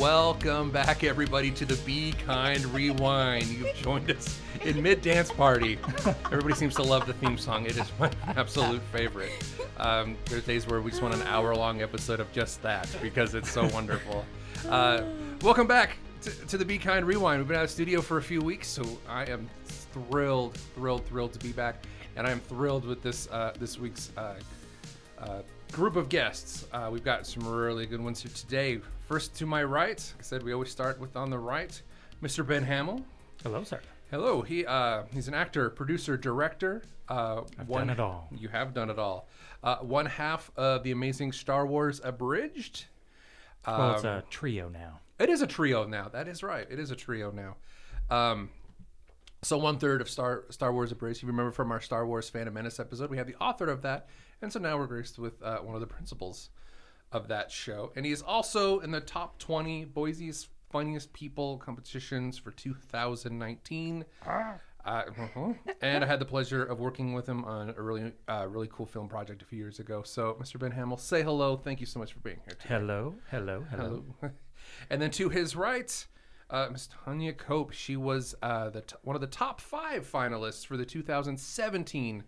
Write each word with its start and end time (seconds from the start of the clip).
Welcome 0.00 0.70
back, 0.70 1.04
everybody, 1.04 1.50
to 1.50 1.66
the 1.66 1.76
Be 1.84 2.12
Kind 2.24 2.64
Rewind. 2.64 3.44
You've 3.48 3.74
joined 3.74 4.10
us 4.10 4.40
in 4.64 4.82
mid 4.82 5.02
dance 5.02 5.30
party. 5.30 5.78
Everybody 6.24 6.54
seems 6.54 6.74
to 6.76 6.82
love 6.82 7.06
the 7.06 7.12
theme 7.12 7.36
song. 7.36 7.66
It 7.66 7.76
is 7.76 7.92
my 8.00 8.10
absolute 8.28 8.80
favorite. 8.92 9.30
Um, 9.76 10.16
there's 10.24 10.44
days 10.44 10.66
where 10.66 10.80
we 10.80 10.90
just 10.90 11.02
want 11.02 11.12
an 11.12 11.20
hour 11.24 11.54
long 11.54 11.82
episode 11.82 12.18
of 12.18 12.32
just 12.32 12.62
that 12.62 12.88
because 13.02 13.34
it's 13.34 13.50
so 13.50 13.68
wonderful. 13.74 14.24
Uh, 14.70 15.02
welcome 15.42 15.66
back 15.66 15.98
to, 16.22 16.30
to 16.46 16.56
the 16.56 16.64
Be 16.64 16.78
Kind 16.78 17.04
Rewind. 17.04 17.38
We've 17.38 17.48
been 17.48 17.58
out 17.58 17.64
of 17.64 17.70
studio 17.70 18.00
for 18.00 18.16
a 18.16 18.22
few 18.22 18.40
weeks, 18.40 18.68
so 18.68 18.82
I 19.06 19.24
am 19.26 19.50
thrilled, 19.66 20.56
thrilled, 20.74 21.04
thrilled 21.04 21.34
to 21.34 21.38
be 21.40 21.52
back, 21.52 21.84
and 22.16 22.26
I 22.26 22.30
am 22.30 22.40
thrilled 22.40 22.86
with 22.86 23.02
this 23.02 23.28
uh, 23.30 23.52
this 23.58 23.78
week's 23.78 24.12
uh, 24.16 24.36
uh, 25.18 25.42
group 25.72 25.96
of 25.96 26.08
guests. 26.08 26.66
Uh, 26.72 26.88
we've 26.92 27.04
got 27.04 27.26
some 27.26 27.46
really 27.46 27.86
good 27.86 28.00
ones 28.00 28.22
here 28.22 28.32
today. 28.34 28.80
First 29.08 29.34
to 29.36 29.46
my 29.46 29.62
right, 29.64 29.98
like 30.16 30.20
I 30.20 30.22
said 30.22 30.42
we 30.42 30.52
always 30.52 30.70
start 30.70 31.00
with 31.00 31.16
on 31.16 31.30
the 31.30 31.38
right, 31.38 31.80
Mr. 32.22 32.46
Ben 32.46 32.62
Hamill. 32.64 33.02
Hello, 33.42 33.64
sir. 33.64 33.80
Hello. 34.10 34.42
He 34.42 34.66
uh, 34.66 35.04
he's 35.12 35.28
an 35.28 35.34
actor, 35.34 35.70
producer, 35.70 36.16
director. 36.16 36.82
Uh, 37.08 37.42
I've 37.58 37.68
done 37.68 37.90
it 37.90 37.98
all. 38.00 38.28
You 38.36 38.48
have 38.48 38.72
done 38.72 38.90
it 38.90 38.98
all. 38.98 39.28
Uh, 39.64 39.76
one 39.78 40.06
half 40.06 40.50
of 40.56 40.82
the 40.84 40.92
amazing 40.92 41.32
Star 41.32 41.66
Wars 41.66 42.00
Abridged. 42.04 42.84
Well, 43.66 43.94
it's 43.94 44.04
Um, 44.04 44.10
a 44.18 44.22
trio 44.30 44.68
now. 44.68 45.00
It 45.18 45.28
is 45.28 45.42
a 45.42 45.46
trio 45.46 45.86
now. 45.86 46.08
That 46.08 46.28
is 46.28 46.42
right. 46.42 46.66
It 46.70 46.78
is 46.78 46.90
a 46.90 46.96
trio 46.96 47.30
now. 47.30 47.56
Um, 48.16 48.50
so 49.42 49.58
one 49.58 49.78
third 49.78 50.00
of 50.00 50.08
Star 50.08 50.44
Star 50.50 50.72
Wars 50.72 50.92
Abridged. 50.92 51.22
You 51.22 51.28
remember 51.28 51.50
from 51.52 51.72
our 51.72 51.80
Star 51.80 52.06
Wars 52.06 52.28
Phantom 52.30 52.54
Menace 52.54 52.78
episode, 52.78 53.10
we 53.10 53.16
had 53.16 53.26
the 53.26 53.36
author 53.36 53.66
of 53.68 53.82
that, 53.82 54.06
and 54.42 54.52
so 54.52 54.58
now 54.58 54.76
we're 54.76 54.86
graced 54.86 55.18
with 55.18 55.42
uh, 55.42 55.58
one 55.58 55.74
of 55.74 55.80
the 55.80 55.86
principals 55.86 56.50
of 57.12 57.28
that 57.28 57.50
show. 57.50 57.92
And 57.96 58.06
he 58.06 58.12
is 58.12 58.22
also 58.22 58.80
in 58.80 58.90
the 58.90 59.00
top 59.00 59.38
twenty 59.38 59.84
Boise's 59.84 60.48
funniest 60.70 61.12
people 61.12 61.58
competitions 61.58 62.38
for 62.38 62.52
2019. 62.52 64.04
Uh, 64.84 65.02
mhm. 65.04 65.58
and 65.82 66.02
I 66.02 66.06
had 66.06 66.20
the 66.20 66.24
pleasure 66.24 66.64
of 66.64 66.80
working 66.80 67.12
with 67.12 67.28
him 67.28 67.44
on 67.44 67.74
a 67.76 67.82
really, 67.82 68.12
uh, 68.28 68.46
really 68.48 68.68
cool 68.72 68.86
film 68.86 69.08
project 69.08 69.42
a 69.42 69.44
few 69.44 69.58
years 69.58 69.78
ago. 69.78 70.02
So, 70.02 70.38
Mr. 70.40 70.58
Ben 70.58 70.70
Hamill, 70.70 70.96
say 70.96 71.22
hello. 71.22 71.56
Thank 71.56 71.80
you 71.80 71.86
so 71.86 71.98
much 71.98 72.14
for 72.14 72.20
being 72.20 72.38
here. 72.46 72.56
Today. 72.58 72.74
Hello, 72.74 73.14
hello, 73.30 73.66
hello. 73.70 74.04
Hello. 74.20 74.32
and 74.90 75.02
then 75.02 75.10
to 75.12 75.28
his 75.28 75.54
right, 75.54 76.06
uh, 76.48 76.68
Miss 76.72 76.88
Tanya 77.04 77.34
Cope. 77.34 77.72
She 77.72 77.96
was 77.96 78.34
uh, 78.42 78.70
the 78.70 78.80
t- 78.80 78.96
one 79.02 79.16
of 79.16 79.20
the 79.20 79.26
top 79.26 79.60
five 79.60 80.10
finalists 80.10 80.64
for 80.64 80.76
the 80.78 80.86
2017 80.86 82.24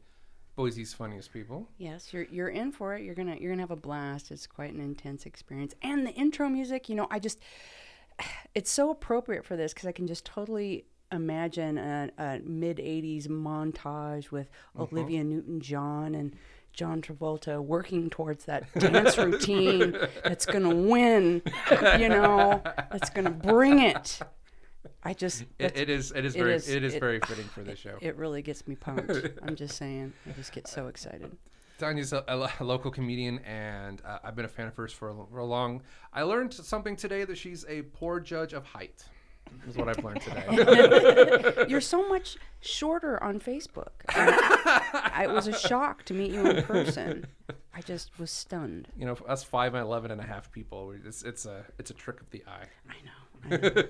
Boise's 0.54 0.92
Funniest 0.92 1.32
People. 1.32 1.68
Yes, 1.78 2.12
you're 2.12 2.24
you're 2.24 2.48
in 2.48 2.72
for 2.72 2.94
it. 2.94 3.02
You're 3.02 3.14
gonna 3.14 3.36
you're 3.40 3.52
gonna 3.52 3.62
have 3.62 3.70
a 3.70 3.76
blast. 3.76 4.30
It's 4.30 4.46
quite 4.46 4.72
an 4.72 4.80
intense 4.80 5.24
experience. 5.24 5.74
And 5.82 6.06
the 6.06 6.12
intro 6.12 6.48
music, 6.48 6.88
you 6.88 6.94
know, 6.94 7.08
I 7.10 7.18
just 7.18 7.38
it's 8.54 8.70
so 8.70 8.90
appropriate 8.90 9.44
for 9.44 9.56
this 9.56 9.72
because 9.72 9.88
I 9.88 9.92
can 9.92 10.06
just 10.06 10.24
totally 10.24 10.84
imagine 11.10 11.78
a, 11.78 12.10
a 12.18 12.40
mid 12.40 12.76
'80s 12.78 13.28
montage 13.28 14.30
with 14.30 14.48
uh-huh. 14.74 14.86
Olivia 14.92 15.24
Newton-John 15.24 16.14
and 16.14 16.36
John 16.72 17.02
Travolta 17.02 17.62
working 17.62 18.10
towards 18.10 18.44
that 18.46 18.72
dance 18.78 19.16
routine 19.16 19.96
that's 20.24 20.46
gonna 20.46 20.74
win. 20.74 21.42
You 21.98 22.08
know, 22.08 22.62
that's 22.90 23.10
gonna 23.10 23.30
bring 23.30 23.78
it. 23.78 24.20
I 25.04 25.14
just 25.14 25.42
it, 25.58 25.76
it 25.76 25.90
is 25.90 26.12
it 26.12 26.24
is 26.24 26.34
it 26.34 26.38
very 26.38 26.54
is, 26.54 26.68
it 26.68 26.82
is 26.84 26.94
it- 26.94 27.00
very 27.00 27.20
fitting 27.26 27.44
for 27.46 27.62
the 27.62 27.76
show. 27.76 27.96
it 28.00 28.16
really 28.16 28.42
gets 28.42 28.66
me 28.66 28.74
pumped. 28.74 29.10
I'm 29.42 29.56
just 29.56 29.76
saying. 29.76 30.12
I 30.28 30.32
just 30.32 30.52
get 30.52 30.66
so 30.68 30.88
excited. 30.88 31.36
Tanya's 31.78 32.12
a, 32.12 32.24
a 32.28 32.48
a 32.60 32.64
local 32.64 32.90
comedian, 32.90 33.38
and 33.40 34.00
uh, 34.04 34.18
I've 34.22 34.36
been 34.36 34.44
a 34.44 34.48
fan 34.48 34.68
of 34.68 34.76
hers 34.76 34.92
for 34.92 35.10
a, 35.10 35.14
for 35.30 35.38
a 35.38 35.44
long. 35.44 35.82
I 36.12 36.22
learned 36.22 36.52
something 36.54 36.94
today 36.96 37.24
that 37.24 37.36
she's 37.38 37.64
a 37.68 37.82
poor 37.82 38.20
judge 38.20 38.52
of 38.52 38.64
height. 38.64 39.04
Is 39.68 39.76
what 39.76 39.88
I've 39.88 40.02
learned 40.04 40.20
today. 40.22 41.64
You're 41.68 41.80
so 41.80 42.08
much 42.08 42.36
shorter 42.60 43.22
on 43.22 43.40
Facebook. 43.40 43.90
I, 44.08 45.24
it 45.28 45.30
was 45.30 45.48
a 45.48 45.52
shock 45.52 46.04
to 46.04 46.14
meet 46.14 46.30
you 46.30 46.46
in 46.46 46.62
person. 46.62 47.26
I 47.74 47.80
just 47.82 48.16
was 48.18 48.30
stunned. 48.30 48.88
you 48.96 49.04
know, 49.04 49.14
us 49.26 49.42
five 49.42 49.74
and 49.74 49.82
eleven 49.82 50.10
and 50.12 50.20
a 50.20 50.24
half 50.24 50.52
people, 50.52 50.94
it's, 51.04 51.22
it's 51.22 51.44
a 51.46 51.64
it's 51.78 51.90
a 51.90 51.94
trick 51.94 52.20
of 52.20 52.30
the 52.30 52.44
eye. 52.46 52.66
I 52.88 52.94
know. 53.04 53.56
I 53.56 53.68
know. 53.68 53.82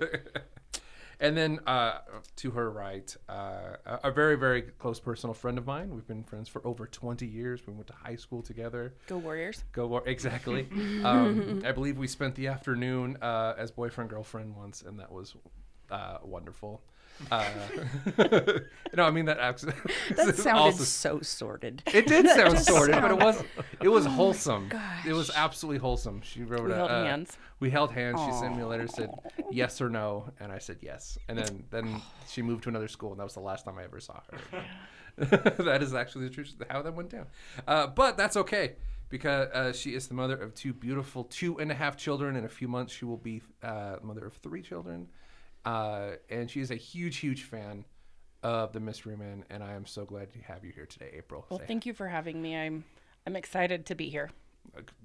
And 1.21 1.37
then 1.37 1.61
uh, 1.67 1.99
to 2.37 2.51
her 2.53 2.71
right, 2.71 3.15
uh, 3.29 3.77
a 3.87 4.11
very, 4.11 4.37
very 4.37 4.63
close 4.63 5.01
personal 5.01 5.35
friend 5.35 5.59
of 5.59 5.67
mine. 5.67 5.95
We've 5.95 6.07
been 6.07 6.25
friends 6.25 6.49
for 6.49 6.67
over 6.67 6.87
20 6.87 7.27
years. 7.27 7.67
We 7.67 7.73
went 7.73 7.87
to 7.89 7.95
high 7.95 8.17
school 8.17 8.43
together. 8.43 8.95
Go 9.07 9.19
Warriors. 9.19 9.65
Go 9.73 9.87
War- 9.87 10.03
exactly. 10.07 10.69
um, 11.05 11.63
I 11.65 11.73
believe 11.73 11.99
we 11.99 12.07
spent 12.07 12.35
the 12.35 12.49
afternoon 12.49 13.19
uh, 13.23 13.55
as 13.57 13.71
boyfriend 13.71 14.11
girlfriend 14.11 14.57
once, 14.57 14.83
and 14.83 14.99
that 14.99 15.11
was 15.11 15.35
uh, 15.91 16.19
wonderful. 16.25 16.83
Uh, 17.31 17.45
no, 18.97 19.05
I 19.05 19.11
mean 19.11 19.27
that. 19.27 19.39
Actually, 19.39 19.75
That 20.17 20.37
sounded 20.37 20.61
also- 20.61 20.85
so 20.85 21.21
sordid. 21.21 21.83
it 21.87 22.07
did 22.07 22.27
sound 22.37 22.59
sordid, 22.59 23.01
but 23.01 23.11
it 23.11 23.19
was 23.19 23.43
it 23.81 23.89
was 23.89 24.07
wholesome. 24.07 24.71
It 25.07 25.13
was 25.13 25.31
absolutely 25.35 25.79
wholesome. 25.79 26.21
She 26.23 26.43
wrote 26.43 26.65
We 26.65 26.73
a, 26.73 26.77
held 26.77 26.91
uh, 26.91 27.05
hands. 27.05 27.37
We 27.61 27.71
held 27.71 27.93
hands. 27.93 28.21
She 28.25 28.33
sent 28.33 28.57
me 28.57 28.63
a 28.63 28.67
letter, 28.67 28.89
said 28.89 29.11
yes 29.51 29.81
or 29.81 29.89
no, 29.89 30.31
and 30.41 30.51
I 30.51 30.59
said 30.59 30.79
yes. 30.81 31.19
And 31.29 31.39
then 31.39 31.65
then 31.71 32.03
she 32.29 32.43
moved 32.43 32.65
to 32.65 32.69
another 32.71 32.89
school, 32.89 33.11
and 33.13 33.21
that 33.21 33.25
was 33.25 33.35
the 33.35 33.41
last 33.41 33.65
time 33.65 33.79
I 33.79 33.85
ever 33.85 34.01
saw 34.01 34.21
her. 34.31 34.65
that 35.63 35.83
is 35.83 35.95
actually 35.95 36.29
the 36.29 36.35
truth 36.35 36.55
how 36.71 36.83
that 36.83 36.95
went 36.95 37.11
down. 37.11 37.27
Uh, 37.69 37.87
but 37.87 38.17
that's 38.17 38.37
okay 38.37 38.77
because 39.11 39.49
uh, 39.53 39.73
she 39.73 39.95
is 39.95 40.09
the 40.09 40.15
mother 40.15 40.37
of 40.37 40.55
two 40.55 40.73
beautiful 40.73 41.25
two 41.25 41.59
and 41.61 41.71
a 41.71 41.75
half 41.75 41.97
children. 41.97 42.35
In 42.35 42.45
a 42.45 42.49
few 42.49 42.67
months, 42.67 42.93
she 42.95 43.05
will 43.05 43.19
be 43.19 43.43
uh, 43.63 43.97
mother 44.03 44.25
of 44.27 44.35
three 44.37 44.63
children, 44.63 45.09
uh, 45.65 46.13
and 46.31 46.51
she 46.51 46.61
is 46.61 46.71
a 46.71 46.77
huge, 46.77 47.19
huge 47.19 47.43
fan 47.45 47.85
of 48.43 48.73
the 48.73 48.81
Mystery 48.81 49.17
Men, 49.17 49.45
And 49.51 49.63
I 49.63 49.75
am 49.75 49.87
so 49.87 50.05
glad 50.05 50.33
to 50.33 50.39
have 50.41 50.65
you 50.65 50.73
here 50.73 50.87
today, 50.87 51.11
April. 51.17 51.47
Well, 51.49 51.61
Say 51.61 51.67
thank 51.67 51.87
you 51.87 51.95
for 51.95 52.09
having 52.09 52.43
me. 52.43 52.57
I'm 52.57 52.85
I'm 53.27 53.37
excited 53.37 53.87
to 53.87 53.95
be 53.95 54.09
here. 54.09 54.31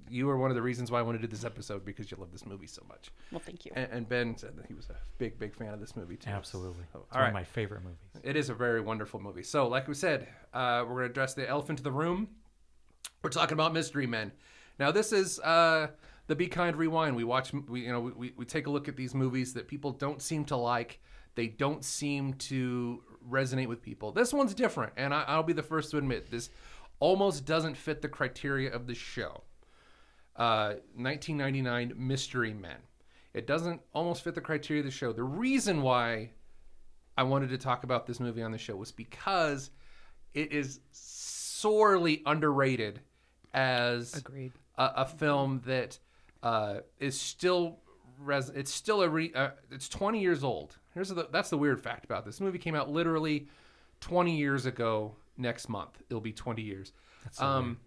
you 0.09 0.28
are 0.29 0.38
one 0.38 0.50
of 0.50 0.56
the 0.56 0.62
reasons 0.62 0.90
why 0.90 0.97
I 1.00 1.01
wanted 1.03 1.22
to 1.22 1.28
do 1.28 1.31
this 1.31 1.44
episode 1.46 1.85
because 1.85 2.09
you 2.09 2.17
love 2.19 2.31
this 2.31 2.46
movie 2.47 2.66
so 2.66 2.81
much. 2.90 3.12
Well, 3.31 3.41
thank 3.46 3.63
you. 3.66 3.72
And, 3.75 3.88
and 3.91 4.09
Ben 4.09 4.35
said 4.38 4.56
that 4.57 4.66
he 4.66 4.73
was 4.73 4.90
a 4.90 4.96
big, 5.19 5.38
big 5.38 5.53
fan 5.53 5.72
of 5.73 5.79
this 5.79 5.96
movie 5.96 6.16
too. 6.17 6.31
Absolutely. 6.31 6.84
So, 6.94 7.03
It's 7.06 7.12
all 7.16 7.19
one 7.19 7.22
right. 7.22 7.28
of 7.28 7.34
my 7.35 7.44
favorite 7.44 7.84
movies. 7.84 7.97
It 8.23 8.35
is 8.35 8.50
a 8.50 8.56
very 8.56 8.81
wonderful 8.81 9.19
movie. 9.19 9.44
So, 9.44 9.67
like 9.67 9.88
we 9.88 9.94
said, 9.94 10.28
uh, 10.53 10.84
we're 10.88 10.96
going 10.96 11.03
to 11.06 11.12
address 11.12 11.34
the 11.35 11.47
elephant 11.47 11.79
in 11.79 11.84
the 11.84 11.91
room. 11.91 12.28
We're 13.22 13.29
talking 13.29 13.53
about 13.53 13.73
Mystery 13.73 14.07
Men. 14.07 14.31
Now, 14.79 14.91
this 14.91 15.12
is 15.12 15.40
uh, 15.40 15.88
the 16.27 16.35
Be 16.35 16.47
Kind 16.47 16.75
Rewind. 16.75 17.15
We 17.15 17.23
watch, 17.23 17.53
we 17.53 17.81
you 17.81 17.91
know, 17.91 17.99
we, 17.99 18.33
we 18.38 18.45
take 18.45 18.67
a 18.67 18.69
look 18.69 18.88
at 18.88 18.95
these 18.95 19.15
movies 19.15 19.53
that 19.53 19.67
people 19.67 19.91
don't 19.91 20.21
seem 20.21 20.45
to 20.45 20.55
like. 20.55 20.99
They 21.35 21.47
don't 21.47 21.83
seem 21.83 22.33
to 22.33 23.03
resonate 23.29 23.67
with 23.67 23.81
people. 23.81 24.11
This 24.11 24.33
one's 24.33 24.53
different, 24.53 24.93
and 24.97 25.13
I, 25.13 25.23
I'll 25.27 25.43
be 25.43 25.53
the 25.53 25.63
first 25.63 25.91
to 25.91 25.97
admit 25.97 26.29
this 26.31 26.49
almost 26.99 27.45
doesn't 27.45 27.77
fit 27.77 28.01
the 28.01 28.09
criteria 28.09 28.71
of 28.71 28.87
the 28.87 28.95
show. 28.95 29.43
Uh, 30.35 30.75
1999 30.95 31.93
Mystery 31.95 32.53
Men. 32.53 32.77
It 33.33 33.47
doesn't 33.47 33.81
almost 33.93 34.23
fit 34.23 34.35
the 34.35 34.41
criteria 34.41 34.81
of 34.81 34.85
the 34.85 34.91
show. 34.91 35.13
The 35.13 35.23
reason 35.23 35.81
why 35.81 36.31
I 37.17 37.23
wanted 37.23 37.49
to 37.49 37.57
talk 37.57 37.83
about 37.83 38.05
this 38.05 38.19
movie 38.19 38.41
on 38.41 38.51
the 38.51 38.57
show 38.57 38.75
was 38.75 38.91
because 38.91 39.71
it 40.33 40.51
is 40.51 40.79
sorely 40.91 42.21
underrated 42.25 43.01
as 43.53 44.16
Agreed. 44.16 44.53
a, 44.77 44.91
a 44.97 45.05
film 45.05 45.61
that 45.66 45.97
uh, 46.43 46.79
is 46.99 47.19
still 47.19 47.79
res- 48.19 48.49
it's 48.49 48.73
still 48.73 49.01
a 49.01 49.09
re- 49.09 49.34
uh, 49.34 49.49
it's 49.72 49.89
20 49.89 50.19
years 50.22 50.43
old. 50.43 50.78
Here's 50.93 51.09
the 51.09 51.28
that's 51.31 51.49
the 51.49 51.57
weird 51.57 51.81
fact 51.81 52.05
about 52.05 52.25
this. 52.25 52.39
movie 52.41 52.57
came 52.59 52.75
out 52.75 52.89
literally 52.89 53.47
20 54.01 54.35
years 54.35 54.66
ago 54.66 55.16
next 55.37 55.69
month. 55.69 56.01
It'll 56.09 56.22
be 56.22 56.34
20 56.34 56.61
years. 56.61 56.93
That's 57.23 57.37
so 57.37 57.45
Um 57.45 57.79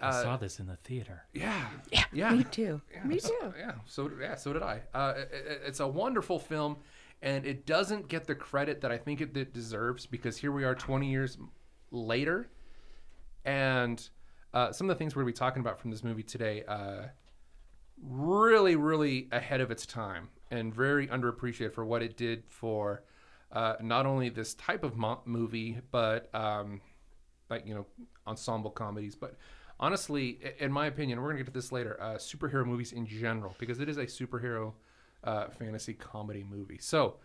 I 0.00 0.08
uh, 0.08 0.22
saw 0.22 0.36
this 0.36 0.58
in 0.60 0.66
the 0.66 0.76
theater. 0.76 1.22
yeah. 1.32 1.68
Yeah, 1.90 2.04
Yeah. 2.12 2.30
me 2.34 2.44
too. 2.44 2.82
Yeah, 2.92 3.04
Me 3.04 3.18
so- 3.18 3.28
too. 3.30 3.54
Yeah, 3.58 3.72
so 3.86 4.10
yeah, 4.20 4.34
so 4.34 4.52
did 4.52 4.62
I. 4.62 4.82
Uh, 4.92 5.14
it, 5.16 5.30
it- 5.32 5.62
it's 5.66 5.80
a 5.80 5.88
wonderful 5.88 6.38
film, 6.38 6.76
and 7.22 7.46
it 7.46 7.64
doesn't 7.64 8.08
get 8.08 8.26
the 8.26 8.34
credit 8.34 8.82
that 8.82 8.92
I 8.92 8.98
think 8.98 9.22
it, 9.22 9.34
it 9.34 9.54
deserves 9.54 10.04
because 10.04 10.36
here 10.36 10.52
we 10.52 10.64
are, 10.64 10.74
20 10.74 11.10
years 11.10 11.38
later, 11.90 12.46
and 13.44 14.06
uh, 14.52 14.72
some 14.72 14.88
of 14.90 14.94
the 14.96 14.98
things 14.98 15.14
we're 15.16 15.22
going 15.22 15.32
to 15.32 15.36
be 15.36 15.38
talking 15.38 15.60
about 15.60 15.78
from 15.80 15.90
this 15.90 16.04
movie 16.04 16.22
today, 16.22 16.62
uh, 16.68 17.06
really, 18.02 18.76
really 18.76 19.28
ahead 19.32 19.60
of 19.60 19.70
its 19.70 19.86
time 19.86 20.28
and 20.50 20.74
very 20.74 21.06
underappreciated 21.08 21.72
for 21.72 21.84
what 21.84 22.02
it 22.02 22.16
did 22.16 22.44
for 22.48 23.02
uh, 23.52 23.74
not 23.80 24.06
only 24.06 24.28
this 24.28 24.54
type 24.54 24.84
of 24.84 24.96
mo- 24.96 25.22
movie, 25.24 25.78
but 25.90 26.34
um, 26.34 26.80
like 27.48 27.66
you 27.66 27.74
know, 27.74 27.86
ensemble 28.26 28.70
comedies, 28.70 29.14
but 29.14 29.36
honestly, 29.80 30.38
in 30.58 30.72
my 30.72 30.86
opinion, 30.86 31.20
we're 31.20 31.28
gonna 31.28 31.38
get 31.38 31.46
to 31.46 31.52
this 31.52 31.72
later. 31.72 32.00
Uh, 32.00 32.14
superhero 32.14 32.64
movies 32.64 32.92
in 32.92 33.06
general, 33.06 33.54
because 33.58 33.80
it 33.80 33.88
is 33.88 33.96
a 33.96 34.06
superhero 34.06 34.72
uh, 35.24 35.48
fantasy 35.48 35.94
comedy 35.94 36.44
movie. 36.48 36.78
So, 36.80 37.16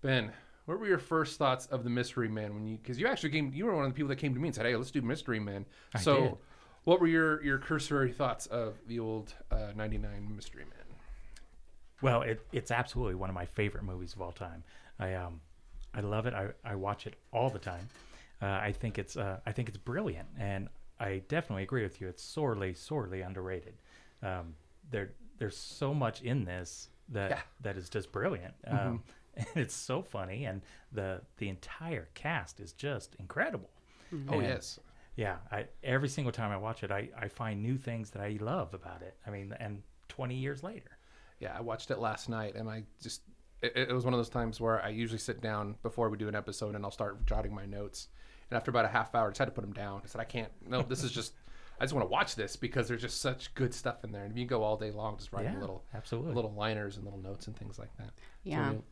Ben, 0.00 0.32
what 0.66 0.78
were 0.78 0.86
your 0.86 0.98
first 0.98 1.38
thoughts 1.38 1.66
of 1.66 1.84
the 1.84 1.90
Mystery 1.90 2.28
Man 2.28 2.54
when 2.54 2.66
you? 2.66 2.78
Because 2.78 2.98
you 2.98 3.06
actually 3.06 3.30
came, 3.30 3.52
you 3.54 3.66
were 3.66 3.74
one 3.74 3.84
of 3.84 3.90
the 3.90 3.94
people 3.94 4.08
that 4.08 4.16
came 4.16 4.34
to 4.34 4.40
me 4.40 4.48
and 4.48 4.54
said, 4.54 4.66
"Hey, 4.66 4.76
let's 4.76 4.90
do 4.90 5.02
Mystery 5.02 5.40
Man." 5.40 5.66
I 5.94 6.00
so, 6.00 6.20
did. 6.20 6.36
What 6.84 7.00
were 7.00 7.06
your 7.06 7.42
your 7.42 7.58
cursory 7.58 8.12
thoughts 8.12 8.46
of 8.46 8.74
the 8.86 8.98
old 8.98 9.34
uh, 9.50 9.72
'99 9.74 10.34
Mystery 10.36 10.64
Man? 10.64 10.96
Well, 12.02 12.22
it, 12.22 12.44
it's 12.52 12.70
absolutely 12.70 13.14
one 13.14 13.30
of 13.30 13.34
my 13.34 13.46
favorite 13.46 13.84
movies 13.84 14.12
of 14.14 14.20
all 14.22 14.32
time. 14.32 14.62
I 14.98 15.14
um, 15.14 15.40
I 15.94 16.00
love 16.00 16.26
it. 16.26 16.34
I, 16.34 16.48
I 16.64 16.74
watch 16.74 17.06
it 17.06 17.14
all 17.32 17.50
the 17.50 17.58
time. 17.58 17.88
Uh, 18.42 18.46
I 18.46 18.72
think 18.72 18.98
it's 18.98 19.16
uh, 19.16 19.38
I 19.46 19.52
think 19.52 19.68
it's 19.68 19.78
brilliant, 19.78 20.28
and 20.38 20.68
I 21.00 21.22
definitely 21.28 21.62
agree 21.62 21.82
with 21.82 22.00
you. 22.00 22.08
It's 22.08 22.22
sorely 22.22 22.74
sorely 22.74 23.22
underrated. 23.22 23.74
Um, 24.22 24.54
there 24.90 25.10
there's 25.38 25.56
so 25.56 25.94
much 25.94 26.22
in 26.22 26.44
this 26.44 26.88
that 27.10 27.30
Yeah. 27.30 27.40
that 27.62 27.76
is 27.76 27.88
just 27.88 28.12
brilliant. 28.12 28.54
Um, 28.66 29.02
and 29.36 29.46
it's 29.56 29.74
so 29.74 30.02
funny, 30.02 30.44
and 30.44 30.62
the 30.92 31.20
the 31.38 31.48
entire 31.48 32.08
cast 32.14 32.60
is 32.60 32.72
just 32.72 33.16
incredible. 33.18 33.70
Oh 34.28 34.40
yes. 34.40 34.78
Yeah, 35.16 35.36
I, 35.50 35.66
every 35.82 36.08
single 36.08 36.32
time 36.32 36.50
I 36.50 36.56
watch 36.56 36.82
it, 36.82 36.90
I, 36.90 37.08
I 37.16 37.28
find 37.28 37.62
new 37.62 37.76
things 37.76 38.10
that 38.10 38.22
I 38.22 38.36
love 38.40 38.74
about 38.74 39.02
it. 39.02 39.14
I 39.26 39.30
mean, 39.30 39.54
and 39.60 39.82
20 40.08 40.34
years 40.34 40.62
later. 40.62 40.90
Yeah, 41.40 41.54
I 41.56 41.60
watched 41.60 41.90
it 41.90 41.98
last 41.98 42.28
night, 42.28 42.54
and 42.56 42.68
I 42.68 42.84
just 43.02 43.22
it, 43.62 43.72
it 43.76 43.92
was 43.92 44.04
one 44.04 44.12
of 44.14 44.18
those 44.18 44.28
times 44.28 44.60
where 44.60 44.82
I 44.82 44.88
usually 44.88 45.18
sit 45.18 45.40
down 45.40 45.76
before 45.82 46.08
we 46.08 46.16
do 46.18 46.28
an 46.28 46.34
episode, 46.34 46.74
and 46.74 46.84
I'll 46.84 46.90
start 46.90 47.24
jotting 47.26 47.54
my 47.54 47.66
notes. 47.66 48.08
And 48.50 48.56
after 48.56 48.70
about 48.70 48.84
a 48.84 48.88
half 48.88 49.14
hour, 49.14 49.26
I 49.26 49.30
just 49.30 49.38
had 49.38 49.46
to 49.46 49.50
put 49.52 49.62
them 49.62 49.72
down. 49.72 50.00
I 50.04 50.06
said, 50.06 50.20
I 50.20 50.24
can't. 50.24 50.50
No, 50.68 50.82
this 50.82 51.02
is 51.04 51.10
just. 51.12 51.32
I 51.80 51.84
just 51.84 51.92
want 51.92 52.06
to 52.06 52.10
watch 52.10 52.36
this 52.36 52.54
because 52.54 52.86
there's 52.86 53.02
just 53.02 53.20
such 53.20 53.52
good 53.54 53.74
stuff 53.74 54.04
in 54.04 54.12
there, 54.12 54.24
and 54.24 54.36
you 54.36 54.42
can 54.44 54.48
go 54.48 54.62
all 54.62 54.76
day 54.76 54.92
long 54.92 55.16
just 55.16 55.32
writing 55.32 55.54
Yeah, 55.54 55.60
little 55.60 55.82
absolutely. 55.92 56.32
little 56.34 56.52
liners 56.52 56.96
and 56.96 57.04
little 57.04 57.18
notes 57.20 57.48
and 57.48 57.56
things 57.56 57.78
like 57.80 57.94
that. 57.98 58.10
Yeah. 58.44 58.70
So, 58.70 58.82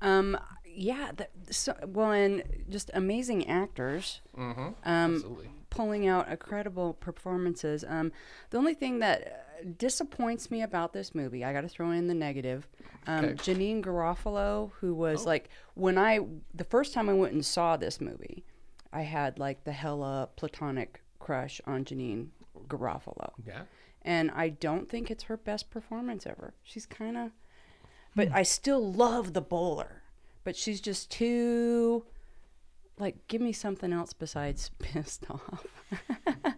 Um, 0.00 0.38
yeah. 0.76 1.10
The, 1.16 1.28
so, 1.52 1.74
well, 1.86 2.12
and 2.12 2.42
just 2.68 2.90
amazing 2.94 3.48
actors. 3.48 4.20
mhm, 4.36 4.74
Um, 4.84 5.38
pulling 5.70 6.06
out 6.06 6.28
incredible 6.28 6.94
performances. 6.94 7.84
Um, 7.86 8.12
the 8.50 8.58
only 8.58 8.74
thing 8.74 9.00
that 9.00 9.44
uh, 9.60 9.64
disappoints 9.78 10.50
me 10.50 10.62
about 10.62 10.92
this 10.92 11.14
movie, 11.14 11.44
I 11.44 11.52
got 11.52 11.62
to 11.62 11.68
throw 11.68 11.90
in 11.90 12.06
the 12.06 12.14
negative. 12.14 12.68
Um, 13.06 13.24
Okay. 13.24 13.34
Janeane 13.34 13.82
Garofalo, 13.82 14.70
who 14.80 14.94
was 14.94 15.22
Oh. 15.24 15.28
like 15.28 15.48
when 15.74 15.98
I 15.98 16.20
the 16.54 16.64
first 16.64 16.94
time 16.94 17.08
I 17.08 17.12
went 17.14 17.32
and 17.34 17.44
saw 17.44 17.76
this 17.76 18.00
movie, 18.00 18.44
I 18.92 19.02
had 19.02 19.38
like 19.38 19.64
the 19.64 19.72
hella 19.72 20.28
platonic 20.36 21.02
crush 21.18 21.60
on 21.66 21.84
Janeane 21.84 22.28
Garofalo, 22.68 23.32
Yeah. 23.46 23.62
and 24.02 24.30
I 24.30 24.48
don't 24.48 24.88
think 24.88 25.10
it's 25.10 25.24
her 25.24 25.36
best 25.36 25.70
performance 25.70 26.26
ever. 26.26 26.54
She's 26.62 26.86
kind 26.86 27.16
of, 27.16 27.32
but 28.14 28.28
I 28.32 28.42
still 28.44 28.92
love 28.92 29.34
the 29.34 29.42
bowler, 29.42 30.02
but 30.46 30.54
she's 30.56 30.80
just 30.80 31.10
too. 31.10 32.04
Like, 32.98 33.26
give 33.26 33.42
me 33.42 33.52
something 33.52 33.92
else 33.92 34.12
besides 34.14 34.70
pissed 34.78 35.24
off. 35.28 35.66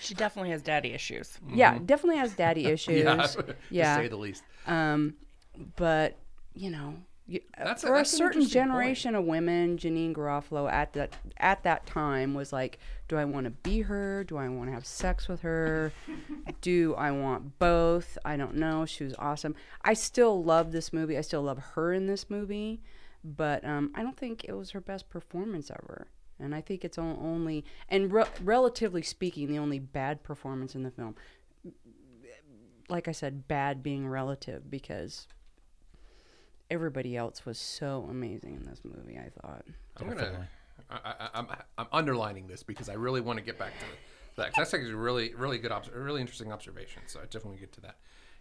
She 0.00 0.14
definitely 0.14 0.50
has 0.50 0.62
daddy 0.62 0.92
issues. 0.92 1.38
Yeah, 1.52 1.78
definitely 1.84 2.18
has 2.18 2.34
daddy 2.34 2.66
issues. 2.76 3.02
Yeah. 3.04 3.26
Yeah. 3.70 3.96
to 3.96 4.02
say 4.04 4.08
the 4.08 4.16
least. 4.16 4.42
Um, 4.66 5.14
but 5.76 6.16
you 6.54 6.70
know, 6.70 6.94
you, 7.26 7.40
That's 7.58 7.82
for 7.82 7.94
a, 7.94 7.96
that's 7.98 8.12
an 8.12 8.18
certain 8.18 8.42
interesting 8.42 8.62
point. 8.62 8.70
generation 8.70 9.14
of 9.14 9.24
women, 9.24 9.76
Janeane 9.76 10.14
Garofalo 10.14 10.70
at 10.70 10.92
that 10.92 11.16
at 11.38 11.62
that 11.64 11.84
time 11.86 12.34
was 12.34 12.52
like, 12.52 12.78
do 13.08 13.16
I 13.16 13.24
want 13.24 13.44
to 13.44 13.50
be 13.50 13.80
her? 13.82 14.24
Do 14.24 14.36
I 14.36 14.48
want 14.48 14.68
to 14.68 14.72
have 14.74 14.86
sex 14.86 15.26
with 15.28 15.40
her? 15.40 15.92
do 16.60 16.94
I 16.96 17.10
want 17.10 17.58
both? 17.58 18.16
I 18.24 18.36
don't 18.36 18.54
know. 18.56 18.86
She 18.86 19.04
was 19.04 19.14
awesome. 19.18 19.54
I 19.82 19.94
still 19.94 20.42
love 20.42 20.72
this 20.72 20.92
movie. 20.92 21.18
I 21.18 21.22
still 21.22 21.42
love 21.42 21.58
her 21.74 21.92
in 21.92 22.06
this 22.06 22.30
movie, 22.30 22.80
but 23.24 23.64
um, 23.64 23.90
I 23.94 24.02
don't 24.02 24.16
think 24.16 24.44
it 24.44 24.52
was 24.52 24.70
her 24.70 24.80
best 24.80 25.08
performance 25.08 25.70
ever. 25.70 26.08
And 26.40 26.54
I 26.54 26.60
think 26.60 26.84
it's 26.84 26.98
only, 26.98 27.64
and 27.88 28.12
re- 28.12 28.24
relatively 28.44 29.02
speaking, 29.02 29.48
the 29.48 29.58
only 29.58 29.78
bad 29.80 30.22
performance 30.22 30.74
in 30.74 30.82
the 30.84 30.90
film 30.90 31.14
like 32.90 33.06
I 33.06 33.12
said, 33.12 33.46
bad 33.48 33.82
being 33.82 34.08
relative 34.08 34.70
because 34.70 35.26
everybody 36.70 37.16
else 37.16 37.44
was 37.44 37.58
so 37.58 38.06
amazing 38.10 38.54
in 38.56 38.62
this 38.64 38.80
movie. 38.84 39.18
I 39.18 39.28
thought. 39.42 39.64
I'm 39.98 40.08
gonna. 40.08 40.48
I, 40.90 40.96
I, 41.04 41.28
I'm 41.34 41.46
I'm 41.76 41.86
underlining 41.92 42.46
this 42.46 42.62
because 42.62 42.88
I 42.88 42.94
really 42.94 43.20
want 43.20 43.38
to 43.38 43.44
get 43.44 43.58
back 43.58 43.72
to 43.78 43.84
that. 44.36 44.46
'cause 44.54 44.54
That's 44.56 44.72
actually 44.74 44.92
a 44.92 44.96
really 44.96 45.34
really 45.34 45.58
good, 45.58 45.72
obs- 45.72 45.90
really 45.90 46.20
interesting 46.20 46.52
observation. 46.52 47.02
So 47.06 47.20
I 47.20 47.24
definitely 47.24 47.58
get 47.58 47.72
to 47.74 47.80
that. 47.82 47.96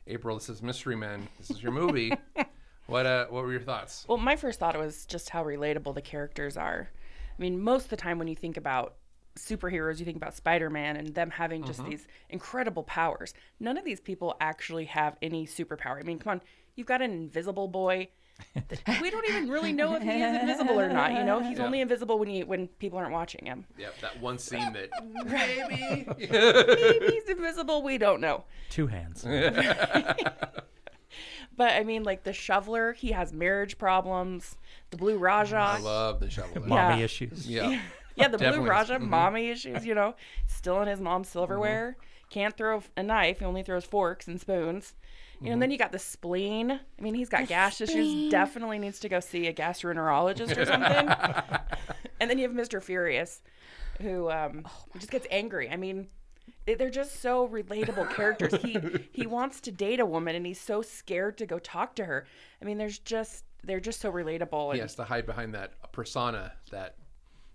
April, 0.07 0.37
this 0.37 0.47
is 0.47 0.61
Mystery 0.61 0.95
Men. 0.95 1.27
This 1.37 1.49
is 1.49 1.61
your 1.61 1.73
movie. 1.73 2.13
what 2.87 3.05
uh, 3.05 3.27
what 3.27 3.43
were 3.43 3.51
your 3.51 3.61
thoughts? 3.61 4.05
Well, 4.07 4.17
my 4.17 4.35
first 4.35 4.59
thought 4.59 4.77
was 4.77 5.05
just 5.05 5.29
how 5.29 5.43
relatable 5.43 5.93
the 5.95 6.01
characters 6.01 6.57
are. 6.57 6.89
I 7.37 7.41
mean, 7.41 7.61
most 7.61 7.83
of 7.85 7.89
the 7.89 7.97
time 7.97 8.17
when 8.19 8.27
you 8.27 8.35
think 8.35 8.57
about 8.57 8.95
superheroes, 9.37 9.99
you 9.99 10.05
think 10.05 10.17
about 10.17 10.33
Spider 10.35 10.69
Man 10.69 10.97
and 10.97 11.13
them 11.13 11.29
having 11.29 11.63
just 11.63 11.85
these 11.85 12.07
incredible 12.29 12.83
powers. 12.83 13.33
None 13.59 13.77
of 13.77 13.85
these 13.85 13.99
people 13.99 14.35
actually 14.41 14.85
have 14.85 15.15
any 15.21 15.45
superpower. 15.45 15.99
I 15.99 16.03
mean, 16.03 16.17
come 16.17 16.31
on, 16.31 16.41
you've 16.75 16.87
got 16.87 17.01
an 17.03 17.11
invisible 17.11 17.67
boy. 17.67 18.07
we 19.01 19.09
don't 19.09 19.27
even 19.29 19.49
really 19.49 19.73
know 19.73 19.95
if 19.95 20.03
he 20.03 20.09
is 20.21 20.35
invisible 20.41 20.79
or 20.79 20.87
not. 20.89 21.11
You 21.13 21.23
know, 21.23 21.39
he's 21.39 21.57
Yeah. 21.57 21.65
only 21.65 21.81
invisible 21.81 22.19
when 22.19 22.29
you 22.29 22.45
when 22.45 22.67
people 22.67 22.97
aren't 22.99 23.11
watching 23.11 23.45
him. 23.45 23.65
Yep, 23.79 23.93
that 24.01 24.21
one 24.21 24.37
scene 24.37 24.73
that 24.73 24.89
maybe. 25.25 26.07
Maybe 26.29 27.13
he's 27.13 27.29
invisible. 27.29 27.81
We 27.83 27.97
don't 27.97 28.21
know. 28.21 28.43
Two 28.69 28.85
hands. 28.87 29.25
But 31.57 31.71
I 31.73 31.83
mean, 31.83 32.03
like 32.03 32.23
the 32.23 32.33
shoveler, 32.33 32.93
he 32.93 33.11
has 33.11 33.33
marriage 33.33 33.77
problems. 33.77 34.55
The 34.91 34.97
Blue 34.97 35.17
Raja, 35.17 35.57
I 35.57 35.79
love 35.79 36.19
the 36.19 36.29
shoveler. 36.29 36.65
Mommy 36.65 36.99
Yeah. 36.99 37.05
issues. 37.05 37.47
Yeah. 37.47 37.79
Yeah, 38.19 38.29
the 38.29 38.39
Blue 38.39 38.47
Definitely. 38.47 38.69
Raja, 38.71 38.93
Mhm. 38.95 39.09
mommy 39.09 39.49
issues, 39.51 39.85
you 39.85 39.93
know, 39.93 40.15
still 40.47 40.81
in 40.81 40.87
his 40.87 40.99
mom's 40.99 41.29
silverware. 41.29 41.97
Can't 42.31 42.57
throw 42.57 42.81
a 42.95 43.03
knife. 43.03 43.37
He 43.37 43.45
only 43.45 43.61
throws 43.61 43.85
forks 43.85 44.27
and 44.27 44.41
spoons. 44.41 44.95
You 45.39 45.45
know, 45.49 45.53
and 45.53 45.61
then 45.61 45.69
you 45.69 45.77
got 45.77 45.91
the 45.91 45.99
spleen. 45.99 46.71
I 46.71 47.01
mean, 47.01 47.13
he's 47.13 47.29
got 47.29 47.47
gas 47.47 47.79
issues. 47.79 48.31
Definitely 48.31 48.79
needs 48.79 48.99
to 49.01 49.07
go 49.09 49.19
see 49.19 49.45
a 49.45 49.53
gastroenterologist 49.53 50.57
or 50.57 50.65
something. 50.65 51.09
and 52.19 52.27
then 52.27 52.39
you 52.39 52.47
have 52.47 52.57
Mr. 52.57 52.81
Furious, 52.81 53.43
who 54.01 54.31
um, 54.31 54.65
just 54.97 55.11
gets 55.11 55.27
angry. 55.29 55.69
I 55.69 55.75
mean, 55.75 55.97
they- 55.97 56.07
they're 56.75 56.89
just 56.89 57.21
so 57.21 57.47
relatable 57.47 58.09
characters. 58.15 58.53
He 58.61 58.79
he 59.11 59.27
wants 59.27 59.61
to 59.61 59.71
date 59.71 59.99
a 59.99 60.05
woman, 60.05 60.35
and 60.35 60.45
he's 60.45 60.59
so 60.59 60.81
scared 60.81 61.37
to 61.39 61.45
go 61.45 61.59
talk 61.59 61.95
to 61.95 62.05
her. 62.05 62.25
I 62.61 62.65
mean, 62.65 62.77
there's 62.77 62.99
just 62.99 63.43
they're 63.63 63.79
just 63.79 63.99
so 64.01 64.11
relatable. 64.11 64.73
He 64.73 64.79
And, 64.79 64.81
has 64.81 64.95
to 64.95 65.03
hide 65.03 65.25
behind 65.25 65.53
that 65.53 65.91
persona 65.91 66.53
that 66.71 66.95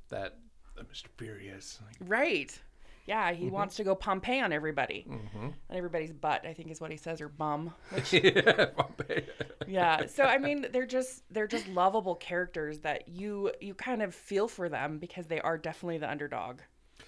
that 0.08 0.38
uh, 0.78 0.82
Mr. 0.82 1.06
Furious. 1.16 1.78
Like, 1.86 1.96
Right. 2.08 2.58
Yeah, 3.04 3.32
Mm-hmm. 3.32 3.42
he 3.42 3.50
wants 3.50 3.74
to 3.76 3.84
go 3.84 3.96
Pompeii 3.96 4.40
on 4.40 4.52
everybody. 4.52 5.04
On 5.10 5.52
everybody's 5.70 6.12
butt, 6.12 6.46
I 6.46 6.52
think 6.54 6.70
is 6.70 6.80
what 6.80 6.92
he 6.92 6.96
says, 6.96 7.20
or 7.20 7.28
bum. 7.28 7.74
Which, 7.90 8.12
yeah, 8.12 8.66
Pompeii. 8.76 9.26
yeah. 9.66 10.06
So 10.06 10.22
I 10.24 10.38
mean, 10.46 10.66
they're 10.72 10.86
just 10.86 11.24
they're 11.30 11.48
just 11.48 11.66
lovable 11.68 12.14
characters 12.14 12.78
that 12.80 13.08
you 13.08 13.50
you 13.60 13.74
kind 13.74 14.02
of 14.02 14.14
feel 14.14 14.46
for 14.48 14.68
them 14.68 14.98
because 14.98 15.26
they 15.26 15.40
are 15.40 15.58
definitely 15.58 15.98
the 15.98 16.08
underdog. 16.10 16.60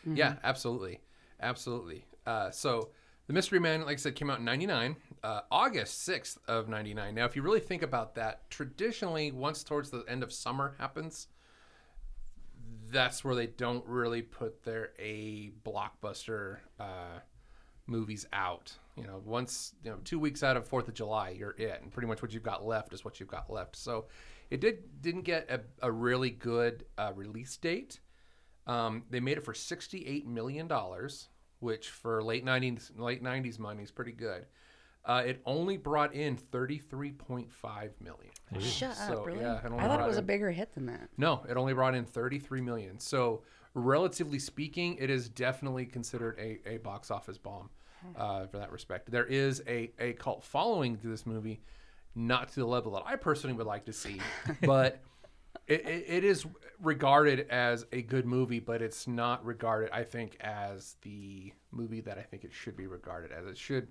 Yeah, 0.04 0.34
absolutely, 0.42 0.98
absolutely. 1.44 2.06
Uh, 2.26 2.50
so, 2.50 2.90
the 3.26 3.32
Mystery 3.32 3.60
Man, 3.60 3.82
like 3.82 3.94
I 3.94 3.96
said, 3.96 4.16
came 4.16 4.30
out 4.30 4.38
in 4.38 4.44
'99, 4.44 4.96
uh, 5.22 5.40
August 5.50 6.02
sixth 6.02 6.38
of 6.48 6.68
'99. 6.68 7.14
Now, 7.14 7.24
if 7.24 7.36
you 7.36 7.42
really 7.42 7.60
think 7.60 7.82
about 7.82 8.14
that, 8.16 8.50
traditionally, 8.50 9.30
once 9.30 9.62
towards 9.62 9.90
the 9.90 10.04
end 10.08 10.22
of 10.22 10.32
summer 10.32 10.74
happens, 10.78 11.28
that's 12.90 13.24
where 13.24 13.34
they 13.34 13.46
don't 13.46 13.84
really 13.86 14.22
put 14.22 14.62
their 14.64 14.92
a 14.98 15.52
blockbuster 15.64 16.58
uh, 16.80 17.20
movies 17.86 18.26
out. 18.32 18.72
You 18.96 19.04
know, 19.04 19.22
once 19.24 19.74
you 19.82 19.90
know, 19.90 19.98
two 20.04 20.18
weeks 20.18 20.42
out 20.42 20.56
of 20.56 20.66
Fourth 20.66 20.88
of 20.88 20.94
July, 20.94 21.30
you're 21.30 21.54
it, 21.58 21.80
and 21.82 21.92
pretty 21.92 22.08
much 22.08 22.22
what 22.22 22.32
you've 22.32 22.42
got 22.42 22.64
left 22.64 22.92
is 22.92 23.04
what 23.04 23.20
you've 23.20 23.28
got 23.28 23.50
left. 23.50 23.76
So, 23.76 24.06
it 24.50 24.60
did 24.60 25.00
didn't 25.00 25.22
get 25.22 25.50
a, 25.50 25.60
a 25.86 25.90
really 25.90 26.30
good 26.30 26.84
uh, 26.98 27.12
release 27.14 27.56
date. 27.56 28.00
Um, 28.66 29.04
they 29.10 29.20
made 29.20 29.38
it 29.38 29.44
for 29.44 29.54
sixty-eight 29.54 30.26
million 30.26 30.68
dollars, 30.68 31.28
which 31.64 31.88
for 31.90 32.22
late 32.22 32.44
nineties 32.44 32.92
late 32.96 33.22
nineties 33.22 33.58
money 33.58 33.82
is 33.82 33.90
pretty 33.90 34.12
good. 34.12 34.46
Uh, 35.06 35.22
it 35.26 35.42
only 35.44 35.76
brought 35.76 36.14
in 36.14 36.36
thirty-three 36.36 37.12
point 37.12 37.50
five 37.50 37.92
million. 38.00 38.30
Shut 38.60 38.94
So, 38.96 39.20
up! 39.20 39.26
Really? 39.26 39.40
yeah, 39.40 39.58
it 39.58 39.64
only 39.66 39.78
I 39.78 39.82
thought 39.86 39.94
it 39.94 39.96
brought 39.98 40.08
was 40.08 40.16
a 40.18 40.22
bigger 40.22 40.50
hit 40.50 40.72
than 40.74 40.86
that. 40.86 41.08
No, 41.18 41.44
it 41.48 41.56
only 41.56 41.74
brought 41.74 41.94
in 41.94 42.04
thirty-three 42.04 42.60
million. 42.60 42.98
So, 43.00 43.42
relatively 43.74 44.38
speaking, 44.38 44.96
it 44.98 45.10
is 45.10 45.28
definitely 45.28 45.86
considered 45.86 46.38
a, 46.38 46.60
a 46.68 46.76
box 46.78 47.10
office 47.10 47.36
bomb 47.36 47.68
uh, 48.16 48.46
for 48.46 48.58
that 48.58 48.70
respect. 48.72 49.10
There 49.10 49.26
is 49.26 49.62
a, 49.66 49.90
a 49.98 50.12
cult 50.14 50.42
following 50.44 50.96
to 50.98 51.06
this 51.08 51.26
movie, 51.26 51.60
not 52.14 52.48
to 52.50 52.60
the 52.60 52.66
level 52.66 52.92
that 52.92 53.02
I 53.04 53.16
personally 53.16 53.56
would 53.56 53.66
like 53.66 53.84
to 53.86 53.92
see, 53.92 54.20
but 54.62 55.02
it, 55.66 55.80
it, 55.86 56.04
it 56.08 56.24
is 56.24 56.46
regarded 56.80 57.48
as 57.50 57.86
a 57.92 58.02
good 58.02 58.26
movie, 58.26 58.60
but 58.60 58.82
it's 58.82 59.06
not 59.06 59.44
regarded, 59.44 59.90
I 59.92 60.02
think, 60.04 60.36
as 60.40 60.96
the 61.02 61.52
movie 61.70 62.00
that 62.02 62.18
I 62.18 62.22
think 62.22 62.44
it 62.44 62.52
should 62.52 62.76
be 62.76 62.86
regarded 62.86 63.32
as. 63.32 63.46
It 63.46 63.56
should, 63.58 63.88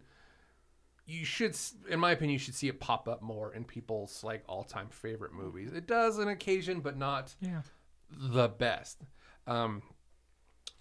you 1.06 1.26
should, 1.26 1.58
in 1.90 2.00
my 2.00 2.12
opinion, 2.12 2.34
you 2.34 2.40
should 2.40 2.56
see 2.56 2.68
it 2.68 2.80
pop 2.80 3.08
up 3.08 3.22
more 3.22 3.54
in 3.54 3.64
people's 3.64 4.24
like 4.24 4.44
all-time 4.48 4.90
favorite 4.90 5.34
movies. 5.34 5.74
It 5.74 5.88
does 5.88 6.20
on 6.20 6.28
occasion, 6.28 6.80
but 6.82 6.98
not 6.98 7.36
Yeah. 7.42 7.62
the 8.12 8.48
best. 8.50 9.02
Um, 9.48 9.82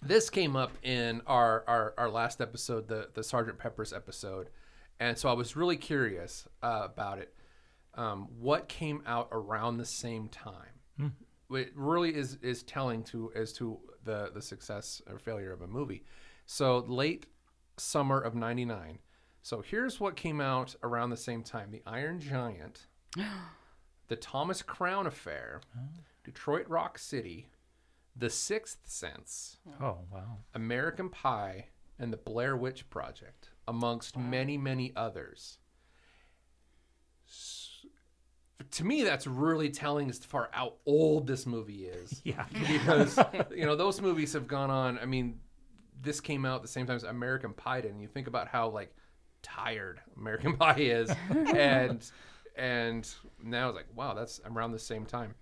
this 0.01 0.29
came 0.29 0.55
up 0.55 0.71
in 0.83 1.21
our, 1.27 1.63
our, 1.67 1.93
our 1.97 2.09
last 2.09 2.41
episode, 2.41 2.87
the, 2.87 3.09
the 3.13 3.23
Sergeant 3.23 3.57
Pepper's 3.57 3.93
episode. 3.93 4.49
and 4.99 5.17
so 5.17 5.29
I 5.29 5.33
was 5.33 5.55
really 5.55 5.77
curious 5.77 6.47
uh, 6.61 6.81
about 6.85 7.19
it. 7.19 7.33
Um, 7.95 8.27
what 8.39 8.67
came 8.67 9.03
out 9.05 9.27
around 9.31 9.77
the 9.77 9.85
same 9.85 10.27
time? 10.29 11.11
It 11.51 11.71
really 11.75 12.15
is 12.15 12.35
is 12.41 12.63
telling 12.63 13.03
to 13.05 13.31
as 13.35 13.53
to 13.53 13.79
the 14.03 14.31
the 14.33 14.41
success 14.41 15.01
or 15.07 15.19
failure 15.19 15.51
of 15.51 15.61
a 15.61 15.67
movie. 15.67 16.03
So 16.47 16.79
late 16.79 17.27
summer 17.77 18.19
of 18.19 18.33
'99. 18.33 18.97
So 19.43 19.61
here's 19.61 19.99
what 19.99 20.15
came 20.15 20.41
out 20.41 20.75
around 20.81 21.11
the 21.11 21.17
same 21.17 21.43
time: 21.43 21.69
The 21.69 21.83
Iron 21.85 22.19
Giant, 22.19 22.87
The 24.07 24.15
Thomas 24.15 24.61
Crown 24.63 25.05
Affair, 25.05 25.61
Detroit 26.23 26.67
Rock 26.67 26.97
City, 26.97 27.49
The 28.15 28.29
Sixth 28.31 28.79
Sense, 28.85 29.57
Oh 29.79 29.99
wow. 30.11 30.37
American 30.55 31.09
Pie, 31.09 31.67
and 31.99 32.11
The 32.11 32.17
Blair 32.17 32.57
Witch 32.57 32.89
Project, 32.89 33.51
amongst 33.67 34.17
many, 34.17 34.57
many 34.57 34.91
others. 34.95 35.59
S- 37.27 37.62
To 38.73 38.83
me, 38.83 39.03
that's 39.03 39.27
really 39.27 39.69
telling 39.69 40.09
as 40.09 40.17
far 40.19 40.49
how 40.51 40.73
old 40.85 41.27
this 41.27 41.45
movie 41.45 41.85
is. 41.85 42.21
Yeah. 42.25 42.45
Because, 42.53 43.19
you 43.55 43.65
know, 43.65 43.75
those 43.75 44.01
movies 44.01 44.33
have 44.33 44.47
gone 44.47 44.71
on. 44.71 44.97
I 44.97 45.05
mean, 45.05 45.39
this 46.01 46.19
came 46.19 46.45
out 46.45 46.61
the 46.61 46.67
same 46.67 46.87
time 46.87 46.95
as 46.95 47.03
American 47.03 47.53
Pie 47.53 47.81
did, 47.81 47.91
and 47.91 48.01
you 48.01 48.07
think 48.07 48.27
about 48.27 48.47
how, 48.47 48.69
like, 48.69 48.95
tired 49.43 50.01
American 50.17 50.57
Pie 50.57 50.79
is. 50.79 51.11
and, 51.29 52.03
and 52.55 53.13
now 53.43 53.69
it's 53.69 53.75
like, 53.75 53.87
wow, 53.95 54.13
that's 54.13 54.41
around 54.45 54.71
the 54.71 54.79
same 54.79 55.05
time. 55.05 55.35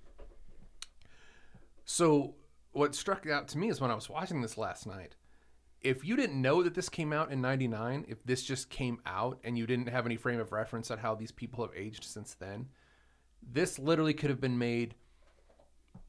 So, 1.86 2.36
what 2.74 2.96
struck 2.96 3.28
out 3.28 3.48
to 3.50 3.58
me 3.58 3.70
is 3.70 3.80
when 3.80 3.92
I 3.92 3.96
was 3.96 4.10
watching 4.10 4.42
this 4.42 4.58
last 4.58 4.86
night, 4.88 5.16
if 5.82 6.06
you 6.06 6.16
didn't 6.16 6.42
know 6.42 6.64
that 6.64 6.74
this 6.74 6.90
came 6.90 7.12
out 7.12 7.32
in 7.32 7.42
99 7.42 8.06
if 8.08 8.24
this 8.24 8.44
just 8.44 8.70
came 8.70 9.00
out 9.06 9.40
and 9.44 9.58
you 9.58 9.66
didn't 9.66 9.88
have 9.90 10.06
any 10.06 10.16
frame 10.16 10.40
of 10.40 10.52
reference 10.52 10.92
on 10.92 11.00
how 11.00 11.16
these 11.16 11.32
people 11.32 11.66
have 11.66 11.76
aged 11.76 12.04
since 12.04 12.36
then 12.36 12.68
this 13.42 13.78
literally 13.80 14.14
could 14.14 14.30
have 14.30 14.42
been 14.42 14.58
made 14.58 14.96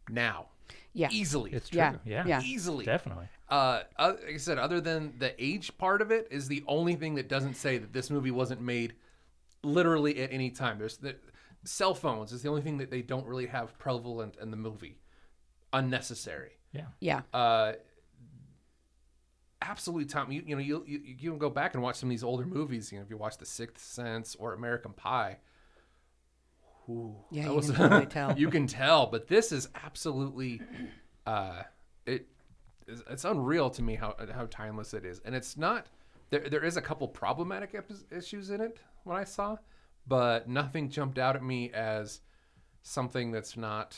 now 0.08 0.46
Yeah. 0.92 1.08
easily 1.10 1.52
It's 1.52 1.68
true. 1.68 1.78
Yeah, 1.78 1.96
Yeah. 2.04 2.24
yeah. 2.26 2.40
easily 2.42 2.84
Definitely. 2.84 3.26
uh, 3.48 3.82
uh, 3.96 4.14
like 4.24 4.34
i 4.34 4.36
said 4.36 4.58
other 4.58 4.80
than 4.80 5.14
the 5.18 5.32
age 5.42 5.76
part 5.78 6.02
of 6.02 6.10
it 6.10 6.28
is 6.30 6.48
the 6.48 6.62
only 6.66 6.94
thing 6.94 7.14
that 7.16 7.28
doesn't 7.28 7.54
say 7.54 7.78
that 7.78 7.92
this 7.92 8.10
movie 8.10 8.30
wasn't 8.30 8.60
made 8.60 8.94
literally 9.62 10.20
at 10.22 10.32
any 10.32 10.50
time 10.50 10.78
there's 10.78 10.96
the 10.98 11.16
cell 11.64 11.94
phones 11.94 12.32
is 12.32 12.42
the 12.42 12.48
only 12.48 12.62
thing 12.62 12.78
that 12.78 12.90
they 12.90 13.02
don't 13.02 13.26
really 13.26 13.46
have 13.46 13.76
prevalent 13.78 14.36
in 14.40 14.50
the 14.50 14.56
movie 14.56 14.98
unnecessary 15.72 16.52
Yeah. 16.72 16.86
Yeah. 17.00 17.22
uh, 17.32 17.74
absolutely 19.60 20.06
time. 20.06 20.32
You, 20.32 20.42
you 20.44 20.56
know, 20.56 20.60
you, 20.62 20.82
you 20.86 21.00
you 21.04 21.30
can 21.30 21.38
go 21.38 21.48
back 21.50 21.74
and 21.74 21.82
watch 21.82 21.96
some 21.96 22.08
of 22.08 22.10
these 22.10 22.24
older 22.24 22.44
movies. 22.44 22.90
You 22.90 22.98
know, 22.98 23.04
if 23.04 23.10
you 23.10 23.16
watch 23.16 23.38
The 23.38 23.46
Sixth 23.46 23.84
Sense 23.84 24.34
or 24.34 24.54
American 24.54 24.92
Pie. 24.92 25.38
Ooh, 26.88 27.14
Yeah, 27.30 27.44
you 27.46 27.54
was- 27.54 27.66
can 27.70 27.74
totally 27.88 28.06
tell. 28.06 28.38
you 28.38 28.48
can 28.50 28.66
tell, 28.66 29.06
but 29.06 29.28
this 29.28 29.52
is 29.52 29.68
absolutely, 29.84 30.60
uh, 31.26 31.62
it, 32.06 32.26
it's, 32.88 33.24
unreal 33.24 33.70
to 33.70 33.82
me 33.82 33.94
how 33.94 34.14
how 34.34 34.46
timeless 34.50 34.92
it 34.94 35.04
is, 35.04 35.20
and 35.24 35.34
it's 35.34 35.56
not. 35.56 35.86
There 36.30 36.48
there 36.48 36.64
is 36.64 36.76
a 36.76 36.82
couple 36.82 37.06
problematic 37.08 37.74
issues 38.10 38.50
in 38.50 38.60
it 38.60 38.78
when 39.04 39.16
I 39.16 39.24
saw, 39.24 39.56
but 40.06 40.48
nothing 40.48 40.88
jumped 40.90 41.18
out 41.18 41.36
at 41.36 41.42
me 41.42 41.70
as 41.72 42.20
something 42.82 43.30
that's 43.30 43.56
not. 43.56 43.96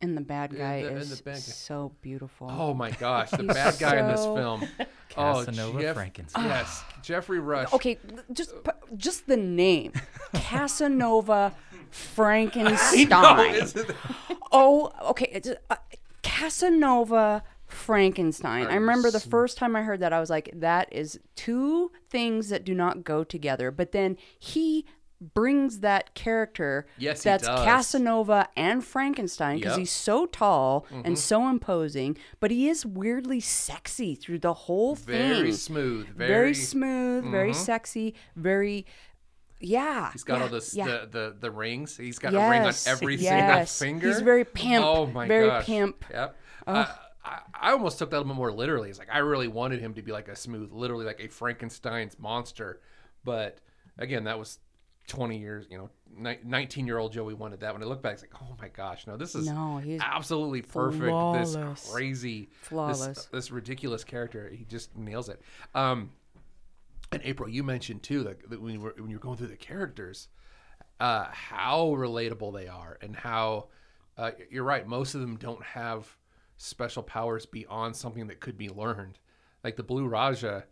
And 0.00 0.16
the 0.16 0.20
bad 0.22 0.54
guy 0.56 0.82
the- 0.82 0.96
is 0.96 1.20
the 1.20 1.30
guy. 1.30 1.36
so 1.36 1.92
beautiful. 2.02 2.48
Oh 2.50 2.74
my 2.74 2.90
gosh, 2.90 3.30
the 3.30 3.44
bad 3.44 3.78
guy 3.78 3.98
in 3.98 4.08
this 4.08 4.24
film. 4.24 4.66
Casanova 5.14 5.80
Jeff- 5.80 5.94
Frankenstein. 5.94 6.44
Yes, 6.48 6.84
Geoffrey 7.02 7.38
Rush. 7.40 7.72
Okay, 7.72 7.98
just 8.32 8.54
just 8.96 9.26
the 9.26 9.36
name, 9.36 9.92
Casanova 10.34 11.54
Frankenstein. 11.90 13.08
No, 13.08 13.44
isn't? 13.44 13.90
Oh, 14.52 14.90
okay. 15.10 15.28
It's, 15.32 15.48
uh, 15.70 15.76
Casanova 16.22 17.42
Frankenstein. 17.66 18.66
I 18.66 18.74
remember 18.74 19.10
the 19.10 19.20
first 19.20 19.56
time 19.58 19.74
I 19.76 19.82
heard 19.82 20.00
that, 20.00 20.12
I 20.12 20.20
was 20.20 20.30
like, 20.30 20.50
that 20.54 20.92
is 20.92 21.18
two 21.36 21.90
things 22.10 22.48
that 22.48 22.64
do 22.64 22.74
not 22.74 23.04
go 23.04 23.24
together. 23.24 23.70
But 23.70 23.92
then 23.92 24.16
he 24.38 24.84
brings 25.20 25.80
that 25.80 26.14
character 26.14 26.86
Yes, 26.98 27.22
that's. 27.22 27.46
Casanova 27.46 28.48
and 28.56 28.84
Frankenstein 28.84 29.56
because 29.56 29.70
Yep. 29.70 29.72
Mm-hmm. 29.74 29.80
he's 29.80 29.90
so 29.90 30.26
tall 30.26 30.86
and 30.90 31.18
so 31.18 31.48
imposing, 31.48 32.16
but 32.40 32.50
he 32.50 32.68
is 32.68 32.84
weirdly 32.84 33.40
sexy 33.40 34.14
through 34.14 34.40
the 34.40 34.52
whole 34.54 34.94
Very 34.94 35.18
thing. 35.18 35.28
Very 35.38 35.52
smooth. 35.52 36.08
Very, 36.08 36.28
Very, 36.28 36.54
smooth, 36.54 37.24
very 37.26 37.50
Mhm. 37.52 37.54
sexy, 37.54 38.14
very. 38.36 38.86
Yeah. 39.60 40.12
He's 40.12 40.24
got 40.24 40.38
yeah, 40.38 40.42
all 40.42 40.48
this 40.50 40.74
yeah. 40.74 40.84
the, 40.86 41.08
the 41.10 41.36
the 41.40 41.50
rings. 41.50 41.96
He's 41.96 42.18
got 42.18 42.34
a 42.34 42.36
ring 42.50 42.62
on 42.64 42.74
every 42.86 43.16
yes. 43.16 43.70
single 43.70 44.00
finger. 44.00 44.08
He's 44.08 44.20
very 44.20 44.44
pimp, 44.44 44.84
Oh 44.84 45.06
my 45.06 45.26
very 45.26 45.46
gosh. 45.48 45.64
pimp. 45.64 46.04
Yep. 46.10 46.36
I, 46.66 46.72
I, 47.24 47.38
I 47.58 47.70
almost 47.72 47.98
took 47.98 48.10
that 48.10 48.16
a 48.16 48.18
little 48.18 48.34
bit 48.34 48.36
more 48.36 48.52
literally. 48.52 48.90
It's 48.90 48.98
like 48.98 49.08
I 49.10 49.18
really 49.18 49.48
wanted 49.48 49.80
him 49.80 49.94
to 49.94 50.02
be 50.02 50.12
like 50.12 50.28
a 50.28 50.36
smooth, 50.36 50.70
literally 50.72 51.06
like 51.06 51.20
a 51.20 51.28
Frankenstein's 51.28 52.18
monster. 52.18 52.80
But 53.24 53.58
again, 53.96 54.24
that 54.24 54.38
was 54.38 54.58
20 55.06 55.38
years, 55.38 55.66
you 55.70 55.78
know, 55.78 55.90
19 56.44 56.86
year 56.86 56.98
old 56.98 57.12
Joey 57.12 57.34
wanted 57.34 57.60
that. 57.60 57.72
When 57.72 57.82
I 57.82 57.86
look 57.86 58.02
back, 58.02 58.14
it's 58.14 58.22
like, 58.22 58.34
oh 58.40 58.56
my 58.60 58.68
gosh, 58.68 59.06
no, 59.06 59.16
this 59.16 59.34
is 59.34 59.46
No, 59.46 59.78
he's 59.78 60.00
absolutely 60.00 60.62
perfect. 60.62 61.04
flawless. 61.04 61.54
This 61.54 61.90
crazy, 61.92 62.48
Flawless. 62.62 63.06
This, 63.06 63.24
this 63.26 63.50
ridiculous 63.50 64.04
character. 64.04 64.48
He 64.48 64.64
just 64.64 64.96
nails 64.96 65.28
it. 65.28 65.42
Um, 65.74 66.10
and 67.12 67.20
April, 67.24 67.48
you 67.48 67.62
mentioned 67.62 68.02
too 68.02 68.24
that, 68.24 68.48
that 68.50 68.60
when 68.60 68.74
you 68.74 68.80
were 68.80 68.94
when 68.96 69.10
you're 69.10 69.20
going 69.20 69.36
through 69.36 69.48
the 69.48 69.56
characters, 69.56 70.28
uh, 71.00 71.26
how 71.30 71.94
relatable 71.96 72.54
they 72.54 72.66
are, 72.66 72.98
and 73.02 73.14
how 73.14 73.68
uh, 74.16 74.30
you're 74.50 74.64
right. 74.64 74.86
Most 74.86 75.14
of 75.14 75.20
them 75.20 75.36
don't 75.36 75.62
have 75.62 76.16
special 76.56 77.02
powers 77.02 77.46
beyond 77.46 77.94
something 77.94 78.26
that 78.28 78.40
could 78.40 78.56
be 78.56 78.68
learned. 78.68 79.18
Like 79.62 79.76
the 79.76 79.82
Blue 79.82 80.06
Raja, 80.06 80.64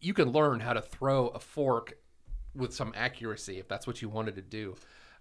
you 0.00 0.14
can 0.14 0.30
learn 0.30 0.60
how 0.60 0.72
to 0.72 0.82
throw 0.82 1.28
a 1.28 1.38
fork 1.38 1.94
with 2.56 2.74
some 2.74 2.92
accuracy 2.96 3.58
if 3.58 3.68
that's 3.68 3.86
what 3.86 4.02
you 4.02 4.08
wanted 4.08 4.34
to 4.36 4.42
do. 4.42 4.74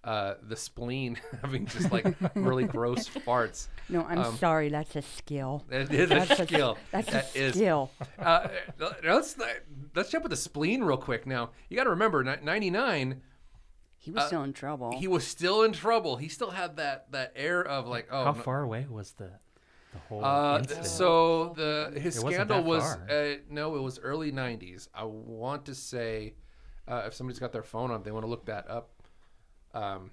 Uh, 0.03 0.35
the 0.47 0.55
spleen 0.55 1.17
having 1.41 1.65
just 1.65 1.91
like 1.91 2.05
really 2.35 2.63
gross 2.65 3.09
farts. 3.25 3.67
No, 3.89 4.03
I'm 4.07 4.19
Um, 4.19 4.37
sorry. 4.37 4.69
That's 4.69 4.95
a 4.95 5.01
skill. 5.01 5.63
That 5.67 5.91
is 5.91 6.11
a 6.11 6.45
skill. 6.45 6.77
A, 6.77 6.91
that's 6.91 7.11
That 7.11 7.35
a 7.35 7.39
is- 7.39 7.55
skill. 7.55 7.89
uh, 8.19 8.47
let's 9.03 9.35
let's 9.95 10.11
jump 10.11 10.23
with 10.23 10.29
the 10.29 10.35
spleen 10.37 10.83
real 10.83 10.97
quick. 10.97 11.25
Now 11.25 11.49
you 11.69 11.75
got 11.77 11.85
to 11.85 11.89
remember, 11.89 12.23
ninety 12.23 12.69
nine. 12.69 13.21
He 13.97 14.11
was 14.11 14.27
still 14.27 14.43
in 14.43 14.53
trouble. 14.53 14.91
uh, 14.93 14.99
He 14.99 15.07
was 15.07 15.25
still 15.25 15.63
in 15.63 15.71
trouble. 15.71 16.17
He 16.17 16.27
still 16.29 16.51
had 16.51 16.77
that 16.77 17.11
that 17.11 17.33
air 17.35 17.63
of 17.67 17.87
like, 17.87 18.07
oh, 18.11 18.25
How 18.25 18.31
no- 18.33 18.41
far 18.43 18.61
away 18.61 18.85
was 18.87 19.13
the 19.13 19.31
the 19.93 19.99
whole 20.07 20.23
Uh, 20.23 20.59
incident? 20.59 20.85
so 20.85 21.53
the 21.55 21.99
his 21.99 22.17
It 22.17 22.21
scandal 22.21 22.63
was 22.63 22.83
uh, 22.83 23.37
no, 23.49 23.75
it 23.75 23.81
was 23.81 23.97
early 23.97 24.31
'90s. 24.31 24.87
I 24.93 25.05
want 25.05 25.65
to 25.65 25.73
say, 25.73 26.35
uh, 26.87 27.03
if 27.07 27.13
somebody's 27.13 27.39
got 27.39 27.51
their 27.51 27.63
phone 27.63 27.91
on, 27.91 28.03
they 28.03 28.11
want 28.11 28.23
to 28.25 28.29
look 28.29 28.45
that 28.45 28.69
up. 28.69 28.89
Um, 29.73 30.11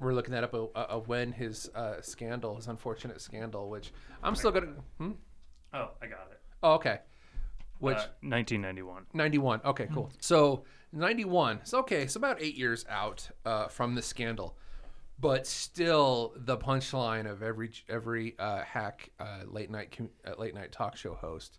we're 0.00 0.12
looking 0.12 0.32
that 0.32 0.44
up 0.44 0.54
uh, 0.54 0.66
uh, 0.74 0.98
when 1.00 1.32
his 1.32 1.70
uh, 1.74 2.00
scandal, 2.02 2.56
his 2.56 2.66
unfortunate 2.68 3.20
scandal, 3.20 3.68
which 3.70 3.92
I'm 4.22 4.34
still 4.34 4.50
gonna. 4.52 4.74
Hmm? 4.98 5.12
Oh, 5.72 5.90
I 6.02 6.06
got 6.06 6.28
it. 6.30 6.40
Oh, 6.62 6.74
okay. 6.74 7.00
Which 7.78 7.96
Uh, 7.96 8.08
1991. 8.22 9.06
91. 9.12 9.60
Okay, 9.64 9.88
cool. 9.92 10.10
So 10.20 10.64
91. 10.92 11.60
So 11.64 11.78
okay, 11.80 12.02
it's 12.02 12.16
about 12.16 12.40
eight 12.40 12.54
years 12.56 12.84
out 12.88 13.28
uh, 13.44 13.68
from 13.68 13.94
the 13.94 14.02
scandal, 14.02 14.56
but 15.18 15.46
still 15.46 16.32
the 16.36 16.56
punchline 16.56 17.30
of 17.30 17.42
every 17.42 17.70
every 17.88 18.34
uh, 18.38 18.62
hack 18.62 19.10
uh, 19.20 19.40
late 19.46 19.70
night 19.70 19.94
com- 19.96 20.10
uh, 20.26 20.34
late 20.38 20.54
night 20.54 20.72
talk 20.72 20.96
show 20.96 21.14
host. 21.14 21.58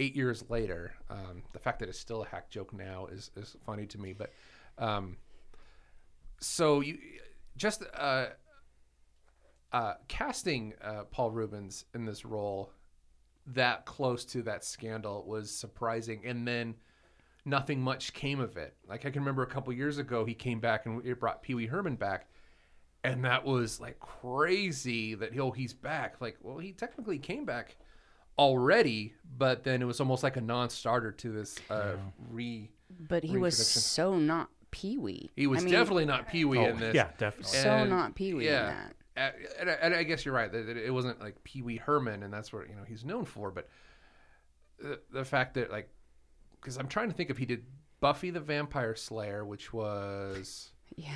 Eight 0.00 0.16
years 0.16 0.44
later, 0.48 0.94
um, 1.10 1.42
the 1.52 1.58
fact 1.58 1.78
that 1.80 1.88
it's 1.88 1.98
still 1.98 2.22
a 2.22 2.26
hack 2.26 2.48
joke 2.50 2.72
now 2.72 3.06
is 3.12 3.30
is 3.36 3.56
funny 3.66 3.86
to 3.86 3.98
me. 3.98 4.14
But 4.14 4.32
um, 4.78 5.18
so 6.40 6.80
you 6.80 6.98
just 7.56 7.84
uh, 7.94 8.28
uh, 9.72 9.94
casting 10.08 10.72
uh, 10.82 11.04
Paul 11.10 11.30
Reubens 11.30 11.84
in 11.94 12.04
this 12.04 12.24
role 12.24 12.72
that 13.46 13.84
close 13.84 14.24
to 14.24 14.42
that 14.42 14.64
scandal 14.64 15.24
was 15.26 15.50
surprising 15.50 16.22
and 16.24 16.46
then 16.46 16.74
nothing 17.44 17.80
much 17.80 18.12
came 18.12 18.38
of 18.38 18.56
it 18.56 18.74
like 18.86 19.06
i 19.06 19.10
can 19.10 19.22
remember 19.22 19.42
a 19.42 19.46
couple 19.46 19.72
years 19.72 19.98
ago 19.98 20.24
he 20.24 20.34
came 20.34 20.60
back 20.60 20.86
and 20.86 21.04
it 21.06 21.18
brought 21.18 21.42
pee-wee 21.42 21.66
herman 21.66 21.96
back 21.96 22.28
and 23.02 23.24
that 23.24 23.44
was 23.44 23.80
like 23.80 23.98
crazy 23.98 25.14
that 25.14 25.36
oh 25.38 25.50
he's 25.50 25.72
back 25.72 26.20
like 26.20 26.36
well 26.42 26.58
he 26.58 26.70
technically 26.70 27.18
came 27.18 27.44
back 27.44 27.76
already 28.38 29.14
but 29.36 29.64
then 29.64 29.82
it 29.82 29.84
was 29.84 30.00
almost 30.00 30.22
like 30.22 30.36
a 30.36 30.40
non-starter 30.40 31.12
to 31.12 31.30
this 31.32 31.56
uh 31.70 31.92
re 32.30 32.70
but 33.08 33.22
he 33.24 33.36
was 33.36 33.56
so 33.56 34.18
not 34.18 34.48
Pee 34.70 34.98
Wee. 34.98 35.30
he 35.36 35.46
was 35.46 35.60
I 35.62 35.64
mean, 35.64 35.72
definitely 35.72 36.04
not 36.04 36.28
pee-wee 36.28 36.58
Oh, 36.58 36.66
in 36.66 36.78
this 36.78 36.94
yeah, 36.94 37.08
definitely. 37.18 37.58
so 37.58 37.70
And- 37.70 37.90
not 37.90 38.14
Pee 38.14 38.34
Wee 38.34 38.44
yeah. 38.46 38.70
in 38.70 38.76
that. 39.16 39.36
And, 39.58 39.68
I- 39.70 39.72
and 39.82 39.94
I 39.94 40.02
guess 40.04 40.24
you're 40.24 40.32
right. 40.34 40.50
That 40.50 40.66
that 40.66 40.76
it 40.76 40.92
wasn't 40.94 41.20
like 41.20 41.42
Pee 41.44 41.60
Wee 41.62 41.76
Herman, 41.76 42.22
and 42.22 42.32
that's 42.32 42.52
what 42.52 42.68
you 42.68 42.74
know 42.76 42.84
he's 42.86 43.04
known 43.04 43.24
for. 43.24 43.50
But 43.50 43.68
the, 44.78 45.00
the 45.12 45.24
fact 45.24 45.54
that 45.54 45.70
like 45.72 45.90
because 46.60 46.76
I'm 46.78 46.86
trying 46.86 47.08
to 47.10 47.14
think 47.16 47.30
if 47.30 47.36
he 47.38 47.44
did 47.46 47.64
Buffy 48.00 48.30
the 48.30 48.38
Vampire 48.40 48.94
Slayer, 48.94 49.44
which 49.44 49.72
was 49.72 50.70
Yeah. 50.96 51.10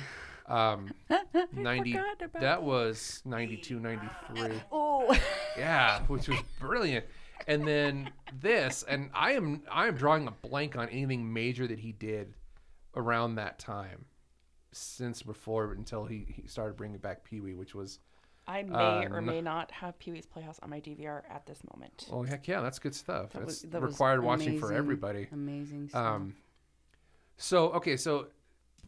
Um 0.47 0.91
90 1.53 1.99
that 2.39 2.61
was 2.61 3.21
92 3.25 3.79
93 3.79 4.51
Oh. 4.71 5.17
yeah 5.57 6.01
which 6.07 6.27
was 6.27 6.39
brilliant 6.59 7.05
and 7.47 7.67
then 7.67 8.09
this 8.41 8.83
and 8.87 9.09
i 9.13 9.31
am 9.31 9.63
i 9.71 9.87
am 9.87 9.95
drawing 9.95 10.27
a 10.27 10.31
blank 10.47 10.75
on 10.77 10.87
anything 10.89 11.31
major 11.33 11.65
that 11.67 11.79
he 11.79 11.91
did 11.93 12.33
around 12.95 13.35
that 13.35 13.57
time 13.59 14.05
since 14.71 15.21
before 15.23 15.71
until 15.73 16.05
he, 16.05 16.25
he 16.27 16.47
started 16.47 16.75
bringing 16.77 16.97
back 16.97 17.23
pee-wee 17.23 17.55
which 17.55 17.73
was 17.73 17.99
I 18.47 18.61
may 18.61 18.75
Uh, 18.75 19.09
or 19.09 19.21
may 19.21 19.41
not 19.41 19.71
have 19.71 19.97
Pee 19.97 20.11
Wee's 20.11 20.27
Playhouse 20.27 20.59
on 20.61 20.69
my 20.69 20.79
DVR 20.79 21.23
at 21.31 21.47
this 21.47 21.61
moment. 21.73 22.07
oh 22.11 22.21
heck 22.21 22.47
yeah 22.47 22.61
that's 22.61 22.77
good 22.77 22.93
stuff 22.93 23.31
That 23.31 23.39
that's 23.39 23.63
was- 23.63 23.71
that 23.71 23.81
was 23.81 23.91
required 23.93 24.21
watching 24.23 24.59
for 24.59 24.71
everybody 24.71 25.27
Amazing 25.31 25.89
stuff. 25.89 26.05
Um, 26.05 26.35
so 27.37 27.71
okay, 27.71 27.97
so 27.97 28.27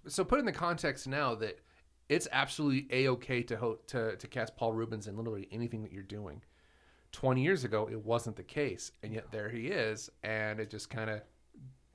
so 0.08 0.24
put 0.24 0.40
in 0.40 0.46
the 0.46 0.52
context 0.52 1.08
now 1.08 1.36
that 1.36 1.60
it's 2.10 2.28
absolutely 2.32 2.88
a 2.92 3.10
okay 3.10 3.44
to 3.44 3.58
ho- 3.58 3.80
to 3.88 4.16
to 4.16 4.28
cast 4.28 4.56
Paul 4.56 4.74
Reubens 4.74 5.08
in 5.08 5.18
literally 5.18 5.48
anything 5.52 5.84
that 5.84 5.92
you're 5.92 6.04
doing. 6.04 6.42
Twenty 7.12 7.42
years 7.42 7.64
ago, 7.64 7.88
it 7.92 8.04
wasn't 8.06 8.36
the 8.36 8.44
case, 8.44 8.92
and 9.02 9.14
yet 9.14 9.32
there 9.32 9.50
he 9.50 9.68
is, 9.68 10.10
and 10.24 10.60
it 10.60 10.70
just 10.70 10.90
kind 10.90 11.10
of 11.10 11.22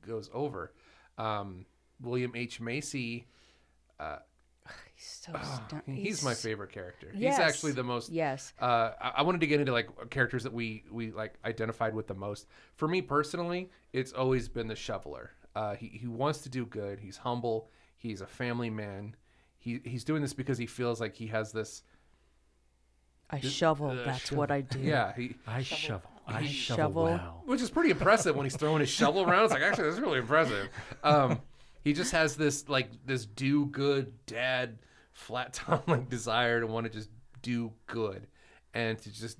goes 0.06 0.30
over. 0.32 0.72
Um, 1.18 1.66
William 2.00 2.32
H 2.34 2.60
Macy, 2.60 3.26
he's 4.94 5.20
so 5.26 5.32
ah, 5.34 5.62
stu- 5.68 5.92
he's, 5.92 6.22
my 6.24 6.34
favorite 6.34 6.70
character. 6.72 7.08
Yes. 7.14 7.36
He's 7.36 7.44
actually 7.44 7.72
the 7.72 7.82
most 7.82 8.10
Yes. 8.10 8.52
uh, 8.60 8.92
I, 9.00 9.12
I 9.16 9.22
wanted 9.22 9.40
to 9.42 9.46
get 9.46 9.60
into 9.60 9.72
like 9.72 9.88
characters 10.10 10.42
that 10.44 10.52
we 10.52 10.84
we 10.90 11.10
like 11.12 11.34
identified 11.44 11.94
with 11.94 12.06
the 12.06 12.14
most. 12.14 12.46
For 12.76 12.88
me 12.88 13.02
personally, 13.02 13.70
it's 13.92 14.12
always 14.12 14.48
been 14.48 14.68
the 14.68 14.76
shoveler. 14.76 15.30
Uh, 15.54 15.74
he 15.74 15.88
he 15.88 16.06
wants 16.06 16.40
to 16.40 16.48
do 16.48 16.64
good. 16.66 17.00
He's 17.00 17.18
humble. 17.18 17.70
He's 18.02 18.20
a 18.20 18.26
family 18.26 18.68
man. 18.68 19.14
He 19.58 19.80
he's 19.84 20.02
doing 20.02 20.22
this 20.22 20.32
because 20.34 20.58
he 20.58 20.66
feels 20.66 21.00
like 21.00 21.14
he 21.14 21.28
has 21.28 21.52
this. 21.52 21.84
I 23.30 23.38
shovel. 23.40 23.90
uh, 23.90 24.04
That's 24.04 24.20
shovel- 24.22 24.38
what 24.38 24.50
I 24.50 24.60
do. 24.62 24.80
Yeah, 24.80 25.14
he 25.14 25.36
I 25.46 25.62
shovel. 25.62 26.10
I 26.26 26.44
shovel, 26.46 26.76
shovel. 26.76 27.04
well. 27.04 27.42
which 27.46 27.60
is 27.60 27.70
pretty 27.70 27.90
impressive 27.90 28.34
when 28.36 28.44
he's 28.44 28.56
throwing 28.56 28.80
his 28.80 28.88
shovel 28.88 29.22
around. 29.22 29.44
It's 29.44 29.52
like 29.52 29.62
actually 29.62 29.88
that's 29.88 30.00
really 30.00 30.18
impressive. 30.18 30.68
Um, 31.04 31.40
he 31.84 31.92
just 31.92 32.12
has 32.12 32.36
this 32.36 32.68
like 32.68 32.88
this 33.06 33.24
do 33.26 33.66
good 33.66 34.12
dad 34.26 34.78
flat 35.12 35.52
tongue 35.54 35.82
like 35.86 36.08
desire 36.08 36.60
to 36.60 36.66
want 36.66 36.86
to 36.86 36.92
just 36.92 37.10
do 37.42 37.72
good 37.86 38.26
and 38.74 38.98
to 38.98 39.12
just 39.12 39.38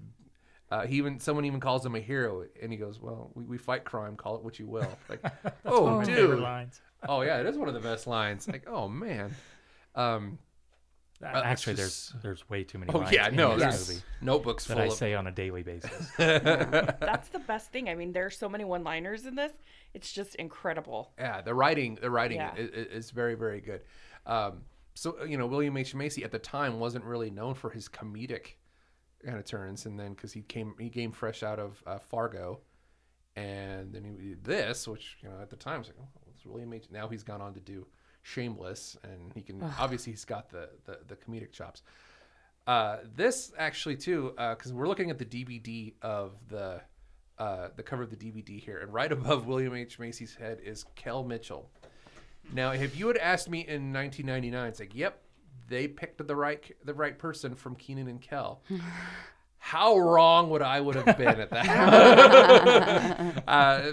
uh, 0.71 0.87
he 0.87 0.97
even 0.97 1.19
someone 1.21 1.45
even 1.45 1.61
calls 1.61 1.85
him 1.87 1.95
a 1.95 2.00
hero 2.00 2.45
and 2.61 2.71
he 2.73 2.76
goes 2.78 3.00
well 3.00 3.31
we, 3.35 3.45
we 3.45 3.59
fight 3.59 3.85
crime 3.85 4.16
call 4.16 4.37
it 4.37 4.42
what 4.42 4.59
you 4.59 4.66
will 4.66 4.88
like 5.09 5.21
oh 5.64 6.02
dude 6.04 6.38
lines. 6.40 6.81
Oh 7.09 7.23
yeah 7.23 7.38
it 7.40 7.47
is 7.47 7.56
one 7.59 7.68
of 7.68 7.75
the 7.75 7.80
best 7.80 8.06
lines 8.06 8.47
like 8.49 8.64
oh 8.68 8.88
man 8.88 9.35
um 9.94 10.38
Uh, 11.23 11.40
Actually, 11.44 11.76
just- 11.76 12.12
there's 12.12 12.23
there's 12.23 12.50
way 12.50 12.64
too 12.64 12.78
many. 12.78 12.92
oh 12.92 12.99
lines 12.99 13.12
yeah 13.12 13.28
in 13.28 13.37
no 13.37 13.50
this 13.56 13.61
there's 13.62 13.88
movie 13.88 14.02
notebooks 14.23 14.64
that 14.66 14.75
full 14.75 14.82
I 14.82 14.87
of 14.87 14.92
say 14.92 15.14
on 15.14 15.26
a 15.28 15.30
daily 15.30 15.62
basis. 15.62 16.11
That's 16.18 17.28
the 17.28 17.38
best 17.38 17.71
thing. 17.71 17.88
I 17.88 17.94
mean, 17.94 18.12
there's 18.12 18.37
so 18.37 18.49
many 18.49 18.64
one-liners 18.64 19.25
in 19.26 19.35
this. 19.37 19.52
It's 19.94 20.11
just 20.12 20.35
incredible. 20.37 21.12
Yeah, 21.18 21.40
the 21.40 21.54
writing, 21.54 21.97
the 22.00 22.11
writing 22.11 22.38
Yeah. 22.38 22.54
is, 22.56 22.71
is 22.71 23.11
very, 23.12 23.35
very 23.37 23.61
good. 23.61 23.83
Um, 24.27 24.62
so 24.94 25.22
you 25.24 25.37
know, 25.38 25.46
William 25.46 25.77
H 25.77 25.94
Macy 25.94 26.24
at 26.24 26.33
the 26.33 26.38
time 26.40 26.81
wasn't 26.81 27.05
really 27.05 27.31
known 27.31 27.55
for 27.55 27.70
his 27.70 27.88
comedic 27.88 28.55
kind 29.24 29.38
of 29.38 29.44
turns, 29.44 29.87
and 29.87 29.98
then 30.00 30.14
because 30.14 30.33
he 30.33 30.42
came, 30.42 30.74
he 30.81 30.88
came 30.90 31.12
fresh 31.12 31.42
out 31.44 31.59
of 31.61 31.81
uh, 31.87 31.98
Fargo, 31.98 32.61
and 33.37 33.92
then 33.92 34.05
he 34.05 34.29
did 34.31 34.44
this, 34.44 34.88
which 34.88 35.18
you 35.22 35.29
know 35.29 35.37
at 35.40 35.50
the 35.50 35.57
time 35.57 35.79
was 35.79 35.88
like, 35.88 35.98
oh, 36.00 36.09
it's 36.42 36.50
William 36.50 36.72
H. 36.72 36.87
Now 36.90 37.09
he's 37.09 37.22
gone 37.22 37.40
on 37.40 37.55
to 37.55 37.61
do 37.61 37.87
Shameless, 38.24 38.96
and 39.02 39.33
he 39.35 39.42
can 39.42 39.62
obviously 39.78 40.12
he's 40.12 40.24
got 40.24 40.48
the 40.48 40.68
the, 40.85 40.98
the 41.09 41.16
comedic 41.16 41.50
chops. 41.50 41.83
Uh, 42.68 42.98
this 43.16 43.52
actually 43.59 43.96
too, 43.96 44.33
because 44.37 44.72
we're 44.72 44.87
looking 44.87 45.11
at 45.11 45.18
the 45.18 45.24
DVD 45.24 45.92
of 46.02 46.33
the 46.48 46.81
uh, 47.38 47.68
the 47.74 47.83
cover 47.83 48.05
of 48.05 48.11
the 48.11 48.16
DVD 48.16 48.61
here, 48.61 48.78
and 48.78 48.94
right 48.94 49.11
above 49.18 49.46
William 49.46 49.74
H 49.74 49.98
Macy's 49.98 50.37
head 50.37 50.61
is 50.64 50.85
Kel 50.94 51.24
Mitchell. 51.24 51.68
Now, 52.52 52.70
if 52.70 52.96
you 52.96 53.09
had 53.09 53.16
asked 53.18 53.48
me 53.48 53.61
in 53.61 53.92
1999, 53.92 54.68
it's 54.68 54.81
like, 54.81 54.94
yep, 54.94 55.22
they 55.68 55.88
picked 55.88 56.24
the 56.24 56.37
right 56.37 56.62
the 56.85 56.94
right 56.94 57.18
person 57.18 57.57
from 57.57 57.74
Kenan 57.74 58.07
and 58.07 58.20
Kel. 58.20 58.62
How 59.59 59.96
wrong 59.96 60.50
would 60.50 60.62
I 60.62 60.81
would 60.81 60.96
have 60.96 61.16
been 61.16 61.40
at 61.40 61.50
that? 61.50 63.42
uh, 63.48 63.50
uh, 63.50 63.92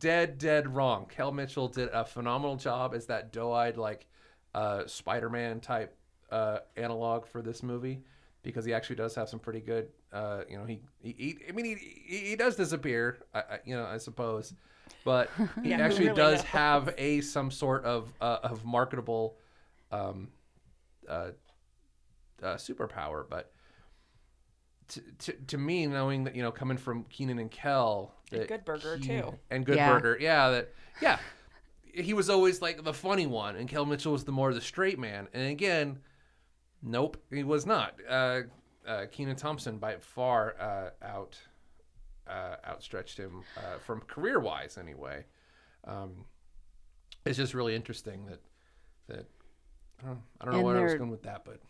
dead, 0.00 0.38
dead 0.38 0.74
wrong. 0.74 1.06
Kel 1.08 1.32
Mitchell 1.32 1.68
did 1.68 1.88
a 1.92 2.04
phenomenal 2.04 2.56
job 2.56 2.94
as 2.94 3.06
that 3.06 3.32
doe-eyed, 3.32 3.76
like 3.76 4.06
uh, 4.54 4.86
Spider-Man 4.86 5.60
type 5.60 5.96
uh, 6.30 6.60
analog 6.76 7.26
for 7.26 7.42
this 7.42 7.62
movie 7.62 8.02
because 8.42 8.64
he 8.64 8.74
actually 8.74 8.96
does 8.96 9.14
have 9.14 9.28
some 9.28 9.40
pretty 9.40 9.60
good. 9.60 9.88
Uh, 10.12 10.42
you 10.48 10.58
know, 10.58 10.64
he, 10.64 10.82
he, 11.00 11.12
he 11.18 11.38
I 11.48 11.52
mean, 11.52 11.64
he, 11.66 11.74
he, 11.76 12.18
he 12.30 12.36
does 12.36 12.56
disappear. 12.56 13.20
I, 13.34 13.40
I, 13.40 13.58
you 13.64 13.76
know, 13.76 13.84
I 13.86 13.98
suppose, 13.98 14.54
but 15.04 15.36
he 15.62 15.72
Yeah, 15.72 15.78
actually 15.78 16.06
really 16.06 16.14
does 16.14 16.42
knows? 16.42 16.44
have 16.44 16.94
a 16.98 17.20
some 17.20 17.50
sort 17.50 17.84
of 17.84 18.12
uh, 18.20 18.38
of 18.42 18.64
marketable 18.64 19.36
um, 19.92 20.28
uh, 21.08 21.30
uh, 22.42 22.54
superpower, 22.56 23.24
but. 23.28 23.52
To, 24.88 25.00
to, 25.18 25.32
to 25.46 25.58
me, 25.58 25.86
knowing 25.86 26.24
that 26.24 26.34
you 26.34 26.42
know, 26.42 26.50
coming 26.50 26.76
from 26.76 27.04
Kenan 27.04 27.38
and 27.38 27.50
Kel, 27.50 28.12
And 28.32 28.48
Good 28.48 28.64
Burger, 28.64 28.98
Kenan- 28.98 29.32
too. 29.32 29.38
and 29.50 29.66
Good 29.66 29.76
Yeah. 29.76 29.92
Burger, 29.92 30.18
yeah, 30.20 30.50
that 30.50 30.74
yeah, 31.00 31.18
he 31.92 32.12
was 32.14 32.30
always 32.30 32.60
like 32.62 32.84
the 32.84 32.94
funny 32.94 33.26
one, 33.26 33.56
and 33.56 33.68
Kel 33.68 33.84
Mitchell 33.86 34.12
was 34.12 34.24
the 34.24 34.32
more 34.32 34.52
the 34.54 34.60
straight 34.60 34.98
man. 34.98 35.28
And 35.32 35.48
again, 35.48 35.98
nope, 36.82 37.16
he 37.30 37.42
was 37.44 37.66
not. 37.66 37.94
Uh, 38.08 38.42
uh, 38.86 39.06
Kenan 39.10 39.36
Thompson 39.36 39.78
by 39.78 39.96
far 39.96 40.54
uh, 40.60 40.90
out 41.04 41.38
uh, 42.28 42.56
outstretched 42.66 43.18
him 43.18 43.42
uh, 43.56 43.78
from 43.84 44.00
career 44.02 44.38
wise, 44.40 44.78
anyway. 44.78 45.24
Um, 45.84 46.24
it's 47.24 47.36
just 47.36 47.54
really 47.54 47.74
interesting 47.74 48.26
that 48.26 48.40
that 49.08 49.26
I 50.02 50.06
don't, 50.06 50.22
I 50.40 50.44
don't 50.44 50.52
know 50.54 50.58
And 50.60 50.66
where 50.66 50.78
I 50.78 50.82
was 50.84 50.94
going 50.94 51.10
with 51.10 51.22
that, 51.24 51.44
but 51.44 51.60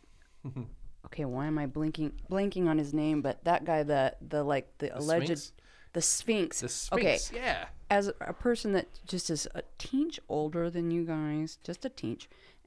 Okay, 1.06 1.24
why 1.24 1.46
am 1.46 1.58
I 1.58 1.66
blinking 1.66 2.12
blanking 2.30 2.68
on 2.68 2.76
his 2.76 2.92
name? 2.92 3.22
But 3.22 3.42
that 3.44 3.64
guy, 3.64 3.82
the 3.82 4.14
the 4.28 4.44
like 4.44 4.76
the, 4.78 4.96
alleged 4.96 5.26
Sphinx? 5.26 5.52
The 5.92 6.02
Sphinx. 6.02 6.60
the 6.60 6.68
Sphinx. 6.68 7.30
Okay, 7.32 7.40
yeah. 7.40 7.66
as 7.90 8.10
a 8.20 8.32
person 8.32 8.72
that 8.72 8.86
just 9.06 9.30
is 9.30 9.48
a 9.54 9.62
teeny 9.78 10.14
older 10.28 10.70
than 10.70 10.90
you 10.90 11.04
guys, 11.04 11.58
just 11.64 11.84
a 11.84 11.88
teeny, 11.88 12.18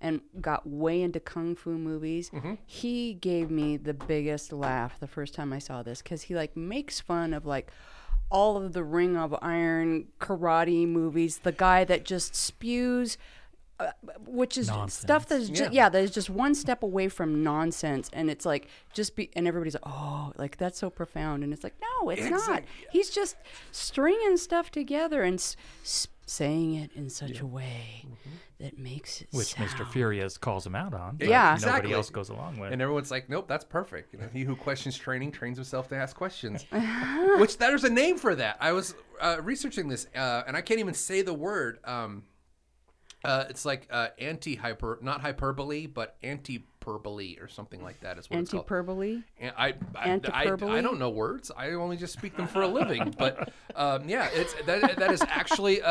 and 0.01 0.21
got 0.41 0.67
way 0.67 1.01
into 1.01 1.19
kung 1.19 1.55
fu 1.55 1.71
movies, 1.77 2.29
Mm-hmm. 2.31 2.55
he 2.65 3.13
gave 3.13 3.49
me 3.49 3.77
the 3.77 3.93
biggest 3.93 4.51
laugh 4.51 4.99
the 4.99 5.07
first 5.07 5.33
time 5.33 5.53
I 5.53 5.59
saw 5.59 5.81
this 5.83 6.01
because 6.01 6.23
he 6.23 6.36
like 6.36 6.57
makes 6.57 6.99
fun 6.99 7.33
of 7.33 7.45
like 7.45 7.71
all 8.29 8.57
of 8.57 8.73
the 8.73 8.83
Ring 8.83 9.15
of 9.15 9.36
Iron 9.41 10.07
karate 10.19 10.88
movies. 10.88 11.38
The 11.39 11.51
guy 11.51 11.83
that 11.86 12.03
just 12.03 12.36
spews. 12.36 13.17
Uh, 13.84 13.91
which 14.26 14.58
is 14.58 14.72
stuff 14.88 15.28
that's 15.28 15.50
just, 15.50 15.62
Yeah. 15.74 15.84
yeah 15.84 15.89
that 15.89 16.02
is 16.04 16.12
just 16.12 16.30
one 16.30 16.56
step 16.56 16.84
away 16.84 17.10
from 17.10 17.43
nonsense 17.43 18.10
and 18.13 18.30
it's 18.30 18.46
like 18.46 18.67
just 18.93 19.15
be 19.15 19.30
and 19.36 19.48
everybody's 19.48 19.74
like 19.74 19.84
oh 19.86 20.32
like 20.38 20.58
that's 20.58 20.80
so 20.80 20.89
profound 20.89 21.43
and 21.43 21.52
it's 21.54 21.63
like 21.63 21.76
no 21.82 22.10
it's 22.10 22.30
not 22.30 22.63
he's 22.91 23.10
just 23.10 23.36
stringing 23.72 24.38
stuff 24.38 24.72
together 24.72 25.22
and 25.24 25.36
s- 25.39 25.56
s- 25.84 26.08
saying 26.26 26.76
it 26.76 26.91
in 26.96 27.10
such 27.10 27.39
a 27.41 27.46
way 27.46 28.06
that 28.60 28.78
makes 28.80 29.22
it 29.22 29.28
Which 29.32 29.56
Mr. 29.56 29.86
Furious 29.91 30.38
calls 30.38 30.65
him 30.65 30.74
out 30.76 30.93
on. 30.93 31.17
but 31.17 31.28
Yeah. 31.28 31.50
Nobody 31.60 31.63
Exactly. 31.65 31.93
else 31.96 32.10
goes 32.10 32.30
along 32.30 32.60
with. 32.60 32.72
And 32.72 32.82
everyone's 32.82 33.12
like, 33.12 33.28
nope, 33.30 33.46
that's 33.46 33.65
perfect. 33.65 34.13
You 34.13 34.19
know, 34.19 34.30
he 34.32 34.43
who 34.43 34.56
questions 34.56 34.98
training 34.98 35.34
trains 35.34 35.58
himself 35.58 35.89
to 35.89 35.98
ask 35.98 36.15
questions. 36.15 36.65
Which 37.39 37.58
there's 37.58 37.84
a 37.84 37.89
name 37.89 38.17
for 38.17 38.36
that. 38.36 38.56
I 38.62 38.72
was 38.72 38.96
uh, 39.19 39.39
researching 39.41 39.89
this, 39.89 40.08
uh, 40.15 40.43
and 40.48 40.56
I 40.56 40.62
can't 40.62 40.80
even 40.80 40.93
say 40.93 41.22
the 41.24 41.34
word. 41.34 41.80
Um, 41.84 42.24
uh, 43.23 43.45
it's 43.49 43.65
like 43.65 43.88
uh, 43.89 44.09
anti-hyper, 44.19 44.99
not 45.01 45.21
hyperbole, 45.21 45.88
but 45.88 46.15
anti-hyperbole 46.23 47.38
or 47.39 47.47
something 47.47 47.81
like 47.81 47.99
that 48.01 48.17
is 48.17 48.29
what 48.29 48.39
it's 48.39 48.51
called. 48.51 48.67
I, 49.41 49.67
I, 49.67 49.73
I, 49.95 50.07
Antiperbole? 50.09 50.71
I 50.71 50.81
don't 50.81 50.99
know 50.99 51.09
words. 51.09 51.49
I 51.55 51.71
only 51.71 51.95
just 51.95 52.13
speak 52.13 52.36
them 52.36 52.47
for 52.47 52.62
a 52.62 52.67
living. 52.67 53.15
But 53.17 53.53
um, 53.75 54.09
yeah, 54.09 54.29
it's 54.33 54.53
that, 54.65 54.97
that 54.97 55.12
is 55.12 55.21
actually 55.21 55.79
a 55.79 55.88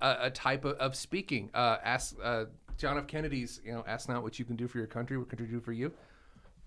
a 0.00 0.30
type 0.30 0.64
of, 0.64 0.76
of 0.76 0.94
speaking. 0.94 1.50
Uh, 1.54 1.78
ask 1.82 2.14
uh, 2.22 2.44
John 2.78 2.98
F. 2.98 3.06
Kennedy's, 3.06 3.60
you 3.64 3.72
know, 3.72 3.84
ask 3.86 4.08
not 4.08 4.22
what 4.22 4.38
you 4.38 4.44
can 4.44 4.56
do 4.56 4.68
for 4.68 4.78
your 4.78 4.86
country, 4.86 5.18
what 5.18 5.28
country 5.28 5.46
do 5.46 5.60
for 5.60 5.72
you. 5.72 5.92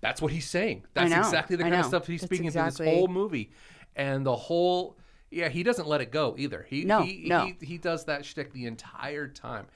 That's 0.02 0.20
what 0.20 0.32
he's 0.32 0.48
saying. 0.48 0.84
That's 0.92 1.12
exactly 1.12 1.56
the 1.56 1.62
kind 1.62 1.76
of 1.76 1.86
stuff 1.86 2.06
he's 2.06 2.20
That's 2.20 2.28
speaking 2.28 2.50
through 2.50 2.62
exactly- 2.62 2.86
this 2.86 2.94
whole 2.94 3.08
movie, 3.08 3.50
and 3.94 4.24
the 4.26 4.36
whole. 4.36 4.96
Yeah, 5.30 5.48
he 5.48 5.62
doesn't 5.62 5.88
let 5.88 6.00
it 6.00 6.10
go 6.12 6.34
either. 6.38 6.66
He 6.68 6.84
No, 6.84 7.02
he, 7.02 7.24
no. 7.28 7.46
he 7.60 7.66
he 7.66 7.78
does 7.78 8.04
that 8.04 8.24
shtick 8.24 8.52
the 8.52 8.66
entire 8.66 9.26
time, 9.28 9.66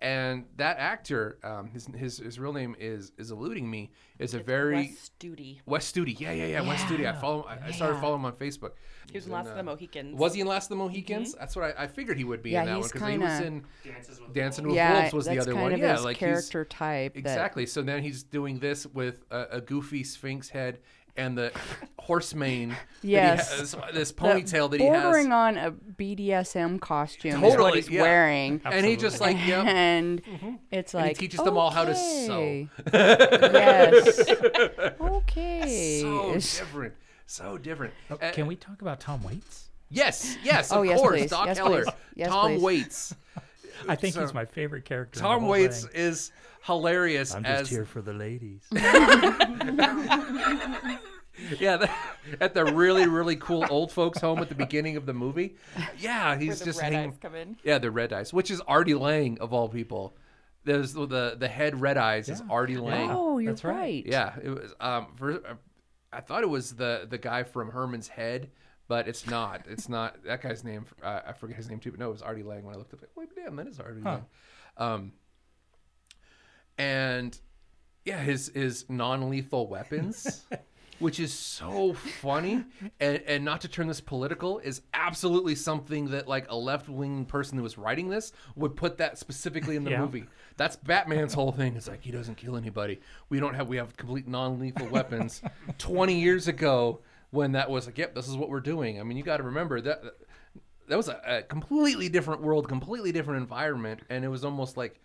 and 0.00 0.44
that 0.56 0.78
actor, 0.78 1.38
um, 1.42 1.68
his, 1.68 1.86
his 1.96 2.18
his 2.18 2.38
real 2.38 2.52
name 2.52 2.74
is 2.78 3.12
is 3.18 3.30
eluding 3.30 3.68
me. 3.70 3.90
Is 4.18 4.34
a 4.34 4.38
very 4.38 4.74
Wes 4.76 5.10
Studi. 5.18 5.60
Wes 5.66 5.90
Studi. 5.92 6.18
Yeah, 6.20 6.32
yeah, 6.32 6.46
yeah. 6.46 6.60
Wes 6.60 6.80
Studi. 6.82 7.06
I 7.06 7.18
follow. 7.20 7.42
I, 7.44 7.58
I 7.66 7.70
started 7.70 7.94
Yeah. 7.94 8.00
following 8.00 8.20
him 8.20 8.26
on 8.26 8.32
Facebook. 8.34 8.72
He 9.10 9.16
was 9.16 9.26
in 9.26 9.32
in, 9.32 9.34
Last 9.38 9.48
of 9.48 9.54
the 9.54 9.60
uh, 9.60 9.64
Mohicans. 9.64 10.16
Was 10.18 10.34
he 10.34 10.40
in 10.42 10.46
Last 10.46 10.66
of 10.66 10.68
the 10.70 10.76
Mohicans? 10.76 11.34
That's 11.34 11.56
what 11.56 11.76
I, 11.76 11.84
I 11.84 11.86
figured 11.88 12.16
he 12.16 12.24
would 12.24 12.42
be 12.42 12.50
Yeah, 12.50 12.60
in 12.60 12.66
that 12.66 12.78
one 12.80 12.88
because 12.92 13.08
he 13.10 13.18
was 13.18 13.40
in 13.40 13.64
Dances 13.84 14.20
with 14.20 14.32
Dancing 14.32 14.66
with 14.68 14.76
yeah, 14.76 15.00
Wolves 15.00 15.14
was 15.14 15.26
the 15.26 15.38
other 15.40 15.56
one. 15.56 15.72
of 15.72 15.78
yeah, 15.80 15.94
his 15.94 16.04
like 16.04 16.16
he's- 16.18 16.30
character 16.30 16.64
type. 16.64 17.14
that- 17.14 17.18
Exactly. 17.18 17.66
So 17.66 17.82
then 17.82 18.02
he's 18.02 18.22
doing 18.22 18.58
this 18.60 18.86
with 18.86 19.24
a, 19.32 19.46
a 19.52 19.60
goofy 19.60 20.04
sphinx 20.04 20.50
head 20.50 20.78
and 21.16 21.36
the 21.36 21.52
horse 21.98 22.34
mane. 22.34 22.76
Yes. 23.02 23.48
That 23.48 23.54
he 23.54 23.60
has, 23.60 23.72
this 23.94 24.10
the 24.12 24.16
ponytail 24.16 24.70
that 24.70 24.80
he 24.80 24.86
has. 24.86 25.02
bordering 25.02 25.32
on 25.32 25.56
a 25.56 25.70
BDSM 25.72 26.80
costume 26.80 27.36
is 27.36 27.40
what 27.42 27.50
Totally, 27.56 27.80
he's 27.80 27.90
yeah. 27.90 28.02
wearing. 28.02 28.60
and 28.64 28.84
he 28.86 28.96
just 28.96 29.20
like, 29.20 29.36
yep. 29.46 29.64
and 29.66 30.20
it's 30.70 30.94
And 30.94 31.02
he 31.04 31.08
like 31.10 31.18
teaches 31.18 31.40
them 31.40 31.56
all 31.56 31.70
how 31.70 31.84
to 31.84 31.94
sew. 31.94 32.68
yes. 32.92 34.20
Okay. 35.00 36.00
So 36.02 36.32
different. 36.34 36.94
So 37.26 37.58
different. 37.58 37.94
Oh, 38.10 38.16
Uh, 38.20 38.32
Can 38.32 38.46
we 38.46 38.56
talk 38.56 38.80
about 38.82 39.00
Tom 39.00 39.22
Waits? 39.22 39.68
Yes, 39.88 40.36
yes, 40.44 40.70
Oh, 40.72 40.80
of 40.80 40.86
yes, 40.86 41.00
course. 41.00 41.20
please. 41.20 41.30
Doc 41.30 41.46
Yes, 41.46 41.58
Heller. 41.58 41.84
Yes, 42.14 42.28
Tom 42.28 42.52
please. 42.52 42.62
Waits. 42.62 43.14
I 43.88 43.96
think 43.96 44.14
So- 44.14 44.20
he's 44.20 44.34
my 44.34 44.44
favorite 44.44 44.84
character. 44.84 45.18
in 45.18 45.22
the 45.22 45.28
Tom 45.28 45.40
whole 45.42 45.50
Waits 45.50 45.82
thing. 45.82 45.90
is 45.94 46.32
hilarious 46.62 47.34
I'm 47.34 47.44
just 47.44 47.62
as 47.62 47.70
here 47.70 47.84
for 47.84 48.02
the 48.02 48.12
ladies. 48.12 48.62
yeah 51.58 51.76
the, 51.76 51.90
at 52.40 52.54
the 52.54 52.64
really 52.66 53.06
really 53.06 53.36
cool 53.36 53.64
old 53.70 53.92
folks 53.92 54.20
home 54.20 54.38
at 54.40 54.48
the 54.48 54.54
beginning 54.54 54.96
of 54.96 55.06
the 55.06 55.14
movie. 55.14 55.56
Yeah, 55.98 56.30
Where 56.30 56.38
he's 56.38 56.58
the 56.58 56.66
just 56.66 56.80
red 56.80 56.92
hanging. 56.92 57.10
eyes 57.10 57.18
come 57.20 57.34
in. 57.34 57.56
Yeah, 57.64 57.78
the 57.78 57.90
red 57.90 58.12
eyes, 58.12 58.32
which 58.32 58.50
is 58.50 58.60
Artie 58.62 58.94
Lange 58.94 59.38
of 59.40 59.52
all 59.52 59.68
people. 59.68 60.16
There's 60.64 60.92
the 60.92 61.06
the, 61.06 61.36
the 61.38 61.48
head 61.48 61.80
red 61.80 61.96
eyes 61.96 62.28
is 62.28 62.42
Artie 62.50 62.76
Lange. 62.76 63.10
Oh, 63.10 63.38
you're 63.38 63.52
That's 63.52 63.64
right. 63.64 63.74
right. 63.76 64.06
Yeah, 64.06 64.34
it 64.42 64.50
was. 64.50 64.74
Um, 64.80 65.08
for, 65.16 65.32
uh, 65.34 65.54
I 66.12 66.20
thought 66.20 66.42
it 66.42 66.50
was 66.50 66.74
the 66.74 67.06
the 67.08 67.18
guy 67.18 67.44
from 67.44 67.70
Herman's 67.70 68.08
Head, 68.08 68.50
but 68.86 69.08
it's 69.08 69.26
not. 69.26 69.64
It's 69.68 69.88
not 69.88 70.22
that 70.24 70.42
guy's 70.42 70.62
name. 70.62 70.84
Uh, 71.02 71.20
I 71.28 71.32
forget 71.32 71.56
his 71.56 71.70
name 71.70 71.78
too, 71.80 71.90
but 71.92 72.00
no, 72.00 72.08
it 72.08 72.12
was 72.12 72.22
Artie 72.22 72.42
Lange. 72.42 72.64
When 72.64 72.74
I 72.74 72.78
looked 72.78 72.92
up, 72.92 73.00
like, 73.00 73.10
wait, 73.16 73.28
damn, 73.34 73.56
that 73.56 73.66
is 73.66 73.80
Artie 73.80 74.02
Lange. 74.02 74.26
Um, 74.76 75.12
and 76.80 77.38
yeah, 78.04 78.18
his 78.18 78.50
his 78.54 78.86
non 78.88 79.28
lethal 79.30 79.68
weapons. 79.68 80.44
Which 80.98 81.18
is 81.18 81.32
so 81.32 81.94
funny, 81.94 82.62
and 83.00 83.22
and 83.26 83.42
not 83.42 83.62
to 83.62 83.68
turn 83.68 83.86
this 83.88 84.02
political, 84.02 84.58
is 84.58 84.82
absolutely 84.92 85.54
something 85.54 86.10
that 86.10 86.28
like 86.28 86.44
a 86.50 86.56
left 86.56 86.90
wing 86.90 87.24
person 87.24 87.56
who 87.56 87.62
was 87.62 87.78
writing 87.78 88.10
this 88.10 88.32
would 88.54 88.76
put 88.76 88.98
that 88.98 89.16
specifically 89.16 89.76
in 89.76 89.84
the 89.84 89.92
Yeah. 89.92 90.00
movie. 90.02 90.24
That's 90.58 90.76
Batman's 90.76 91.32
whole 91.32 91.52
thing. 91.52 91.74
It's 91.74 91.88
like 91.88 92.02
he 92.02 92.10
doesn't 92.10 92.34
kill 92.34 92.54
anybody. 92.54 93.00
We 93.30 93.40
don't 93.40 93.54
have 93.54 93.66
we 93.66 93.78
have 93.78 93.96
complete 93.96 94.28
non-lethal 94.28 94.88
weapons. 94.88 95.40
Twenty 95.78 96.20
years 96.20 96.48
ago, 96.48 97.00
when 97.30 97.52
that 97.52 97.70
was 97.70 97.86
like, 97.86 97.96
yep, 97.96 98.14
this 98.14 98.28
is 98.28 98.36
what 98.36 98.50
we're 98.50 98.60
doing. 98.60 99.00
I 99.00 99.02
mean, 99.02 99.16
you 99.16 99.22
got 99.22 99.38
to 99.38 99.42
remember 99.44 99.80
that 99.80 100.02
that 100.88 100.96
was 100.98 101.08
a, 101.08 101.18
a 101.24 101.42
completely 101.44 102.10
different 102.10 102.42
world, 102.42 102.68
completely 102.68 103.10
different 103.10 103.40
environment, 103.40 104.00
and 104.10 104.22
it 104.22 104.28
was 104.28 104.44
almost 104.44 104.76
like 104.76 105.00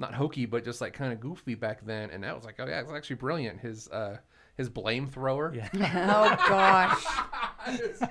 not 0.00 0.14
hokey, 0.14 0.46
but 0.46 0.64
just 0.64 0.80
like 0.80 0.92
kind 0.94 1.12
of 1.12 1.20
goofy 1.20 1.54
back 1.54 1.84
then. 1.86 2.10
And 2.10 2.24
that 2.24 2.34
was 2.34 2.44
like, 2.44 2.56
oh 2.58 2.66
yeah, 2.66 2.80
it's 2.80 2.90
actually 2.90 3.16
brilliant. 3.16 3.60
His 3.60 3.88
uh 3.88 4.16
his 4.56 4.68
blame 4.68 5.06
thrower. 5.06 5.54
Yeah. 5.54 5.68
Oh 6.10 6.36
gosh. 6.48 8.00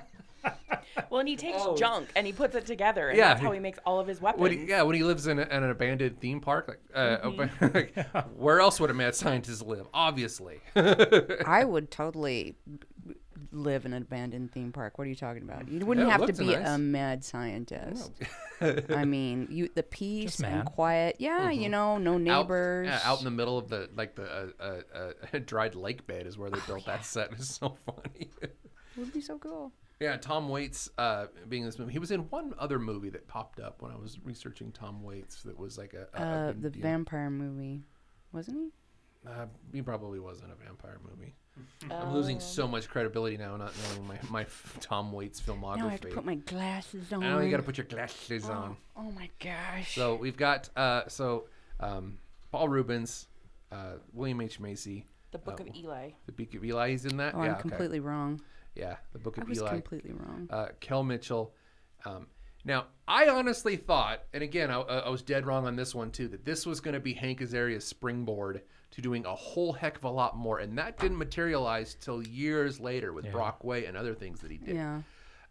Well, 1.08 1.20
and 1.20 1.28
he 1.28 1.36
takes 1.36 1.58
Oh. 1.60 1.76
junk 1.76 2.08
and 2.16 2.26
he 2.26 2.32
puts 2.32 2.54
it 2.54 2.66
together, 2.66 3.08
and 3.08 3.18
Yeah. 3.18 3.28
that's 3.28 3.40
how 3.40 3.52
he 3.52 3.58
makes 3.60 3.78
all 3.84 4.00
of 4.00 4.06
his 4.06 4.20
weapons. 4.20 4.40
When 4.42 4.52
he, 4.52 4.64
yeah, 4.66 4.82
when 4.82 4.94
he 4.96 5.02
lives 5.02 5.26
in, 5.26 5.38
a, 5.38 5.42
in 5.42 5.62
an 5.64 5.70
abandoned 5.70 6.20
theme 6.20 6.40
park, 6.40 6.68
like, 6.68 6.80
uh, 6.94 7.18
Mm-hmm. 7.28 7.74
like, 7.74 8.06
where 8.36 8.60
else 8.60 8.78
would 8.80 8.90
a 8.90 8.94
mad 8.94 9.14
scientist 9.14 9.64
live? 9.66 9.86
Obviously. 9.92 10.60
I 10.76 11.64
would 11.64 11.90
totally 11.90 12.54
live 13.52 13.84
in 13.84 13.92
an 13.92 14.02
abandoned 14.02 14.52
theme 14.52 14.72
park. 14.72 14.98
What 14.98 15.06
are 15.06 15.10
you 15.10 15.16
talking 15.16 15.42
about? 15.42 15.68
You 15.68 15.84
wouldn't 15.84 16.06
Yeah, 16.06 16.18
have 16.18 16.26
to 16.26 16.32
be 16.32 16.46
nice. 16.54 16.68
a 16.68 16.78
mad 16.78 17.24
scientist. 17.24 18.12
I 18.90 19.04
mean, 19.04 19.48
you 19.50 19.68
the 19.74 19.82
peace 19.82 20.40
and 20.40 20.64
quiet. 20.64 21.16
Yeah, 21.18 21.50
you 21.50 21.68
know, 21.68 21.98
no 21.98 22.12
Mm-hmm. 22.16 22.28
out, 22.28 22.42
neighbors. 22.44 22.86
yeah, 22.88 23.00
out 23.04 23.18
in 23.18 23.24
the 23.24 23.30
middle 23.30 23.58
of 23.58 23.68
the 23.68 23.88
like 23.96 24.14
the 24.16 24.24
uh, 24.60 24.80
uh, 24.94 25.12
uh, 25.34 25.38
dried 25.46 25.74
lake 25.74 26.06
bed 26.06 26.26
is 26.26 26.36
where 26.38 26.50
they 26.50 26.58
Oh, 26.58 26.64
built 26.66 26.86
that 26.86 27.04
set. 27.04 27.30
It's 27.32 27.54
so 27.56 27.76
funny. 27.86 28.30
It 28.42 28.56
would 28.96 29.12
be 29.12 29.20
so 29.20 29.38
cool. 29.38 29.72
yeah, 29.98 30.16
Tom 30.16 30.48
Waits 30.48 30.90
uh, 30.98 31.26
being 31.48 31.62
in 31.62 31.68
this 31.68 31.78
movie. 31.78 31.92
He 31.92 31.98
was 31.98 32.10
in 32.10 32.20
one 32.30 32.54
other 32.58 32.78
movie 32.78 33.10
that 33.10 33.26
popped 33.28 33.60
up 33.60 33.80
when 33.82 33.92
I 33.92 33.96
was 33.96 34.18
researching 34.24 34.72
Tom 34.72 35.02
Waits. 35.02 35.42
That 35.44 35.58
was 35.58 35.78
like 35.78 35.94
a, 35.94 36.06
a, 36.14 36.22
a 36.22 36.26
Uh, 36.26 36.52
big 36.52 36.62
the 36.62 36.70
deal. 36.70 36.82
vampire 36.82 37.30
movie, 37.30 37.82
wasn't 38.32 38.58
he? 38.58 38.72
Uh, 39.26 39.46
he 39.72 39.80
probably 39.82 40.18
wasn't 40.18 40.50
a 40.52 40.54
vampire 40.64 40.98
movie. 41.08 41.34
I'm 41.90 42.12
losing 42.12 42.40
so 42.40 42.68
much 42.68 42.88
credibility 42.88 43.36
now, 43.36 43.56
not 43.56 43.72
knowing 43.88 44.06
my, 44.06 44.18
my 44.30 44.46
Tom 44.80 45.12
Waits 45.12 45.40
filmography. 45.40 45.78
Now 45.78 45.86
I 45.88 45.90
have 45.90 46.00
to 46.02 46.08
put 46.08 46.24
my 46.24 46.34
glasses 46.36 47.12
on. 47.12 47.20
Now 47.20 47.38
you 47.40 47.50
got 47.50 47.58
to 47.58 47.62
put 47.62 47.78
your 47.78 47.86
glasses 47.86 48.48
on. 48.48 48.76
Oh 48.96 49.10
my 49.12 49.30
gosh. 49.42 49.94
So 49.94 50.14
we've 50.16 50.36
got 50.36 50.68
uh, 50.76 51.02
so 51.08 51.44
um, 51.80 52.18
Paul 52.52 52.68
Reubens, 52.68 53.26
uh, 53.72 53.94
William 54.12 54.40
H 54.40 54.60
Macy, 54.60 55.06
the 55.32 55.38
Book 55.38 55.60
uh, 55.60 55.64
of 55.64 55.76
Eli. 55.76 56.10
the 56.26 56.32
Beak 56.32 56.54
of 56.54 56.64
Eli. 56.64 56.90
He's 56.90 57.04
in 57.04 57.16
that. 57.18 57.34
oh, 57.34 57.42
yeah, 57.42 57.48
I'm 57.48 57.52
okay. 57.54 57.62
completely 57.62 58.00
wrong. 58.00 58.40
Yeah, 58.74 58.96
the 59.12 59.18
Book 59.18 59.36
of 59.36 59.42
I 59.42 59.44
of 59.44 59.48
was 59.48 59.58
Eli. 59.58 59.70
completely 59.70 60.12
wrong. 60.12 60.48
uh, 60.50 60.68
Kel 60.80 61.02
Mitchell. 61.02 61.54
Um, 62.04 62.26
now, 62.64 62.86
I 63.08 63.28
honestly 63.28 63.76
thought, 63.76 64.22
and 64.34 64.42
again, 64.42 64.70
I, 64.70 64.80
I 64.80 65.08
was 65.08 65.22
dead 65.22 65.46
wrong 65.46 65.66
on 65.66 65.76
this 65.76 65.94
one 65.94 66.10
too, 66.10 66.28
that 66.28 66.44
this 66.44 66.66
was 66.66 66.80
going 66.80 66.94
to 66.94 67.00
be 67.00 67.14
Hank 67.14 67.40
Azaria's 67.40 67.86
springboard 67.86 68.62
to 68.92 69.00
doing 69.00 69.24
a 69.26 69.34
whole 69.34 69.72
heck 69.72 69.96
of 69.96 70.04
a 70.04 70.10
lot 70.10 70.36
more, 70.36 70.58
and 70.58 70.76
that 70.78 70.98
didn't 70.98 71.18
materialize 71.18 71.94
till 71.94 72.22
years 72.26 72.80
later 72.80 73.12
with 73.12 73.26
Brockmire 73.26 73.88
and 73.88 73.96
other 73.96 74.14
things 74.14 74.40
that 74.40 74.50
he 74.50 74.56
did. 74.58 74.74
Yeah. 74.74 75.02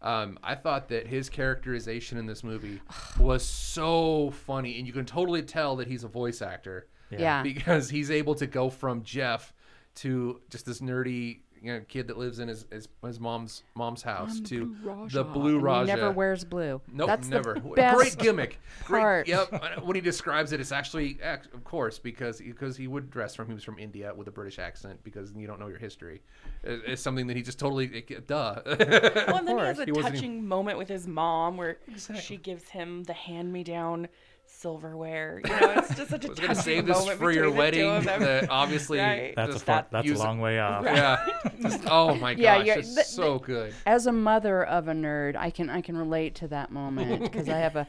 Um, 0.02 0.38
I 0.42 0.54
thought 0.54 0.88
that 0.88 1.06
his 1.06 1.28
characterization 1.28 2.16
in 2.18 2.26
this 2.26 2.42
movie 2.42 2.80
was 3.18 3.44
so 3.44 4.30
funny, 4.30 4.78
and 4.78 4.86
you 4.86 4.92
can 4.92 5.04
totally 5.04 5.42
tell 5.42 5.76
that 5.76 5.88
he's 5.88 6.04
a 6.04 6.08
voice 6.08 6.40
actor 6.42 6.86
Yeah. 7.10 7.42
because 7.42 7.90
he's 7.90 8.10
able 8.10 8.34
to 8.36 8.46
go 8.46 8.70
from 8.70 9.02
Jeff 9.02 9.52
to 9.96 10.40
just 10.50 10.66
this 10.66 10.80
nerdy 10.80 11.40
you 11.62 11.72
know, 11.72 11.80
kid 11.88 12.08
that 12.08 12.16
lives 12.18 12.38
in 12.38 12.48
his, 12.48 12.64
his, 12.70 12.88
his 13.04 13.20
mom's 13.20 13.62
mom's 13.74 14.02
house 14.02 14.40
to 14.40 14.74
the 15.12 15.24
blue 15.24 15.56
And 15.56 15.62
Raja. 15.62 15.92
He 15.92 15.96
never 15.96 16.10
wears 16.12 16.44
blue. 16.44 16.80
Nope, 16.92 17.06
That's 17.08 17.28
never. 17.28 17.54
The 17.54 17.92
Great 17.94 18.16
gimmick. 18.18 18.58
part. 18.86 19.26
Great. 19.26 19.28
Yep. 19.28 19.48
Uh, 19.52 19.80
when 19.82 19.94
he 19.94 20.00
describes 20.00 20.52
it, 20.52 20.60
it's 20.60 20.72
actually, 20.72 21.18
of 21.22 21.64
course, 21.64 21.98
because 21.98 22.40
because 22.40 22.76
he 22.76 22.86
would 22.88 23.10
dress 23.10 23.34
from 23.34 23.46
he 23.48 23.54
was 23.54 23.64
from 23.64 23.78
India 23.78 24.12
with 24.14 24.28
a 24.28 24.30
British 24.30 24.58
accent 24.58 24.98
because 25.04 25.32
you 25.36 25.46
don't 25.46 25.60
know 25.60 25.68
your 25.68 25.78
history. 25.78 26.22
It- 26.64 26.82
It's 26.86 27.02
something 27.02 27.26
that 27.26 27.36
he 27.36 27.42
just 27.42 27.58
totally 27.58 27.86
it- 27.86 28.26
duh. 28.26 28.60
Well, 28.64 28.76
and 29.36 29.48
then 29.48 29.58
he 29.58 29.64
has 29.64 29.78
a 29.78 29.84
He 29.84 29.92
wasn't 29.92 30.14
touching 30.14 30.46
moment 30.46 30.78
with 30.78 30.88
his 30.88 31.06
mom 31.06 31.56
where 31.56 31.78
she 32.20 32.36
gives 32.36 32.68
him 32.68 33.02
the 33.04 33.12
hand-me-down 33.12 34.08
silverware. 34.58 35.40
You 35.44 35.50
know, 35.50 35.70
it's 35.76 35.94
just 35.94 36.10
such 36.10 36.24
a 36.24 36.28
I 36.28 36.30
was 36.30 36.38
gonna 36.38 36.54
touching 36.54 36.62
save 36.62 36.86
this 36.86 37.08
for 37.10 37.30
your 37.30 37.50
between 37.50 37.64
the 37.64 37.70
two 37.78 37.86
wedding. 37.88 38.04
That 38.20 38.50
obviously, 38.50 38.98
Right. 39.10 39.34
That's 39.36 39.50
a 39.50 39.52
just 39.54 39.64
far, 39.64 39.86
that's 39.90 40.04
a 40.04 40.08
use 40.08 40.20
it- 40.20 40.22
long 40.24 40.40
way 40.40 40.58
off. 40.58 40.84
Yeah. 40.84 41.24
Just, 41.60 41.82
oh 41.90 42.14
my 42.14 42.30
Yeah, 42.32 42.58
gosh, 42.58 42.66
you're- 42.66 42.78
it's 42.80 42.94
the- 42.94 43.04
so 43.04 43.38
good. 43.38 43.74
As 43.84 44.06
a 44.06 44.12
mother 44.12 44.64
of 44.64 44.88
a 44.88 44.92
nerd, 44.92 45.36
I 45.36 45.50
can 45.50 45.68
I 45.70 45.80
can 45.82 45.96
relate 45.96 46.34
to 46.36 46.48
that 46.48 46.70
moment 46.70 47.22
because 47.22 47.48
I 47.48 47.58
have 47.58 47.76
a 47.76 47.86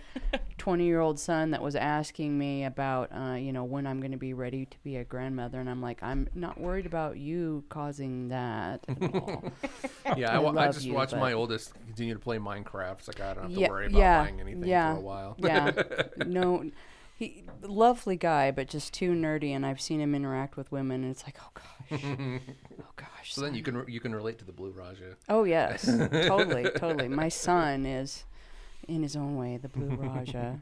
20 0.57 0.85
year 0.85 0.99
old 0.99 1.19
son 1.19 1.51
that 1.51 1.61
was 1.61 1.75
asking 1.75 2.37
me 2.37 2.65
about 2.65 3.09
uh, 3.15 3.33
you 3.35 3.51
know 3.53 3.63
when 3.63 3.87
I'm 3.87 3.99
going 3.99 4.11
to 4.11 4.17
be 4.17 4.33
ready 4.33 4.65
to 4.65 4.77
be 4.83 4.97
a 4.97 5.03
grandmother, 5.03 5.59
and 5.59 5.69
I'm 5.69 5.81
like 5.81 6.01
I'm 6.03 6.27
not 6.35 6.59
worried 6.59 6.85
about 6.85 7.17
you 7.17 7.63
causing 7.69 8.27
that 8.29 8.83
at 8.87 9.15
all. 9.15 9.43
Yeah, 10.17 10.37
I, 10.39 10.41
I 10.43 10.63
I 10.63 10.71
just 10.71 10.85
you, 10.85 10.93
watched 10.93 11.15
my 11.15 11.33
oldest 11.33 11.73
continue 11.85 12.13
to 12.13 12.19
play 12.19 12.37
Minecraft. 12.37 12.99
It's 12.99 13.07
like 13.07 13.21
I 13.21 13.33
don't 13.33 13.43
have 13.43 13.53
to 13.53 13.59
yeah, 13.59 13.69
worry 13.69 13.85
about 13.87 13.97
yeah, 13.97 14.23
buying 14.23 14.39
anything 14.41 14.65
yeah, 14.65 14.93
for 14.93 14.99
a 14.99 15.03
while. 15.03 15.35
yeah, 15.39 15.71
no. 16.25 16.50
He 17.15 17.43
lovely 17.61 18.15
guy, 18.17 18.49
but 18.49 18.67
just 18.67 18.93
too 18.93 19.11
nerdy, 19.11 19.51
and 19.51 19.63
I've 19.63 19.79
seen 19.79 19.99
him 20.01 20.15
interact 20.15 20.57
with 20.57 20.71
women, 20.71 21.03
and 21.03 21.11
it's 21.11 21.23
like, 21.23 21.37
oh 21.39 21.51
gosh, 21.53 22.01
oh 22.03 22.85
gosh. 22.95 23.33
so 23.35 23.41
then 23.41 23.53
you 23.53 23.61
can 23.61 23.83
you 23.87 23.99
can 23.99 24.15
relate 24.15 24.39
to 24.39 24.45
the 24.45 24.51
Blue 24.51 24.71
Raja. 24.71 25.17
Oh 25.29 25.43
yes, 25.43 25.85
totally, 26.11 26.67
totally. 26.75 27.07
My 27.07 27.29
son 27.29 27.85
is, 27.85 28.23
in 28.87 29.03
his 29.03 29.15
own 29.15 29.37
way, 29.37 29.57
the 29.57 29.69
Blue 29.69 29.95
Raja, 29.95 30.59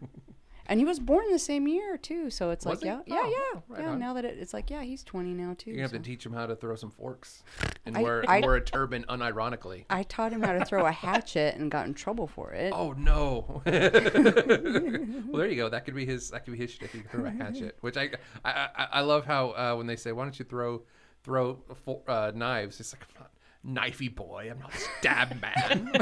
and 0.70 0.80
he 0.80 0.86
was 0.86 1.00
born 1.00 1.26
the 1.32 1.40
same 1.40 1.68
year 1.68 1.98
too. 1.98 2.30
So 2.30 2.52
it's 2.52 2.64
Was 2.66 2.82
like, 2.82 2.86
yeah, 2.86 3.02
yeah, 3.06 3.22
Oh, 3.24 3.28
yeah, 3.54 3.62
right 3.76 3.82
yeah. 3.84 3.90
on. 3.90 4.00
Now 4.00 4.14
that 4.14 4.24
it, 4.24 4.38
it's 4.40 4.54
like, 4.54 4.70
yeah, 4.70 4.84
he's 4.84 5.04
twenty 5.04 5.34
now 5.34 5.56
too. 5.58 5.72
You're 5.72 5.82
have 5.82 5.92
so. 5.92 5.98
to 5.98 6.04
teach 6.04 6.26
him 6.26 6.32
how 6.32 6.46
to 6.46 6.56
throw 6.56 6.76
some 6.76 6.92
forks 6.92 7.44
and 7.86 7.98
I- 7.98 8.02
wear, 8.04 8.24
I- 8.28 8.40
wear 8.40 8.56
a 8.56 8.62
turban 8.62 9.04
unironically. 9.10 9.86
I 9.90 10.04
taught 10.04 10.32
him 10.32 10.42
how 10.42 10.54
to 10.54 10.64
throw 10.64 10.86
a 10.86 10.92
hatchet 10.92 11.56
and 11.56 11.70
got 11.70 11.88
in 11.88 11.94
trouble 11.94 12.28
for 12.28 12.54
it. 12.54 12.72
Oh 12.74 12.94
no! 12.94 13.62
well, 13.66 15.38
there 15.42 15.48
you 15.50 15.56
go. 15.56 15.70
That 15.70 15.86
could 15.86 15.96
be 15.96 16.06
his. 16.06 16.30
That 16.30 16.46
could 16.46 16.54
be 16.54 16.60
his 16.60 16.72
shtick. 16.72 16.92
He 16.92 17.00
could 17.00 17.12
throw 17.12 17.26
a 17.26 17.32
hatchet, 17.32 17.78
which 17.82 17.98
I 17.98 18.12
I, 18.46 18.68
I, 18.76 18.88
I 18.94 19.02
love 19.02 19.26
how 19.26 19.50
uh, 19.52 19.76
when 19.76 19.88
they 19.88 19.96
say, 19.96 20.12
"Why 20.12 20.24
don't 20.24 20.38
you 20.38 20.46
throw 20.46 20.84
throw 21.24 21.60
uh, 22.08 22.32
knives?" 22.36 22.80
It's 22.80 22.94
like 22.94 23.04
I'm 23.10 23.22
not 23.24 23.32
knifey 23.66 24.14
boy. 24.14 24.50
I'm 24.52 24.60
not 24.60 24.74
stab 24.74 25.42
man. 25.42 25.92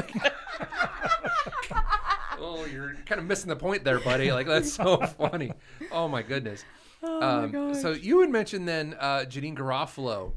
oh, 2.38 2.66
you're 2.70 2.94
kind 3.06 3.20
of 3.20 3.26
missing 3.26 3.48
the 3.48 3.56
point 3.56 3.84
there, 3.84 4.00
buddy. 4.00 4.32
Like 4.32 4.46
that's 4.46 4.72
so 4.72 4.96
funny. 5.18 5.52
Oh 5.90 6.08
my 6.08 6.22
goodness. 6.22 6.64
Oh 7.02 7.22
um, 7.22 7.74
so 7.74 7.92
you 7.92 8.20
had 8.20 8.30
mentioned 8.30 8.68
then 8.68 8.96
uh, 8.98 9.24
Janeane 9.28 9.56
Garofalo. 9.56 10.32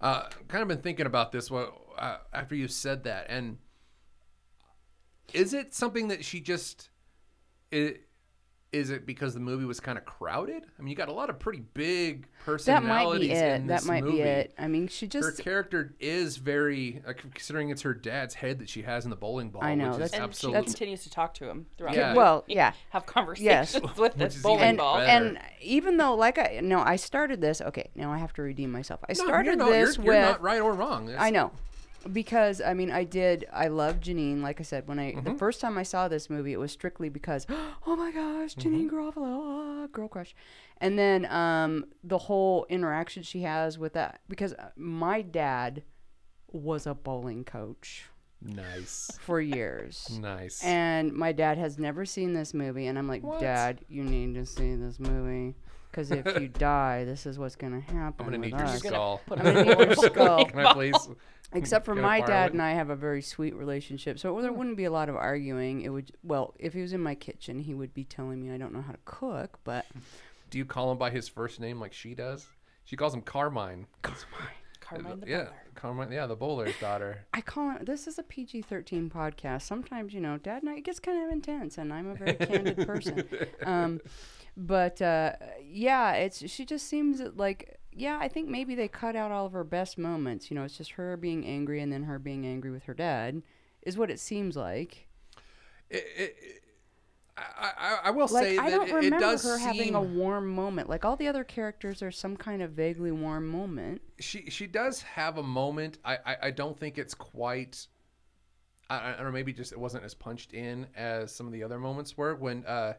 Uh, 0.00 0.28
kind 0.48 0.62
of 0.62 0.68
been 0.68 0.82
thinking 0.82 1.06
about 1.06 1.30
this 1.30 1.50
what, 1.50 1.72
uh, 1.96 2.16
after 2.32 2.56
you 2.56 2.66
said 2.66 3.04
that, 3.04 3.26
and 3.28 3.58
is 5.32 5.54
it 5.54 5.74
something 5.74 6.08
that 6.08 6.24
she 6.24 6.40
just 6.40 6.90
it, 7.70 8.08
is 8.72 8.88
it 8.90 9.04
because 9.04 9.34
the 9.34 9.40
movie 9.40 9.66
was 9.66 9.80
kind 9.80 9.98
of 9.98 10.04
crowded? 10.06 10.64
I 10.78 10.82
mean, 10.82 10.88
you 10.88 10.96
got 10.96 11.08
a 11.10 11.12
lot 11.12 11.28
of 11.28 11.38
pretty 11.38 11.62
big 11.74 12.22
That 12.22 12.28
might 12.28 12.44
personalities 12.46 13.28
be 13.28 13.34
it. 13.34 13.54
in 13.60 13.66
That 13.66 13.84
might 13.84 14.02
movie. 14.02 14.16
be 14.16 14.22
it. 14.22 14.54
I 14.58 14.66
mean, 14.66 14.88
she 14.88 15.06
just 15.06 15.24
Her 15.38 15.42
character 15.42 15.94
is 16.00 16.38
very, 16.38 17.02
uh, 17.06 17.12
considering 17.12 17.68
it's 17.68 17.82
her 17.82 17.92
dad's 17.92 18.34
head 18.34 18.58
that 18.60 18.70
she 18.70 18.80
has 18.82 19.04
in 19.04 19.10
the 19.10 19.16
bowling 19.16 19.50
ball. 19.50 19.62
I 19.62 19.74
know, 19.74 19.90
which 19.90 20.00
is 20.06 20.12
And 20.12 20.22
absolutely. 20.22 20.62
she 20.62 20.66
continues 20.66 21.02
to 21.04 21.10
talk 21.10 21.34
to 21.34 21.48
him 21.50 21.66
throughout. 21.76 21.94
Yeah. 21.96 22.12
the 22.14 22.18
well, 22.18 22.44
yeah. 22.48 22.72
Have 22.90 23.04
conversations 23.04 23.96
with 23.98 24.14
this 24.14 24.40
bowling 24.42 24.62
and 24.62 24.78
ball. 24.78 24.98
and 24.98 25.38
even 25.60 25.98
though 25.98 26.14
like 26.14 26.38
I 26.38 26.60
no, 26.62 26.80
I 26.80 26.96
started 26.96 27.40
this. 27.42 27.60
Okay, 27.60 27.90
now 27.94 28.10
I 28.10 28.16
have 28.18 28.32
to 28.34 28.42
redeem 28.42 28.72
myself. 28.72 29.00
I 29.08 29.12
No, 29.12 29.24
started 29.24 29.46
you're, 29.46 29.56
no, 29.56 29.70
this 29.70 29.96
you're, 29.98 30.04
with 30.06 30.14
you're 30.14 30.22
not 30.22 30.40
right 30.42 30.60
or 30.62 30.72
wrong. 30.72 31.08
It's- 31.08 31.22
I 31.22 31.28
know. 31.30 31.52
Because 32.10 32.60
I 32.60 32.74
mean, 32.74 32.90
I 32.90 33.04
did. 33.04 33.46
I 33.52 33.68
love 33.68 34.00
Janeane. 34.00 34.42
Like 34.42 34.60
I 34.60 34.62
said, 34.64 34.88
when 34.88 34.98
I 34.98 35.12
Mm-hmm. 35.12 35.24
the 35.32 35.34
first 35.38 35.60
time 35.60 35.76
I 35.78 35.82
saw 35.82 36.08
this 36.08 36.30
movie, 36.30 36.52
it 36.52 36.58
was 36.58 36.72
strictly 36.72 37.08
because, 37.08 37.46
oh 37.86 37.96
my 37.96 38.10
gosh, 38.12 38.54
Janeane 38.54 38.88
Mm-hmm. 38.88 38.96
Garofalo, 38.96 39.84
ah, 39.84 39.86
girl 39.92 40.08
crush. 40.08 40.34
And 40.78 40.98
then 40.98 41.26
um, 41.26 41.84
the 42.02 42.18
whole 42.18 42.66
interaction 42.68 43.22
she 43.22 43.42
has 43.42 43.78
with 43.78 43.92
that, 43.92 44.20
because 44.28 44.52
uh, 44.54 44.70
my 44.76 45.22
dad 45.22 45.82
was 46.50 46.86
a 46.86 46.94
bowling 46.94 47.44
coach 47.44 48.04
Nice. 48.44 49.16
for 49.20 49.40
years. 49.40 50.18
Nice. 50.20 50.62
And 50.64 51.12
my 51.12 51.32
dad 51.32 51.56
has 51.58 51.78
never 51.78 52.04
seen 52.04 52.32
this 52.32 52.52
movie, 52.52 52.86
and 52.86 52.98
I'm 52.98 53.06
like, 53.08 53.22
What? 53.22 53.40
Dad, 53.40 53.84
you 53.88 54.02
need 54.02 54.34
to 54.34 54.44
see 54.44 54.74
this 54.74 54.98
movie, 54.98 55.54
because 55.90 56.10
if 56.10 56.26
you 56.40 56.48
die, 56.58 57.04
this 57.04 57.24
is 57.26 57.38
what's 57.38 57.54
gonna 57.56 57.80
happen. 57.80 58.26
I'm 58.26 58.32
gonna 58.32 58.38
need 58.38 58.58
your 58.58 58.66
skull. 58.78 59.20
I'm 59.30 59.38
gonna 59.38 59.62
need 59.64 59.78
your 59.78 59.94
skull. 59.94 60.44
Can 60.46 60.66
I 60.66 60.72
please? 60.72 61.08
Except 61.54 61.84
for 61.84 61.94
my 61.94 62.20
dad 62.20 62.52
and 62.52 62.62
I 62.62 62.72
have 62.72 62.90
a 62.90 62.96
very 62.96 63.22
sweet 63.22 63.54
relationship, 63.54 64.18
so 64.18 64.40
there 64.40 64.52
wouldn't 64.52 64.76
be 64.76 64.84
a 64.84 64.90
lot 64.90 65.08
of 65.08 65.16
arguing. 65.16 65.82
It 65.82 65.90
would, 65.90 66.12
well, 66.22 66.54
if 66.58 66.72
he 66.72 66.80
was 66.80 66.92
in 66.92 67.00
my 67.00 67.14
kitchen, 67.14 67.58
he 67.58 67.74
would 67.74 67.92
be 67.94 68.04
telling 68.04 68.40
me 68.40 68.52
I 68.52 68.58
don't 68.58 68.72
know 68.72 68.82
how 68.82 68.92
to 68.92 68.98
cook, 69.04 69.58
but 69.64 69.86
Do 70.50 70.58
you 70.58 70.64
call 70.64 70.92
him 70.92 70.98
by 70.98 71.10
his 71.10 71.28
first 71.28 71.60
name 71.60 71.80
like 71.80 71.92
she 71.92 72.14
does? 72.14 72.46
She 72.84 72.96
calls 72.96 73.14
him 73.14 73.22
Carmine. 73.22 73.86
Carmine 74.80 75.20
the 75.20 75.26
yeah, 75.26 75.44
bowler. 75.44 75.62
Carmine. 75.74 76.12
Yeah, 76.12 76.26
the 76.26 76.36
bowler's 76.36 76.78
daughter. 76.78 77.24
I 77.32 77.40
call 77.40 77.76
it. 77.76 77.86
This 77.86 78.06
is 78.06 78.18
a 78.18 78.22
PG-13 78.22 79.10
podcast. 79.10 79.62
Sometimes, 79.62 80.12
you 80.12 80.20
know, 80.20 80.38
Dad 80.38 80.62
and 80.62 80.70
I 80.70 80.76
it 80.76 80.84
gets 80.84 81.00
kind 81.00 81.24
of 81.24 81.32
intense, 81.32 81.78
and 81.78 81.92
I'm 81.92 82.08
a 82.08 82.14
very 82.14 82.34
candid 82.34 82.86
person. 82.86 83.24
Um, 83.64 84.00
but 84.56 85.00
uh, 85.00 85.32
yeah, 85.64 86.12
it's 86.12 86.46
she 86.50 86.64
just 86.64 86.86
seems 86.88 87.20
like 87.36 87.78
yeah. 87.94 88.18
I 88.20 88.28
think 88.28 88.48
maybe 88.48 88.74
they 88.74 88.88
cut 88.88 89.16
out 89.16 89.30
all 89.30 89.46
of 89.46 89.52
her 89.52 89.64
best 89.64 89.98
moments. 89.98 90.50
You 90.50 90.54
know, 90.56 90.64
it's 90.64 90.76
just 90.78 90.92
her 90.92 91.16
being 91.16 91.44
angry 91.46 91.80
and 91.80 91.92
then 91.92 92.04
her 92.04 92.18
being 92.18 92.46
angry 92.46 92.70
with 92.70 92.84
her 92.84 92.94
dad, 92.94 93.42
is 93.82 93.96
what 93.96 94.10
it 94.10 94.20
seems 94.20 94.56
like. 94.56 95.08
It, 95.90 96.04
it, 96.16 96.36
it- 96.40 96.62
I, 97.34 97.70
I, 97.78 97.98
I 98.04 98.10
will 98.10 98.28
Like 98.28 98.44
say 98.44 98.58
I 98.58 98.68
that 98.70 98.76
don't 98.76 98.88
it, 98.90 98.92
remember 98.94 99.16
it 99.16 99.20
does 99.20 99.42
her 99.44 99.56
seem 99.56 99.66
having 99.66 99.94
a 99.94 100.02
warm 100.02 100.48
moment. 100.54 100.90
Like 100.90 101.06
all 101.06 101.16
the 101.16 101.28
other 101.28 101.44
characters 101.44 102.02
are 102.02 102.10
some 102.10 102.36
kind 102.36 102.60
of 102.60 102.72
vaguely 102.72 103.10
warm 103.10 103.48
moment. 103.48 104.02
she 104.20 104.50
she 104.50 104.66
does 104.66 105.00
have 105.00 105.38
a 105.38 105.42
moment. 105.42 105.96
I 106.04 106.18
I, 106.26 106.36
I 106.42 106.50
don't 106.50 106.78
think 106.78 106.98
it's 106.98 107.14
quite. 107.14 107.86
I, 108.90 109.12
I 109.12 109.16
don't 109.16 109.24
know. 109.24 109.30
Maybe 109.32 109.54
just 109.54 109.72
it 109.72 109.80
wasn't 109.80 110.04
as 110.04 110.12
punched 110.12 110.52
in 110.52 110.86
as 110.94 111.34
some 111.34 111.46
of 111.46 111.54
the 111.54 111.62
other 111.62 111.78
moments 111.78 112.18
were 112.18 112.34
when 112.34 112.66
uh, 112.66 112.94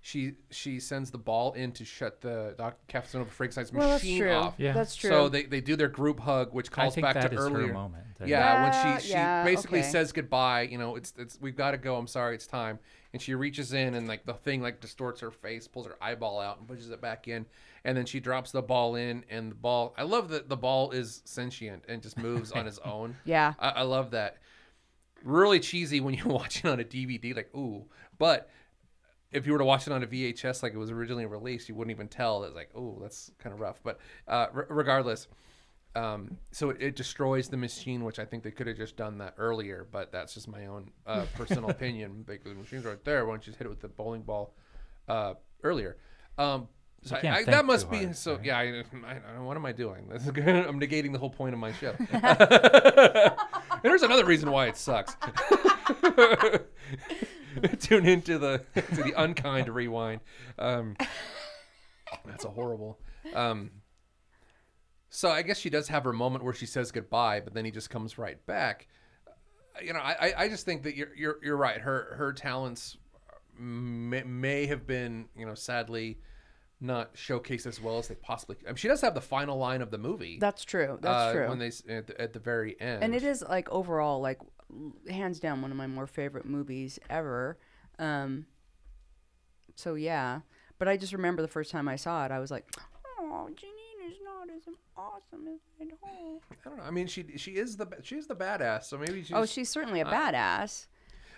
she 0.00 0.34
she 0.50 0.78
sends 0.80 1.10
the 1.10 1.18
ball 1.18 1.52
in 1.52 1.72
to 1.72 1.84
shut 1.84 2.20
the 2.20 2.54
Dr. 2.56 2.76
Castanova 2.88 3.30
Frankenstein's 3.30 3.72
Well, 3.72 3.88
that's 3.88 4.02
machine 4.02 4.22
true. 4.22 4.32
off. 4.32 4.54
Yeah. 4.56 4.72
That's 4.72 4.94
true. 4.94 5.10
So 5.10 5.28
they, 5.28 5.42
they 5.44 5.60
do 5.60 5.74
their 5.76 5.88
group 5.88 6.20
hug, 6.20 6.54
which 6.54 6.68
I 6.70 6.74
calls 6.74 6.94
think 6.94 7.04
back 7.04 7.14
that 7.14 7.30
to 7.30 7.36
is 7.36 7.40
earlier. 7.44 7.66
her 7.68 7.72
moment. 7.72 8.04
Yeah, 8.20 8.26
Yeah, 8.26 8.62
when 8.92 9.00
she 9.00 9.06
she 9.08 9.12
yeah, 9.12 9.44
basically 9.44 9.80
okay. 9.80 9.88
says 9.88 10.12
goodbye. 10.12 10.62
You 10.62 10.78
know, 10.78 10.96
it's 10.96 11.12
it's 11.18 11.38
we've 11.40 11.56
got 11.56 11.72
to 11.72 11.78
go. 11.78 11.96
I'm 11.96 12.06
sorry, 12.06 12.34
it's 12.36 12.46
time. 12.46 12.78
And 13.12 13.22
she 13.22 13.34
reaches 13.34 13.72
in 13.72 13.94
and 13.94 14.06
like 14.06 14.24
the 14.26 14.34
thing 14.34 14.60
like 14.62 14.80
distorts 14.80 15.20
her 15.20 15.30
face, 15.30 15.66
pulls 15.66 15.86
her 15.86 15.96
eyeball 16.00 16.38
out, 16.40 16.58
and 16.58 16.68
pushes 16.68 16.90
it 16.90 17.00
back 17.00 17.26
in. 17.26 17.46
And 17.84 17.96
then 17.96 18.06
she 18.06 18.20
drops 18.20 18.50
the 18.52 18.62
ball 18.62 18.94
in, 18.96 19.24
and 19.30 19.50
the 19.50 19.54
ball. 19.56 19.94
I 19.96 20.02
love 20.04 20.28
that 20.28 20.48
the 20.48 20.56
ball 20.56 20.90
is 20.92 21.22
sentient 21.24 21.84
and 21.88 22.02
just 22.02 22.18
moves 22.18 22.52
on 22.52 22.66
its 22.68 22.78
own. 22.84 23.16
Yeah. 23.24 23.54
I, 23.58 23.68
I 23.70 23.82
love 23.82 24.10
that. 24.12 24.36
Really 25.24 25.58
cheesy 25.58 26.00
when 26.00 26.14
you're 26.14 26.26
watching 26.42 26.70
on 26.70 26.78
a 26.80 26.84
DVD, 26.84 27.34
like 27.34 27.52
ooh. 27.56 27.86
But 28.18 28.50
if 29.32 29.46
you 29.46 29.52
were 29.52 29.58
to 29.58 29.64
watch 29.64 29.86
it 29.86 29.92
on 29.92 30.02
a 30.02 30.06
VHS 30.06 30.62
like 30.62 30.72
it 30.72 30.78
was 30.78 30.90
originally 30.90 31.26
released, 31.26 31.68
you 31.68 31.74
wouldn't 31.74 31.94
even 31.94 32.08
tell. 32.08 32.44
It's 32.44 32.54
like, 32.54 32.70
oh, 32.74 32.98
that's 33.00 33.30
kind 33.38 33.52
of 33.52 33.60
rough. 33.60 33.80
But 33.82 33.98
uh, 34.26 34.46
r- 34.54 34.66
regardless, 34.70 35.28
um, 35.94 36.38
so 36.50 36.70
it, 36.70 36.80
it 36.80 36.96
destroys 36.96 37.48
the 37.48 37.56
machine, 37.56 38.04
which 38.04 38.18
I 38.18 38.24
think 38.24 38.42
they 38.42 38.50
could 38.50 38.66
have 38.66 38.76
just 38.76 38.96
done 38.96 39.18
that 39.18 39.34
earlier. 39.36 39.86
But 39.90 40.12
that's 40.12 40.34
just 40.34 40.48
my 40.48 40.66
own 40.66 40.90
uh, 41.06 41.26
personal 41.34 41.68
opinion. 41.70 42.24
Because 42.26 42.52
the 42.52 42.58
machine's 42.58 42.84
right 42.84 43.02
there. 43.04 43.26
Why 43.26 43.32
don't 43.32 43.46
you 43.46 43.50
just 43.52 43.58
hit 43.58 43.66
it 43.66 43.70
with 43.70 43.80
the 43.80 43.88
bowling 43.88 44.22
ball 44.22 44.54
uh, 45.08 45.34
earlier? 45.62 45.98
Um, 46.38 46.68
so 47.02 47.16
I, 47.16 47.28
I, 47.28 47.44
that 47.44 47.64
must 47.64 47.90
be 47.90 48.04
hard, 48.04 48.16
so. 48.16 48.36
right? 48.36 48.44
Yeah, 48.44 48.58
I, 48.58 49.36
I, 49.36 49.40
what 49.40 49.56
am 49.56 49.64
I 49.64 49.72
doing? 49.72 50.08
This 50.08 50.24
is 50.24 50.30
good. 50.30 50.48
I'm 50.48 50.80
negating 50.80 51.12
the 51.12 51.18
whole 51.18 51.30
point 51.30 51.54
of 51.54 51.60
my 51.60 51.72
show. 51.72 51.94
and 52.12 53.82
there's 53.82 54.02
another 54.02 54.24
reason 54.24 54.50
why 54.50 54.66
it 54.66 54.76
sucks. 54.76 55.16
Tune 57.80 58.06
into 58.06 58.38
the 58.38 58.62
to 58.74 59.02
the 59.02 59.14
unkind 59.16 59.68
rewind. 59.68 60.20
Um, 60.58 60.96
that's 62.26 62.44
a 62.44 62.48
horrible. 62.50 62.98
Um, 63.34 63.70
so 65.10 65.30
I 65.30 65.42
guess 65.42 65.58
she 65.58 65.70
does 65.70 65.88
have 65.88 66.04
her 66.04 66.12
moment 66.12 66.44
where 66.44 66.54
she 66.54 66.66
says 66.66 66.92
goodbye, 66.92 67.40
but 67.40 67.54
then 67.54 67.64
he 67.64 67.70
just 67.70 67.90
comes 67.90 68.18
right 68.18 68.44
back. 68.46 68.88
Uh, 69.26 69.80
You 69.82 69.92
know, 69.92 70.00
I, 70.00 70.34
I- 70.36 70.48
just 70.48 70.64
think 70.64 70.82
that 70.84 70.96
you're 70.96 71.14
you're 71.16 71.36
you're 71.42 71.56
right. 71.56 71.80
Her 71.80 72.14
her 72.16 72.32
talents 72.32 72.96
may, 73.58 74.22
may 74.22 74.66
have 74.66 74.86
been 74.86 75.28
you 75.36 75.46
know 75.46 75.54
sadly 75.54 76.18
not 76.80 77.14
showcased 77.14 77.66
as 77.66 77.80
well 77.80 77.98
as 77.98 78.08
they 78.08 78.14
possibly. 78.14 78.56
I 78.64 78.68
mean, 78.68 78.76
she 78.76 78.88
does 78.88 79.00
have 79.00 79.14
the 79.14 79.20
final 79.20 79.58
line 79.58 79.82
of 79.82 79.90
the 79.90 79.98
movie. 79.98 80.38
That's 80.40 80.64
true. 80.64 80.98
That's 81.00 81.30
uh, 81.30 81.32
true. 81.32 81.48
When 81.48 81.58
they 81.58 81.72
at 81.88 82.06
the, 82.06 82.20
at 82.20 82.32
the 82.32 82.38
very 82.38 82.80
end, 82.80 83.02
and 83.02 83.14
it 83.14 83.24
is 83.24 83.42
like 83.42 83.68
overall 83.70 84.20
like 84.20 84.38
hands 85.08 85.40
down 85.40 85.62
one 85.62 85.70
of 85.70 85.76
my 85.76 85.86
more 85.86 86.06
favorite 86.06 86.44
movies 86.44 86.98
ever 87.08 87.58
um 87.98 88.46
so 89.74 89.94
yeah 89.94 90.40
but 90.78 90.88
i 90.88 90.96
just 90.96 91.12
remember 91.12 91.42
the 91.42 91.48
first 91.48 91.70
time 91.70 91.88
i 91.88 91.96
saw 91.96 92.24
it 92.24 92.30
i 92.30 92.38
was 92.38 92.50
like 92.50 92.66
oh 93.18 93.48
janeane 93.52 94.10
is 94.10 94.18
not 94.24 94.48
as 94.54 94.62
awesome 94.96 95.48
as 95.48 95.60
i'd 95.80 95.92
hoped 96.02 96.44
I 96.50 96.68
don't 96.68 96.78
know. 96.78 96.84
I 96.84 96.90
mean, 96.90 97.06
she 97.06 97.24
she 97.36 97.52
is 97.52 97.76
the 97.76 97.86
she 98.02 98.16
is 98.16 98.26
the 98.26 98.34
badass. 98.34 98.84
So 98.84 98.98
maybe 98.98 99.22
she's. 99.22 99.32
oh 99.32 99.46
she's 99.46 99.68
certainly 99.68 100.00
a 100.00 100.04
badass 100.04 100.86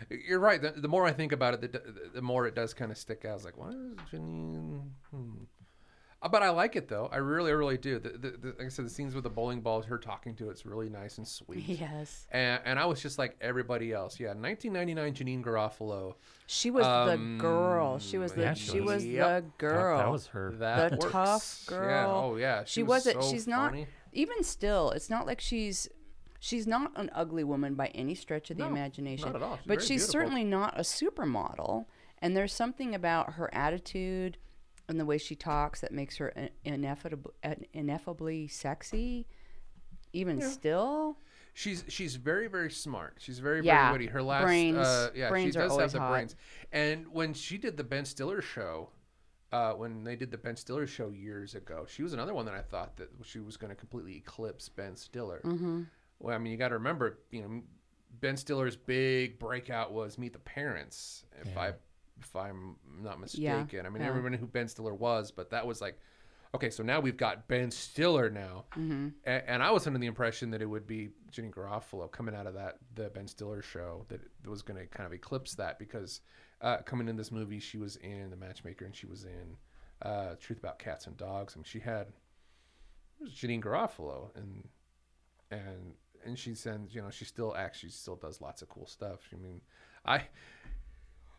You're 0.09 0.41
right. 0.41 0.61
The, 0.61 0.73
the 0.73 0.89
more 0.89 1.05
I 1.05 1.13
think 1.13 1.33
about 1.33 1.55
it, 1.55 1.61
the, 1.61 1.69
the, 1.69 2.11
the 2.15 2.23
more 2.23 2.47
it 2.47 2.55
does 2.55 2.73
kind 2.75 2.91
of 2.91 2.97
stick 2.99 3.25
out. 3.25 3.33
I 3.33 3.35
was 3.35 3.45
like, 3.45 3.57
what 3.59 3.71
is 3.71 3.97
Janeane? 4.13 4.89
Hmm. 5.11 5.45
Uh, 6.23 6.29
But 6.29 6.43
I 6.43 6.51
like 6.51 6.77
it 6.77 6.89
though. 6.89 7.09
I 7.11 7.17
really, 7.17 7.53
really 7.53 7.79
do. 7.79 7.99
The, 7.99 8.11
the, 8.11 8.31
the, 8.31 8.47
like 8.59 8.67
I 8.67 8.69
said, 8.69 8.85
the 8.85 8.91
scenes 8.91 9.15
with 9.15 9.25
the 9.25 9.31
bowling 9.31 9.61
balls, 9.63 9.87
her 9.87 9.97
talking 9.99 10.35
to 10.37 10.51
it's 10.51 10.67
really 10.67 10.89
nice 10.91 11.19
and 11.19 11.27
sweet. 11.27 11.65
yes 11.67 12.27
And, 12.31 12.61
and 12.65 12.79
I 12.79 12.85
was 12.87 13.01
just 13.01 13.19
like 13.19 13.37
everybody 13.41 13.93
else. 13.93 14.21
Yeah, 14.21 14.35
1999 14.35 15.15
Janeane 15.15 15.43
Garofalo. 15.45 16.15
she 16.47 16.71
was 16.71 16.85
Um, 16.87 17.09
the 17.39 17.43
girl 17.43 17.99
she 17.99 18.19
was 18.19 18.33
the 18.33 18.43
yeah, 18.43 18.55
she, 18.55 18.71
she 18.73 18.81
was 18.81 18.97
was. 18.97 19.07
Yep. 19.07 19.43
the 19.45 19.51
girl 19.59 19.99
that 19.99 20.11
was 20.11 20.27
her. 20.29 20.53
That 20.59 20.91
The 20.93 20.97
works. 20.99 21.13
tough 21.13 21.65
Yeah. 21.71 21.77
girl. 21.79 22.11
Oh 22.33 22.37
yeah. 22.37 22.65
she, 22.65 22.83
was 22.83 23.07
wasn't 23.07 23.23
so 23.25 23.31
she's 23.31 23.47
not 23.47 23.75
even 24.13 24.43
still 24.43 24.91
it's 24.91 25.09
not 25.09 25.27
like 25.27 25.41
she's 25.41 25.89
she's 26.39 26.67
not 26.67 26.91
an 26.97 27.11
ugly 27.15 27.45
woman 27.45 27.75
by 27.75 27.87
any 27.89 28.15
stretch 28.15 28.51
of 28.51 28.57
the 28.59 28.65
No, 28.65 28.69
imagination 28.71 29.27
not 29.29 29.37
at 29.37 29.43
all. 29.43 29.57
She's 29.57 29.67
but 29.67 29.75
very 29.79 29.87
she's 29.87 29.89
beautiful. 30.03 30.13
certainly 30.13 30.45
not 30.45 30.79
a 30.79 30.83
supermodel 30.83 31.87
and 32.21 32.37
there's 32.37 32.53
something 32.53 32.95
about 32.95 33.35
her 33.35 33.49
attitude 33.55 34.37
and 34.91 35.01
the 35.01 35.05
way 35.07 35.17
she 35.19 35.35
talks 35.35 35.81
that 35.81 35.93
makes 35.93 36.17
her 36.19 36.29
in- 36.31 36.51
ineffable, 36.65 37.33
ineffably 37.73 38.47
sexy 38.49 39.27
even 40.13 40.41
still 40.41 41.17
She's 41.53 41.85
she's 41.89 42.15
very 42.17 42.47
very 42.47 42.71
smart. 42.71 43.17
She's 43.19 43.39
very 43.41 43.61
Yeah, 43.65 43.89
very 43.91 43.93
witty. 43.99 44.07
Her 44.13 44.23
last 44.23 44.45
brains- 44.45 44.77
uh, 44.79 45.11
yeah, 45.15 45.29
brains 45.29 45.55
she 45.55 45.59
are 45.59 45.69
does 45.69 45.79
have 45.79 45.93
the 45.93 45.99
hot. 45.99 46.13
brains. 46.13 46.37
And 46.73 47.09
when 47.13 47.35
she 47.35 47.59
did 47.59 47.77
the 47.77 47.83
Ben 47.85 48.05
Stiller 48.05 48.41
show, 48.41 48.91
uh, 49.53 49.73
when 49.73 50.05
they 50.05 50.15
did 50.15 50.31
the 50.31 50.39
Ben 50.39 50.55
Stiller 50.57 50.87
show 50.87 51.09
years 51.11 51.57
ago, 51.57 51.87
she 51.89 52.05
was 52.05 52.13
another 52.13 52.35
one 52.35 52.47
that 52.47 52.55
I 52.55 52.63
thought 52.63 52.97
that 52.99 53.09
she 53.25 53.41
was 53.41 53.57
going 53.57 53.71
to 53.71 53.75
completely 53.75 54.17
eclipse 54.17 54.69
Ben 54.69 54.95
Stiller. 54.95 55.41
mm-hmm. 55.45 55.83
Well, 56.21 56.35
I 56.35 56.39
mean, 56.39 56.53
you 56.53 56.57
got 56.59 56.69
to 56.69 56.75
remember, 56.75 57.19
you 57.33 57.43
know, 57.43 57.63
Ben 58.21 58.37
Stiller's 58.37 58.77
big 58.77 59.39
breakout 59.41 59.93
was 59.93 60.19
Meet 60.19 60.35
the 60.35 60.39
Parents. 60.39 61.25
If 61.43 61.49
Yeah. 61.49 61.61
I 61.61 61.73
if 62.21 62.35
I'm 62.37 62.77
not 63.03 63.19
Yeah, 63.35 63.57
mistaken, 63.63 63.87
I 63.87 63.89
mean 63.91 64.03
yeah. 64.03 64.09
everyone 64.09 64.33
knew 64.33 64.39
who 64.39 64.47
Ben 64.47 64.69
Stiller 64.69 64.95
was, 64.95 65.31
but 65.31 65.51
that 65.51 65.67
was 65.67 65.81
like 65.81 65.99
okay, 66.53 66.69
so 66.71 66.83
now 66.83 66.99
we've 66.99 67.17
got 67.17 67.47
Ben 67.47 67.71
Stiller 67.71 68.29
now, 68.29 68.65
and, 68.75 69.15
and 69.25 69.63
I 69.63 69.71
was 69.71 69.87
under 69.87 70.01
the 70.01 70.07
impression 70.09 70.51
that 70.51 70.61
it 70.61 70.67
would 70.67 70.85
be 70.85 71.11
Jenny 71.31 71.49
Garofalo 71.49 72.11
coming 72.11 72.35
out 72.35 72.47
of 72.49 72.55
that 72.55 72.79
the 72.95 73.09
Ben 73.11 73.29
Stiller 73.29 73.63
show 73.63 74.05
that 74.09 74.21
was 74.45 74.63
going 74.63 74.79
to 74.81 74.87
kind 74.87 75.07
of 75.07 75.13
eclipse 75.13 75.55
that 75.55 75.79
because 75.79 76.21
uh, 76.61 76.79
coming 76.79 77.09
in 77.09 77.17
this 77.17 77.31
movie 77.31 77.61
she 77.61 77.79
was 77.79 77.97
in 77.97 78.31
The 78.31 78.37
Matchmaker 78.37 78.85
and 78.85 78.95
she 78.97 79.07
was 79.07 79.25
in 79.25 79.57
uh, 80.03 80.35
Truth 80.41 80.59
About 80.59 80.79
Cats 80.81 81.07
and 81.07 81.17
Dogs. 81.17 81.55
I 81.55 81.59
mean, 81.59 81.65
she 81.65 81.79
had 81.81 82.09
it 83.21 83.25
was 83.25 83.33
Janeane 83.33 83.63
Garofalo 83.63 84.35
and 84.35 84.69
and 85.51 85.95
and 86.25 86.39
she 86.39 86.55
sends 86.55 86.95
you 86.95 87.01
know 87.03 87.11
she 87.11 87.25
still 87.25 87.55
acts 87.57 87.79
she 87.79 87.89
still 87.89 88.17
does 88.17 88.41
lots 88.41 88.61
of 88.63 88.69
cool 88.69 88.87
stuff 88.87 89.21
i 89.33 89.37
mean 89.37 89.61
i 90.05 90.23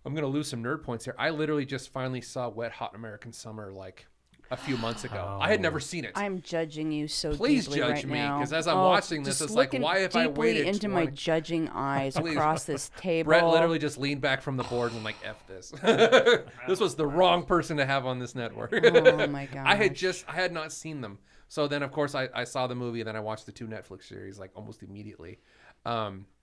i'm 0.06 0.14
gonna 0.14 0.28
lose 0.28 0.48
some 0.50 0.64
nerd 0.64 0.84
points 0.84 1.06
here 1.06 1.16
i 1.18 1.30
literally 1.30 1.66
just 1.66 1.92
finally 1.92 2.22
saw 2.22 2.50
wet 2.50 2.72
hot 2.72 2.96
american 2.96 3.32
summer 3.32 3.72
like 3.72 4.08
a 4.52 4.58
few 4.58 4.76
months 4.78 5.06
ago 5.06 5.38
i 5.42 5.50
had 5.50 5.62
never 5.62 5.80
seen 5.80 6.04
it 6.04 6.12
I'm 6.14 6.42
judging 6.42 6.92
you 6.92 7.08
so 7.08 7.34
Please 7.34 7.66
deeply 7.66 7.80
judge 7.80 8.04
right 8.04 8.08
me, 8.08 8.20
because 8.20 8.52
as 8.52 8.68
I'm 8.68 8.78
Oh, 8.78 8.88
watching 8.88 9.24
this, 9.24 9.40
just 9.40 9.52
it's 9.52 9.54
like, 9.54 9.72
why 9.74 10.00
have 10.00 10.14
I 10.14 10.26
deeply 10.26 10.40
waited 10.40 10.68
into 10.68 10.90
my 10.90 11.06
judging 11.06 11.70
eyes 11.74 12.18
across 12.18 12.66
this 12.66 12.92
table? 12.98 13.30
Brett 13.30 13.46
literally 13.46 13.80
just 13.80 13.98
leaned 13.98 14.20
back 14.20 14.42
from 14.42 14.58
the 14.58 14.64
board 14.64 14.92
and 14.92 15.06
like, 15.06 15.16
"F 15.24 15.48
this." 15.48 15.70
this 16.68 16.82
was 16.82 16.96
the 16.96 17.08
wrong 17.08 17.44
person 17.44 17.78
to 17.78 17.86
have 17.86 18.06
on 18.06 18.20
this 18.20 18.36
network. 18.36 18.74
Oh 18.74 19.28
my 19.28 19.46
god! 19.46 19.64
I 19.66 19.76
had 19.76 19.96
just 19.96 20.26
I 20.28 20.34
had 20.34 20.52
not 20.52 20.74
seen 20.74 21.00
them. 21.00 21.20
So 21.48 21.70
then 21.70 21.82
of 21.82 21.94
course 21.94 22.14
I, 22.14 22.28
I 22.36 22.44
saw 22.44 22.68
the 22.68 22.76
movie 22.76 23.00
and 23.00 23.08
then 23.08 23.16
I 23.16 23.22
watched 23.22 23.46
the 23.46 23.54
two 23.54 23.68
Netflix 23.68 24.04
series 24.04 24.38
like 24.38 24.52
almost 24.54 24.84
immediately. 24.84 25.40
Um 25.86 26.26
it's, 26.26 26.41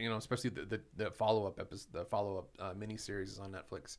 you 0.00 0.08
know, 0.08 0.16
especially 0.16 0.50
the 0.50 0.64
the, 0.64 0.80
the 0.96 1.10
follow 1.10 1.46
up 1.46 1.58
episode, 1.58 1.92
the 1.92 2.04
follow 2.04 2.38
up 2.38 2.48
uh, 2.58 2.74
mini 2.76 2.96
series 2.96 3.30
is 3.32 3.38
on 3.38 3.52
Netflix. 3.52 3.98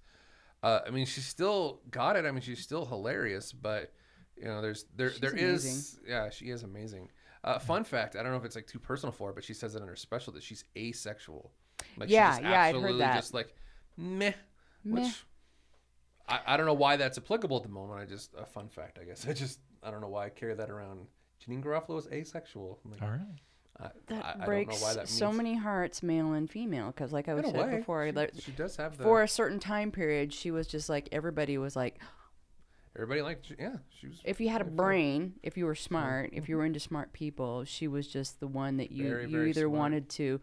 Uh, 0.62 0.80
I 0.88 0.92
mean, 0.92 1.06
she's 1.06 1.26
still 1.26 1.82
got 1.92 2.16
it. 2.16 2.26
I 2.26 2.32
mean, 2.32 2.42
she's 2.42 2.62
still 2.62 2.86
hilarious, 2.86 3.52
but 3.52 3.92
you 4.38 4.46
know, 4.46 4.62
there's 4.62 4.86
there 4.96 5.12
She's 5.12 5.20
there 5.20 5.36
is 5.36 6.00
yeah, 6.08 6.30
she 6.30 6.50
is 6.50 6.64
amazing. 6.64 7.10
Uh, 7.44 7.60
fun 7.60 7.84
fact: 7.84 8.16
I 8.16 8.24
don't 8.24 8.32
know 8.32 8.38
if 8.38 8.46
it's 8.46 8.56
like 8.56 8.68
too 8.68 8.80
personal 8.80 9.12
for 9.12 9.28
her, 9.28 9.34
but 9.34 9.44
she 9.44 9.54
says 9.54 9.76
it 9.76 9.82
in 9.82 9.88
her 9.88 9.96
special 9.96 10.34
that 10.34 10.44
she's 10.44 10.64
asexual. 10.78 11.52
Like 11.98 12.10
Yeah, 12.10 12.32
she's 12.32 12.40
just 12.40 12.50
yeah, 12.50 12.62
I'd 12.62 12.76
heard 12.76 12.76
absolutely 12.76 13.00
that. 13.00 13.16
Just 13.16 13.34
like 13.34 13.54
meh, 13.98 14.34
Meh. 14.86 15.02
which 15.02 15.26
I, 16.28 16.40
I 16.48 16.58
don't 16.58 16.66
know 16.66 16.74
why 16.74 16.96
that's 16.96 17.18
applicable 17.18 17.58
at 17.58 17.64
the 17.64 17.70
moment. 17.70 18.00
I 18.00 18.06
just 18.06 18.34
a 18.38 18.46
fun 18.46 18.70
fact, 18.70 18.98
I 19.02 19.06
guess. 19.06 19.28
I 19.30 19.34
just 19.34 19.60
I 19.84 19.92
don't 19.92 20.02
know 20.02 20.08
why 20.08 20.26
I 20.26 20.30
carry 20.30 20.56
that 20.56 20.70
around. 20.70 21.08
Janeane 21.46 21.64
Garofalo 21.64 22.00
is 22.00 22.08
asexual. 22.08 22.80
I'm 22.86 22.92
like, 22.92 23.02
All 23.02 23.10
right. 23.10 23.20
I, 23.80 23.90
that 24.08 24.24
I, 24.26 24.30
I 24.30 24.34
don't 24.38 24.46
breaks 24.46 24.80
know 24.82 24.88
why 24.88 24.94
that 24.96 25.10
so 25.10 25.32
many 25.32 25.56
hearts, 25.56 26.04
male 26.04 26.34
and 26.34 26.50
female. 26.50 26.88
Because, 26.88 27.12
like 27.12 27.28
I 27.28 27.34
was 27.34 27.46
a 27.46 27.50
said 27.52 27.70
way, 27.72 27.78
before, 27.78 28.06
she, 28.06 28.12
like, 28.12 28.32
she 28.40 28.52
does 28.52 28.76
have 28.78 28.98
the. 28.98 29.04
for 29.04 29.24
a 29.24 29.28
certain 29.28 29.60
time 29.60 29.92
period, 29.92 30.34
she 30.34 30.52
was 30.52 30.68
just 30.68 30.90
like 30.90 31.10
everybody 31.12 31.58
was 31.58 31.76
like, 31.76 32.00
everybody 32.96 33.22
liked. 33.22 33.52
Yeah, 33.58 33.78
she 34.00 34.08
was. 34.08 34.22
if 34.24 34.40
you 34.40 34.50
had 34.50 34.62
a 34.62 34.64
very 34.66 34.70
fun. 34.70 34.76
brain, 34.78 35.34
if 35.44 35.58
you 35.58 35.66
were 35.66 35.76
smart, 35.76 36.30
if 36.34 36.48
you 36.48 36.58
were 36.58 36.66
into 36.66 36.80
smart 36.80 37.14
people, 37.14 37.64
she 37.66 37.88
was 37.88 38.08
just 38.08 38.40
the 38.40 38.48
one 38.48 38.78
that 38.78 38.92
you 38.92 39.10
Very, 39.10 39.24
you 39.26 39.30
very 39.32 39.50
either 39.50 39.62
smart. 39.62 39.72
wanted 39.80 40.10
to 40.10 40.40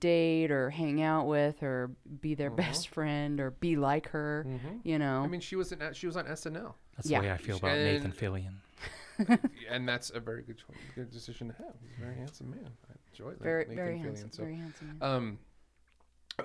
date 0.00 0.50
or 0.50 0.70
hang 0.70 1.02
out 1.02 1.26
with 1.26 1.62
or 1.62 1.90
be 2.20 2.34
their 2.34 2.50
Mhm. 2.50 2.56
best 2.56 2.88
friend 2.88 3.40
or 3.40 3.50
be 3.52 3.74
like 3.76 4.10
her. 4.10 4.44
Mhm. 4.46 4.80
You 4.84 4.98
know, 4.98 5.22
I 5.22 5.26
mean, 5.26 5.40
she 5.40 5.56
was 5.56 5.72
in, 5.72 5.80
she 5.94 6.06
was 6.06 6.16
on 6.16 6.26
SNL, 6.26 6.74
That's 6.96 7.08
Yeah. 7.10 7.20
the 7.20 7.26
way 7.26 7.32
I 7.32 7.36
feel 7.38 7.56
about 7.56 7.70
And- 7.76 8.04
Nathan 8.04 8.12
Fillion. 8.12 8.54
And 9.70 9.88
that's 9.88 10.10
a 10.10 10.20
very 10.20 10.42
good 10.42 10.58
choice, 10.58 10.76
good 10.94 11.10
decision 11.10 11.48
to 11.48 11.54
have. 11.54 11.74
He's 11.82 11.96
a 11.98 12.00
very 12.00 12.16
handsome 12.16 12.50
man. 12.50 12.68
I 12.90 12.94
enjoy 13.12 13.30
that. 13.32 13.42
very 13.42 13.62
Nathan 13.64 13.76
very 13.76 13.98
Fillion. 13.98 14.04
handsome, 14.04 14.30
So, 14.32 14.42
very 14.42 14.56
handsome. 14.56 14.98
man. 15.00 15.10
um, 15.10 15.38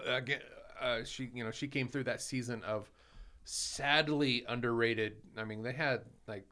again, 0.07 0.39
uh, 0.81 1.03
she 1.03 1.29
you 1.33 1.43
know 1.43 1.51
she 1.51 1.67
came 1.67 1.87
through 1.87 2.05
that 2.05 2.21
season 2.21 2.63
of 2.63 2.89
sadly 3.45 4.45
underrated. 4.47 5.17
I 5.37 5.43
mean, 5.43 5.61
they 5.63 5.73
had 5.73 6.01
like 6.27 6.45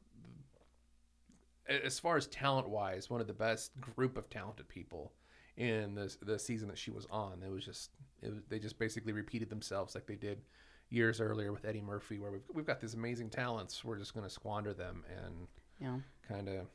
as 1.67 1.99
far 1.99 2.17
as 2.17 2.27
talent 2.27 2.67
wise, 2.69 3.09
one 3.09 3.21
of 3.21 3.27
the 3.27 3.33
best 3.33 3.71
group 3.79 4.17
of 4.17 4.29
talented 4.29 4.67
people 4.67 5.13
in 5.57 5.95
the 5.95 6.15
the 6.21 6.37
season 6.39 6.67
that 6.67 6.77
she 6.77 6.91
was 6.91 7.05
on. 7.09 7.41
It 7.45 7.51
was 7.51 7.65
just 7.65 7.91
it 8.21 8.29
was, 8.33 8.39
they 8.49 8.59
just 8.59 8.77
basically 8.77 9.13
repeated 9.13 9.49
themselves 9.49 9.95
like 9.95 10.05
they 10.05 10.15
did 10.15 10.41
years 10.89 11.21
earlier 11.21 11.53
with 11.53 11.63
Eddie 11.65 11.81
Murphy, 11.81 12.19
where 12.19 12.31
we've 12.31 12.43
we've 12.53 12.65
got 12.65 12.79
these 12.81 12.93
amazing 12.93 13.29
talents. 13.29 13.83
We're 13.83 13.97
just 13.97 14.13
going 14.13 14.25
to 14.25 14.29
squander 14.29 14.73
them 14.73 15.03
and 15.25 15.47
yeah. 15.81 15.97
kind 16.27 16.47
of 16.47 16.67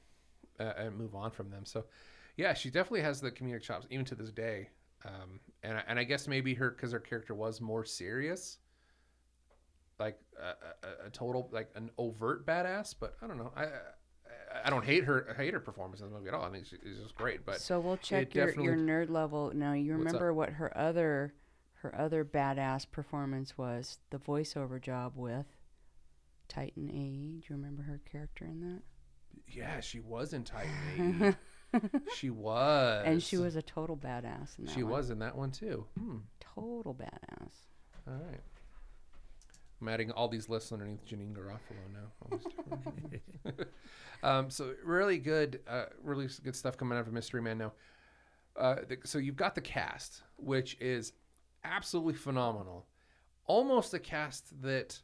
uh, 0.58 0.72
and 0.76 0.96
move 0.96 1.14
on 1.14 1.30
from 1.30 1.50
them. 1.50 1.64
So, 1.64 1.84
yeah, 2.36 2.54
she 2.54 2.70
definitely 2.70 3.02
has 3.02 3.20
the 3.20 3.30
comedic 3.30 3.62
chops 3.62 3.86
even 3.90 4.04
to 4.06 4.14
this 4.14 4.30
day. 4.30 4.68
Um, 5.04 5.40
and 5.62 5.78
I- 5.78 5.84
and 5.88 5.98
I 5.98 6.04
guess 6.04 6.26
maybe 6.26 6.54
her 6.54 6.70
because 6.70 6.92
her 6.92 6.98
character 6.98 7.34
was 7.34 7.60
more 7.60 7.84
serious, 7.84 8.58
like 9.98 10.18
a, 10.40 10.86
a, 11.04 11.06
a 11.06 11.10
total 11.10 11.48
like 11.52 11.70
an 11.74 11.90
overt 11.98 12.46
badass. 12.46 12.94
But 12.98 13.14
I 13.22 13.26
don't 13.26 13.38
know. 13.38 13.52
I 13.56 13.66
I, 14.64 14.70
don't 14.70 14.84
hate 14.84 15.04
her 15.04 15.34
hate 15.36 15.52
her 15.54 15.60
performance 15.60 16.00
in 16.00 16.08
the 16.08 16.16
movie 16.16 16.28
at 16.28 16.34
all. 16.34 16.44
I 16.44 16.50
mean, 16.50 16.64
she's 16.64 16.98
just 16.98 17.14
great. 17.14 17.44
But 17.44 17.60
so 17.60 17.78
we'll 17.78 17.96
check 17.98 18.34
your, 18.34 18.50
your 18.60 18.76
nerd 18.76 19.10
level. 19.10 19.52
Now 19.54 19.72
you 19.72 19.92
remember 19.94 20.32
what 20.32 20.50
her 20.50 20.76
other 20.76 21.34
her 21.82 21.94
other 21.94 22.24
badass 22.24 22.90
performance 22.90 23.56
was? 23.58 23.98
The 24.10 24.18
voiceover 24.18 24.80
job 24.80 25.12
with 25.14 25.46
Titan 26.48 26.88
AE. 26.90 27.40
Do 27.40 27.46
you 27.48 27.56
remember 27.56 27.82
her 27.82 28.00
character 28.10 28.44
in 28.44 28.60
that? 28.60 28.82
Yeah, 29.48 29.80
she 29.80 30.00
was 30.00 30.32
in 30.32 30.44
Titan. 30.44 31.36
AE. 31.74 31.80
she 32.16 32.30
was, 32.30 33.02
and 33.06 33.22
she 33.22 33.36
was 33.36 33.56
a 33.56 33.62
total 33.62 33.96
badass 33.96 34.58
in 34.58 34.64
that 34.66 34.72
She 34.72 34.82
one. 34.82 34.92
was 34.92 35.10
in 35.10 35.18
that 35.20 35.36
one 35.36 35.50
too. 35.50 35.86
Hmm. 35.98 36.18
total 36.40 36.94
badass. 36.94 37.52
All 38.08 38.14
right. 38.14 38.40
I'm 39.80 39.88
adding 39.88 40.10
all 40.10 40.28
these 40.28 40.48
lists 40.48 40.72
underneath 40.72 41.04
Janeane 41.06 41.34
Garofalo 41.34 41.92
now. 41.92 42.12
All 42.22 42.38
these 42.38 43.20
different- 43.44 43.68
um, 44.22 44.48
so 44.50 44.72
really 44.84 45.18
good, 45.18 45.60
uh, 45.68 45.86
really 46.02 46.28
good 46.42 46.56
stuff 46.56 46.78
coming 46.78 46.96
out 46.96 47.06
of 47.06 47.12
Mystery 47.12 47.42
Man 47.42 47.58
now. 47.58 47.72
Uh, 48.56 48.76
the, 48.88 48.96
so 49.04 49.18
you've 49.18 49.36
got 49.36 49.54
the 49.54 49.60
cast, 49.60 50.22
which 50.38 50.78
is 50.80 51.12
absolutely 51.62 52.14
phenomenal. 52.14 52.86
Almost 53.46 53.92
a 53.92 53.98
cast 53.98 54.62
that 54.62 54.98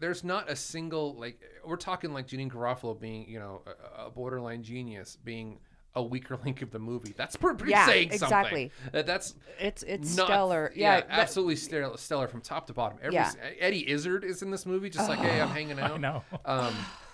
there's 0.00 0.24
not 0.24 0.50
a 0.50 0.56
single 0.56 1.14
like 1.14 1.40
we're 1.64 1.76
talking 1.76 2.12
like 2.12 2.26
Janeane 2.26 2.50
Garofalo 2.50 2.98
being 2.98 3.28
you 3.28 3.38
know 3.38 3.62
a, 3.98 4.06
a 4.06 4.10
borderline 4.10 4.62
genius 4.62 5.16
being 5.24 5.58
a 5.94 6.02
weaker 6.02 6.38
link 6.44 6.62
of 6.62 6.70
the 6.70 6.78
movie. 6.78 7.14
That's 7.16 7.36
pretty, 7.36 7.58
pretty 7.58 7.72
Yeah, 7.72 7.86
saying 7.86 8.12
exactly. 8.12 8.70
something. 8.76 8.92
That 8.92 9.06
that's 9.06 9.34
It's 9.58 9.82
it's 9.82 10.16
not- 10.16 10.26
stellar. 10.26 10.72
Yeah, 10.74 11.00
that- 11.00 11.06
absolutely 11.10 11.56
stellar, 11.56 11.96
stellar 11.96 12.28
from 12.28 12.40
top 12.40 12.66
to 12.68 12.72
bottom. 12.72 12.98
Every, 13.02 13.14
Yeah. 13.14 13.32
Eddie 13.58 13.88
Izzard 13.90 14.24
is 14.24 14.42
in 14.42 14.50
this 14.50 14.66
movie, 14.66 14.88
just 14.90 15.08
like 15.08 15.18
hey, 15.20 15.40
I'm 15.40 15.48
hanging 15.48 15.78
out. 15.78 15.92
I 15.92 15.96
know. 15.98 16.24
Um, 16.44 16.74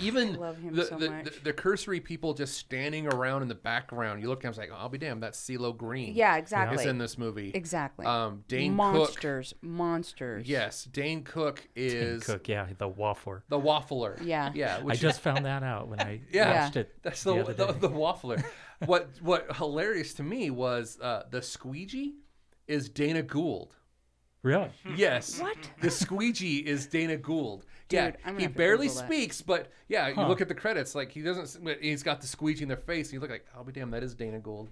even 0.00 0.34
Love 0.40 0.58
him 0.58 0.74
the, 0.74 0.84
so 0.84 0.96
the, 0.98 1.10
much. 1.10 1.24
the, 1.24 1.40
the 1.44 1.52
cursory 1.52 2.00
people 2.00 2.34
just 2.34 2.56
standing 2.56 3.06
around 3.06 3.42
in 3.42 3.48
the 3.48 3.54
background. 3.54 4.22
You 4.22 4.28
look 4.28 4.38
at 4.38 4.42
them, 4.42 4.50
it's 4.50 4.58
like, 4.58 4.70
I'll 4.72 4.88
be 4.88 4.98
damned, 4.98 5.22
that's 5.22 5.40
CeeLo 5.40 5.76
Green. 5.76 6.14
yeah, 6.14 6.36
is 6.36 6.42
exactly. 6.42 6.86
in 6.86 6.98
this 6.98 7.18
movie. 7.18 7.50
Exactly. 7.54 8.06
Um, 8.06 8.44
Dane 8.48 8.72
Cook. 8.72 8.76
monsters, 8.76 9.54
monsters. 9.62 10.46
Yes, 10.48 10.84
Dane 10.84 11.22
Cook 11.24 11.66
is 11.74 12.24
Cook, 12.24 12.48
yeah, 12.48 12.66
the 12.76 12.88
waffler. 12.88 13.42
the 13.48 13.58
waffler. 13.58 14.18
Yeah. 14.24 14.52
yeah. 14.54 14.78
I 14.80 14.82
Which 14.82 14.94
is- 14.96 15.00
just 15.00 15.20
found 15.22 15.44
that 15.46 15.62
out 15.62 15.88
when 15.88 16.00
I 16.00 16.20
Yeah. 16.32 16.64
watched 16.64 16.76
it. 16.76 16.94
That's 17.02 17.22
the 17.22 17.42
the 17.42 17.52
the, 17.54 17.72
the, 17.72 17.88
waffler. 17.90 18.44
what 18.86 19.08
what 19.22 19.56
hilarious 19.56 20.14
to 20.14 20.22
me 20.22 20.50
was 20.50 20.98
uh, 21.00 21.24
the 21.30 21.42
squeegee 21.42 22.16
is 22.66 22.88
Dana 22.88 23.22
Gould. 23.22 23.74
Really? 24.42 24.70
Yes. 24.96 25.40
What? 25.40 25.56
The 25.80 25.90
squeegee 25.90 26.58
is 26.58 26.86
Dana 26.86 27.16
Gould. 27.16 27.66
yeah, 27.90 28.06
Dude, 28.12 28.16
I'm 28.24 28.38
he 28.38 28.46
barely 28.46 28.86
Google 28.86 29.02
that. 29.02 29.06
speaks, 29.08 29.42
but 29.42 29.72
yeah, 29.88 30.08
you 30.08 30.22
look 30.28 30.40
at 30.40 30.48
the 30.48 30.54
credits, 30.54 30.94
like 30.94 31.10
he 31.10 31.22
doesn't. 31.22 31.66
He's 31.82 32.02
got 32.04 32.20
the 32.20 32.26
squeegee 32.28 32.62
in 32.62 32.68
their 32.68 32.76
face, 32.76 33.08
and 33.08 33.14
you 33.14 33.20
look 33.20 33.30
like, 33.30 33.46
I'll 33.56 33.64
be 33.64 33.72
damned, 33.72 33.92
that 33.94 34.02
is 34.04 34.14
Dana 34.14 34.38
Gould, 34.38 34.68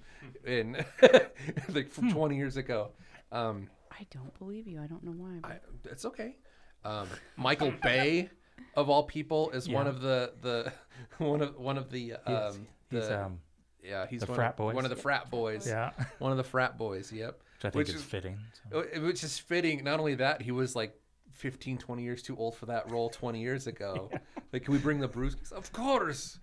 and 0.46 0.84
like 1.74 1.90
from 1.90 2.12
20 2.12 2.36
years 2.36 2.56
ago. 2.56 2.90
Um, 3.32 3.68
I 3.90 4.06
don't 4.10 4.36
believe 4.38 4.68
you. 4.68 4.80
I 4.80 4.86
don't 4.86 5.02
know 5.02 5.12
why. 5.12 5.38
but- 5.42 5.50
I, 5.50 5.58
it's 5.90 6.04
okay. 6.04 6.36
Um, 6.84 7.08
Michael 7.36 7.72
Bay, 7.82 8.30
of 8.76 8.88
all 8.88 9.02
people, 9.02 9.50
is 9.50 9.68
one 9.68 9.86
of 9.88 10.00
the 10.00 10.32
the 10.42 10.72
one 11.18 11.42
of 11.42 11.56
one 11.58 11.76
of 11.76 11.90
the 11.90 12.14
um 12.24 12.66
He's 12.90 13.00
the 13.08 13.24
um, 13.24 13.40
yeah 13.82 14.06
he's 14.06 14.20
the 14.20 14.26
one 14.26 14.36
frat 14.36 14.50
of, 14.50 14.56
boys. 14.58 14.74
one 14.76 14.84
of 14.84 14.90
the 14.90 14.96
frat 14.96 15.28
boys. 15.30 15.66
yeah, 15.66 15.90
One 16.20 16.30
of 16.30 16.36
the 16.38 16.44
frat 16.44 16.78
boys. 16.78 17.10
Yep. 17.12 17.40
Which 17.56 17.64
I 17.64 17.70
think 17.70 17.74
Which 17.76 17.88
is 17.90 17.94
is- 17.96 18.02
fitting. 18.04 18.38
so. 18.70 18.80
Uh, 18.80 19.00
Which 19.00 19.24
is 19.24 19.38
fitting. 19.38 19.82
Not 19.84 19.98
only 20.00 20.14
that, 20.16 20.42
he 20.42 20.52
was 20.52 20.74
like 20.76 20.98
15, 21.32 21.78
20 21.78 22.02
years 22.02 22.22
too 22.22 22.36
old 22.36 22.56
for 22.56 22.66
that 22.66 22.90
role 22.90 23.10
20 23.10 23.40
years 23.40 23.66
ago. 23.66 24.10
Like, 24.52 24.64
can 24.64 24.72
we 24.72 24.78
bring 24.78 25.00
the 25.00 25.08
Brewskis? 25.08 25.50
Of 25.52 25.70
course. 25.72 26.38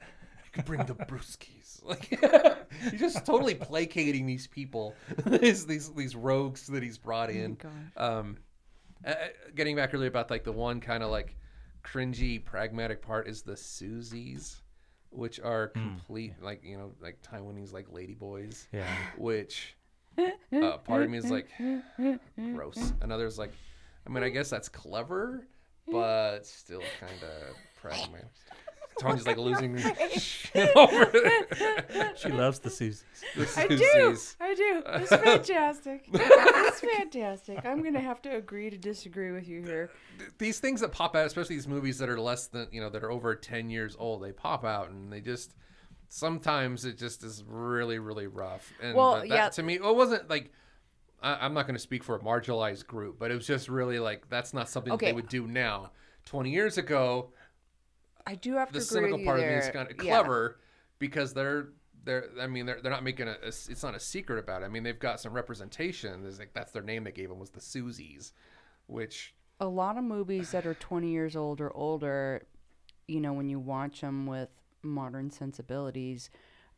You 0.46 0.52
can 0.52 0.66
bring 0.66 0.86
the 0.86 0.94
Brewskis. 0.94 1.82
Like, 1.86 2.20
he's 2.92 3.00
just 3.00 3.26
totally 3.26 3.56
placating 3.56 4.26
these 4.26 4.46
people, 4.48 4.94
these, 5.26 5.66
these 5.66 5.90
these 5.94 6.16
rogues 6.16 6.68
that 6.68 6.84
he's 6.84 6.98
brought 6.98 7.30
in. 7.30 7.56
gosh. 7.56 7.72
Um, 7.98 8.38
uh, 9.06 9.14
getting 9.56 9.76
back 9.76 9.94
earlier 9.94 10.08
about 10.10 10.30
like 10.30 10.44
the 10.44 10.52
one 10.52 10.80
kind 10.80 11.02
of 11.04 11.10
like 11.12 11.36
cringy, 11.84 12.44
pragmatic 12.44 13.02
part 13.02 13.28
is 13.28 13.42
the 13.42 13.54
Susies, 13.54 14.62
which 15.10 15.40
are 15.40 15.68
complete 15.70 16.34
like 16.42 16.64
you 16.64 16.78
know 16.78 16.92
like 17.02 17.18
Taiwanese 17.22 17.74
like 17.74 17.88
ladyboys 17.90 18.68
Yeah. 18.72 18.88
which 19.18 19.76
uh, 20.18 20.78
part 20.78 21.04
of 21.04 21.10
me 21.10 21.18
is 21.18 21.30
like 21.30 21.48
gross. 22.54 22.94
Another's 23.02 23.38
like, 23.38 23.54
I 24.06 24.10
mean, 24.10 24.24
I 24.24 24.30
guess 24.30 24.50
that's 24.50 24.70
clever, 24.70 25.48
but 25.90 26.46
still 26.46 26.84
kind 27.00 27.24
of 27.24 27.56
proud 27.82 28.00
of 28.00 28.12
my. 28.12 28.20
Tanya's 29.00 29.26
like 29.26 29.38
losing 29.38 29.76
her 29.78 30.10
shit 30.20 30.70
over 30.76 31.10
it. 31.14 32.18
She 32.18 32.30
loves 32.30 32.60
the 32.60 32.70
Susies. 32.70 33.04
The 33.36 33.52
I 33.58 33.68
do. 33.68 33.78
Susies. 33.78 34.36
I 34.40 34.54
do. 34.54 34.84
It's 34.86 35.10
fantastic. 35.50 36.06
it's 36.14 36.80
fantastic. 36.80 37.66
I'm 37.66 37.84
gonna 37.84 38.00
have 38.00 38.22
to 38.24 38.36
agree 38.36 38.70
to 38.70 38.78
disagree 38.78 39.32
with 39.32 39.48
you 39.48 39.64
here. 39.64 39.90
These 40.38 40.60
things 40.60 40.82
that 40.82 40.92
pop 40.92 41.16
out, 41.16 41.26
especially 41.26 41.56
these 41.56 41.68
movies 41.68 41.98
that 41.98 42.10
are 42.10 42.20
less 42.20 42.48
than 42.48 42.68
you 42.72 42.82
know 42.82 42.90
that 42.90 43.04
are 43.04 43.12
over 43.12 43.36
ten 43.36 43.70
years 43.70 43.96
old, 43.98 44.24
they 44.24 44.32
pop 44.32 44.64
out 44.64 44.90
and 44.90 45.12
they 45.12 45.22
just 45.22 45.56
sometimes 46.14 46.86
it 46.86 46.98
just 46.98 47.24
is 47.24 47.44
really 47.48 47.98
really 47.98 48.28
rough. 48.28 48.72
And 48.82 48.96
Well, 48.96 49.16
that, 49.20 49.28
yeah. 49.28 49.50
to 49.50 49.64
me, 49.64 49.76
it 49.76 49.82
wasn't 49.96 50.30
like. 50.30 50.52
I, 51.22 51.38
I'm 51.46 51.54
not 51.54 51.64
going 51.68 51.76
to 51.76 51.82
speak 51.82 52.04
for 52.04 52.16
a 52.16 52.20
marginalized 52.20 52.86
group, 52.86 53.18
but 53.18 53.32
it 53.32 53.36
was 53.36 53.48
just 53.48 53.70
really 53.70 53.98
like 53.98 54.30
that's 54.30 54.54
not 54.54 54.70
something 54.70 54.92
that 54.92 55.00
they 55.00 55.14
would 55.14 55.30
do 55.30 55.48
now. 55.48 55.92
Twenty 56.26 56.52
years 56.52 56.78
ago, 56.78 57.32
I 58.28 58.36
do 58.36 58.56
have 58.56 58.68
to 58.70 58.74
the 58.74 58.80
agree 58.80 58.86
cynical 59.10 59.24
part 59.26 59.40
there. 59.40 59.50
of 59.50 59.56
me 59.56 59.68
is 59.68 59.72
kind 59.74 59.90
of 59.90 59.96
Yeah. 60.06 60.18
clever 60.22 60.60
because 61.00 61.34
they're 61.34 61.70
they're 62.04 62.26
I 62.40 62.48
mean 62.48 62.66
they're, 62.66 62.80
they're 62.82 62.92
not 62.92 63.04
making 63.04 63.28
a. 63.30 63.38
it's 63.42 63.82
not 63.84 63.96
a 63.96 64.00
secret 64.00 64.38
about 64.38 64.62
it. 64.62 64.66
I 64.66 64.68
mean 64.68 64.84
they've 64.84 65.00
got 65.00 65.20
some 65.22 65.34
representation. 65.34 66.22
There's 66.22 66.40
like 66.40 66.54
that's 66.54 66.72
their 66.74 66.84
name 66.84 67.06
they 67.06 67.12
gave 67.12 67.30
them 67.30 67.40
was 67.40 67.50
the 67.52 67.62
Susies, 67.62 68.34
which 68.88 69.34
a 69.60 69.68
lot 69.68 69.98
of 69.98 70.04
movies 70.04 70.52
that 70.52 70.66
are 70.66 70.74
20 70.74 71.10
years 71.10 71.36
old 71.38 71.62
or 71.62 71.72
older, 71.76 72.44
you 73.08 73.22
know, 73.22 73.32
when 73.34 73.48
you 73.50 73.60
watch 73.60 74.02
them 74.02 74.26
with 74.28 74.50
modern 74.84 75.32
sensibilities, 75.32 76.30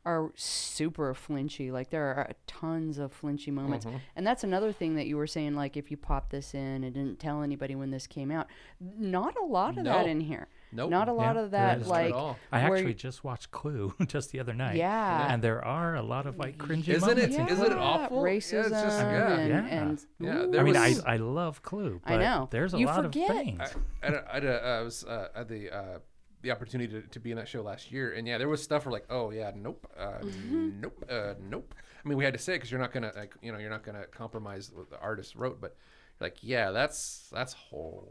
are 0.06 0.32
super 0.36 1.16
flinchy. 1.16 1.72
Like 1.72 1.90
there 1.90 2.06
are 2.14 2.30
tons 2.46 3.00
of 3.00 3.12
flinchy 3.12 3.50
moments. 3.50 3.86
Mm-hmm. 3.88 3.98
And 4.16 4.28
that's 4.28 4.44
another 4.44 4.72
thing 4.72 4.96
that 4.98 5.08
you 5.08 5.18
were 5.18 5.26
saying, 5.26 5.56
like 5.56 5.76
if 5.76 5.90
you 5.90 5.98
pop 5.98 6.30
this 6.30 6.54
in 6.54 6.84
and 6.84 6.94
didn't 6.94 7.20
tell 7.20 7.42
anybody 7.42 7.74
when 7.76 7.90
this 7.90 8.06
came 8.06 8.30
out, 8.30 8.46
not 8.80 9.36
a 9.42 9.44
lot 9.44 9.78
of 9.80 9.86
that 9.86 10.06
in 10.06 10.20
here. 10.22 10.48
Nope. 10.72 10.90
Not 10.92 11.08
a 11.08 11.14
lot 11.14 11.36
Yeah, 11.38 11.42
of 11.44 11.52
there 11.52 11.62
that, 11.62 11.82
is. 11.82 11.88
Not 11.88 12.02
at 12.02 12.12
like. 12.12 12.36
I 12.52 12.60
actually 12.60 12.94
just 12.94 13.24
watched 13.24 13.50
Clue 13.50 13.96
just 14.08 14.32
the 14.32 14.40
other 14.42 14.54
night. 14.54 14.76
Yeah. 14.76 15.34
And 15.34 15.42
there 15.42 15.64
are 15.66 15.96
a 15.96 16.04
lot 16.04 16.28
of 16.28 16.38
like 16.38 16.58
cringy 16.60 16.90
Isn't 16.90 17.10
it- 17.10 17.16
moments. 17.16 17.36
in 17.38 17.48
isn't 17.48 17.66
it 17.66 17.70
Clue. 17.70 17.78
awful? 17.80 18.28
Yeah, 18.28 18.34
it's 18.34 18.52
Racism 18.52 18.70
just- 18.70 19.00
yeah. 19.00 19.38
and, 19.38 19.50
Yeah. 19.50 19.66
and 19.82 20.06
Yeah, 20.20 20.38
Ooh. 20.44 20.60
I 20.60 20.64
mean, 20.64 20.76
I, 20.78 20.90
was- 20.90 21.04
I 21.04 21.18
love 21.18 21.62
Clue, 21.64 22.00
I 22.06 22.18
know. 22.18 22.48
there's 22.52 22.74
a 22.76 22.78
You 22.80 22.86
lot 22.88 23.04
forget. 23.06 23.30
of 23.30 23.36
things. 23.38 23.62
I, 23.62 23.64
I, 23.64 24.06
had 24.06 24.14
a- 24.14 24.28
I, 24.32 24.76
had 24.76 24.84
was 24.84 25.04
uh, 25.06 25.30
had 25.36 25.48
the 25.48 25.72
uh, 25.76 26.00
the 26.46 26.52
opportunity 26.52 27.02
to, 27.02 27.08
to 27.08 27.20
be 27.20 27.32
in 27.32 27.38
that 27.38 27.48
show 27.50 27.62
last 27.62 27.92
year, 27.92 28.14
and 28.14 28.26
yeah, 28.28 28.38
there 28.38 28.48
was 28.48 28.64
stuff 28.64 28.86
where 28.86 28.94
like, 28.94 29.06
oh 29.10 29.32
yeah, 29.32 29.52
nope, 29.56 29.86
uh, 30.00 30.20
Mm-hmm. 30.24 30.82
nope, 30.82 31.06
uh, 31.10 31.34
nope. 31.50 31.76
I 32.04 32.08
mean, 32.08 32.18
we 32.18 32.24
had 32.24 32.34
to 32.34 32.40
say 32.40 32.54
because 32.54 32.72
you're 32.72 32.80
not 32.80 32.94
gonna 32.94 33.12
like, 33.16 33.34
you 33.42 33.52
know, 33.52 33.58
you're 33.58 33.70
not 33.70 33.84
gonna 33.84 34.06
compromise 34.06 34.72
what 34.74 34.90
the 34.90 35.00
artist 35.00 35.36
wrote, 35.36 35.60
but 35.60 35.76
like, 36.22 36.38
yeah, 36.42 36.72
that's 36.72 37.28
that's 37.34 37.56
awful. 37.72 38.08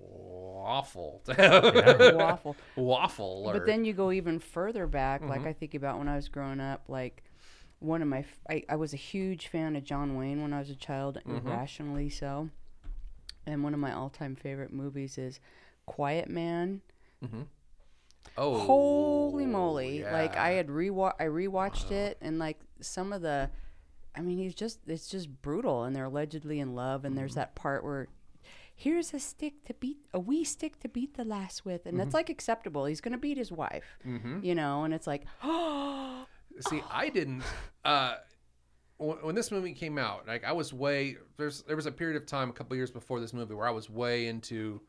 waffle. 0.63 1.23
Waffle. 2.77 3.43
Or, 3.47 3.53
But 3.55 3.67
then 3.67 3.85
you 3.85 3.93
go 3.93 4.11
even 4.13 4.39
further 4.39 4.87
back. 4.87 5.21
Mm-hmm. 5.21 5.31
Like 5.31 5.47
I 5.47 5.53
think 5.53 5.75
about 5.75 5.99
when 5.99 6.09
I 6.09 6.17
was 6.17 6.29
growing 6.29 6.61
up. 6.61 6.85
Like 6.89 7.23
one 7.79 8.03
of 8.03 8.09
my, 8.09 8.19
f- 8.21 8.41
I, 8.51 8.63
I 8.69 8.77
was 8.77 8.93
a 8.95 8.99
huge 8.99 9.49
fan 9.49 9.77
of 9.77 9.85
John 9.85 10.17
Wayne 10.17 10.43
when 10.43 10.53
I 10.53 10.59
was 10.59 10.71
a 10.71 10.75
child, 10.77 11.19
Mm-hmm. 11.27 11.47
irrationally 11.49 12.11
so. 12.11 12.51
And 13.47 13.63
one 13.63 13.75
of 13.75 13.81
my 13.81 13.93
all-time 13.93 14.37
favorite 14.37 14.73
movies 14.73 15.19
is 15.19 15.39
Quiet 15.87 16.29
Man. 16.29 16.81
Oh, 18.37 18.59
Holy 18.59 19.47
moly! 19.47 20.03
Like 20.05 20.37
I 20.37 20.51
yeah. 20.53 20.57
had 20.59 20.69
rewa- 20.69 21.15
I 21.19 21.25
rewatched 21.25 21.91
it, 21.91 22.19
and 22.21 22.39
like 22.39 22.59
some 22.81 23.13
of 23.13 23.23
the, 23.23 23.51
I 24.15 24.21
mean, 24.21 24.39
he's 24.39 24.55
just 24.55 24.81
it's 24.87 25.09
just 25.09 25.29
brutal, 25.43 25.85
and 25.85 25.95
they're 25.95 26.05
allegedly 26.05 26.61
in 26.61 26.75
love, 26.75 27.05
and 27.05 27.13
Mm-hmm. 27.13 27.19
there's 27.21 27.35
that 27.37 27.55
part 27.55 27.85
where. 27.85 28.09
Here's 28.77 29.15
a 29.15 29.21
stick 29.21 29.65
to 29.67 29.75
beat 29.75 29.99
a 30.13 30.19
wee 30.19 30.43
stick 30.43 30.81
to 30.81 30.89
beat 30.89 31.17
the 31.17 31.25
lass 31.25 31.65
with, 31.65 31.87
and 31.87 31.93
Mm-hmm. 31.95 31.99
that's 31.99 32.13
like 32.15 32.29
acceptable. 32.29 32.87
He's 32.87 33.01
gonna 33.01 33.19
beat 33.19 33.39
his 33.39 33.53
wife, 33.53 33.99
you 34.43 34.55
know, 34.57 34.83
and 34.83 34.93
it's 34.93 35.07
like, 35.07 35.23
oh. 35.45 36.27
See, 36.69 36.83
I 36.91 37.09
didn't. 37.09 37.45
Uh, 37.85 38.15
when, 38.97 39.19
when 39.19 39.35
this 39.37 39.53
movie 39.53 39.75
came 39.75 39.97
out, 39.97 40.27
like 40.27 40.43
I 40.45 40.51
was 40.53 40.73
way 40.73 41.17
there's 41.37 41.63
there 41.63 41.77
was 41.77 41.87
a 41.87 41.93
period 41.93 42.17
of 42.21 42.27
time 42.27 42.51
a 42.51 42.53
couple 42.53 42.77
years 42.77 42.91
before 42.91 43.21
this 43.21 43.33
movie 43.33 43.55
where 43.55 43.67
I 43.69 43.71
was 43.71 43.89
way 43.89 44.27
into. 44.27 44.81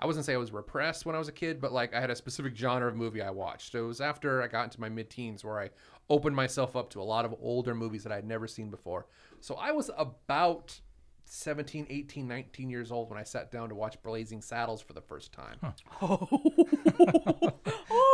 I 0.00 0.06
wasn't 0.06 0.26
say 0.26 0.34
I 0.34 0.38
was 0.38 0.52
repressed 0.52 1.06
when 1.06 1.14
I 1.14 1.18
was 1.18 1.28
a 1.28 1.32
kid, 1.32 1.60
but 1.60 1.72
like 1.72 1.94
I 1.94 2.00
had 2.00 2.10
a 2.10 2.16
specific 2.16 2.56
genre 2.56 2.88
of 2.88 2.96
movie 2.96 3.22
I 3.22 3.30
watched. 3.30 3.72
So 3.72 3.84
it 3.84 3.86
was 3.86 4.00
after 4.00 4.42
I 4.42 4.48
got 4.48 4.64
into 4.64 4.80
my 4.80 4.88
mid-teens 4.88 5.44
where 5.44 5.60
I 5.60 5.70
opened 6.10 6.36
myself 6.36 6.76
up 6.76 6.90
to 6.90 7.00
a 7.00 7.04
lot 7.04 7.24
of 7.24 7.34
older 7.40 7.74
movies 7.74 8.02
that 8.02 8.12
I 8.12 8.16
had 8.16 8.26
never 8.26 8.46
seen 8.46 8.70
before. 8.70 9.06
So 9.40 9.54
I 9.54 9.72
was 9.72 9.90
about 9.96 10.80
17, 11.26 11.86
18, 11.88 12.28
19 12.28 12.68
years 12.70 12.92
old 12.92 13.08
when 13.10 13.18
I 13.18 13.22
sat 13.22 13.50
down 13.50 13.68
to 13.70 13.74
watch 13.74 14.00
Blazing 14.02 14.42
Saddles 14.42 14.82
for 14.82 14.92
the 14.92 15.00
first 15.00 15.32
time. 15.32 15.58
Oh. 16.02 16.28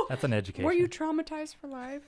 That's 0.08 0.24
an 0.24 0.32
education. 0.32 0.64
were 0.64 0.72
you 0.72 0.88
traumatized 0.88 1.56
for 1.56 1.68
life? 1.68 2.02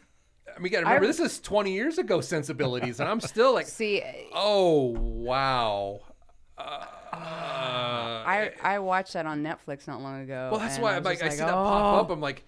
I 0.49 0.59
mean, 0.59 0.65
you 0.65 0.71
gotta 0.71 0.87
remember, 0.87 1.07
this 1.07 1.21
is 1.21 1.41
20 1.41 1.73
years 1.73 1.99
ago 1.99 2.21
sensibilities, 2.21 3.01
and 3.01 3.09
I'm 3.09 3.21
still 3.21 3.55
like, 3.55 3.67
See, 3.67 4.03
Oh 4.33 4.87
wow. 4.99 6.01
Uh, 6.59 6.87
I 7.13 8.53
I 8.63 8.79
watched 8.79 9.13
that 9.15 9.27
on 9.27 9.43
Netflix 9.43 9.87
not 9.87 10.01
long 10.01 10.23
ago. 10.23 10.49
well, 10.51 10.61
that's 10.61 10.75
and 10.75 10.83
why 10.83 10.93
I 10.93 10.97
I'm 10.97 11.03
was 11.03 11.07
like, 11.07 11.19
just 11.21 11.23
I 11.25 11.29
like, 11.29 11.39
see 11.39 11.45
that 11.45 11.53
pop 11.53 11.95
"Oh." 11.95 12.01
up. 12.01 12.11
I'm 12.11 12.21
like, 12.21 12.45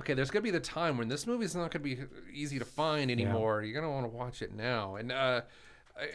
okay, 0.00 0.14
there's 0.14 0.30
gonna 0.30 0.42
be 0.42 0.50
the 0.50 0.60
time 0.60 0.96
when 0.98 1.08
this 1.08 1.26
movie's 1.26 1.54
not 1.54 1.70
gonna 1.70 1.82
be 1.84 1.98
easy 2.32 2.58
to 2.58 2.64
find 2.64 3.10
anymore. 3.10 3.62
You're 3.62 3.80
gonna 3.80 3.92
want 3.92 4.04
to 4.10 4.16
watch 4.16 4.42
it 4.42 4.52
now, 4.54 4.96
and 4.96 5.12
uh, 5.12 5.42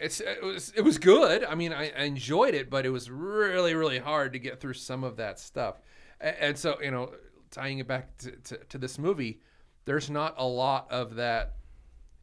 it's 0.02 0.20
it 0.22 0.42
was 0.44 0.72
it 0.76 0.82
was 0.82 0.98
good. 0.98 1.44
I 1.44 1.56
mean, 1.56 1.74
I, 1.74 1.92
I 1.98 2.04
enjoyed 2.04 2.54
it, 2.54 2.70
but 2.70 2.86
it 2.86 2.90
was 2.90 3.10
really 3.10 3.76
really 3.76 4.00
hard 4.00 4.34
to 4.34 4.40
get 4.40 4.60
through 4.60 4.74
some 4.74 5.04
of 5.04 5.18
that 5.18 5.40
stuff. 5.40 5.80
And, 6.20 6.36
and 6.40 6.58
so 6.58 6.78
you 6.82 6.92
know, 6.92 7.12
tying 7.52 7.80
it 7.80 7.88
back 7.88 8.18
to, 8.20 8.32
to, 8.32 8.58
to 8.70 8.78
this 8.78 8.98
movie, 8.98 9.40
there's 9.86 10.10
not 10.10 10.36
a 10.38 10.46
lot 10.46 10.88
of 10.92 11.16
that 11.16 11.56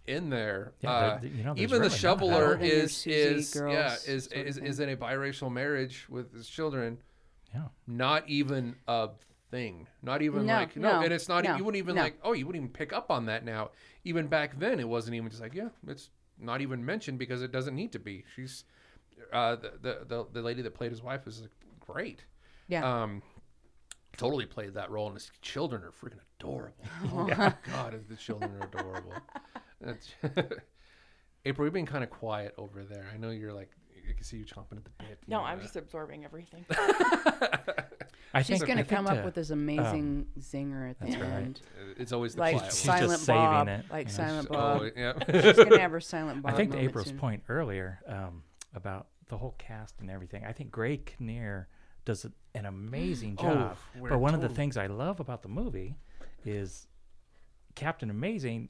in 0.07 0.30
there. 0.30 0.72
Yeah, 0.80 0.90
uh, 0.90 1.18
there- 1.20 1.30
you 1.30 1.44
know, 1.44 1.55
even 1.57 1.68
the 1.70 1.76
really 1.80 1.88
not. 1.90 1.98
shoveler 1.98 2.55
Other 2.55 2.59
is 2.64 3.07
is 3.07 3.53
girls 3.55 3.72
yeah 3.74 3.94
is 4.12 4.26
is, 4.28 4.59
is 4.59 4.80
in 4.80 4.88
a 4.88 4.96
biracial 4.96 5.51
marriage 5.53 6.07
with 6.09 6.32
his 6.34 6.48
children. 6.48 6.98
Yeah. 7.55 7.64
Not 7.86 8.28
even 8.28 8.76
a 8.86 9.11
thing. 9.51 9.86
Not 10.03 10.22
even 10.22 10.46
No, 10.46 10.55
like 10.55 10.76
no, 10.76 10.92
no, 10.92 11.01
and 11.05 11.12
it's 11.12 11.28
not. 11.28 11.44
no, 11.44 11.57
you 11.57 11.64
wouldn't 11.64 11.78
even 11.82 11.96
no. 11.96 12.03
like. 12.03 12.18
Oh, 12.22 12.32
you 12.32 12.46
wouldn't 12.46 12.62
even 12.62 12.72
pick 12.72 12.92
up 12.92 13.11
on 13.11 13.26
that 13.26 13.44
now. 13.44 13.70
Even 14.05 14.28
back 14.28 14.59
then, 14.59 14.78
it 14.80 14.88
wasn't 14.88 15.16
even 15.16 15.28
just 15.30 15.42
like 15.42 15.55
yeah, 15.55 15.68
it's 15.88 16.11
not 16.38 16.61
even 16.61 16.84
mentioned 16.84 17.18
because 17.18 17.42
it 17.42 17.51
doesn't 17.53 17.74
need 17.74 17.92
to 17.92 17.98
be. 17.98 18.24
She's 18.36 18.64
uh, 19.32 19.57
the, 19.57 19.72
the 19.82 19.98
the 20.07 20.26
the 20.34 20.42
lady 20.42 20.62
that 20.62 20.74
played 20.74 20.90
his 20.92 21.03
wife 21.03 21.26
is 21.26 21.42
like, 21.42 21.51
great. 21.80 22.24
Yeah. 22.68 23.03
Um, 23.03 23.22
totally 24.16 24.46
played 24.46 24.74
that 24.74 24.90
role, 24.90 25.07
and 25.07 25.14
his 25.16 25.30
children 25.42 25.82
are 25.82 25.90
freaking 25.90 26.20
adorable. 26.38 26.84
Oh 27.12 27.26
my 27.26 27.55
god, 27.70 28.01
the 28.09 28.16
children 28.16 28.53
are 28.61 28.66
adorable. 28.66 29.14
That's- 29.80 30.12
April, 31.46 31.66
you've 31.66 31.72
been 31.74 31.86
kind 31.86 32.04
of 32.04 32.10
quiet 32.10 32.54
over 32.58 32.84
there. 32.84 33.06
I 33.14 33.16
know 33.16 33.30
you're 33.30 33.52
like, 33.54 33.70
I 34.08 34.12
can 34.12 34.24
see 34.24 34.36
you 34.36 34.44
chomping 34.44 34.76
at 34.76 34.84
the 34.84 34.90
bit. 34.98 35.18
No, 35.26 35.38
know, 35.38 35.44
I'm 35.44 35.58
uh, 35.58 35.62
just 35.62 35.76
absorbing 35.76 36.24
everything. 36.24 36.64
I 38.32 38.42
She's 38.42 38.58
think, 38.58 38.66
gonna 38.68 38.84
come 38.84 39.06
up 39.06 39.16
to- 39.18 39.22
with 39.24 39.34
this 39.34 39.50
amazing 39.50 40.26
zinger 40.38 40.90
at 40.90 40.98
the 41.00 41.06
That's 41.06 41.16
right. 41.16 41.32
end, 41.32 41.60
It's 41.96 42.12
always 42.12 42.34
the 42.34 42.40
like 42.42 42.56
quiet 42.58 42.72
She's 42.72 42.86
one. 42.86 42.98
just 43.00 43.24
Silent 43.24 43.24
saving 43.24 43.42
Bob, 43.42 43.68
it, 43.68 43.84
like 43.90 44.06
you 44.06 44.12
know. 44.12 44.16
Silent 44.16 44.48
Oh, 44.50 44.54
Bob. 44.54 44.82
yeah. 44.96 45.12
She's 45.42 45.56
gonna 45.56 45.78
have 45.80 45.90
her 45.90 46.00
Silent 46.00 46.42
Bob. 46.42 46.52
I 46.52 46.56
think 46.56 46.72
to 46.72 46.78
April's 46.78 47.08
soon. 47.08 47.18
point 47.18 47.42
earlier 47.48 47.98
um, 48.06 48.42
about 48.74 49.08
the 49.28 49.36
whole 49.38 49.54
cast 49.58 50.00
and 50.00 50.10
everything, 50.10 50.44
I 50.44 50.52
think 50.52 50.70
Greg 50.70 51.06
Kinnear 51.06 51.68
does 52.04 52.24
an 52.54 52.66
amazing 52.66 53.36
Oh, 53.40 53.42
job. 53.42 53.76
we're 53.98 54.10
but 54.10 54.18
one 54.18 54.34
of 54.34 54.40
the 54.42 54.48
things 54.48 54.76
I 54.76 54.86
love 54.86 55.18
about 55.20 55.42
the 55.42 55.48
movie 55.48 55.96
is 56.44 56.86
Captain 57.74 58.10
Amazing. 58.10 58.68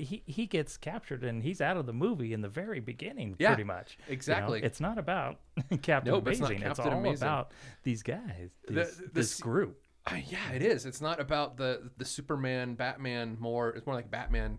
He, 0.00 0.22
he 0.26 0.46
gets 0.46 0.76
captured 0.76 1.22
and 1.24 1.42
he's 1.42 1.60
out 1.60 1.76
of 1.76 1.86
the 1.86 1.92
movie 1.92 2.32
in 2.32 2.40
the 2.40 2.48
very 2.48 2.80
beginning, 2.80 3.36
Yeah, 3.38 3.48
pretty 3.48 3.64
much. 3.64 3.96
You 3.98 4.04
know, 4.06 4.12
exactly. 4.14 4.62
it's 4.62 4.80
not 4.80 4.98
about 4.98 5.40
Captain 5.82 6.12
Nope, 6.12 6.28
it's 6.28 6.40
not 6.40 6.50
Amazing. 6.50 6.66
It's, 6.68 6.78
Captain 6.78 6.92
all 6.94 7.00
Amazing. 7.00 7.26
about 7.28 7.52
these 7.82 8.02
guys, 8.02 8.50
these, 8.68 8.96
the 8.96 9.10
this 9.12 9.40
group. 9.40 9.82
Uh, 10.06 10.16
yeah, 10.26 10.52
it 10.54 10.62
is. 10.62 10.86
It's 10.86 11.00
not 11.00 11.20
about 11.20 11.56
the 11.56 11.90
the 11.98 12.04
Superman, 12.04 12.74
Batman. 12.74 13.36
More, 13.38 13.68
it's 13.70 13.86
more 13.86 13.94
like 13.94 14.10
Batman, 14.10 14.58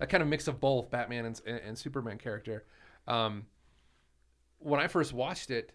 a 0.00 0.06
kind 0.06 0.22
of 0.22 0.28
mix 0.28 0.46
of 0.48 0.60
both 0.60 0.90
Batman 0.90 1.26
and, 1.26 1.40
and, 1.46 1.58
and 1.58 1.78
Superman 1.78 2.18
character. 2.18 2.64
Um, 3.08 3.46
when 4.58 4.80
I 4.80 4.86
first 4.88 5.12
watched 5.12 5.50
it, 5.50 5.72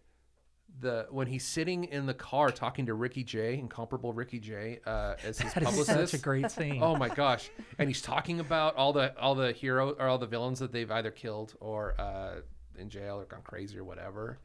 the 0.80 1.06
when 1.12 1.28
he's 1.28 1.46
sitting 1.46 1.84
in 1.86 2.06
the 2.08 2.14
car 2.14 2.50
talking 2.52 2.88
to 2.88 2.94
Ricky 2.94 3.24
Jay, 3.24 3.58
incomparable 3.58 4.14
Ricky 4.14 4.40
Jay, 4.40 4.80
uh, 4.86 5.16
as 5.24 5.40
his 5.40 5.54
That 5.54 5.64
is 5.64 5.70
publicist. 5.70 6.12
such 6.12 6.14
a 6.20 6.24
great 6.24 6.50
scene. 6.50 6.82
Oh 6.82 6.96
my 6.96 7.10
gosh! 7.10 7.50
And 7.78 7.88
he's 7.90 8.02
talking 8.02 8.40
about 8.40 8.76
all 8.76 8.94
the 8.94 9.18
all 9.20 9.36
the 9.36 9.52
hero 9.52 9.92
or 9.92 10.08
all 10.08 10.18
the 10.18 10.26
villains 10.28 10.60
that 10.60 10.72
they've 10.72 10.90
either 10.90 11.12
killed 11.12 11.54
or 11.60 11.94
uh, 12.00 12.36
in 12.80 12.90
jail 12.90 13.20
or 13.20 13.26
gone 13.26 13.42
crazy 13.44 13.78
or 13.78 13.84
whatever. 13.84 14.40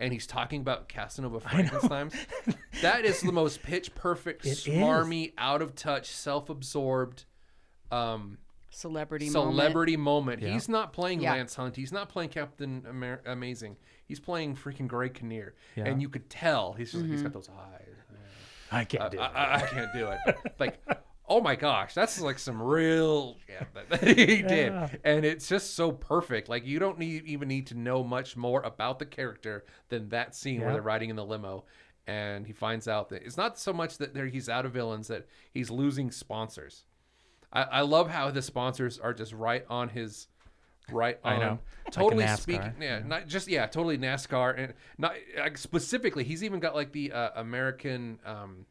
And 0.00 0.12
he's 0.12 0.26
talking 0.28 0.60
about 0.60 0.88
Casanova 0.88 1.40
Frankenstein. 1.40 2.12
that 2.82 3.04
is 3.04 3.20
the 3.20 3.32
most 3.32 3.62
pitch 3.64 3.94
perfect, 3.96 4.46
It 4.46 4.50
is. 4.50 4.64
smarmy, 4.64 5.32
out 5.36 5.60
of 5.60 5.74
touch, 5.74 6.06
self 6.10 6.48
absorbed 6.50 7.24
um, 7.90 8.38
celebrity 8.70 9.28
moment. 9.30 9.56
celebrity 9.56 9.96
moment. 9.96 10.42
Yeah. 10.42 10.50
He's 10.52 10.68
not 10.68 10.92
playing 10.92 11.20
Yeah. 11.20 11.32
Lance 11.32 11.54
Hunt. 11.56 11.74
He's 11.76 11.90
not 11.92 12.08
playing 12.08 12.30
Captain 12.30 12.84
Amer- 12.88 13.22
Amazing. 13.26 13.76
He's 14.08 14.18
playing 14.20 14.56
freaking 14.56 14.88
Greg 14.88 15.14
Kinnear. 15.14 15.54
Yeah. 15.76 15.84
And 15.84 16.02
you 16.02 16.08
could 16.08 16.28
tell 16.30 16.72
he's 16.72 16.90
just, 16.92 17.04
Mm-hmm. 17.04 17.12
he's 17.12 17.22
got 17.22 17.32
those 17.34 17.48
eyes. 17.50 17.94
I 18.72 18.84
can't 18.84 19.04
Uh, 19.04 19.08
do 19.10 19.18
I, 19.20 19.26
it. 19.26 19.30
I, 19.34 19.54
I 19.54 19.60
can't 19.66 19.92
do 19.94 20.08
it. 20.08 20.18
like, 20.58 20.78
oh 21.28 21.40
my 21.40 21.56
gosh, 21.56 21.94
that's 21.94 22.20
like 22.20 22.38
some 22.38 22.60
real 22.60 23.36
yeah 23.48 23.64
that, 23.74 23.88
that 23.90 24.18
he 24.18 24.42
did, 24.42 24.72
Yeah. 24.72 24.88
and 25.04 25.24
it's 25.24 25.48
just 25.48 25.74
so 25.74 25.92
perfect. 25.92 26.48
Like 26.48 26.66
you 26.66 26.78
don't 26.78 26.98
need 26.98 27.24
even 27.26 27.48
need 27.48 27.66
to 27.68 27.74
know 27.74 28.02
much 28.02 28.36
more 28.36 28.60
about 28.62 28.98
the 28.98 29.06
character 29.06 29.64
than 29.88 30.08
that 30.10 30.34
scene 30.34 30.60
where 30.60 30.72
they're 30.72 30.82
riding 30.82 31.08
in 31.10 31.16
the 31.16 31.24
limo, 31.24 31.64
and 32.06 32.46
he 32.46 32.52
finds 32.52 32.88
out 32.88 33.08
that 33.10 33.22
it's 33.24 33.36
not 33.38 33.58
so 33.58 33.72
much 33.72 33.96
that 33.98 34.14
he's 34.32 34.48
out 34.48 34.66
of 34.66 34.72
villains 34.72 35.08
that 35.08 35.26
he's 35.52 35.70
losing 35.70 36.10
sponsors. 36.10 36.84
I, 37.52 37.62
I 37.62 37.80
love 37.80 38.10
how 38.10 38.30
the 38.30 38.42
sponsors 38.42 38.98
are 38.98 39.14
just 39.14 39.32
right 39.32 39.64
on 39.70 39.88
his 39.88 40.26
right 40.90 41.18
I 41.24 41.34
on 41.34 41.40
know. 41.40 41.58
Totally 41.90 42.24
NASCAR. 42.24 42.38
speaking 42.40 42.72
yeah 42.80 43.00
not 43.04 43.26
just 43.26 43.48
yeah 43.48 43.66
totally 43.66 43.96
nascar 43.98 44.58
and 44.58 44.74
not 44.98 45.14
like 45.38 45.56
specifically 45.58 46.24
he's 46.24 46.44
even 46.44 46.60
got 46.60 46.74
like 46.74 46.92
the 46.92 47.12
uh, 47.12 47.30
american 47.36 48.18
um 48.26 48.66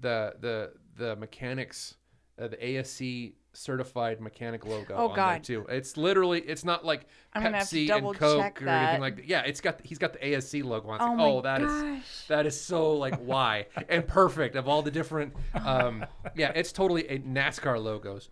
the 0.00 0.34
the 0.40 0.72
the 0.96 1.16
mechanics 1.16 1.96
uh, 2.40 2.48
the 2.48 2.64
ASE 2.64 3.32
certified 3.52 4.20
mechanic 4.20 4.64
logo 4.64 4.94
Oh, 4.94 5.08
on 5.08 5.16
God. 5.16 5.32
there 5.32 5.40
too 5.62 5.66
it's 5.68 5.96
literally 5.96 6.40
it's 6.40 6.64
not 6.64 6.84
like 6.84 7.06
I'm 7.32 7.42
gonna 7.42 7.58
have 7.58 7.68
to 7.70 7.76
pepsi 7.76 7.90
and 7.96 8.14
coke 8.16 8.38
check 8.40 8.62
or 8.62 8.68
anything 8.68 9.00
like 9.00 9.16
that 9.16 9.26
yeah 9.26 9.40
it's 9.42 9.60
got 9.60 9.80
he's 9.82 9.98
got 9.98 10.12
the 10.12 10.24
ASE 10.36 10.54
logo 10.54 10.88
on 10.88 10.96
it's 10.96 11.04
Oh 11.04 11.08
like, 11.08 11.16
my 11.18 11.24
oh 11.24 11.40
that 11.42 11.62
is 11.62 11.72
gosh. 11.82 12.26
that 12.28 12.46
is 12.46 12.60
so 12.60 12.92
like 12.94 13.16
why 13.16 13.66
and 13.88 14.06
perfect 14.06 14.54
of 14.54 14.68
all 14.68 14.82
the 14.82 14.90
different 14.92 15.34
um 15.64 16.04
yeah 16.36 16.52
it's 16.54 16.70
totally 16.72 17.08
a 17.08 17.18
nascar 17.18 17.82
logos 17.82 18.30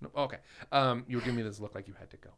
no, 0.00 0.10
okay 0.16 0.38
um 0.72 1.04
you 1.08 1.16
were 1.16 1.22
giving 1.22 1.36
me 1.36 1.42
this 1.42 1.58
look 1.60 1.74
like 1.74 1.88
you 1.88 1.94
had 1.98 2.10
to 2.10 2.16
go 2.18 2.30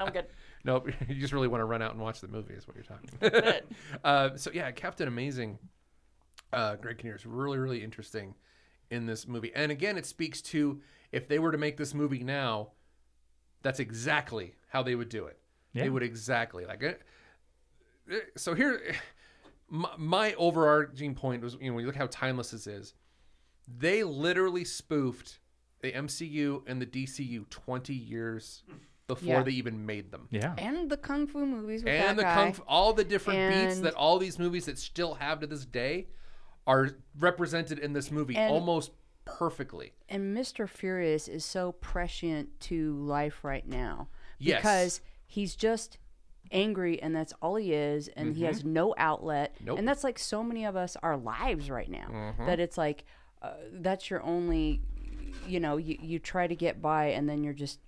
I'm 0.00 0.12
good. 0.12 0.26
Nope, 0.64 0.88
you 1.08 1.16
just 1.16 1.32
really 1.32 1.48
want 1.48 1.60
to 1.60 1.64
run 1.64 1.82
out 1.82 1.90
and 1.92 2.00
watch 2.00 2.20
the 2.20 2.28
movie, 2.28 2.54
is 2.54 2.68
what 2.68 2.76
you're 2.76 2.84
talking. 2.84 3.08
it. 3.20 3.68
uh, 4.04 4.36
so 4.36 4.48
yeah, 4.54 4.70
Captain 4.70 5.08
Amazing, 5.08 5.58
uh, 6.52 6.76
Greg 6.76 6.98
Kinnear 6.98 7.16
is 7.16 7.26
really 7.26 7.58
really 7.58 7.82
interesting 7.82 8.34
in 8.90 9.04
this 9.06 9.26
movie, 9.26 9.50
and 9.56 9.72
again, 9.72 9.98
it 9.98 10.06
speaks 10.06 10.40
to 10.42 10.80
if 11.10 11.26
they 11.26 11.40
were 11.40 11.50
to 11.50 11.58
make 11.58 11.76
this 11.76 11.94
movie 11.94 12.22
now, 12.22 12.68
that's 13.62 13.80
exactly 13.80 14.54
how 14.68 14.82
they 14.84 14.94
would 14.94 15.08
do 15.08 15.26
it. 15.26 15.38
Yeah. 15.72 15.82
They 15.84 15.90
would 15.90 16.02
exactly 16.04 16.64
like 16.64 16.82
it. 16.82 17.02
eh, 18.10 18.18
So 18.36 18.54
here, 18.54 18.80
my, 19.68 19.90
my 19.98 20.34
overarching 20.34 21.14
point 21.16 21.42
was, 21.42 21.56
you 21.60 21.68
know, 21.70 21.74
when 21.74 21.82
you 21.82 21.86
look 21.86 21.96
how 21.96 22.06
timeless 22.08 22.52
this 22.52 22.66
is, 22.68 22.94
they 23.66 24.04
literally 24.04 24.64
spoofed 24.64 25.40
the 25.82 25.92
MCU 25.92 26.62
and 26.66 26.80
the 26.80 26.86
DCU 26.86 27.48
20 27.50 27.92
years 27.92 28.62
before 29.08 29.26
Yeah. 29.28 29.42
they 29.42 29.50
even 29.50 29.84
made 29.84 30.10
them 30.10 30.28
Yeah. 30.30 30.54
And 30.56 30.88
the 30.90 30.96
kung 30.96 31.26
fu 31.26 31.44
movies 31.44 31.84
with 31.84 31.92
and 31.92 32.18
the 32.18 32.22
guy. 32.22 32.34
kung 32.34 32.52
fu, 32.54 32.62
all 32.66 32.92
the 32.92 33.04
different 33.04 33.52
beats 33.52 33.80
that 33.80 33.94
all 33.94 34.18
these 34.18 34.38
movies 34.38 34.66
that 34.66 34.78
still 34.78 35.14
have 35.14 35.40
to 35.40 35.46
this 35.46 35.64
day 35.66 36.06
are 36.66 36.90
represented 37.18 37.78
in 37.80 37.92
this 37.92 38.10
movie 38.10 38.36
And- 38.36 38.52
almost 38.52 38.92
perfectly. 39.24 39.92
and 40.08 40.36
Mr. 40.36 40.68
Furious 40.68 41.28
is 41.28 41.44
so 41.44 41.72
prescient 41.72 42.58
to 42.60 42.94
life 42.96 43.44
right 43.44 43.66
now 43.66 44.08
Yes. 44.38 44.58
because 44.60 45.00
he's 45.26 45.54
just 45.56 45.98
angry 46.50 47.00
and 47.02 47.14
that's 47.14 47.32
all 47.42 47.56
he 47.56 47.72
is 47.72 48.08
and 48.08 48.36
he 48.36 48.44
has 48.44 48.64
no 48.64 48.94
outlet 48.98 49.54
Mm-hmm. 49.56 49.64
Nope. 49.64 49.72
Mm-hmm. 49.74 49.78
and 49.80 49.88
that's 49.88 50.04
like 50.04 50.18
so 50.18 50.42
many 50.42 50.64
of 50.64 50.76
us 50.76 50.96
our 51.02 51.16
lives 51.16 51.70
right 51.70 51.88
now 51.90 52.34
that 52.46 52.60
it's 52.60 52.76
like 52.78 53.04
uh, 53.40 53.54
that's 53.72 54.10
your 54.10 54.22
only 54.22 54.80
you 55.46 55.60
know 55.60 55.76
you, 55.76 55.96
you 56.00 56.18
try 56.18 56.46
to 56.46 56.54
get 56.54 56.80
by 56.80 57.06
and 57.06 57.28
then 57.28 57.42
you're 57.42 57.52
just 57.52 57.78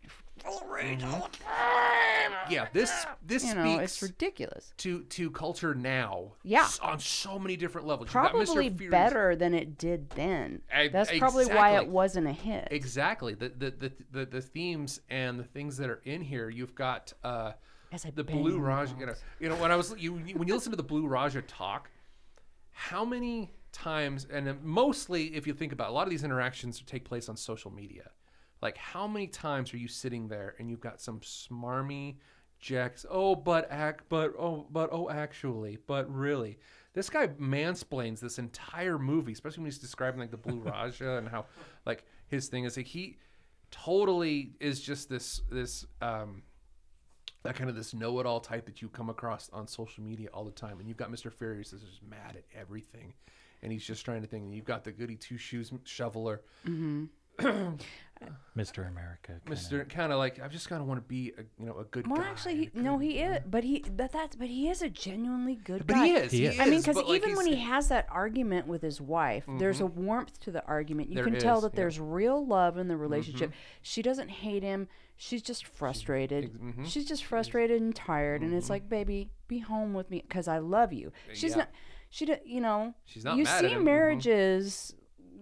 Yeah, 2.50 2.66
this 2.72 3.06
this 3.24 3.44
you 3.44 3.54
know 3.54 3.76
speaks 3.76 3.92
it's 3.92 4.02
ridiculous 4.02 4.72
to 4.78 5.02
to 5.04 5.30
culture 5.30 5.74
now. 5.74 6.32
Yeah. 6.42 6.68
on 6.82 6.98
so 7.00 7.38
many 7.38 7.56
different 7.56 7.86
levels. 7.86 8.08
You've 8.08 8.14
got 8.14 8.32
Mr. 8.32 8.44
probably 8.46 8.68
better 8.68 9.36
than 9.36 9.54
it 9.54 9.78
did 9.78 10.10
then 10.10 10.60
E- 10.78 10.88
that's 10.88 11.16
probably 11.18 11.46
why 11.46 11.76
it 11.76 11.88
wasn't 11.88 12.26
a 12.26 12.32
hit 12.32 12.68
Exactly. 12.70 13.34
The, 13.34 13.48
the 13.50 13.70
the, 13.70 13.92
the 14.10 14.26
the 14.26 14.40
themes 14.42 15.00
and 15.08 15.38
the 15.38 15.44
things 15.44 15.76
that 15.78 15.88
are 15.88 16.02
in 16.04 16.20
here. 16.20 16.50
You've 16.50 16.74
got 16.74 17.12
uh, 17.22 17.52
As 17.92 18.04
I 18.04 18.10
the 18.10 18.24
Blue 18.24 18.58
my 18.58 18.68
Raja. 18.68 18.94
You 18.98 19.06
know, 19.06 19.14
you 19.40 19.48
know 19.48 19.56
when 19.56 19.70
I 19.70 19.76
was 19.76 19.94
you 19.98 20.14
when 20.14 20.48
you 20.48 20.54
listen 20.54 20.72
to 20.72 20.76
the 20.76 20.82
Blue 20.82 21.06
Raja 21.06 21.40
talk, 21.42 21.90
how 22.72 23.04
many 23.04 23.52
times 23.74 24.26
and 24.32 24.62
mostly 24.62 25.34
if 25.34 25.46
you 25.46 25.52
think 25.52 25.72
about 25.72 25.88
it, 25.88 25.90
a 25.90 25.94
lot 25.94 26.04
of 26.04 26.10
these 26.10 26.24
interactions 26.24 26.82
take 26.86 27.04
place 27.04 27.28
on 27.28 27.36
social 27.36 27.70
media. 27.70 28.10
Like 28.62 28.78
how 28.78 29.06
many 29.06 29.26
times 29.26 29.74
are 29.74 29.76
you 29.76 29.88
sitting 29.88 30.28
there 30.28 30.54
and 30.58 30.70
you've 30.70 30.80
got 30.80 31.00
some 31.00 31.20
smarmy 31.20 32.16
jacks? 32.58 33.04
Oh, 33.10 33.34
but 33.34 33.70
act, 33.70 34.04
but 34.08 34.32
oh, 34.38 34.66
but 34.70 34.88
oh, 34.90 35.10
actually, 35.10 35.78
but 35.86 36.10
really. 36.12 36.58
This 36.94 37.10
guy 37.10 37.26
mansplains 37.26 38.20
this 38.20 38.38
entire 38.38 38.98
movie, 38.98 39.32
especially 39.32 39.62
when 39.62 39.66
he's 39.66 39.78
describing 39.78 40.20
like 40.20 40.30
the 40.30 40.36
Blue 40.36 40.60
Raja 40.64 41.16
and 41.16 41.28
how 41.28 41.46
like 41.84 42.04
his 42.28 42.48
thing 42.48 42.64
is 42.64 42.76
like 42.76 42.86
he 42.86 43.18
totally 43.70 44.52
is 44.60 44.80
just 44.80 45.08
this 45.08 45.42
this 45.50 45.84
um 46.00 46.42
that 47.42 47.56
kind 47.56 47.68
of 47.68 47.76
this 47.76 47.92
know-it-all 47.92 48.40
type 48.40 48.64
that 48.66 48.80
you 48.80 48.88
come 48.88 49.10
across 49.10 49.50
on 49.52 49.66
social 49.66 50.02
media 50.02 50.28
all 50.32 50.44
the 50.44 50.52
time 50.52 50.78
and 50.78 50.88
you've 50.88 50.96
got 50.96 51.10
mr 51.10 51.32
furious 51.32 51.70
that's 51.70 51.82
just 51.82 52.02
mad 52.02 52.36
at 52.36 52.44
everything 52.56 53.12
and 53.64 53.72
he's 53.72 53.84
just 53.84 54.04
trying 54.04 54.20
to 54.22 54.28
think 54.28 54.44
and 54.44 54.54
you've 54.54 54.64
got 54.64 54.84
the 54.84 54.92
goody 54.92 55.16
two-shoes 55.16 55.72
shoveler 55.84 56.42
Mr. 58.56 58.88
America. 58.88 59.40
kinda. 59.44 59.60
mr 59.60 59.88
kind 59.88 60.12
of 60.12 60.18
like 60.18 60.40
i 60.40 60.46
just 60.46 60.68
kind 60.68 60.80
of 60.80 60.86
want 60.86 60.98
to 61.02 61.06
be 61.06 61.32
a 61.36 61.42
you 61.60 61.66
know 61.66 61.76
a 61.78 61.84
good 61.84 62.06
well 62.06 62.20
guy 62.20 62.28
actually 62.28 62.54
he, 62.56 62.70
a 62.74 62.78
no 62.80 62.96
good- 62.96 63.04
he 63.04 63.18
is 63.18 63.38
but 63.50 63.64
he 63.64 63.84
that 63.96 64.12
that's 64.12 64.36
but 64.36 64.46
he 64.46 64.68
is 64.68 64.80
a 64.82 64.88
genuinely 64.88 65.56
good 65.56 65.84
but 65.86 65.94
guy 65.94 66.06
he 66.06 66.12
is 66.12 66.30
He 66.32 66.38
he, 66.38 66.46
is. 66.46 66.54
is 66.54 66.60
I 66.60 66.64
mean, 66.66 66.80
because 66.80 66.94
but, 66.94 67.08
like, 67.08 67.22
even 67.22 67.34
when 67.36 67.46
he 67.46 67.56
has 67.56 67.88
that 67.88 68.06
argument 68.10 68.68
with 68.68 68.80
his 68.82 69.00
wife, 69.00 69.44
there's 69.58 69.80
a 69.80 69.86
warmth 69.86 70.38
to 70.40 70.52
the 70.52 70.64
argument. 70.64 71.08
You 71.08 71.16
There 71.16 71.24
can 71.24 71.38
tell 71.38 71.56
is, 71.58 71.62
that 71.64 71.68
yeah. 71.68 71.70
Mm-hmm. 71.72 71.76
there's 71.80 72.00
real 72.00 72.46
love 72.46 72.78
in 72.78 72.86
the 72.88 72.96
relationship. 72.96 73.52
She 73.82 74.00
doesn't 74.00 74.28
hate 74.28 74.62
him. 74.62 74.86
She's 75.16 75.42
just 75.42 75.66
frustrated. 75.66 76.52
mhm. 76.54 76.86
She's 76.86 77.04
just 77.06 77.24
frustrated 77.24 77.80
and 77.82 77.94
tired. 77.94 78.42
And 78.42 78.54
it's 78.54 78.70
like, 78.70 78.88
baby, 78.88 79.28
be 79.48 79.58
home 79.58 79.92
with 79.94 80.10
me 80.10 80.22
because 80.26 80.46
I 80.48 80.58
love 80.58 80.92
you. 80.92 81.12
She's 81.32 81.50
Yeah. 81.52 81.56
not. 81.58 81.68
She, 82.14 82.26
do- 82.26 82.38
you 82.44 82.60
know. 82.60 82.94
She's 83.06 83.24
not 83.24 83.36
You 83.36 83.44
see 83.44 83.66
him, 83.70 83.80
mhm. 83.80 83.86
marriages. 83.86 84.94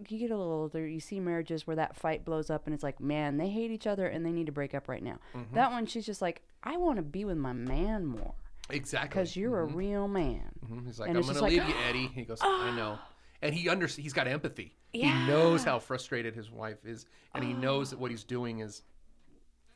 You 0.09 0.19
get 0.19 0.31
a 0.31 0.37
little 0.39 0.53
older. 0.55 0.87
You 0.89 1.01
see 1.01 1.21
marriages 1.21 1.67
where 1.67 1.77
that 1.77 1.95
fight 1.95 2.25
blows 2.25 2.49
up, 2.49 2.65
and 2.65 2.73
it's 2.73 2.83
like, 2.83 2.99
man, 2.99 3.37
they 3.37 3.51
hate 3.51 3.71
each 3.71 3.87
other, 3.87 4.07
and 4.07 4.25
they 4.25 4.33
need 4.33 4.47
to 4.47 4.53
break 4.53 4.75
up 4.75 4.89
right 4.89 5.03
now. 5.03 5.19
Mm-hmm. 5.35 5.55
That 5.55 5.71
one, 5.71 5.85
she's 5.85 6.07
just 6.07 6.23
like, 6.23 6.41
I 6.63 6.79
want 6.79 6.97
to 6.97 7.03
be 7.03 7.27
with 7.27 7.37
my 7.37 7.53
man 7.53 8.07
more 8.07 8.33
exactly 8.71 9.09
because 9.09 9.37
you're 9.37 9.61
a 9.61 9.67
real 9.67 10.09
man. 10.09 10.51
Mhm. 10.65 10.87
he's 10.87 10.99
like 10.99 11.11
and 11.11 11.19
i'm 11.19 11.25
gonna 11.25 11.35
just 11.35 11.43
like, 11.43 11.53
leave 11.53 11.69
you 11.69 11.75
eddie 11.89 12.07
he 12.15 12.23
goes 12.23 12.39
i 12.41 12.75
know 12.75 12.97
and 13.43 13.55
he 13.55 13.69
under 13.69 13.87
he's 13.87 14.13
got 14.15 14.27
empathy 14.27 14.73
yeah. 14.95 15.27
he 15.27 15.27
knows 15.27 15.63
how 15.65 15.79
frustrated 15.79 16.35
his 16.35 16.49
wife 16.49 16.87
is 16.87 17.05
and 17.35 17.45
he 17.45 17.53
knows 17.53 17.91
that 17.91 17.99
what 17.99 18.11
he's 18.11 18.25
doing 18.25 18.61
is 18.61 18.83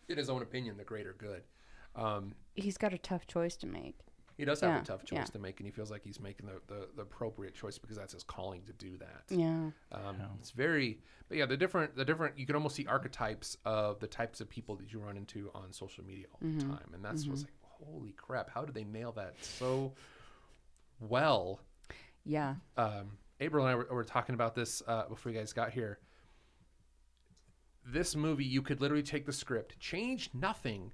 in 0.09 0.17
his 0.17 0.31
own 0.31 0.41
opinion 0.41 0.77
the 0.79 0.85
greater 0.85 1.15
good 1.19 1.43
um, 1.97 2.35
He's 2.55 2.77
got 2.79 2.93
a 2.93 2.99
tough 2.99 3.27
choice 3.27 3.57
to 3.57 3.67
make. 3.67 3.99
He 4.37 4.45
does 4.45 4.61
have 4.61 4.71
Yeah, 4.71 4.81
a 4.81 4.85
tough 4.85 5.05
choice 5.05 5.19
yeah. 5.19 5.25
to 5.25 5.39
make, 5.39 5.61
and 5.61 5.67
he 5.67 5.71
feels 5.73 5.91
like 5.91 6.03
he's 6.05 6.21
making 6.21 6.47
the, 6.47 6.61
the, 6.67 6.89
the 6.95 7.03
appropriate 7.03 7.55
choice 7.55 7.79
because 7.79 7.97
that's 7.97 8.13
his 8.13 8.23
calling 8.23 8.63
to 8.67 8.73
do 8.75 8.99
that. 8.99 9.23
Yeah. 9.31 9.71
Um, 9.93 10.17
It's 10.41 10.51
very, 10.51 10.99
but 11.29 11.39
yeah, 11.39 11.47
the 11.47 11.57
different, 11.57 11.97
the 11.97 12.05
different. 12.05 12.39
You 12.39 12.45
can 12.45 12.55
almost 12.55 12.77
see 12.77 12.87
archetypes 12.87 13.57
of 13.65 13.99
the 14.01 14.07
types 14.07 14.41
of 14.43 14.49
people 14.51 14.77
that 14.77 14.93
you 14.93 14.99
run 15.01 15.17
into 15.17 15.51
on 15.55 15.73
social 15.73 16.05
media 16.05 16.27
all 16.33 16.41
Mm-hmm. 16.47 16.59
the 16.59 16.65
time, 16.67 16.91
and 16.93 17.03
that's 17.05 17.27
what's 17.27 17.43
like, 17.43 17.53
holy 17.63 18.13
crap! 18.13 18.51
How 18.51 18.65
did 18.67 18.75
they 18.75 18.85
nail 18.85 19.13
that 19.13 19.35
so 19.41 19.93
well? 21.01 21.61
Yeah. 22.25 22.57
um, 22.77 23.13
April 23.41 23.65
and 23.67 23.73
I 23.73 23.77
were, 23.77 23.87
were 23.91 24.05
talking 24.05 24.35
about 24.35 24.55
this 24.55 24.83
uh, 24.87 25.09
before 25.09 25.31
you 25.33 25.39
guys 25.39 25.53
got 25.53 25.71
here. 25.71 25.99
This 27.87 28.17
movie, 28.17 28.45
you 28.45 28.63
could 28.63 28.81
literally 28.81 29.03
take 29.03 29.27
the 29.27 29.33
script, 29.33 29.79
change 29.79 30.31
nothing, 30.35 30.93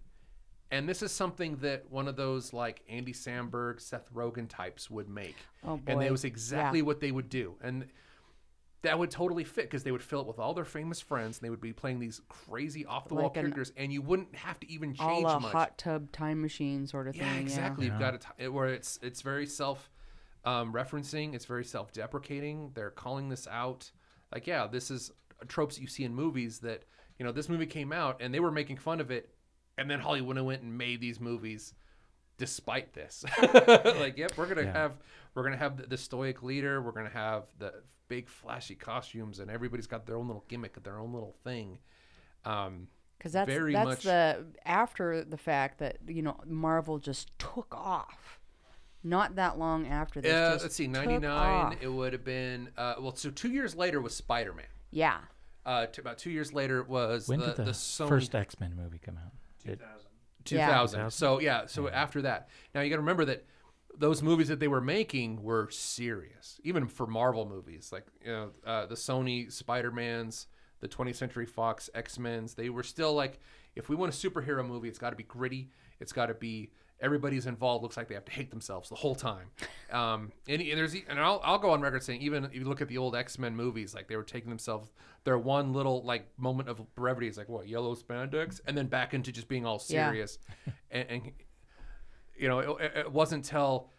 and 0.73 0.89
this 0.89 1.03
is 1.03 1.13
something 1.13 1.57
that 1.59 1.89
one 1.91 2.09
of 2.09 2.17
those 2.17 2.53
like 2.53 2.83
Andy 2.89 3.13
Samberg, 3.13 3.81
Seth 3.81 4.13
Rogen 4.13 4.49
types 4.49 4.91
would 4.91 5.09
make. 5.09 5.37
Oh, 5.63 5.79
And 5.87 6.03
it 6.03 6.11
was 6.11 6.25
exactly 6.25 6.81
Yeah. 6.81 6.87
what 6.87 6.99
they 7.01 7.13
would 7.13 7.29
do, 7.29 7.55
and 7.63 7.87
that 8.83 8.99
would 8.99 9.13
totally 9.13 9.45
fit 9.45 9.67
because 9.67 9.85
they 9.85 9.93
would 9.93 10.03
fill 10.03 10.23
it 10.23 10.27
with 10.27 10.41
all 10.41 10.55
their 10.55 10.65
famous 10.65 11.01
friends, 11.01 11.39
and 11.39 11.45
they 11.47 11.51
would 11.51 11.61
be 11.61 11.73
playing 11.73 12.01
these 12.01 12.21
crazy 12.29 12.85
off 12.85 13.07
the 13.07 13.15
wall 13.15 13.25
Like 13.29 13.37
an- 13.37 13.43
characters, 13.45 13.73
and 13.77 13.93
you 13.93 14.03
wouldn't 14.03 14.35
have 14.35 14.59
to 14.59 14.69
even 14.69 14.93
change 14.95 15.25
All 15.25 15.37
a 15.37 15.41
much. 15.41 15.53
hot 15.53 15.79
tub 15.79 16.11
time 16.11 16.43
machine 16.43 16.89
sort 16.89 17.07
of 17.07 17.15
Yeah, 17.15 17.33
thing. 17.33 17.43
exactly. 17.43 17.85
You've 17.85 17.95
Yeah. 17.95 18.01
got 18.01 18.15
a 18.15 18.19
t- 18.19 18.27
it 18.39 18.49
where 18.53 18.67
it's 18.69 18.99
it's 19.03 19.23
very 19.23 19.47
self 19.47 19.89
um, 20.45 20.73
referencing. 20.73 21.35
It's 21.35 21.45
very 21.45 21.65
self 21.65 21.93
deprecating. 21.93 22.73
They're 22.75 22.91
calling 22.91 23.29
this 23.29 23.47
out. 23.47 23.93
Like, 24.33 24.49
yeah, 24.49 24.67
this 24.67 24.91
is 24.91 25.13
tropes 25.47 25.77
that 25.77 25.83
you 25.83 25.87
see 25.87 26.03
in 26.03 26.13
movies. 26.13 26.59
That 26.61 26.83
you 27.19 27.25
know, 27.25 27.31
this 27.31 27.49
movie 27.49 27.67
came 27.67 27.93
out 27.93 28.21
and 28.21 28.35
they 28.35 28.41
were 28.41 28.51
making 28.51 28.79
fun 28.79 28.99
of 29.01 29.13
it, 29.13 29.33
and 29.83 29.91
then 29.91 30.01
Hollywood 30.01 30.39
went 30.41 30.63
and 30.63 30.77
made 30.79 31.01
these 31.01 31.21
movies 31.21 31.75
despite 32.39 32.93
this. 32.95 33.25
like, 33.55 34.17
yep, 34.17 34.33
we're 34.37 34.47
gonna 34.47 34.63
Yeah. 34.63 34.73
have 34.73 34.93
we're 35.35 35.45
gonna 35.45 35.57
have 35.57 35.77
the, 35.77 35.87
the 35.87 35.97
stoic 35.99 36.43
leader. 36.43 36.81
We're 36.81 36.93
gonna 36.93 37.11
have 37.11 37.45
the 37.59 37.75
big 38.09 38.29
flashy 38.29 38.75
costumes, 38.75 39.39
and 39.39 39.51
everybody's 39.51 39.87
got 39.87 40.07
their 40.07 40.17
own 40.17 40.27
little 40.27 40.45
gimmick, 40.49 40.83
their 40.83 40.99
own 40.99 41.13
little 41.13 41.35
thing. 41.45 41.79
Um, 42.45 42.89
Because 43.19 43.33
that's 43.33 43.49
Very 43.51 43.73
that's 43.73 43.87
much- 43.87 44.03
the 44.03 44.45
after 44.65 45.23
the 45.25 45.37
fact 45.39 45.79
that 45.79 45.99
you 46.09 46.23
know 46.23 46.41
Marvel 46.47 46.99
just 46.99 47.37
took 47.39 47.75
off. 47.75 48.41
not 49.05 49.35
that 49.37 49.59
long 49.59 49.87
after 49.87 50.21
this. 50.21 50.33
Uh, 50.33 50.59
let's 50.61 50.75
see, 50.75 50.87
ninety 50.87 51.19
nine. 51.19 51.77
It 51.81 51.89
would 51.89 52.13
have 52.13 52.25
been 52.25 52.69
uh, 52.77 52.95
well. 53.01 53.15
So 53.17 53.31
two 53.31 53.51
years 53.51 53.75
later 53.77 54.01
was 54.01 54.15
Spider 54.15 54.53
Man. 54.53 54.67
Yeah. 54.91 55.19
Uh, 55.65 55.87
t- 55.87 56.01
about 56.03 56.19
two 56.19 56.31
years 56.31 56.53
later 56.53 56.83
was 56.83 57.29
When 57.29 57.39
the, 57.39 57.47
did 57.47 57.57
the, 57.57 57.65
the 57.65 57.71
Sony 57.71 58.09
first 58.09 58.35
X 58.35 58.59
Men 58.59 58.75
movie 58.77 58.99
come 58.99 59.17
out? 59.17 59.33
Did- 59.65 59.81
2000. 60.45 61.01
Yeah. 61.01 61.09
So 61.09 61.39
yeah, 61.41 61.67
so 61.67 61.87
Yeah. 61.89 61.95
after 61.95 62.23
that, 62.23 62.49
now 62.75 62.81
you 62.81 62.91
got 62.91 62.97
to 62.97 63.03
remember 63.03 63.25
that 63.27 63.45
those 63.97 64.23
movies 64.23 64.49
that 64.49 64.59
they 64.59 64.69
were 64.69 64.81
making 64.81 65.43
were 65.43 65.69
serious, 65.71 66.61
even 66.65 66.89
for 66.89 67.07
Marvel 67.07 67.47
movies, 67.49 67.91
like 67.93 68.07
you 68.25 68.33
know 68.33 68.51
uh, 68.67 68.87
the 68.87 68.95
Sony 68.97 69.53
Spider 69.53 69.91
Mans, 69.93 70.47
the 70.81 70.89
20th 70.89 71.17
Century 71.17 71.47
Fox 71.47 71.91
X 71.95 72.19
Men's. 72.19 72.55
They 72.55 72.71
were 72.71 72.83
still 72.83 73.15
like, 73.15 73.39
if 73.77 73.89
we 73.89 73.95
want 73.97 74.13
a 74.13 74.17
superhero 74.17 74.67
movie, 74.67 74.89
it's 74.89 74.99
got 74.99 75.11
to 75.11 75.17
be 75.17 75.23
gritty. 75.23 75.71
It's 76.01 76.13
got 76.13 76.27
to 76.27 76.35
be 76.35 76.71
everybody's 77.03 77.47
involved. 77.47 77.83
Looks 77.83 77.97
like 77.99 78.09
they 78.09 78.15
have 78.15 78.25
to 78.25 78.33
hate 78.33 78.49
themselves 78.51 78.89
the 78.89 78.95
whole 78.95 79.15
time. 79.15 79.49
Um, 79.91 80.33
and, 80.49 80.63
and 80.63 80.79
there's 80.79 80.95
and 80.95 81.21
I'll, 81.21 81.41
I'll 81.45 81.59
go 81.59 81.71
on 81.73 81.83
record 81.83 82.03
saying 82.03 82.23
even 82.23 82.45
if 82.45 82.55
you 82.55 82.65
look 82.65 82.81
at 82.81 82.89
the 82.89 82.97
old 82.97 83.15
X 83.15 83.39
Men 83.39 83.55
movies, 83.55 83.95
like 83.95 84.09
they 84.09 84.17
were 84.17 84.23
taking 84.25 84.49
themselves 84.49 84.91
their 85.25 85.37
one 85.39 85.73
little 85.73 86.03
like 86.03 86.27
moment 86.39 86.69
of 86.69 86.95
brevity 86.95 87.29
is 87.29 87.37
like 87.37 87.49
what 87.49 87.69
yellow 87.69 87.95
spandex, 87.95 88.61
and 88.67 88.77
then 88.79 88.87
back 88.87 89.13
into 89.13 89.31
just 89.33 89.49
being 89.49 89.67
all 89.67 89.83
Yeah. 89.89 90.07
serious. 90.09 90.39
and, 90.91 91.07
and 91.11 91.33
you 92.39 92.49
know, 92.49 92.59
it, 92.61 92.93
it 92.97 93.13
wasn't 93.13 93.45
till 93.45 93.91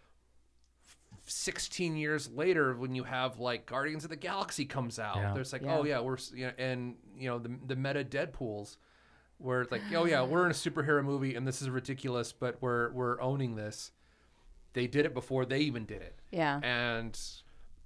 16 1.25 1.95
years 1.95 2.29
later 2.31 2.75
when 2.75 2.95
you 2.95 3.03
have 3.03 3.39
like 3.39 3.65
Guardians 3.65 4.03
of 4.03 4.09
the 4.09 4.15
Galaxy 4.17 4.65
comes 4.65 4.99
out. 4.99 5.15
Yeah. 5.17 5.33
There's 5.33 5.53
like, 5.53 5.61
Yeah. 5.61 5.77
oh 5.77 5.83
yeah, 5.85 5.99
we're 6.01 6.17
you 6.33 6.47
know, 6.47 6.53
and 6.57 6.95
you 7.17 7.29
know 7.29 7.39
the 7.39 7.55
the 7.67 7.75
meta 7.75 8.03
Deadpool's 8.03 8.77
where 9.43 9.61
it's 9.61 9.71
like, 9.71 9.81
oh 9.93 10.05
yeah, 10.05 10.23
we're 10.23 10.45
in 10.45 10.51
a 10.51 10.55
superhero 10.55 11.03
movie 11.03 11.35
and 11.35 11.45
this 11.47 11.61
is 11.61 11.69
ridiculous, 11.69 12.31
but 12.31 12.57
we're 12.61 12.91
we're 12.91 13.21
owning 13.21 13.55
this. 13.55 13.91
They 14.73 14.87
did 14.87 15.05
it 15.05 15.13
before 15.13 15.45
they 15.45 15.59
even 15.59 15.85
did 15.85 16.01
it, 16.01 16.15
Yeah. 16.31 16.59
and 16.63 17.19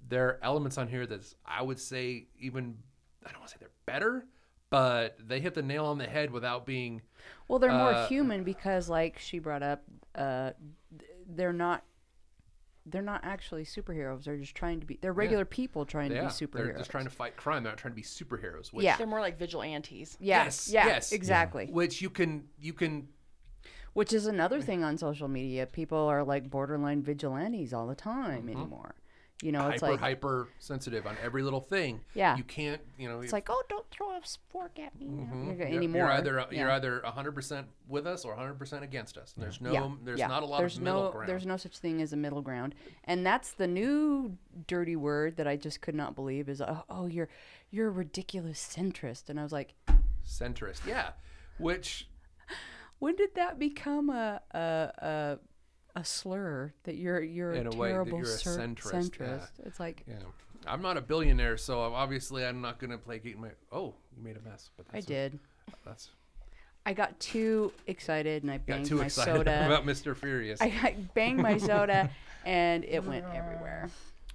there 0.08 0.26
are 0.28 0.38
elements 0.42 0.78
on 0.78 0.88
here 0.88 1.04
that 1.06 1.20
I 1.44 1.62
would 1.62 1.78
say 1.78 2.28
even 2.40 2.78
I 3.26 3.30
don't 3.30 3.40
want 3.40 3.48
to 3.50 3.54
say 3.54 3.58
they're 3.60 3.70
better, 3.84 4.24
but 4.70 5.18
they 5.26 5.40
hit 5.40 5.54
the 5.54 5.62
nail 5.62 5.84
on 5.86 5.98
the 5.98 6.06
head 6.06 6.30
without 6.30 6.64
being 6.64 7.02
Well, 7.48 7.58
they're 7.58 7.72
more 7.72 7.92
Uh, 7.92 8.06
human 8.08 8.42
because, 8.44 8.88
like 8.88 9.18
she 9.18 9.38
brought 9.38 9.62
up, 9.62 9.82
uh, 10.14 10.52
they're 11.28 11.52
not. 11.52 11.84
They're 12.90 13.02
not 13.02 13.20
actually 13.24 13.64
superheroes. 13.64 14.24
They're 14.24 14.36
just 14.36 14.54
trying 14.54 14.80
to 14.80 14.86
be. 14.86 14.98
They're 15.00 15.12
regular 15.12 15.44
people 15.44 15.84
trying 15.84 16.10
to 16.10 16.16
be 16.16 16.26
superheroes. 16.26 16.52
they're 16.52 16.78
just 16.78 16.90
trying 16.90 17.04
to 17.04 17.10
fight 17.10 17.36
crime. 17.36 17.62
They're 17.62 17.72
not 17.72 17.78
trying 17.78 17.92
to 17.92 17.96
be 17.96 18.02
superheroes. 18.02 18.72
Which, 18.72 18.84
Yeah. 18.84 18.96
They're 18.96 19.06
more 19.06 19.20
like 19.20 19.38
vigilantes. 19.38 20.16
Yeah. 20.20 20.44
Yes, 20.44 20.70
Yeah. 20.70 20.86
yes. 20.86 21.12
Exactly. 21.12 21.66
which 21.66 22.00
you 22.02 22.10
can 22.10 22.48
you 22.58 22.72
can 22.72 23.08
Which 23.94 24.12
is 24.12 24.26
another 24.26 24.60
thing 24.60 24.84
on 24.84 24.96
social 24.98 25.28
media. 25.28 25.66
People 25.66 25.98
are 25.98 26.22
like 26.22 26.48
borderline 26.50 27.02
vigilantes 27.02 27.72
all 27.72 27.86
the 27.86 27.94
time 27.96 28.42
Mm-hmm. 28.42 28.50
anymore. 28.50 28.94
You 29.40 29.52
know, 29.52 29.68
it's 29.68 29.80
hyper 29.80 29.92
like 29.92 30.00
hyper 30.00 30.48
sensitive 30.58 31.06
on 31.06 31.16
every 31.22 31.42
little 31.44 31.60
thing. 31.60 32.00
Yeah. 32.12 32.36
you 32.36 32.42
can't. 32.42 32.80
You 32.98 33.08
know, 33.08 33.20
it's 33.20 33.32
like, 33.32 33.46
oh, 33.48 33.62
don't 33.68 33.88
throw 33.90 34.10
a 34.10 34.20
fork 34.50 34.80
at 34.80 34.98
me 34.98 35.06
Mm-hmm. 35.06 35.52
you're, 35.60 35.66
anymore. 35.68 36.02
you're 36.02 36.10
either 36.10 36.46
you're 36.50 36.66
Yeah. 36.66 36.74
either 36.74 37.00
100 37.04 37.32
percent 37.36 37.68
with 37.86 38.04
us 38.06 38.24
or 38.24 38.32
100 38.32 38.54
percent 38.58 38.82
against 38.82 39.16
us. 39.16 39.34
And 39.36 39.44
there's 39.44 39.60
no 39.60 39.72
yeah. 39.72 39.88
there's 40.02 40.18
yeah. 40.18 40.26
not 40.26 40.42
a 40.42 40.46
lot 40.46 40.58
there's 40.58 40.78
of 40.78 40.82
middle 40.82 41.04
no, 41.04 41.10
ground. 41.12 41.28
There's 41.28 41.46
no 41.46 41.56
such 41.56 41.78
thing 41.78 42.02
as 42.02 42.12
a 42.12 42.16
middle 42.16 42.42
ground, 42.42 42.74
and 43.04 43.24
that's 43.24 43.52
the 43.52 43.68
new 43.68 44.36
dirty 44.66 44.96
word 44.96 45.36
that 45.36 45.46
I 45.46 45.54
just 45.54 45.80
could 45.82 45.94
not 45.94 46.16
believe 46.16 46.48
is 46.48 46.60
oh, 46.60 46.82
oh 46.90 47.06
you're 47.06 47.28
you're 47.70 47.88
a 47.88 47.92
ridiculous 47.92 48.58
centrist, 48.76 49.28
and 49.30 49.38
I 49.38 49.44
was 49.44 49.52
like, 49.52 49.74
centrist. 50.26 50.84
Yeah, 50.84 51.10
which 51.58 52.08
when 52.98 53.14
did 53.14 53.36
that 53.36 53.58
become 53.58 54.10
a 54.10 54.40
a 54.50 54.58
a, 54.98 55.38
a 55.98 56.04
slur 56.04 56.72
that 56.84 56.94
you're 56.94 57.20
you're 57.20 57.52
In 57.52 57.66
a 57.66 57.70
a 57.70 57.76
way 57.76 57.88
that 57.88 57.94
terrible 57.94 58.18
you're 58.18 58.26
a 58.26 58.38
cer- 58.38 58.58
centrist, 58.58 59.18
yeah. 59.20 59.44
It's 59.64 59.80
like 59.80 60.04
yeah, 60.06 60.14
I'm 60.66 60.80
not 60.80 60.96
a 60.96 61.00
billionaire, 61.00 61.56
so 61.56 61.80
obviously 61.80 62.44
I'm 62.46 62.60
not 62.60 62.78
going 62.78 62.90
to 62.90 62.98
placate 62.98 63.38
my. 63.38 63.48
Oh, 63.72 63.94
you 64.16 64.22
made 64.22 64.36
a 64.36 64.48
mess. 64.48 64.70
But 64.76 64.86
I 64.94 65.00
did. 65.00 65.38
that's 65.84 66.10
I 66.86 66.92
got 66.92 67.18
too 67.18 67.72
excited 67.86 68.44
and 68.44 68.52
I 68.52 68.58
got 68.58 68.66
banged 68.66 68.86
too 68.86 68.96
my 68.96 69.06
excited 69.06 69.34
soda. 69.34 69.66
about 69.66 69.84
Mr. 69.84 70.16
Furious. 70.16 70.60
I 70.62 70.68
got, 70.70 71.14
banged 71.14 71.40
my 71.40 71.58
soda 71.58 72.10
and 72.46 72.84
it 72.84 73.04
went 73.04 73.26
everywhere. 73.34 73.90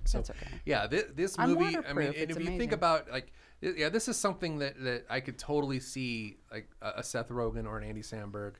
So, 0.05 0.17
That's 0.17 0.31
okay. 0.31 0.47
Yeah, 0.65 0.85
this, 0.85 1.05
this 1.15 1.37
movie. 1.37 1.51
I 1.51 1.55
mean, 1.55 1.73
waterproof, 1.73 1.97
and 1.97 2.15
it's 2.15 2.37
if 2.37 2.43
you 2.43 2.57
think 2.57 2.73
about 2.73 3.09
like, 3.09 3.31
yeah, 3.61 3.87
this 3.87 4.09
is 4.09 4.17
something 4.17 4.59
that 4.59 4.83
that 4.83 5.05
I 5.09 5.21
could 5.21 5.39
totally 5.39 5.79
see 5.79 6.37
like 6.51 6.69
a, 6.81 6.95
a 6.97 7.03
Seth 7.03 7.29
Rogen 7.29 7.65
or 7.65 7.77
an 7.77 7.87
Andy 7.87 8.01
Samberg 8.01 8.55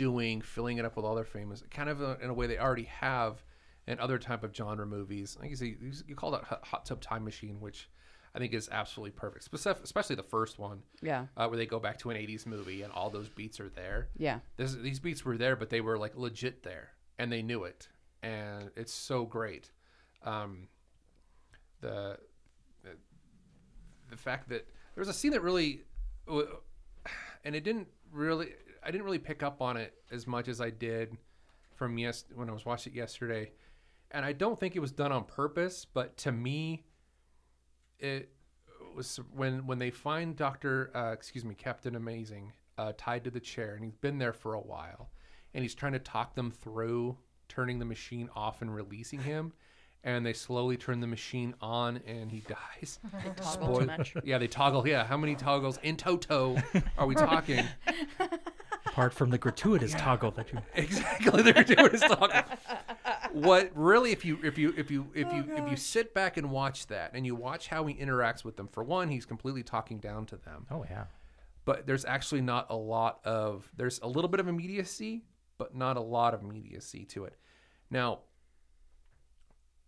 doing, 0.00 0.40
filling 0.40 0.78
it 0.78 0.84
up 0.86 0.96
with 0.96 1.04
all 1.04 1.14
their 1.14 1.24
famous, 1.24 1.62
kind 1.70 1.90
of 1.90 2.00
a, 2.00 2.16
in 2.22 2.30
a 2.30 2.34
way 2.34 2.46
they 2.46 2.58
already 2.58 2.84
have 2.84 3.44
in 3.86 3.98
other 4.00 4.18
type 4.18 4.42
of 4.42 4.54
genre 4.56 4.86
movies. 4.86 5.36
Like 5.38 5.50
you 5.50 5.56
see, 5.56 5.76
you, 5.80 5.92
you 6.08 6.14
call 6.14 6.30
that 6.30 6.44
Hot- 6.44 6.86
Tub 6.86 7.00
Time 7.02 7.22
Machine, 7.24 7.60
which 7.60 7.90
I 8.34 8.38
think 8.38 8.54
is 8.54 8.68
absolutely 8.72 9.10
perfect, 9.10 9.44
Spec- 9.44 9.80
especially 9.84 10.16
the 10.16 10.22
first 10.22 10.58
one, 10.58 10.82
Yeah. 11.02 11.26
uh, 11.36 11.46
where 11.48 11.58
they 11.58 11.66
go 11.66 11.78
back 11.80 11.98
to 11.98 12.10
an 12.10 12.16
'80s 12.16 12.46
movie 12.46 12.80
and 12.82 12.92
all 12.92 13.10
those 13.10 13.28
beats 13.28 13.60
are 13.60 13.68
there. 13.68 14.08
Yeah. 14.16 14.38
This, 14.56 14.74
these 14.74 15.00
beats 15.00 15.24
were 15.24 15.36
there, 15.36 15.54
but 15.56 15.68
they 15.68 15.80
were 15.82 15.98
like 15.98 16.16
legit 16.16 16.62
there, 16.62 16.90
and 17.18 17.30
they 17.30 17.42
knew 17.42 17.64
it, 17.64 17.88
and 18.22 18.70
it's 18.76 18.92
so 18.94 19.24
great. 19.26 19.70
Um, 20.24 20.68
the, 21.82 22.18
the 22.84 22.90
the 24.10 24.16
fact 24.16 24.48
that 24.48 24.66
there 24.94 25.00
was 25.02 25.08
a 25.08 25.12
scene 25.12 25.32
that 25.32 25.42
really, 25.42 25.82
and 27.44 27.54
it 27.56 27.64
didn't 27.64 27.88
really, 28.12 28.48
I 28.82 28.90
didn't 28.90 29.04
really 29.04 29.18
pick 29.18 29.42
up 29.42 29.60
on 29.60 29.76
it 29.76 29.94
as 30.10 30.26
much 30.26 30.48
as 30.48 30.60
I 30.60 30.70
did 30.70 31.16
from 31.76 31.98
yes 31.98 32.24
when 32.34 32.48
I 32.48 32.52
was 32.52 32.64
watching 32.64 32.92
it 32.92 32.96
yesterday, 32.96 33.52
and 34.10 34.24
I 34.24 34.32
don't 34.32 34.58
think 34.58 34.76
it 34.76 34.80
was 34.80 34.92
done 34.92 35.12
on 35.12 35.24
purpose, 35.24 35.84
but 35.92 36.16
to 36.18 36.32
me, 36.32 36.84
it 37.98 38.30
was 38.94 39.20
when 39.34 39.66
when 39.66 39.78
they 39.78 39.90
find 39.90 40.36
Doctor, 40.36 40.90
uh, 40.94 41.12
excuse 41.12 41.44
me, 41.44 41.54
Captain 41.54 41.94
Amazing, 41.96 42.52
uh, 42.78 42.92
tied 42.96 43.24
to 43.24 43.30
the 43.30 43.40
chair, 43.40 43.74
and 43.74 43.84
he's 43.84 43.96
been 43.96 44.18
there 44.18 44.32
for 44.32 44.54
a 44.54 44.60
while, 44.60 45.10
and 45.54 45.62
he's 45.62 45.74
trying 45.74 45.92
to 45.92 45.98
talk 45.98 46.34
them 46.34 46.50
through 46.50 47.16
turning 47.48 47.78
the 47.78 47.84
machine 47.84 48.28
off 48.34 48.62
and 48.62 48.74
releasing 48.74 49.20
him, 49.20 49.52
and 50.04 50.24
they 50.24 50.32
slowly 50.32 50.76
turn 50.76 51.00
the 51.00 51.06
machine 51.06 51.54
on, 51.60 51.98
and 52.06 52.30
he 52.30 52.40
dies. 52.80 52.98
Toggle 53.36 53.44
Spoil- 53.44 53.78
too 53.80 53.86
much. 53.86 54.14
Yeah, 54.24 54.38
they 54.38 54.46
toggle. 54.48 54.86
Yeah, 54.86 55.04
how 55.04 55.16
many 55.16 55.34
toggles 55.34 55.78
in 55.82 55.96
toto 55.96 56.56
are 56.96 57.06
we 57.06 57.14
talking? 57.28 57.64
Apart 58.90 59.14
from 59.14 59.30
the 59.30 59.38
gratuitous 59.38 59.94
toggle 59.94 60.30
that 60.32 60.52
you. 60.52 60.58
exactly, 60.74 61.42
they're 61.42 61.64
doing 61.64 61.92
is 61.92 62.00
toggle. 62.00 62.42
What 63.32 63.70
really, 63.74 64.12
if 64.12 64.24
you 64.24 64.38
if 64.42 64.58
you 64.58 64.74
if 64.76 64.90
you 64.90 65.08
if 65.14 65.28
oh, 65.30 65.34
you 65.34 65.44
if 65.56 65.70
you 65.70 65.76
sit 65.76 66.12
back 66.12 66.36
and 66.36 66.50
watch 66.50 66.88
that, 66.88 67.12
and 67.14 67.24
you 67.24 67.34
watch 67.34 67.68
how 67.68 67.86
he 67.86 67.94
interacts 67.94 68.44
with 68.44 68.56
them, 68.56 68.68
for 68.68 68.82
one, 68.82 69.08
he's 69.08 69.24
completely 69.24 69.62
talking 69.62 69.98
down 69.98 70.26
to 70.26 70.36
them. 70.36 70.66
Oh 70.70 70.84
yeah. 70.90 71.04
but 71.64 71.86
there's 71.86 72.04
actually 72.04 72.40
not 72.40 72.66
a 72.70 72.76
lot 72.76 73.20
of 73.24 73.70
there's 73.76 74.00
a 74.02 74.08
little 74.08 74.28
bit 74.28 74.40
of 74.40 74.48
immediacy 74.48 75.22
but 75.58 75.76
not 75.76 75.96
a 75.98 76.00
lot 76.00 76.32
of 76.32 76.42
immediacy 76.42 77.04
to 77.04 77.24
it 77.24 77.36
now 77.90 78.20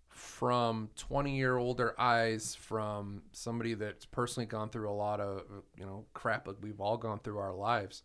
from 0.09 0.90
20 0.96 1.34
year 1.36 1.57
older 1.57 1.98
eyes 1.98 2.55
from 2.55 3.22
somebody 3.32 3.72
that's 3.74 4.05
personally 4.05 4.46
gone 4.46 4.68
through 4.68 4.90
a 4.90 4.92
lot 4.92 5.18
of 5.18 5.44
you 5.76 5.86
know 5.86 6.05
crap 6.12 6.44
that 6.44 6.61
we've 6.62 6.80
all 6.80 6.98
gone 6.98 7.18
through 7.18 7.38
our 7.38 7.55
lives 7.55 8.03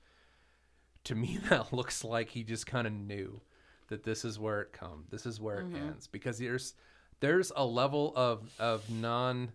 to 1.07 1.15
me 1.15 1.39
that 1.49 1.73
looks 1.73 2.03
like 2.03 2.29
he 2.29 2.43
just 2.43 2.67
kind 2.67 2.87
of 2.87 2.93
knew 2.93 3.41
that 3.89 4.03
this 4.03 4.25
is 4.25 4.37
where 4.37 4.61
it 4.61 4.73
comes 4.73 5.09
this 5.09 5.25
is 5.25 5.39
where 5.39 5.59
it 5.59 5.67
ends. 5.75 6.07
Because 6.07 6.37
there's 6.37 6.73
there's 7.19 7.51
a 7.55 7.65
level 7.65 8.13
of 8.15 8.49
of 8.59 8.89
non 8.89 9.51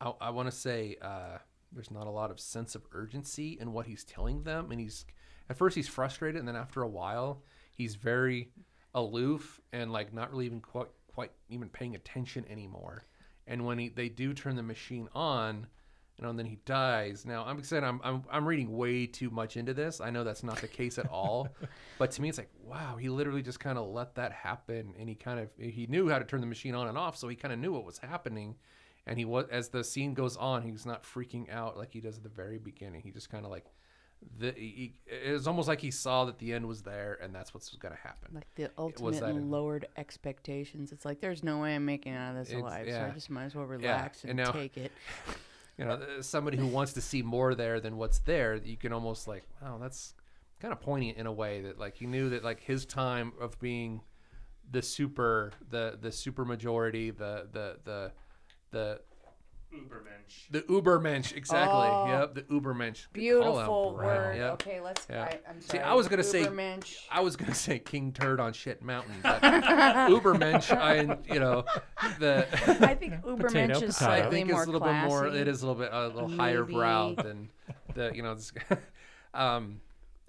I, 0.00 0.12
I 0.20 0.30
want 0.30 0.50
to 0.50 0.56
say 0.56 0.96
uh, 1.00 1.38
there's 1.72 1.90
not 1.90 2.06
a 2.06 2.10
lot 2.10 2.30
of 2.30 2.40
sense 2.40 2.74
of 2.74 2.82
urgency 2.92 3.58
in 3.60 3.72
what 3.72 3.86
he's 3.86 4.04
telling 4.04 4.42
them, 4.42 4.70
and 4.70 4.80
he's 4.80 5.04
at 5.48 5.56
first 5.56 5.76
he's 5.76 5.88
frustrated, 5.88 6.38
and 6.38 6.48
then 6.48 6.56
after 6.56 6.82
a 6.82 6.88
while 6.88 7.42
he's 7.76 7.94
very 7.94 8.50
aloof 8.94 9.60
and 9.72 9.92
like 9.92 10.12
not 10.12 10.30
really 10.32 10.46
even 10.46 10.60
quite 10.60 10.88
quite 11.06 11.30
even 11.48 11.68
paying 11.68 11.94
attention 11.94 12.44
anymore. 12.50 13.04
And 13.46 13.64
when 13.64 13.78
he 13.78 13.88
they 13.88 14.08
do 14.08 14.32
turn 14.34 14.56
the 14.56 14.62
machine 14.62 15.08
on, 15.14 15.66
you 16.20 16.24
know, 16.24 16.30
and 16.30 16.38
then 16.38 16.44
he 16.46 16.58
dies. 16.66 17.24
Now 17.24 17.44
I'm 17.46 17.62
saying 17.62 17.82
I'm 17.82 17.98
I'm 18.04 18.22
I'm 18.30 18.46
reading 18.46 18.76
way 18.76 19.06
too 19.06 19.30
much 19.30 19.56
into 19.56 19.72
this. 19.72 20.00
I 20.02 20.10
know 20.10 20.22
that's 20.22 20.42
not 20.42 20.58
the 20.58 20.68
case 20.68 20.98
at 20.98 21.06
all, 21.06 21.48
but 21.98 22.10
to 22.12 22.22
me 22.22 22.28
it's 22.28 22.36
like 22.36 22.50
wow, 22.62 22.96
he 22.96 23.08
literally 23.08 23.42
just 23.42 23.58
kind 23.58 23.78
of 23.78 23.88
let 23.88 24.14
that 24.16 24.32
happen, 24.32 24.92
and 24.98 25.08
he 25.08 25.14
kind 25.14 25.40
of 25.40 25.48
he 25.58 25.86
knew 25.88 26.10
how 26.10 26.18
to 26.18 26.24
turn 26.24 26.40
the 26.42 26.46
machine 26.46 26.74
on 26.74 26.88
and 26.88 26.98
off, 26.98 27.16
so 27.16 27.26
he 27.28 27.36
kind 27.36 27.52
of 27.54 27.58
knew 27.58 27.72
what 27.72 27.84
was 27.84 27.98
happening 27.98 28.56
and 29.06 29.18
he 29.18 29.24
was 29.24 29.46
as 29.50 29.70
the 29.70 29.82
scene 29.82 30.12
goes 30.12 30.36
on 30.36 30.60
he's 30.60 30.84
not 30.84 31.04
freaking 31.04 31.50
out 31.50 31.74
like 31.78 31.90
he 31.90 32.00
does 32.00 32.18
at 32.18 32.22
the 32.22 32.28
very 32.28 32.58
beginning 32.58 33.00
he 33.00 33.10
just 33.10 33.30
kind 33.30 33.46
of 33.46 33.50
like 33.50 33.64
the 34.38 34.52
he, 34.52 34.92
it 35.06 35.32
was 35.32 35.46
almost 35.46 35.68
like 35.68 35.80
he 35.80 35.90
saw 35.90 36.26
that 36.26 36.38
the 36.38 36.52
end 36.52 36.66
was 36.66 36.82
there 36.82 37.18
and 37.22 37.34
that's 37.34 37.54
what's 37.54 37.74
going 37.76 37.94
to 37.94 38.00
happen 38.00 38.30
Like 38.34 38.46
the 38.54 38.64
was 38.64 38.70
ultimate 38.76 39.20
that 39.20 39.30
in- 39.30 39.50
lowered 39.50 39.88
expectations. 39.96 40.92
It's 40.92 41.04
like 41.06 41.20
there's 41.20 41.42
no 41.42 41.58
way 41.60 41.74
I'm 41.74 41.86
making 41.86 42.12
out 42.12 42.36
of 42.36 42.46
this 42.46 42.54
alive, 42.54 42.86
so. 42.88 43.08
I 43.10 43.14
just 43.14 43.30
might 43.30 43.44
as 43.44 43.54
well 43.54 43.64
relax 43.64 44.22
and 44.24 44.38
and, 44.38 44.38
now- 44.38 44.52
take 44.52 44.76
it. 44.76 44.92
you 45.80 45.86
know 45.86 45.98
somebody 46.20 46.58
who 46.58 46.66
wants 46.66 46.92
to 46.92 47.00
see 47.00 47.22
more 47.22 47.54
there 47.54 47.80
than 47.80 47.96
what's 47.96 48.18
there 48.20 48.56
you 48.56 48.76
can 48.76 48.92
almost 48.92 49.26
like 49.26 49.44
wow 49.62 49.78
that's 49.80 50.12
kind 50.60 50.72
of 50.72 50.80
poignant 50.80 51.16
in 51.16 51.26
a 51.26 51.32
way 51.32 51.62
that 51.62 51.78
like 51.78 51.96
he 51.96 52.06
knew 52.06 52.28
that 52.28 52.44
like 52.44 52.60
his 52.60 52.84
time 52.84 53.32
of 53.40 53.58
being 53.60 54.02
the 54.70 54.82
super 54.82 55.52
the 55.70 55.98
the 56.00 56.12
super 56.12 56.44
majority 56.44 57.10
the 57.10 57.48
the 57.52 57.78
the 57.84 58.12
the 58.72 59.00
Ubermensch. 59.72 60.50
the 60.50 60.62
Ubermensch 60.62 61.36
exactly. 61.36 61.72
Oh. 61.74 62.06
Yep, 62.08 62.34
the 62.34 62.42
Ubermensch. 62.42 63.06
Good 63.12 63.20
Beautiful 63.20 63.62
call 63.64 63.90
out, 63.90 63.96
Brian. 63.96 64.22
word. 64.22 64.36
Yep. 64.36 64.52
Okay, 64.54 64.80
let's. 64.80 65.06
Yeah. 65.08 65.22
I, 65.24 65.38
I'm 65.48 65.60
See. 65.60 65.78
I 65.78 65.94
was 65.94 66.08
gonna 66.08 66.24
say- 66.24 66.46
I 67.10 67.20
was 67.20 67.36
gonna 67.36 67.54
say 67.54 67.78
King 67.78 68.12
Turd 68.12 68.40
on 68.40 68.52
Shit 68.52 68.82
Mountain, 68.82 69.14
but 69.22 69.40
Ubermensch, 69.42 70.76
I 70.76 71.18
you 71.32 71.40
know 71.40 71.64
the. 72.18 72.46
I 72.86 72.94
think 72.94 73.14
Ubermensch 73.22 73.82
is 73.82 73.96
potato. 73.96 74.12
I 74.12 74.20
slightly 74.20 74.36
think 74.38 74.50
more 74.50 74.62
it's 74.62 74.68
a 74.68 74.72
little 74.72 74.86
bit 74.86 74.94
more. 75.04 75.26
It 75.26 75.48
is 75.48 75.62
a 75.62 75.66
little 75.66 75.80
bit 75.80 75.92
a 75.92 76.08
little 76.08 76.28
higher 76.28 76.64
brow 76.64 77.14
than 77.14 77.50
the 77.94 78.10
you 78.14 78.22
know. 78.22 78.34
This, 78.34 78.52
um, 79.34 79.80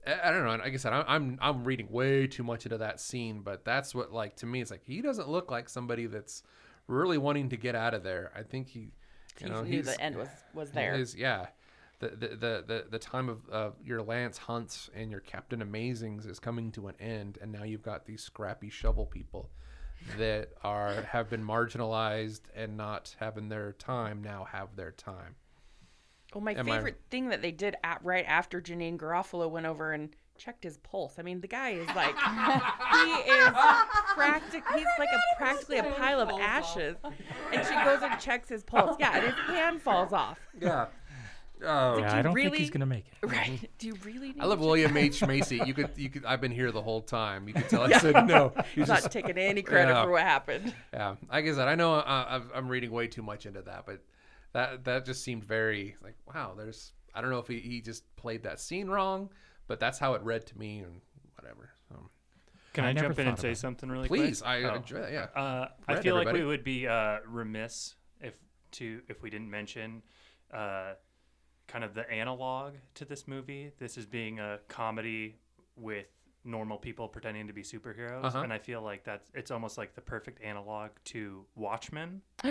I, 0.06 0.30
I 0.30 0.32
don't 0.32 0.44
know. 0.44 0.52
Like 0.52 0.74
I 0.74 0.78
said, 0.78 0.94
I'm, 0.94 1.06
I'm 1.08 1.40
I'm 1.42 1.64
reading 1.64 1.88
way 1.92 2.28
too 2.28 2.44
much 2.44 2.66
into 2.66 2.78
that 2.78 3.00
scene, 3.00 3.42
but 3.42 3.66
that's 3.66 3.96
what 3.96 4.12
like 4.12 4.36
to 4.38 4.46
me. 4.46 4.62
It's 4.62 4.72
like 4.72 4.84
he 4.84 5.02
doesn't 5.02 5.30
look 5.30 5.50
like 5.52 5.68
somebody 5.70 6.06
that's 6.06 6.44
really 6.88 7.18
wanting 7.18 7.50
to 7.50 7.58
get 7.58 7.76
out 7.76 7.94
of 7.94 8.04
there. 8.04 8.32
I 8.36 8.44
think 8.44 8.68
he, 8.68 8.92
you 9.40 9.48
He 9.48 9.52
know, 9.54 9.62
knew 9.64 9.82
the 9.82 10.00
end 10.02 10.16
was 10.18 10.30
was 10.54 10.70
he 10.70 10.76
there. 10.76 10.96
is- 10.96 11.16
yeah. 11.16 11.48
The, 12.00 12.08
the, 12.10 12.28
the, 12.30 12.64
the, 12.66 12.86
the 12.90 12.98
time 13.00 13.30
of 13.30 13.42
uh, 13.52 13.70
your 13.86 14.02
Lance 14.02 14.40
Hunts 14.40 14.90
and 14.96 15.12
your 15.12 15.20
Captain 15.20 15.62
Amazings 15.62 16.28
is 16.28 16.40
coming 16.40 16.72
to 16.72 16.88
an 16.88 16.96
end, 17.00 17.38
and 17.40 17.52
now 17.52 17.62
you've 17.64 17.84
got 17.84 18.08
these 18.08 18.24
scrappy 18.24 18.72
shovel 18.72 19.06
people 19.06 19.52
that 20.18 20.50
are 20.64 20.94
have 21.12 21.30
been 21.30 21.44
marginalized 21.46 22.42
and 22.56 22.76
not 22.76 23.16
having 23.20 23.50
their 23.50 23.74
time 23.74 24.24
now 24.24 24.46
have 24.52 24.76
their 24.76 24.90
time. 24.92 25.36
Well, 26.34 26.44
my 26.44 26.54
Am 26.56 26.68
I- 26.68 26.76
favorite 26.78 27.02
thing 27.12 27.30
that 27.30 27.44
they 27.44 27.52
did 27.52 27.76
at, 27.84 28.04
right 28.04 28.26
after 28.28 28.60
Janeane 28.60 28.98
Garofalo 28.98 29.48
went 29.48 29.68
over 29.68 29.92
and 29.92 30.10
checked 30.42 30.64
his 30.64 30.78
pulse. 30.78 31.16
I 31.20 31.22
mean, 31.22 31.40
the 31.42 31.48
guy 31.48 31.72
is 31.72 31.88
like, 31.96 32.16
he 32.18 33.32
is 33.32 33.50
practic. 34.16 34.64
He's 34.74 34.86
like 34.98 35.10
a 35.14 35.38
practically 35.38 35.78
a 35.78 35.84
pile 35.84 36.20
of 36.20 36.30
ashes, 36.30 36.96
and 37.04 37.66
she 37.66 37.74
goes 37.86 38.02
and 38.02 38.20
checks 38.20 38.50
his 38.50 38.64
pulse. 38.64 38.98
Yeah, 39.00 39.16
and 39.16 39.26
his 39.26 39.36
hand 39.56 39.82
falls 39.82 40.12
off. 40.14 40.40
Yeah. 40.60 40.88
Oh, 41.64 42.00
Yeah, 42.00 42.10
do 42.14 42.18
I 42.18 42.22
don't 42.24 42.34
think 42.34 42.56
he's 42.56 42.72
gonna 42.72 42.88
make 42.88 43.06
it. 43.08 43.28
Right? 43.30 43.70
Do 43.78 43.86
you 43.88 43.94
really? 44.04 44.30
Need 44.30 44.40
I 44.42 44.46
love 44.46 44.60
to 44.60 44.66
William 44.66 44.98
H 44.98 45.26
Macy. 45.26 45.62
You 45.64 45.76
could 45.76 45.92
you 45.96 46.10
could. 46.10 46.26
I've 46.26 46.42
been 46.42 46.52
here 46.52 46.72
the 46.72 46.82
whole 46.82 47.02
time. 47.02 47.48
You 47.48 47.54
could 47.54 47.70
tell. 47.70 47.84
I 47.94 48.00
said 48.00 48.26
no. 48.28 48.52
You 48.56 48.64
He's 48.76 48.88
just 48.88 49.04
not 49.04 49.12
taking 49.12 49.38
any 49.38 49.62
credit 49.62 49.92
Yeah. 49.92 50.04
for 50.04 50.12
what 50.12 50.24
happened. 50.24 50.74
Yeah, 50.92 51.18
like 51.32 51.46
I 51.46 51.54
said, 51.54 51.68
I 51.68 51.76
know 51.76 51.96
uh, 51.96 52.26
I've, 52.28 52.50
I'm 52.56 52.68
reading 52.68 52.90
way 52.92 53.08
too 53.08 53.22
much 53.22 53.46
into 53.46 53.62
that, 53.62 53.84
but 53.86 54.02
that 54.54 54.84
that 54.86 55.06
just 55.06 55.24
seemed 55.24 55.44
very 55.44 55.96
like 56.04 56.16
wow. 56.34 56.54
There's 56.58 56.94
I 57.14 57.22
don't 57.22 57.30
know 57.30 57.38
if 57.40 57.48
he, 57.48 57.60
he 57.60 57.80
just 57.82 58.04
played 58.16 58.42
that 58.44 58.60
scene 58.60 58.88
wrong, 58.88 59.30
but 59.72 59.80
that's 59.80 59.98
how 60.00 60.16
it 60.16 60.22
read 60.22 60.46
to 60.46 60.58
me 60.58 60.80
and 60.80 61.00
whatever. 61.40 61.70
So, 61.88 62.10
Can 62.74 62.84
I 62.84 62.90
I, 62.90 62.94
jump 62.94 63.18
in 63.20 63.26
and 63.26 63.40
say 63.40 63.52
it. 63.52 63.58
something 63.58 63.88
really 63.90 64.10
please, 64.10 64.42
quick? 64.42 64.50
I 64.52 64.64
Oh. 64.64 64.76
enjoy 64.76 65.00
that. 65.00 65.14
Yeah, 65.14 65.28
Uh, 65.42 65.70
I 65.88 66.02
feel 66.02 66.14
like 66.16 66.34
we 66.34 66.44
would 66.44 66.66
be 66.66 66.88
uh, 66.90 67.20
remiss 67.26 67.96
if 68.20 68.34
to 68.72 69.02
if 69.08 69.22
we 69.24 69.30
didn't 69.30 69.50
mention 69.50 70.04
uh, 70.54 70.96
kind 71.68 71.86
of 71.86 71.94
the 71.94 72.10
analog 72.12 72.74
to 72.96 73.06
this 73.06 73.30
movie. 73.30 73.72
This 73.80 73.98
is 73.98 74.06
being 74.06 74.42
a 74.42 74.60
comedy 74.68 75.38
with 75.78 76.08
normal 76.44 76.78
people 76.78 77.08
pretending 77.08 77.48
to 77.48 77.54
be 77.54 77.62
superheroes, 77.64 78.24
Uh-huh. 78.26 78.40
and 78.42 78.52
I 78.52 78.58
feel 78.58 78.82
like 78.82 79.04
that's 79.04 79.30
it's 79.34 79.52
almost 79.52 79.78
like 79.78 79.94
the 79.96 80.02
perfect 80.02 80.42
analog 80.44 80.90
to 81.06 81.46
Watchmen 81.56 82.22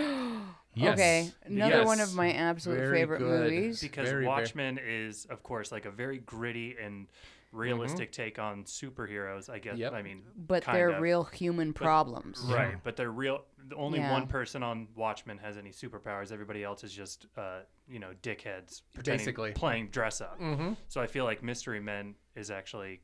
Yes. 0.73 0.93
Okay, 0.93 1.31
another 1.45 1.83
one 1.85 1.99
of 1.99 2.13
my 2.15 2.31
absolute 2.31 2.77
Very 2.77 2.99
favorite 2.99 3.19
good. 3.19 3.51
movies. 3.51 3.81
because 3.81 4.07
Very, 4.07 4.23
very- 4.23 4.27
Watchmen 4.27 4.79
is, 4.81 5.25
of 5.25 5.43
course, 5.43 5.71
like 5.71 5.85
a 5.85 5.91
very 5.91 6.19
gritty 6.19 6.77
and 6.81 7.07
realistic 7.51 8.13
take 8.13 8.39
on 8.39 8.63
superheroes. 8.63 9.49
I 9.49 9.59
guess. 9.59 9.73
Mm-hmm. 9.73 9.81
Yep. 9.81 9.93
I 9.93 10.01
mean, 10.01 10.21
but 10.47 10.63
kind 10.63 10.77
they're 10.77 10.91
of. 10.91 11.01
real 11.01 11.25
human 11.25 11.73
problems. 11.73 12.39
Right, 12.47 12.75
but 12.85 12.95
they're 12.95 13.11
real. 13.11 13.43
the 13.67 13.75
Only 13.75 13.99
Yeah. 13.99 14.11
one 14.13 14.27
person 14.27 14.63
on 14.63 14.87
Watchmen 14.95 15.37
has 15.39 15.57
any 15.57 15.71
superpowers. 15.71 16.31
Everybody 16.31 16.63
else 16.63 16.85
is 16.85 16.93
just, 16.93 17.25
uh, 17.37 17.59
you 17.89 17.99
know, 17.99 18.11
dickheads 18.23 18.83
pretending- 18.93 19.19
Basically. 19.25 19.51
playing 19.51 19.89
dress 19.89 20.21
up. 20.21 20.39
mm-hmm. 20.39 20.73
So 20.87 21.01
I 21.01 21.07
feel 21.07 21.25
like 21.25 21.43
Mystery 21.43 21.81
Men 21.81 22.15
is 22.35 22.49
actually 22.49 23.01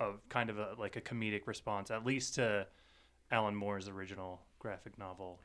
a 0.00 0.12
kind 0.28 0.50
of 0.50 0.58
a 0.58 0.74
like 0.78 0.96
a 0.96 1.00
comedic 1.00 1.46
response, 1.46 1.90
at 1.90 2.04
least 2.04 2.34
to 2.36 2.66
Alan 3.30 3.54
Moore's 3.54 3.88
original 3.88 4.40
graphic 4.58 4.98
novel. 4.98 5.40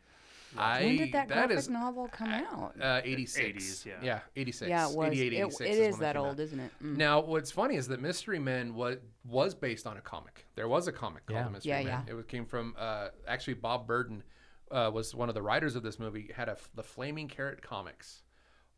I 0.57 0.82
When 0.86 0.95
did 0.97 1.11
that 1.11 1.28
that 1.28 1.34
graphic 1.36 1.57
is 1.57 1.68
novel 1.70 2.07
come 2.07 2.30
out? 2.30 2.74
uh, 2.82 3.01
86. 3.03 3.63
80s, 3.65 3.86
yeah. 3.86 3.93
yeah, 4.01 4.20
86. 4.38 4.70
yeah, 4.70 4.89
it 4.89 4.95
was. 4.95 5.07
88, 5.11 5.34
It, 5.34 5.39
it 5.39 5.39
is 5.43 5.59
is 5.95 5.97
that 5.99 6.15
came 6.15 6.22
out. 6.24 6.28
old, 6.30 6.39
isn't 6.39 6.59
it? 6.59 6.72
Mm. 6.82 6.95
Now, 6.95 7.20
what's 7.20 7.51
funny 7.51 7.76
is 7.76 7.89
that 7.89 8.01
Mystery 8.01 8.39
Men 8.39 8.74
was 8.74 8.97
was 9.26 9.53
based 9.53 9.86
on 9.86 9.97
a 9.97 10.01
comic. 10.01 10.47
There 10.55 10.70
was 10.70 10.88
a 10.88 10.93
comic 10.93 11.26
called 11.26 11.38
Yeah. 11.39 11.43
The 11.43 11.49
Mystery 11.51 11.70
Yeah, 11.72 11.84
Men. 11.84 12.03
yeah. 12.07 12.15
It 12.20 12.28
came 12.30 12.45
from 12.45 12.76
uh, 12.80 13.09
actually 13.28 13.55
Bob 13.55 13.88
Burden 13.88 14.24
uh, 14.72 14.89
was 14.93 15.13
one 15.13 15.28
of 15.28 15.36
the 15.36 15.41
writers 15.41 15.76
of 15.76 15.84
this 15.84 15.99
movie. 15.99 16.32
Had 16.34 16.47
a 16.47 16.53
f- 16.53 16.70
the 16.76 16.84
Flaming 16.84 17.28
Carrot 17.28 17.61
comics 17.61 18.24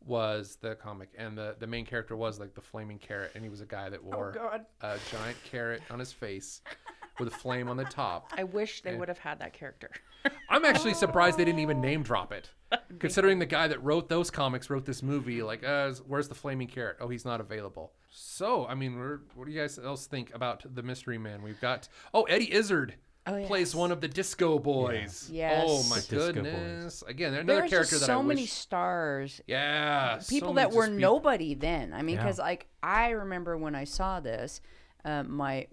was 0.04 0.56
the 0.60 0.74
comic, 0.76 1.10
and 1.16 1.36
the 1.36 1.56
the 1.58 1.66
main 1.66 1.84
character 1.86 2.16
was 2.16 2.40
like 2.40 2.54
the 2.54 2.60
flaming 2.60 2.98
carrot, 2.98 3.32
and 3.34 3.44
he 3.44 3.50
was 3.50 3.60
a 3.60 3.66
guy 3.66 3.88
that 3.90 4.02
wore 4.02 4.32
God. 4.32 4.64
a 4.80 4.98
giant 5.10 5.36
carrot 5.44 5.82
on 5.90 5.98
his 5.98 6.12
face 6.12 6.62
with 7.18 7.28
a 7.28 7.30
flame 7.30 7.68
on 7.68 7.76
the 7.76 7.84
top. 7.84 8.32
I 8.36 8.44
wish 8.44 8.82
they 8.82 8.92
Yeah. 8.92 8.98
would 8.98 9.08
have 9.08 9.18
had 9.18 9.38
that 9.40 9.52
character. 9.52 9.90
I'm 10.48 10.64
actually 10.64 10.94
surprised 10.94 11.38
they 11.38 11.44
didn't 11.44 11.60
even 11.60 11.80
name 11.80 12.02
drop 12.02 12.32
it. 12.32 12.50
Considering 12.98 13.38
the 13.38 13.46
guy 13.46 13.68
that 13.68 13.82
wrote 13.82 14.08
those 14.08 14.30
comics 14.30 14.70
wrote 14.70 14.84
this 14.86 15.02
movie, 15.02 15.42
like, 15.42 15.64
uh, 15.64 15.92
where's 16.06 16.28
the 16.28 16.34
flaming 16.34 16.68
carrot? 16.68 16.96
Oh, 17.00 17.08
he's 17.08 17.24
not 17.24 17.40
available. 17.40 17.92
So, 18.10 18.66
I 18.66 18.74
mean, 18.74 18.96
we're, 18.98 19.18
what 19.34 19.46
do 19.46 19.52
you 19.52 19.60
guys 19.60 19.78
else 19.78 20.06
think 20.06 20.34
about 20.34 20.64
the 20.74 20.82
Mystery 20.82 21.18
Man? 21.18 21.42
We've 21.42 21.60
got 21.60 21.88
oh, 22.14 22.22
Eddie 22.24 22.52
Izzard 22.52 22.94
Oh, 23.26 23.44
plays 23.46 23.68
yes. 23.68 23.74
one 23.74 23.92
of 23.92 24.00
the 24.00 24.08
Disco 24.08 24.58
Boys. 24.58 25.28
Yes. 25.30 25.64
Oh 25.66 25.82
my 25.90 25.96
The 25.96 26.00
Disco 26.00 26.18
Boys. 26.18 26.34
goodness! 26.34 27.02
Again, 27.06 27.34
another 27.34 27.60
There's 27.60 27.70
character 27.70 27.90
just 27.96 28.00
that 28.00 28.06
so 28.06 28.18
I 28.20 28.22
many 28.22 28.42
wish. 28.42 28.52
stars. 28.52 29.40
Yeah, 29.46 30.20
people 30.28 30.54
many 30.54 30.68
that 30.68 30.74
were 30.74 30.86
just 30.86 30.98
nobody 30.98 31.54
then. 31.54 31.92
I 31.92 32.02
mean, 32.02 32.16
Yeah. 32.16 32.22
because 32.22 32.38
like 32.38 32.66
I 32.82 33.10
remember 33.10 33.56
when 33.58 33.74
I 33.74 33.84
saw 33.84 34.20
this, 34.20 34.60
uh, 35.04 35.22
my 35.24 35.66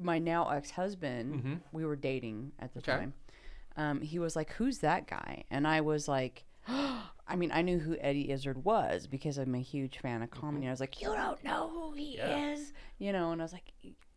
my 0.00 0.18
now 0.18 0.48
ex 0.50 0.70
husband, 0.72 1.60
we 1.72 1.84
were 1.84 1.96
dating 1.96 2.52
at 2.58 2.74
the 2.74 2.80
Mm-hmm. 2.80 2.90
Okay. 2.90 2.98
time. 3.00 3.12
Um, 3.76 4.00
he 4.02 4.18
was 4.18 4.34
like, 4.36 4.52
"Who's 4.54 4.78
that 4.78 5.06
guy?" 5.06 5.44
And 5.50 5.66
I 5.66 5.80
was 5.82 6.08
like, 6.08 6.44
I 6.68 7.36
mean, 7.36 7.52
I 7.54 7.62
knew 7.62 7.78
who 7.78 7.96
Eddie 8.00 8.30
Izzard 8.30 8.64
was 8.64 9.06
because 9.06 9.38
I'm 9.38 9.54
a 9.54 9.60
huge 9.62 9.98
fan 9.98 10.20
of 10.22 10.30
comedy. 10.30 10.66
I 10.66 10.70
was 10.70 10.80
like, 10.80 11.00
"You 11.00 11.08
don't 11.14 11.42
know 11.44 11.70
who 11.72 11.92
he 11.92 12.18
Mm-hmm. 12.18 12.28
Yeah. 12.28 12.52
is," 12.52 12.72
you 12.98 13.12
know. 13.12 13.30
And 13.30 13.40
I 13.40 13.44
was 13.44 13.52
like, 13.52 13.72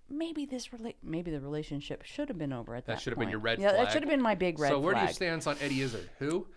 maybe 0.09 0.45
this 0.45 0.67
rela- 0.69 0.95
maybe 1.03 1.31
the 1.31 1.39
relationship 1.39 2.03
should 2.03 2.29
have 2.29 2.37
been 2.37 2.53
over 2.53 2.75
at 2.75 2.85
that. 2.85 2.93
That 2.93 3.01
should 3.01 3.11
have 3.13 3.19
been 3.19 3.29
your 3.29 3.39
point. 3.39 3.59
red 3.59 3.59
Yeah, 3.59 3.71
that 3.73 3.91
should 3.91 4.03
have 4.03 4.09
been 4.09 4.21
my 4.21 4.35
big 4.35 4.59
red 4.59 4.69
so 4.69 4.79
where 4.79 4.93
do 4.93 4.99
flag. 4.99 5.09
your 5.09 5.13
stance 5.13 5.47
on 5.47 5.57
Eddie 5.61 5.81
Izzard? 5.81 6.09
Who? 6.19 6.47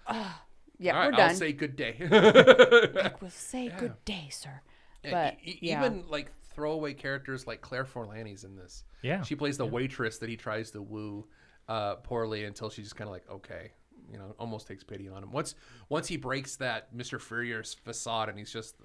yeah, 0.79 0.93
All 0.93 1.01
right, 1.01 1.07
we're 1.07 1.11
done. 1.13 1.31
I'll 1.31 1.35
say 1.35 1.53
good 1.53 1.77
day. 1.77 1.97
We'll 3.21 3.31
say 3.31 3.73
good 3.79 3.95
day, 4.05 4.29
sir. 4.31 4.61
But 5.03 5.35
e- 5.45 5.51
e- 5.51 5.59
yeah. 5.63 5.81
even 5.85 6.05
like 6.09 6.31
throwaway 6.55 6.93
characters 6.95 7.47
like 7.47 7.61
Claire 7.61 7.85
Forlani's 7.85 8.45
in 8.45 8.57
this. 8.57 8.85
Yeah. 9.03 9.23
She 9.23 9.35
plays 9.35 9.57
the 9.57 9.67
waitress 9.67 10.19
that 10.19 10.29
he 10.29 10.37
tries 10.37 10.71
to 10.73 10.83
woo 10.83 11.27
uh, 11.69 11.97
poorly 11.97 12.45
until 12.45 12.71
she's 12.71 12.87
just 12.87 12.97
kind 12.97 13.09
of 13.09 13.13
like, 13.13 13.25
okay, 13.31 13.73
you 14.11 14.19
know, 14.19 14.35
almost 14.39 14.67
takes 14.67 14.83
pity 14.85 15.09
on 15.09 15.23
him. 15.23 15.31
Once 15.33 15.55
once 15.89 16.07
he 16.09 16.17
breaks 16.17 16.57
that 16.57 16.95
Mr. 16.97 17.21
Furious 17.21 17.75
facade 17.75 18.29
and 18.29 18.39
he's 18.39 18.53
just 18.53 18.77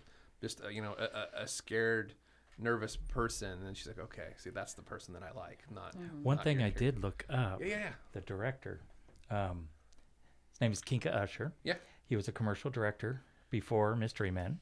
just 0.41 0.61
uh, 0.63 0.67
you 0.67 0.81
know 0.81 0.95
a, 0.99 1.03
a- 1.39 1.43
a 1.43 1.47
scared, 1.47 2.13
nervous 2.57 2.95
person, 2.95 3.65
and 3.65 3.75
she's 3.75 3.87
like, 3.87 3.99
okay, 3.99 4.29
see, 4.37 4.49
that's 4.49 4.73
the 4.73 4.81
person 4.81 5.13
that 5.13 5.23
I 5.23 5.31
like, 5.37 5.63
not 5.73 5.95
One 6.21 6.37
not 6.37 6.43
thing 6.43 6.57
I 6.57 6.69
character. 6.69 6.79
did 6.91 6.99
look 7.03 7.25
up, 7.29 7.59
Yeah, 7.61 7.67
yeah, 7.67 7.77
yeah. 7.79 7.89
the 8.13 8.21
director, 8.21 8.81
um, 9.29 9.67
his 10.51 10.61
name 10.61 10.71
is 10.71 10.81
Kinka 10.81 11.13
Usher. 11.13 11.53
Yeah. 11.63 11.75
He 12.05 12.15
was 12.15 12.27
a 12.27 12.31
commercial 12.31 12.69
director 12.69 13.21
before 13.49 13.95
Mystery 13.95 14.29
Men. 14.31 14.59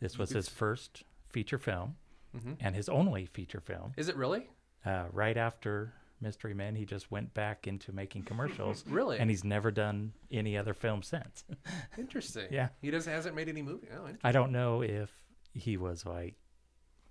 This 0.00 0.18
was 0.18 0.30
his 0.30 0.48
first 0.48 1.04
feature 1.28 1.58
film 1.58 1.96
Mm-hmm. 2.36 2.52
and 2.60 2.76
his 2.76 2.88
only 2.88 3.26
feature 3.26 3.58
film. 3.60 3.92
Is 3.96 4.08
it 4.08 4.14
really? 4.14 4.48
Uh, 4.86 5.06
right 5.12 5.36
after 5.36 5.94
Mystery 6.20 6.54
Men, 6.54 6.76
he 6.76 6.84
just 6.84 7.10
went 7.10 7.34
back 7.34 7.66
into 7.66 7.92
making 7.92 8.22
commercials. 8.22 8.84
Really? 8.88 9.18
And 9.18 9.28
he's 9.28 9.42
never 9.42 9.72
done 9.72 10.12
any 10.30 10.56
other 10.56 10.72
film 10.72 11.02
since. 11.02 11.42
Interesting. 11.98 12.46
Yeah. 12.52 12.68
He 12.80 12.92
doesn't 12.92 13.12
hasn't 13.12 13.34
made 13.34 13.48
any 13.48 13.62
movie. 13.62 13.88
Oh. 13.92 14.06
I 14.22 14.30
don't 14.30 14.52
know 14.52 14.80
if 14.82 15.10
he 15.54 15.76
was 15.76 16.06
like 16.06 16.36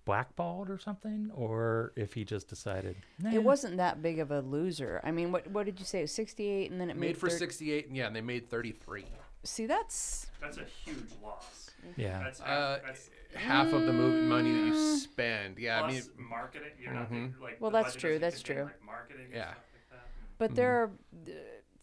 blackballed 0.10 0.70
or 0.72 0.80
something, 0.80 1.30
or 1.36 1.94
if 1.96 2.14
he 2.14 2.24
just 2.26 2.48
decided. 2.48 2.96
"Nah." 3.20 3.32
It 3.32 3.44
wasn't 3.44 3.78
that 3.78 4.02
big 4.02 4.18
of 4.20 4.32
a 4.32 4.42
loser. 4.42 5.00
I 5.04 5.12
mean, 5.12 5.32
what 5.32 5.46
what 5.52 5.66
did 5.68 5.80
you 5.80 5.86
say? 5.86 6.00
It 6.00 6.04
was 6.04 6.12
68 6.14 6.72
and 6.72 6.82
then 6.82 6.90
it 6.90 6.96
made 6.98 7.08
made 7.10 7.18
for 7.18 7.30
thir- 7.30 7.38
68, 7.38 7.88
and 7.88 7.96
yeah, 7.96 8.08
and 8.08 8.16
they 8.16 8.22
made 8.22 8.50
33. 8.50 9.06
See, 9.44 9.68
that's 9.68 10.28
That's 10.42 10.58
a 10.58 10.66
huge 10.84 11.12
loss. 11.24 11.70
Yeah. 11.96 12.20
That's, 12.24 12.42
Uh, 12.42 12.80
that's 12.86 13.10
half 13.36 13.72
of 13.72 13.86
the 13.86 13.94
movie 13.94 14.26
money 14.28 14.52
that 14.52 14.66
you 14.68 14.98
spend. 14.98 15.58
Yeah, 15.60 15.82
I 15.84 15.92
mean, 15.92 16.02
marketing. 16.18 16.72
You're 16.82 16.94
not 16.94 17.10
Mhm. 17.12 17.40
like. 17.40 17.62
Well, 17.62 17.72
that's 17.72 17.96
true, 17.96 18.18
that's 18.20 18.42
true. 18.42 18.64
Like 18.64 18.84
marketing. 18.84 19.28
Yeah. 19.32 19.52
stuff 19.54 19.64
like 19.74 19.90
that. 19.92 20.08
but 20.40 20.56
there 20.56 20.72
are 20.82 20.92
uh, 21.28 21.32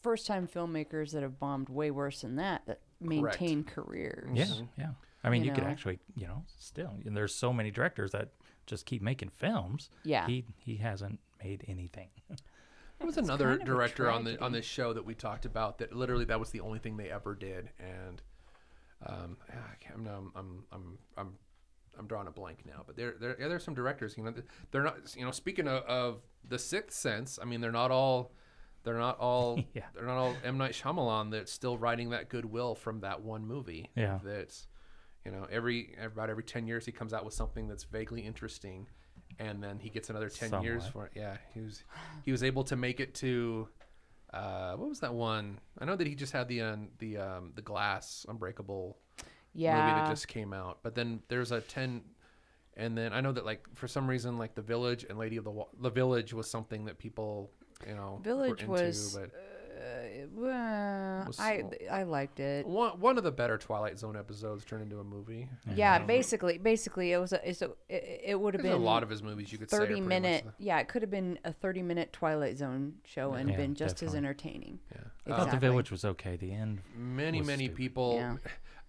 first 0.03 0.27
time 0.27 0.47
filmmakers 0.49 1.13
that 1.13 1.23
have 1.23 1.39
bombed 1.39 1.69
way 1.69 1.91
worse 1.93 2.21
than 2.23 2.37
that 2.37 2.67
that 2.67 2.81
Correct. 3.01 3.41
maintain 3.41 3.63
careers. 3.65 4.29
Yeah, 4.35 4.67
yeah. 4.77 4.91
I 5.27 5.31
mean, 5.31 5.43
You 5.43 5.51
you, 5.51 5.55
could 5.55 5.65
actually, 5.65 5.99
you 6.15 6.27
know, 6.27 6.45
still. 6.57 6.95
And 7.05 7.17
there's 7.17 7.35
so 7.35 7.53
many 7.53 7.71
directors 7.71 8.13
that 8.13 8.31
just 8.67 8.87
keep 8.87 9.03
making 9.03 9.31
films. 9.31 9.91
Yeah. 10.05 10.27
He 10.27 10.45
he 10.57 10.77
hasn't 10.77 11.19
made 11.43 11.65
anything. 11.69 12.09
There 12.99 13.07
was 13.07 13.19
another 13.19 13.51
kind 13.51 13.61
of 13.61 13.67
director 13.67 14.11
on 14.11 14.25
the 14.25 14.41
on 14.43 14.53
this 14.53 14.65
show 14.65 14.93
that 14.93 15.05
we 15.05 15.15
talked 15.15 15.45
about 15.45 15.79
that 15.79 15.93
literally 15.95 16.25
that 16.27 16.41
was 16.41 16.51
the 16.51 16.61
only 16.61 16.79
thing 16.79 16.97
they 16.97 17.11
ever 17.11 17.35
did, 17.35 17.69
and 17.79 18.23
um, 19.05 19.37
I 19.51 19.75
can't, 19.81 20.01
no, 20.01 20.31
I'm 20.35 20.65
I'm 20.73 20.99
I'm 21.19 21.35
I'm 21.99 22.07
drawing 22.07 22.27
a 22.27 22.31
blank 22.31 22.65
now. 22.67 22.85
But 22.87 22.97
there 22.97 23.15
there 23.21 23.37
yeah, 23.39 23.49
there's 23.49 23.65
some 23.65 23.75
directors, 23.75 24.17
you 24.17 24.25
know, 24.25 24.33
they're 24.71 24.83
not 24.83 25.15
you 25.17 25.25
know 25.25 25.31
speaking 25.31 25.69
of, 25.69 25.83
of 25.85 26.21
the 26.49 26.59
Sixth 26.59 26.97
Sense. 26.99 27.39
I 27.41 27.45
mean, 27.45 27.61
they're 27.61 27.71
not 27.73 27.91
all 27.91 28.33
they're 28.85 28.99
not 28.99 29.19
all 29.19 29.61
Yeah. 29.75 29.83
they're 29.95 30.07
not 30.07 30.17
all 30.17 30.35
M 30.45 30.57
Night 30.57 30.73
Shyamalan 30.73 31.31
that's 31.33 31.53
still 31.53 31.77
writing 31.77 32.11
that 32.11 32.29
goodwill 32.31 32.75
from 32.75 33.01
that 33.01 33.21
one 33.21 33.47
movie. 33.47 33.91
Yeah. 33.95 34.21
that's 34.25 34.69
you 35.27 35.33
know 35.33 35.47
every 35.51 35.95
about 36.03 36.31
every 36.31 36.45
ten 36.45 36.67
years 36.67 36.87
he 36.87 36.93
comes 36.93 37.13
out 37.13 37.25
with 37.27 37.35
something 37.35 37.67
that's 37.69 37.85
vaguely 37.85 38.23
interesting. 38.23 38.87
And 39.39 39.63
then 39.63 39.79
he 39.81 39.91
gets 39.91 40.09
another 40.09 40.31
ten 40.31 40.63
years 40.63 40.87
for 40.87 41.07
it. 41.07 41.13
Yeah, 41.15 41.37
he 41.53 41.61
was 41.61 41.83
he 42.25 42.31
was 42.33 42.43
able 42.43 42.65
to 42.65 42.77
make 42.77 43.01
it 43.01 43.13
to 43.17 43.69
uh, 44.33 44.75
what 44.77 44.89
was 44.89 45.01
that 45.01 45.13
one? 45.13 45.59
I 45.79 45.85
know 45.85 45.97
that 45.97 46.07
he 46.07 46.15
just 46.15 46.33
had 46.33 46.49
the 46.49 46.63
um, 46.63 46.89
the 46.99 47.19
um, 47.19 47.53
the 47.55 47.61
glass 47.63 48.25
unbreakable 48.29 48.97
movie 49.19 49.29
Yeah. 49.53 49.95
that 50.05 50.09
just 50.09 50.29
came 50.29 50.53
out, 50.55 50.79
but 50.83 50.95
then 50.95 51.21
there's 51.29 51.53
a 51.53 51.61
ten, 51.61 52.03
and 52.77 52.97
then 52.97 53.13
I 53.13 53.21
know 53.21 53.33
that 53.33 53.45
like 53.45 53.67
for 53.75 53.89
some 53.89 54.07
reason 54.09 54.39
like 54.39 54.55
the 54.55 54.63
Village 54.63 55.05
and 55.09 55.19
Lady 55.19 55.37
of 55.37 55.45
the 55.45 55.51
Wa- 55.51 55.69
the 55.81 55.91
Village 55.91 56.33
was 56.33 56.49
something 56.51 56.87
that 56.87 56.97
people 56.99 57.51
you 57.87 57.95
know 57.95 58.21
Village 58.23 58.65
were 58.65 58.77
into, 58.77 58.87
was, 58.87 59.19
but 59.19 59.31
Uh, 59.35 59.56
well, 60.35 61.25
Was 61.27 61.39
I 61.41 61.65
I 61.91 62.03
liked 62.05 62.41
it. 62.41 62.67
one 62.67 62.99
one 63.01 63.19
of 63.19 63.25
the 63.25 63.31
better 63.33 63.59
Twilight 63.59 63.99
Zone 63.99 64.17
episodes 64.17 64.65
turned 64.65 64.83
into 64.83 64.99
a 65.01 65.05
movie. 65.05 65.49
Yeah, 65.75 65.99
basically, 65.99 66.59
basically 66.59 67.13
it 67.13 67.19
was 67.19 67.33
a, 67.33 67.49
it's 67.49 67.63
a 67.63 67.71
it, 67.89 68.21
it 68.27 68.41
would 68.41 68.55
have 68.55 68.63
There's 68.63 68.75
been 68.75 68.83
a 68.83 68.85
lot 68.85 69.03
of 69.03 69.09
his 69.11 69.23
movies 69.23 69.53
you 69.53 69.59
could 69.59 69.71
say 69.71 69.77
are 69.77 69.81
thirty 69.81 69.95
pretty 69.95 70.01
much 70.03 70.09
minute. 70.09 70.45
the- 70.59 70.65
Yeah, 70.65 70.79
it 70.79 70.89
could 70.89 71.03
have 71.03 71.11
been 71.11 71.39
a 71.45 71.53
thirty 71.53 71.83
minute 71.83 72.13
Twilight 72.13 72.57
Zone 72.59 72.95
show 73.05 73.33
and 73.35 73.51
Yeah, 73.51 73.57
been 73.57 73.75
just 73.75 73.95
as 74.03 74.13
definitely. 74.13 74.19
entertaining. 74.19 74.79
yeah. 74.93 75.01
But 75.25 75.33
Uh, 75.33 75.37
the 75.37 75.43
Exactly. 75.45 75.69
village 75.69 75.91
was 75.91 76.05
okay. 76.05 76.37
The 76.37 76.53
end. 76.53 76.83
many 76.97 77.39
was 77.39 77.47
many 77.47 77.65
stupid. 77.65 77.77
people 77.77 78.15
Yeah. 78.17 78.37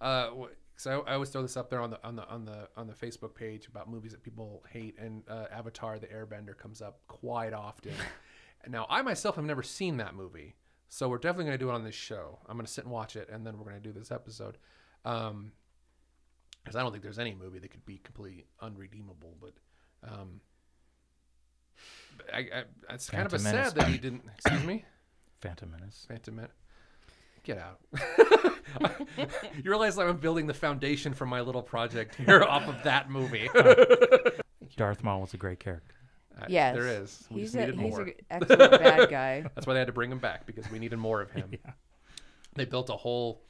uh 0.00 0.30
wh- 0.30 0.46
so 0.76 1.02
I, 1.08 1.10
I 1.10 1.14
always 1.14 1.30
throw 1.30 1.42
this 1.42 1.56
up 1.56 1.70
there 1.70 1.80
on 1.80 1.90
the 1.90 1.98
on 2.06 2.14
the 2.14 2.28
on 2.28 2.44
the 2.44 2.68
on 2.76 2.86
the 2.86 2.92
facebook 2.92 3.34
page 3.34 3.66
about 3.66 3.90
movies 3.90 4.12
that 4.12 4.22
people 4.22 4.62
hate 4.70 4.96
and 4.96 5.24
uh, 5.28 5.46
avatar 5.50 5.98
the 5.98 6.06
airbender 6.06 6.56
comes 6.56 6.80
up 6.80 7.00
quite 7.08 7.52
often 7.52 7.90
now 8.68 8.86
i 8.88 9.02
myself 9.02 9.34
have 9.34 9.44
never 9.44 9.64
seen 9.64 9.96
that 9.96 10.14
movie 10.14 10.54
so 10.88 11.08
we're 11.08 11.18
definitely 11.18 11.44
going 11.44 11.58
to 11.58 11.64
do 11.64 11.70
it 11.70 11.74
on 11.74 11.84
this 11.84 11.94
show 11.94 12.38
i'm 12.48 12.56
going 12.56 12.66
to 12.66 12.72
sit 12.72 12.84
and 12.84 12.92
watch 12.92 13.16
it 13.16 13.28
and 13.30 13.46
then 13.46 13.58
we're 13.58 13.64
going 13.64 13.80
to 13.80 13.80
do 13.80 13.92
this 13.92 14.10
episode 14.10 14.58
um 15.04 15.52
because 16.62 16.76
i 16.76 16.82
don't 16.82 16.92
think 16.92 17.02
there's 17.02 17.18
any 17.18 17.34
movie 17.34 17.58
that 17.58 17.70
could 17.70 17.84
be 17.86 17.98
completely 17.98 18.46
unredeemable 18.60 19.36
but 19.40 19.52
um 20.10 20.40
I, 22.32 22.38
I, 22.38 22.94
it's 22.94 23.08
kind 23.08 23.26
of 23.26 23.32
a 23.32 23.38
Menace. 23.38 23.68
sad 23.68 23.74
that 23.76 23.88
he 23.88 23.98
didn't 23.98 24.22
excuse 24.34 24.64
me 24.64 24.84
Phantom 25.40 25.70
Menace. 25.70 26.04
Phantom 26.08 26.34
Menace. 26.34 26.50
Get 27.44 27.58
out. 27.58 27.80
you 29.16 29.70
realize 29.70 29.96
I'm 29.98 30.16
building 30.16 30.46
the 30.46 30.54
foundation 30.54 31.14
for 31.14 31.26
my 31.26 31.40
little 31.40 31.62
project 31.62 32.16
here 32.16 32.42
off 32.48 32.66
of 32.66 32.82
that 32.82 33.08
movie. 33.08 33.48
Darth 34.76 35.02
Maul 35.04 35.20
was 35.20 35.34
a 35.34 35.36
great 35.36 35.60
character. 35.60 35.94
Uh, 36.40 36.46
Yes, 36.48 36.74
There 36.74 36.86
is. 37.02 37.26
We 37.30 37.40
he's 37.40 37.52
just 37.52 37.56
a 37.68 37.72
needed 37.72 37.80
he's 37.84 37.98
an 37.98 38.12
excellent 38.30 38.70
bad 38.82 39.10
guy. 39.10 39.42
That's 39.54 39.66
why 39.66 39.74
they 39.74 39.80
had 39.80 39.86
to 39.88 39.92
bring 39.92 40.10
him 40.12 40.18
back 40.18 40.46
because 40.46 40.70
we 40.70 40.78
needed 40.78 40.98
more 40.98 41.20
of 41.20 41.30
him. 41.30 41.50
Yeah. 41.64 41.72
They 42.54 42.64
built 42.64 42.90
a 42.90 42.94
whole 42.96 43.42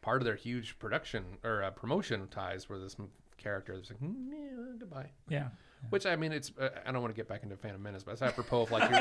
part 0.00 0.20
of 0.20 0.24
their 0.24 0.34
huge 0.34 0.78
production 0.78 1.24
or 1.44 1.62
uh, 1.62 1.70
promotion 1.70 2.26
ties 2.28 2.68
where 2.68 2.78
this 2.78 2.96
character 3.36 3.74
was 3.74 3.90
like, 3.90 4.00
"Mm, 4.00 4.14
yeah, 4.30 4.72
goodbye. 4.78 5.10
Yeah. 5.28 5.48
Which 5.90 6.06
I 6.06 6.16
mean, 6.16 6.32
it's 6.32 6.52
uh, 6.60 6.70
I 6.86 6.92
don't 6.92 7.02
want 7.02 7.12
to 7.14 7.16
get 7.16 7.28
back 7.28 7.42
into 7.42 7.56
Phantom 7.56 7.82
Menace, 7.82 8.02
but 8.04 8.12
it's 8.12 8.22
apropos 8.22 8.62
of 8.62 8.70
like 8.70 8.88
your. 8.90 9.00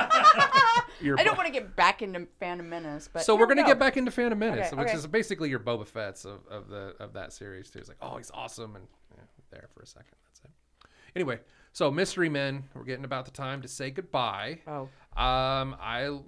your 1.02 1.20
I 1.20 1.24
don't 1.24 1.38
want 1.38 1.48
to 1.48 1.54
get 1.54 1.76
back 1.76 2.02
into 2.02 2.28
Phantom 2.40 2.68
Menace, 2.68 3.08
but 3.12 3.24
so 3.24 3.36
we're 3.36 3.46
gonna 3.46 3.62
go. 3.62 3.68
get 3.68 3.80
back 3.80 3.98
into 3.98 4.10
Phantom 4.12 4.38
Menace, 4.38 4.68
Okay, 4.68 4.76
which 4.76 4.88
okay. 4.90 4.98
is 4.98 5.06
basically 5.08 5.50
your 5.50 5.60
Boba 5.60 5.88
Fett's 5.88 6.26
of, 6.26 6.40
of 6.50 6.70
the 6.70 6.96
of 7.00 7.14
that 7.14 7.34
series 7.34 7.70
too. 7.70 7.80
It's 7.80 7.88
like, 7.88 7.98
oh, 8.02 8.18
he's 8.18 8.32
awesome, 8.34 8.76
and 8.76 8.86
yeah, 9.16 9.24
there 9.52 9.70
for 9.74 9.82
a 9.84 9.88
second. 9.88 10.16
That's 10.28 10.42
it. 10.46 10.52
Anyway, 11.16 11.40
so 11.74 11.90
Mystery 11.92 12.30
Men, 12.30 12.64
we're 12.74 12.84
getting 12.84 13.06
about 13.06 13.26
the 13.26 13.32
time 13.32 13.62
to 13.62 13.68
say 13.68 13.90
goodbye. 13.92 14.60
Oh, 14.68 14.90
Um, 15.22 15.76
I 15.80 16.20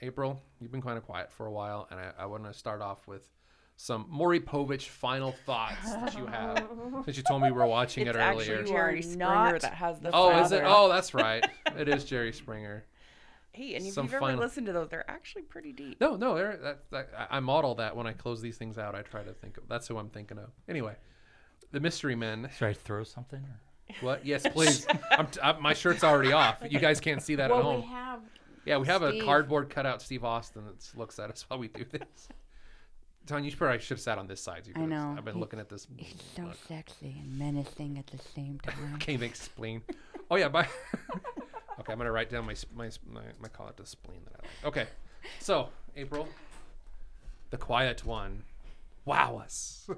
April, 0.00 0.42
you've 0.60 0.72
been 0.72 0.82
kind 0.82 0.98
of 0.98 1.04
quiet 1.04 1.30
for 1.30 1.46
a 1.46 1.52
while, 1.52 1.86
and 1.90 2.00
I, 2.00 2.10
I 2.20 2.26
want 2.26 2.44
to 2.44 2.52
start 2.54 2.82
off 2.82 3.06
with 3.06 3.28
some 3.76 4.06
Maury 4.08 4.40
Povich 4.40 4.88
final 4.88 5.32
thoughts 5.46 5.92
that 5.92 6.16
you 6.16 6.26
have 6.26 6.66
since 7.04 7.16
you 7.16 7.22
told 7.22 7.42
me 7.42 7.50
we 7.50 7.56
were 7.56 7.66
watching 7.66 8.06
It's 8.06 8.16
it 8.16 8.20
earlier. 8.20 8.56
actually 8.58 8.72
Jerry 8.72 9.02
Springer 9.02 9.18
not 9.52 9.60
that 9.60 9.74
has 9.74 10.00
the. 10.00 10.10
Oh, 10.12 10.42
is 10.42 10.52
it? 10.52 10.62
Oh, 10.64 10.88
that's 10.88 11.14
right. 11.14 11.44
It 11.76 11.88
is 11.88 12.04
Jerry 12.04 12.32
Springer. 12.34 12.84
Hey, 13.52 13.74
and 13.76 13.86
if 13.86 13.94
some 13.94 14.04
you've 14.04 14.14
ever 14.14 14.20
final- 14.20 14.40
listened 14.40 14.66
to 14.66 14.72
those, 14.72 14.88
they're 14.90 15.10
actually 15.10 15.42
pretty 15.42 15.72
deep. 15.72 16.00
No, 16.00 16.16
no, 16.16 16.34
they're, 16.34 16.56
that, 16.58 16.78
that, 16.90 17.08
I 17.30 17.36
I 17.36 17.40
model 17.40 17.74
that 17.76 17.96
when 17.96 18.06
I 18.06 18.12
close 18.12 18.42
these 18.42 18.56
things 18.58 18.76
out. 18.78 18.94
I 18.94 19.02
try 19.02 19.22
to 19.22 19.32
think 19.32 19.56
of 19.56 19.68
that's 19.68 19.88
who 19.88 19.96
I'm 19.98 20.10
thinking 20.10 20.38
of. 20.38 20.50
Anyway, 20.68 20.94
the 21.70 21.80
Mystery 21.80 22.14
Men. 22.16 22.50
Should 22.58 22.68
I 22.68 22.72
throw 22.72 23.04
something? 23.04 23.40
Or? 23.40 23.60
What? 24.00 24.24
Yes, 24.26 24.46
please. 24.52 24.86
I'm 25.10 25.26
t- 25.26 25.40
I, 25.42 25.52
my 25.58 25.74
shirt's 25.74 26.02
already 26.04 26.32
off. 26.32 26.56
You 26.68 26.78
guys 26.78 27.00
can't 27.00 27.22
see 27.22 27.34
that 27.36 27.50
at 27.50 27.62
home. 27.62 27.82
we 27.82 27.86
have 27.88 28.20
yeah, 28.64 28.76
we 28.78 28.86
have 28.86 29.02
a 29.02 29.20
cardboard 29.24 29.70
cutout 29.70 30.00
Steve 30.02 30.24
Austin 30.24 30.64
that 30.66 30.96
looks 30.98 31.18
at 31.18 31.30
us 31.30 31.44
while 31.48 31.58
we 31.58 31.68
do 31.68 31.84
this. 31.90 32.28
Tanya, 33.26 33.50
you 33.50 33.56
probably 33.56 33.78
should 33.78 33.90
have 33.96 34.00
sat 34.00 34.18
on 34.18 34.26
this 34.26 34.40
side. 34.40 34.66
You 34.66 34.72
I 34.76 34.84
know. 34.86 35.14
I've 35.16 35.24
been 35.24 35.34
He- 35.34 35.40
looking 35.40 35.58
at 35.60 35.68
this. 35.68 35.86
He's 35.96 36.14
so 36.36 36.50
sexy 36.68 37.16
and 37.20 37.38
menacing 37.38 37.98
at 37.98 38.06
the 38.08 38.18
same 38.18 38.58
time. 38.64 38.98
Can't 38.98 39.10
even 39.10 39.28
explain. 39.28 39.82
Oh 40.30 40.36
yeah, 40.36 40.48
bye. 40.48 40.68
okay, 41.80 41.92
I'm 41.92 41.98
gonna 41.98 42.10
write 42.12 42.30
down 42.30 42.46
my 42.46 42.54
my 42.74 42.90
my, 43.12 43.20
my 43.40 43.48
call 43.48 43.68
it 43.68 43.76
the 43.76 43.86
spleen 43.86 44.20
that 44.24 44.34
I 44.40 44.42
like. 44.42 44.66
Okay, 44.66 44.86
so 45.40 45.68
April, 45.96 46.28
the 47.50 47.56
quiet 47.58 48.04
one. 48.04 48.42
Wow 49.04 49.38
us. 49.38 49.88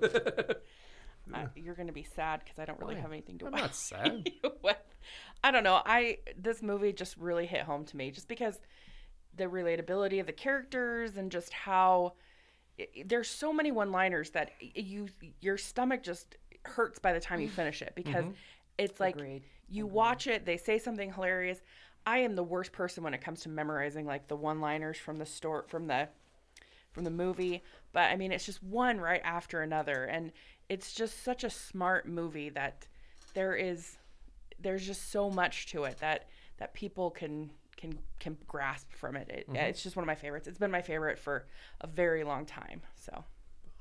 I, 1.33 1.47
you're 1.57 1.75
going 1.75 1.87
to 1.87 1.93
be 1.93 2.07
sad 2.15 2.41
because 2.45 2.59
I 2.59 2.65
don't 2.65 2.79
really 2.81 2.97
Why? 2.97 3.01
have 3.01 3.13
anything 3.13 3.39
to 3.39 3.47
I'm 3.47 3.53
watch 3.53 3.61
not 3.61 3.75
sad. 3.75 4.31
with. 4.63 4.77
I 5.43 5.51
don't 5.51 5.65
know. 5.65 5.81
I 5.85 6.19
this 6.37 6.63
movie 6.63 6.93
just 6.93 7.17
really 7.17 7.47
hit 7.47 7.63
home 7.63 7.85
to 7.87 7.97
me, 7.97 8.11
just 8.11 8.29
because 8.29 8.59
the 9.37 9.45
relatability 9.45 10.21
of 10.21 10.27
the 10.27 10.33
characters 10.33 11.17
and 11.17 11.31
just 11.31 11.53
how 11.53 12.15
there's 13.05 13.29
so 13.29 13.53
many 13.53 13.71
one-liners 13.71 14.31
that 14.31 14.51
you 14.61 15.09
your 15.41 15.57
stomach 15.57 16.03
just 16.03 16.37
hurts 16.65 16.99
by 16.99 17.13
the 17.13 17.21
time 17.21 17.41
you 17.41 17.49
finish 17.51 17.83
it 17.83 17.93
because 17.95 18.25
mm-hmm. 18.25 18.35
it's 18.79 19.01
like 19.01 19.17
Agreed. 19.17 19.43
you 19.69 19.87
mm-hmm. 19.87 19.95
watch 19.95 20.27
it, 20.27 20.45
they 20.45 20.57
say 20.57 20.79
something 20.79 21.13
hilarious. 21.13 21.61
I 22.07 22.19
am 22.19 22.37
the 22.37 22.43
worst 22.43 22.73
person 22.73 23.03
when 23.03 23.15
it 23.15 23.23
comes 23.23 23.41
to 23.43 23.49
memorizing 23.49 24.07
like 24.07 24.29
the 24.29 24.37
one-liners 24.37 24.99
from 24.99 25.19
the 25.19 25.27
store 25.27 25.65
from 25.69 25.87
the 25.87 26.09
from 26.93 27.05
the 27.05 27.11
movie, 27.11 27.63
but 27.93 28.11
I 28.11 28.17
mean 28.17 28.33
it's 28.33 28.47
just 28.47 28.63
one 28.63 29.01
right 29.01 29.23
after 29.25 29.63
another 29.63 30.05
and 30.05 30.33
it's 30.69 30.93
just 30.93 31.23
such 31.23 31.45
a 31.45 31.51
smart 31.51 32.09
movie 32.09 32.49
that 32.51 32.87
there 33.35 33.55
is 33.55 33.97
there's 34.61 34.87
just 34.87 35.11
so 35.11 35.31
much 35.31 35.67
to 35.67 35.85
it 35.85 35.99
that 35.99 36.29
that 36.59 36.75
people 36.75 37.11
can 37.11 37.51
can 37.77 37.99
can 38.19 38.37
grasp 38.47 38.91
from 38.93 39.17
it. 39.17 39.29
it 39.29 39.47
mm-hmm. 39.47 39.57
It's 39.57 39.83
just 39.83 39.97
one 39.97 40.03
of 40.03 40.07
my 40.07 40.15
favorites. 40.15 40.47
It's 40.47 40.59
been 40.59 40.71
my 40.71 40.83
favorite 40.83 41.19
for 41.19 41.47
a 41.81 41.87
very 41.87 42.25
long 42.25 42.47
time. 42.47 42.81
So, 42.95 43.25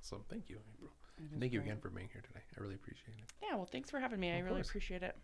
awesome! 0.02 0.24
thank 0.30 0.50
you, 0.50 0.58
April. 0.76 0.92
Thank 1.40 1.54
you 1.54 1.62
again 1.62 1.78
for 1.80 1.90
being 1.90 2.10
here 2.12 2.22
today. 2.22 2.42
I 2.58 2.62
really 2.62 2.76
appreciate 2.76 3.16
it. 3.18 3.32
yeah, 3.42 3.56
well, 3.56 3.70
thanks 3.72 3.90
for 3.90 4.00
having 4.00 4.20
me. 4.20 4.32
I 4.32 4.40
really 4.40 4.56
course. 4.56 4.70
appreciate 4.70 5.04
it. 5.04 5.16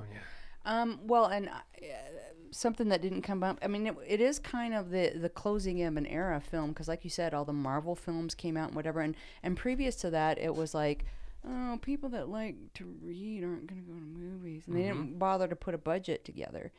Oh 0.00 0.04
yeah. 0.10 0.18
Um, 0.64 1.00
well, 1.06 1.26
and 1.26 1.48
uh, 1.48 1.52
something 2.50 2.88
that 2.88 3.02
didn't 3.02 3.22
come 3.22 3.42
up. 3.42 3.58
I 3.62 3.66
mean, 3.66 3.86
it, 3.86 3.96
it 4.06 4.20
is 4.20 4.38
kind 4.38 4.74
of 4.74 4.90
the 4.90 5.12
the 5.16 5.28
closing 5.28 5.82
of 5.82 5.96
an 5.96 6.06
era 6.06 6.40
film 6.40 6.70
because, 6.70 6.88
like 6.88 7.04
you 7.04 7.10
said, 7.10 7.34
all 7.34 7.44
the 7.44 7.52
Marvel 7.52 7.94
films 7.94 8.34
came 8.34 8.56
out 8.56 8.68
and 8.68 8.76
whatever. 8.76 9.00
And 9.00 9.16
and 9.42 9.56
previous 9.56 9.96
to 9.96 10.10
that, 10.10 10.38
it 10.38 10.54
was 10.54 10.74
like, 10.74 11.04
oh, 11.48 11.78
people 11.80 12.08
that 12.10 12.28
like 12.28 12.56
to 12.74 12.94
read 13.02 13.44
aren't 13.44 13.66
going 13.66 13.82
to 13.82 13.86
go 13.86 13.94
to 13.94 14.00
movies, 14.00 14.64
and 14.66 14.76
they 14.76 14.82
didn't 14.82 15.18
bother 15.18 15.48
to 15.48 15.56
put 15.56 15.74
a 15.74 15.78
budget 15.78 16.24
together. 16.24 16.72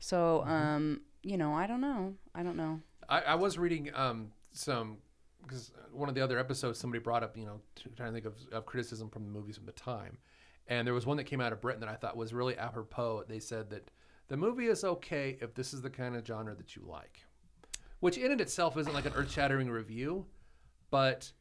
So, 0.00 0.42
um, 0.46 1.02
you 1.22 1.36
know, 1.36 1.54
I 1.54 1.66
don't 1.68 1.80
know. 1.80 2.14
I 2.34 2.42
don't 2.42 2.56
know. 2.56 2.80
I, 3.08 3.20
I 3.20 3.34
was 3.36 3.56
reading 3.58 3.90
um, 3.94 4.32
some 4.52 4.96
because 5.42 5.72
one 5.92 6.08
of 6.08 6.14
the 6.14 6.20
other 6.20 6.38
episodes 6.38 6.78
somebody 6.78 7.00
brought 7.00 7.22
up, 7.22 7.36
you 7.36 7.44
know, 7.44 7.60
trying 7.96 8.08
to 8.08 8.12
think 8.12 8.26
of, 8.26 8.34
of 8.52 8.66
criticism 8.66 9.08
from 9.10 9.24
the 9.24 9.30
movies 9.30 9.56
from 9.56 9.66
the 9.66 9.72
time, 9.72 10.18
and 10.68 10.86
there 10.86 10.94
was 10.94 11.06
one 11.06 11.16
that 11.16 11.24
came 11.24 11.40
out 11.40 11.52
of 11.52 11.60
Britain 11.60 11.80
that 11.80 11.88
I 11.88 11.94
thought 11.96 12.16
was 12.16 12.32
really 12.32 12.56
apropos. 12.56 13.24
They 13.28 13.40
said 13.40 13.70
that 13.70 13.90
the 14.28 14.36
movie 14.36 14.66
is 14.66 14.84
okay 14.84 15.36
if 15.40 15.54
this 15.54 15.74
is 15.74 15.82
the 15.82 15.90
kind 15.90 16.16
of 16.16 16.26
genre 16.26 16.54
that 16.54 16.76
you 16.76 16.82
like, 16.86 17.24
which 18.00 18.16
in 18.16 18.32
it 18.32 18.40
itself 18.40 18.76
isn't 18.76 18.94
like 18.94 19.06
an 19.06 19.12
earth-shattering 19.14 19.70
review, 19.70 20.26
but 20.90 21.32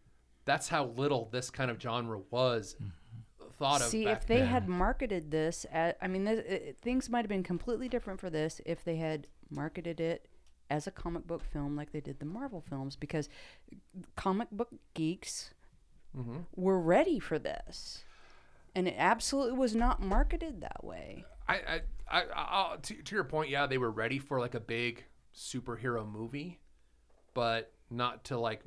that's 0.46 0.68
how 0.68 0.86
little 0.86 1.30
this 1.32 1.50
kind 1.50 1.72
of 1.72 1.80
genre 1.82 2.20
was 2.32 2.76
mm-hmm. 2.76 3.46
thought 3.60 3.82
of. 3.82 3.88
See, 3.88 4.06
back 4.06 4.18
if 4.18 4.28
they 4.28 4.38
then. 4.38 4.48
had 4.48 4.68
marketed 4.68 5.32
this, 5.32 5.66
at, 5.72 5.98
I 6.02 6.08
mean, 6.08 6.24
this, 6.24 6.40
it, 6.40 6.78
things 6.82 7.10
might 7.10 7.20
have 7.20 7.30
been 7.30 7.44
completely 7.44 7.88
different 7.88 8.20
for 8.20 8.30
this 8.30 8.60
if 8.66 8.84
they 8.84 8.96
had 8.96 9.28
marketed 9.50 10.00
it 10.00 10.28
as 10.70 10.88
a 10.88 10.92
comic 10.92 11.28
book 11.28 11.44
film 11.44 11.76
like 11.76 11.92
they 11.92 12.00
did 12.00 12.20
the 12.20 12.26
Marvel 12.26 12.62
films, 12.62 12.96
because 12.96 13.30
comic 14.16 14.50
book 14.52 14.70
geeks 14.94 15.54
mm-hmm. 16.18 16.38
were 16.56 16.80
ready 16.80 17.20
for 17.20 17.38
this, 17.38 18.04
and 18.76 18.88
it 18.88 18.96
absolutely 18.98 19.58
was 19.58 19.76
not 19.76 20.02
marketed 20.02 20.62
that 20.62 20.84
way. 20.84 21.26
I, 21.48 21.56
I, 21.56 21.82
I, 22.10 22.24
I 22.34 22.76
to, 22.82 22.94
to 22.94 23.16
your 23.16 23.24
point, 23.24 23.50
yeah, 23.50 23.66
they 23.68 23.78
were 23.78 23.92
ready 23.92 24.20
for 24.20 24.40
like 24.40 24.56
a 24.56 24.60
big 24.60 25.04
superhero 25.36 26.10
movie, 26.10 26.60
but 27.34 27.74
not 27.90 28.24
to 28.26 28.38
like, 28.38 28.62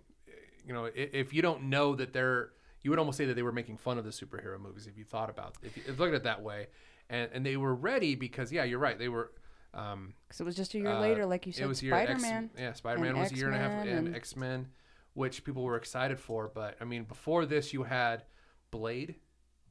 you 0.66 0.72
know, 0.72 0.86
if, 0.86 1.14
if 1.14 1.34
you 1.34 1.42
don't 1.42 1.64
know 1.64 1.94
that 1.94 2.12
they're, 2.12 2.50
you 2.82 2.90
would 2.90 2.98
almost 2.98 3.16
say 3.18 3.24
that 3.26 3.34
they 3.34 3.42
were 3.42 3.52
making 3.52 3.76
fun 3.78 3.96
of 3.98 4.04
the 4.04 4.10
superhero 4.10 4.60
movies 4.60 4.86
if 4.86 4.98
you 4.98 5.04
thought 5.04 5.30
about, 5.30 5.54
if 5.62 5.76
you, 5.76 5.82
if 5.86 5.88
you 5.90 5.94
look 5.96 6.08
at 6.08 6.14
it 6.14 6.24
that 6.24 6.42
way, 6.42 6.66
and 7.10 7.30
and 7.32 7.44
they 7.44 7.56
were 7.56 7.74
ready 7.74 8.14
because 8.14 8.52
yeah, 8.52 8.64
you're 8.64 8.78
right, 8.78 8.98
they 8.98 9.08
were. 9.08 9.30
Um, 9.72 10.14
Because 10.28 10.40
it 10.40 10.44
was 10.44 10.54
just 10.54 10.74
a 10.74 10.78
year 10.78 10.88
uh, 10.88 11.00
later, 11.00 11.26
like 11.26 11.46
you 11.46 11.52
said, 11.52 11.64
it 11.64 11.66
was 11.66 11.82
a 11.82 11.86
year- 11.86 11.94
X- 11.94 12.20
Spider 12.20 12.20
Man. 12.20 12.50
yeah, 12.56 12.72
Spider 12.74 13.00
Man 13.00 13.18
was 13.18 13.32
a 13.32 13.34
year 13.34 13.46
and 13.48 13.56
a 13.56 13.58
half, 13.58 13.72
X-Men 13.72 13.96
and 13.98 14.06
and- 14.08 14.16
X 14.16 14.36
Men, 14.36 14.68
which 15.14 15.42
people 15.44 15.62
were 15.64 15.76
excited 15.76 16.18
for. 16.20 16.48
But 16.54 16.76
I 16.80 16.84
mean, 16.84 17.04
before 17.04 17.44
this, 17.44 17.72
you 17.72 17.82
had 17.82 18.22
Blade, 18.70 19.16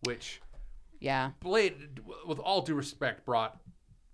which 0.03 0.41
Yeah. 0.99 1.31
Blade, 1.39 1.99
with 2.25 2.39
all 2.39 2.61
due 2.61 2.75
respect, 2.75 3.25
brought 3.25 3.59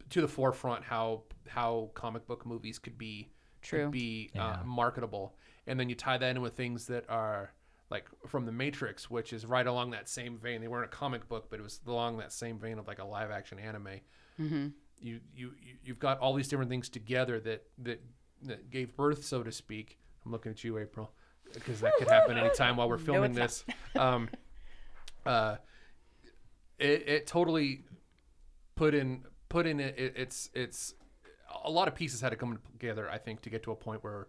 to 0.09 0.21
the 0.21 0.27
forefront 0.27 0.83
how 0.83 1.23
how 1.47 1.89
comic 1.95 2.27
book 2.27 2.45
movies 2.45 2.77
could 2.79 2.97
be 2.97 3.31
True. 3.61 3.83
could 3.83 3.91
be 3.91 4.29
uh, 4.35 4.39
Yeah. 4.39 4.63
marketable, 4.65 5.35
and 5.67 5.79
then 5.79 5.89
you 5.89 5.95
tie 5.95 6.17
that 6.17 6.35
in 6.35 6.41
with 6.41 6.55
things 6.55 6.87
that 6.87 7.09
are 7.09 7.53
like 7.89 8.05
from 8.27 8.45
the 8.45 8.51
Matrix, 8.51 9.09
which 9.09 9.33
is 9.33 9.45
right 9.47 9.65
along 9.65 9.91
that 9.91 10.07
same 10.07 10.37
vein. 10.37 10.61
They 10.61 10.67
weren't 10.67 10.85
a 10.85 10.95
comic 10.95 11.27
book, 11.27 11.49
but 11.49 11.59
it 11.59 11.63
was 11.63 11.79
along 11.87 12.17
that 12.19 12.31
same 12.31 12.59
vein 12.59 12.77
of 12.77 12.87
like 12.87 12.99
a 12.99 13.03
live 13.05 13.31
action 13.31 13.57
anime. 13.59 13.99
Mm-hmm. 14.39 14.67
You 15.01 15.19
you 15.33 15.53
you- 15.61 15.77
you've 15.83 15.99
got 15.99 16.19
all 16.19 16.33
these 16.33 16.47
different 16.47 16.69
things 16.69 16.87
together 16.89 17.39
that 17.41 17.63
that 17.79 18.01
that 18.43 18.69
gave 18.69 18.95
birth, 18.95 19.25
so 19.25 19.43
to 19.43 19.51
speak. 19.51 19.97
I'm 20.25 20.31
looking 20.31 20.51
at 20.51 20.63
you, 20.63 20.77
April, 20.77 21.11
because 21.53 21.81
that 21.81 21.93
could 21.97 22.07
happen 22.09 22.37
anytime 22.37 22.77
while 22.77 22.87
we're 22.89 22.97
filming 22.97 23.35
it's 23.37 23.63
this. 23.63 23.75
Um, 23.95 24.29
uh, 25.25 25.55
it, 26.79 27.07
it 27.07 27.27
totally 27.27 27.83
put 28.75 28.93
in 28.93 29.23
put 29.49 29.65
in 29.67 29.79
it, 29.79 29.95
it, 29.97 30.13
it's 30.15 30.49
it's 30.53 30.93
a 31.63 31.69
lot 31.69 31.87
of 31.87 31.95
pieces 31.95 32.21
had 32.21 32.29
to 32.29 32.35
come 32.35 32.59
together 32.71 33.09
i 33.09 33.17
think 33.17 33.41
to 33.41 33.49
get 33.49 33.63
to 33.63 33.71
a 33.71 33.75
point 33.75 34.03
where 34.03 34.27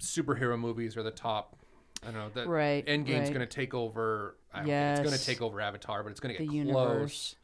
superhero 0.00 0.58
movies 0.58 0.96
are 0.96 1.02
the 1.02 1.10
top 1.10 1.56
i 2.02 2.06
don't 2.06 2.14
know 2.14 2.28
that 2.34 2.48
Right, 2.48 2.84
endgame's 2.86 3.08
right. 3.08 3.28
going 3.28 3.40
to 3.40 3.46
take 3.46 3.74
over 3.74 4.36
I 4.52 4.60
don't 4.62 4.70
it's 4.70 5.00
going 5.00 5.16
to 5.18 5.24
take 5.24 5.40
over 5.40 5.60
avatar 5.60 6.02
but 6.02 6.10
it's 6.10 6.20
going 6.20 6.34
to 6.34 6.40
The 6.40 6.46
get 6.46 6.54
universe. 6.54 6.74
close 6.76 7.36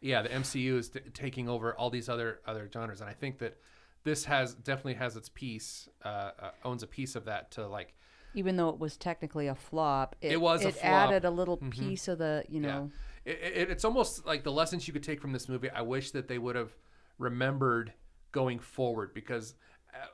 yeah 0.00 0.22
the 0.22 0.28
mcu 0.30 0.78
is 0.78 0.88
t- 0.90 1.00
taking 1.14 1.48
over 1.48 1.74
all 1.74 1.88
these 1.90 2.08
other 2.08 2.40
other 2.46 2.68
genres 2.72 3.00
and 3.00 3.08
i 3.08 3.12
think 3.14 3.38
that 3.38 3.56
this 4.04 4.24
has 4.24 4.54
definitely 4.54 4.94
has 4.94 5.16
its 5.16 5.28
piece 5.28 5.88
uh, 6.04 6.08
uh 6.40 6.50
owns 6.64 6.82
a 6.82 6.86
piece 6.88 7.14
of 7.14 7.24
that 7.26 7.50
to 7.52 7.66
like 7.66 7.94
Even 8.34 8.56
though 8.56 8.68
it 8.70 8.78
was 8.80 8.96
technically 8.96 9.46
a 9.46 9.54
flop, 9.54 10.16
it, 10.20 10.32
It 10.32 10.40
was 10.40 10.64
a 10.64 10.68
it 10.68 10.74
flop. 10.74 11.08
added 11.10 11.24
a 11.24 11.30
little 11.30 11.58
piece 11.58 12.08
of 12.08 12.18
the, 12.18 12.44
you 12.48 12.60
know. 12.60 12.90
It, 13.24 13.38
it, 13.54 13.70
it's 13.70 13.84
almost 13.84 14.26
like 14.26 14.42
the 14.44 14.52
lessons 14.52 14.86
you 14.86 14.92
could 14.92 15.02
take 15.02 15.20
from 15.20 15.32
this 15.32 15.48
movie. 15.48 15.70
I 15.70 15.82
wish 15.82 16.10
that 16.12 16.28
they 16.28 16.38
would 16.38 16.56
have 16.56 16.72
remembered 17.18 17.92
going 18.32 18.58
forward 18.58 19.14
because 19.14 19.54
uh, 19.94 20.06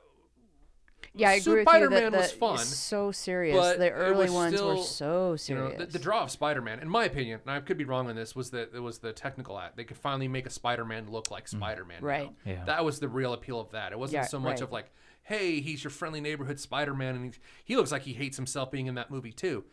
Yeah, 1.15 1.29
I 1.29 1.33
agree 1.33 1.53
with 1.53 1.59
you. 1.59 1.63
Spider-Man 1.63 2.11
that, 2.11 2.21
was 2.21 2.31
fun, 2.31 2.57
so 2.59 3.11
serious. 3.11 3.55
but 3.55 3.79
The 3.79 3.89
early 3.91 4.25
was 4.25 4.31
ones 4.31 4.53
were 4.53 4.57
still, 4.57 4.83
so 4.83 5.31
you 5.31 5.37
serious. 5.37 5.79
know 5.79 5.85
the, 5.85 5.91
the 5.91 5.99
draw 5.99 6.23
of 6.23 6.31
Spider-Man, 6.31 6.79
in 6.79 6.89
my 6.89 7.05
opinion, 7.05 7.39
and 7.45 7.51
I 7.51 7.59
could 7.61 7.77
be 7.77 7.85
wrong 7.85 8.09
on 8.09 8.15
this, 8.15 8.35
was 8.35 8.51
that 8.51 8.71
it 8.75 8.79
was 8.79 8.99
the 8.99 9.13
technical 9.13 9.57
act. 9.57 9.77
They 9.77 9.85
could 9.85 9.97
finally 9.97 10.27
make 10.27 10.45
a 10.45 10.51
Spider-Man 10.51 11.09
look 11.09 11.31
like 11.31 11.45
mm. 11.45 11.49
Spider-Man. 11.57 12.01
now. 12.01 12.07
Right. 12.07 12.31
Yeah. 12.45 12.65
That 12.65 12.85
was 12.85 12.99
the 12.99 13.07
real 13.07 13.33
appeal 13.33 13.59
of 13.59 13.71
that. 13.71 13.91
It 13.91 13.99
wasn't 13.99 14.23
Yeah, 14.23 14.27
so 14.27 14.39
much 14.39 14.55
right. 14.55 14.61
of 14.61 14.71
like, 14.71 14.91
hey, 15.23 15.61
he's 15.61 15.83
your 15.83 15.91
friendly 15.91 16.21
neighborhood 16.21 16.59
Spider-Man, 16.59 17.15
and 17.15 17.25
he's, 17.25 17.39
he 17.63 17.75
looks 17.75 17.91
like 17.91 18.03
he 18.03 18.13
hates 18.13 18.37
himself 18.37 18.69
being 18.71 18.87
in 18.87 18.95
that 18.95 19.09
movie 19.09 19.31
too. 19.31 19.63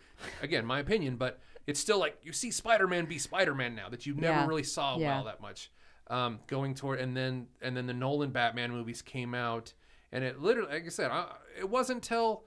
Again, 0.42 0.64
my 0.64 0.78
opinion, 0.78 1.16
but 1.16 1.40
it's 1.66 1.80
still 1.80 1.98
like 1.98 2.18
you 2.22 2.32
see 2.32 2.50
Spider-Man 2.50 3.06
be 3.06 3.18
Spider-Man 3.18 3.74
now 3.74 3.88
that 3.88 4.06
you 4.06 4.14
never 4.14 4.40
Yeah. 4.40 4.46
really 4.46 4.62
saw 4.62 4.98
Yeah. 4.98 5.16
well 5.16 5.24
that 5.24 5.40
much. 5.40 5.70
Um, 6.08 6.38
going 6.46 6.74
toward 6.74 7.00
and 7.00 7.16
then 7.16 7.48
and 7.60 7.76
then 7.76 7.86
the 7.86 7.94
Nolan 7.94 8.30
Batman 8.30 8.70
movies 8.70 9.02
came 9.02 9.34
out, 9.34 9.72
and 10.12 10.22
it 10.22 10.40
literally, 10.40 10.70
like 10.72 10.86
I 10.86 10.88
said, 10.90 11.10
I, 11.10 11.34
it 11.58 11.68
wasn't 11.68 11.96
until 12.04 12.44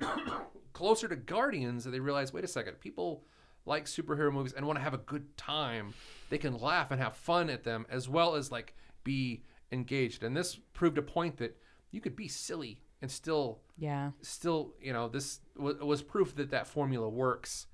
closer 0.72 1.08
to 1.08 1.16
Guardians 1.16 1.84
that 1.84 1.90
they 1.90 2.00
realized, 2.00 2.34
wait 2.34 2.44
a 2.44 2.48
second, 2.48 2.80
people 2.80 3.24
like 3.66 3.86
superhero 3.86 4.32
movies 4.32 4.52
and 4.52 4.66
want 4.66 4.78
to 4.78 4.82
have 4.82 4.94
a 4.94 4.98
good 4.98 5.36
time. 5.36 5.94
They 6.28 6.38
can 6.38 6.58
laugh 6.58 6.90
and 6.90 7.00
have 7.00 7.16
fun 7.16 7.48
at 7.48 7.64
them 7.64 7.86
as 7.88 8.08
well 8.08 8.34
as 8.34 8.50
like 8.52 8.74
be 9.04 9.42
engaged. 9.72 10.22
And 10.22 10.36
this 10.36 10.56
proved 10.74 10.98
a 10.98 11.02
point 11.02 11.38
that 11.38 11.56
you 11.90 12.00
could 12.00 12.16
be 12.16 12.28
silly 12.28 12.80
and 13.00 13.10
still 13.10 13.60
yeah. 13.78 14.10
still, 14.20 14.74
you 14.80 14.92
know, 14.92 15.08
this 15.08 15.40
was, 15.56 15.76
was 15.78 16.02
proof 16.02 16.34
that 16.36 16.50
that 16.50 16.66
formula 16.66 17.08
works. 17.08 17.66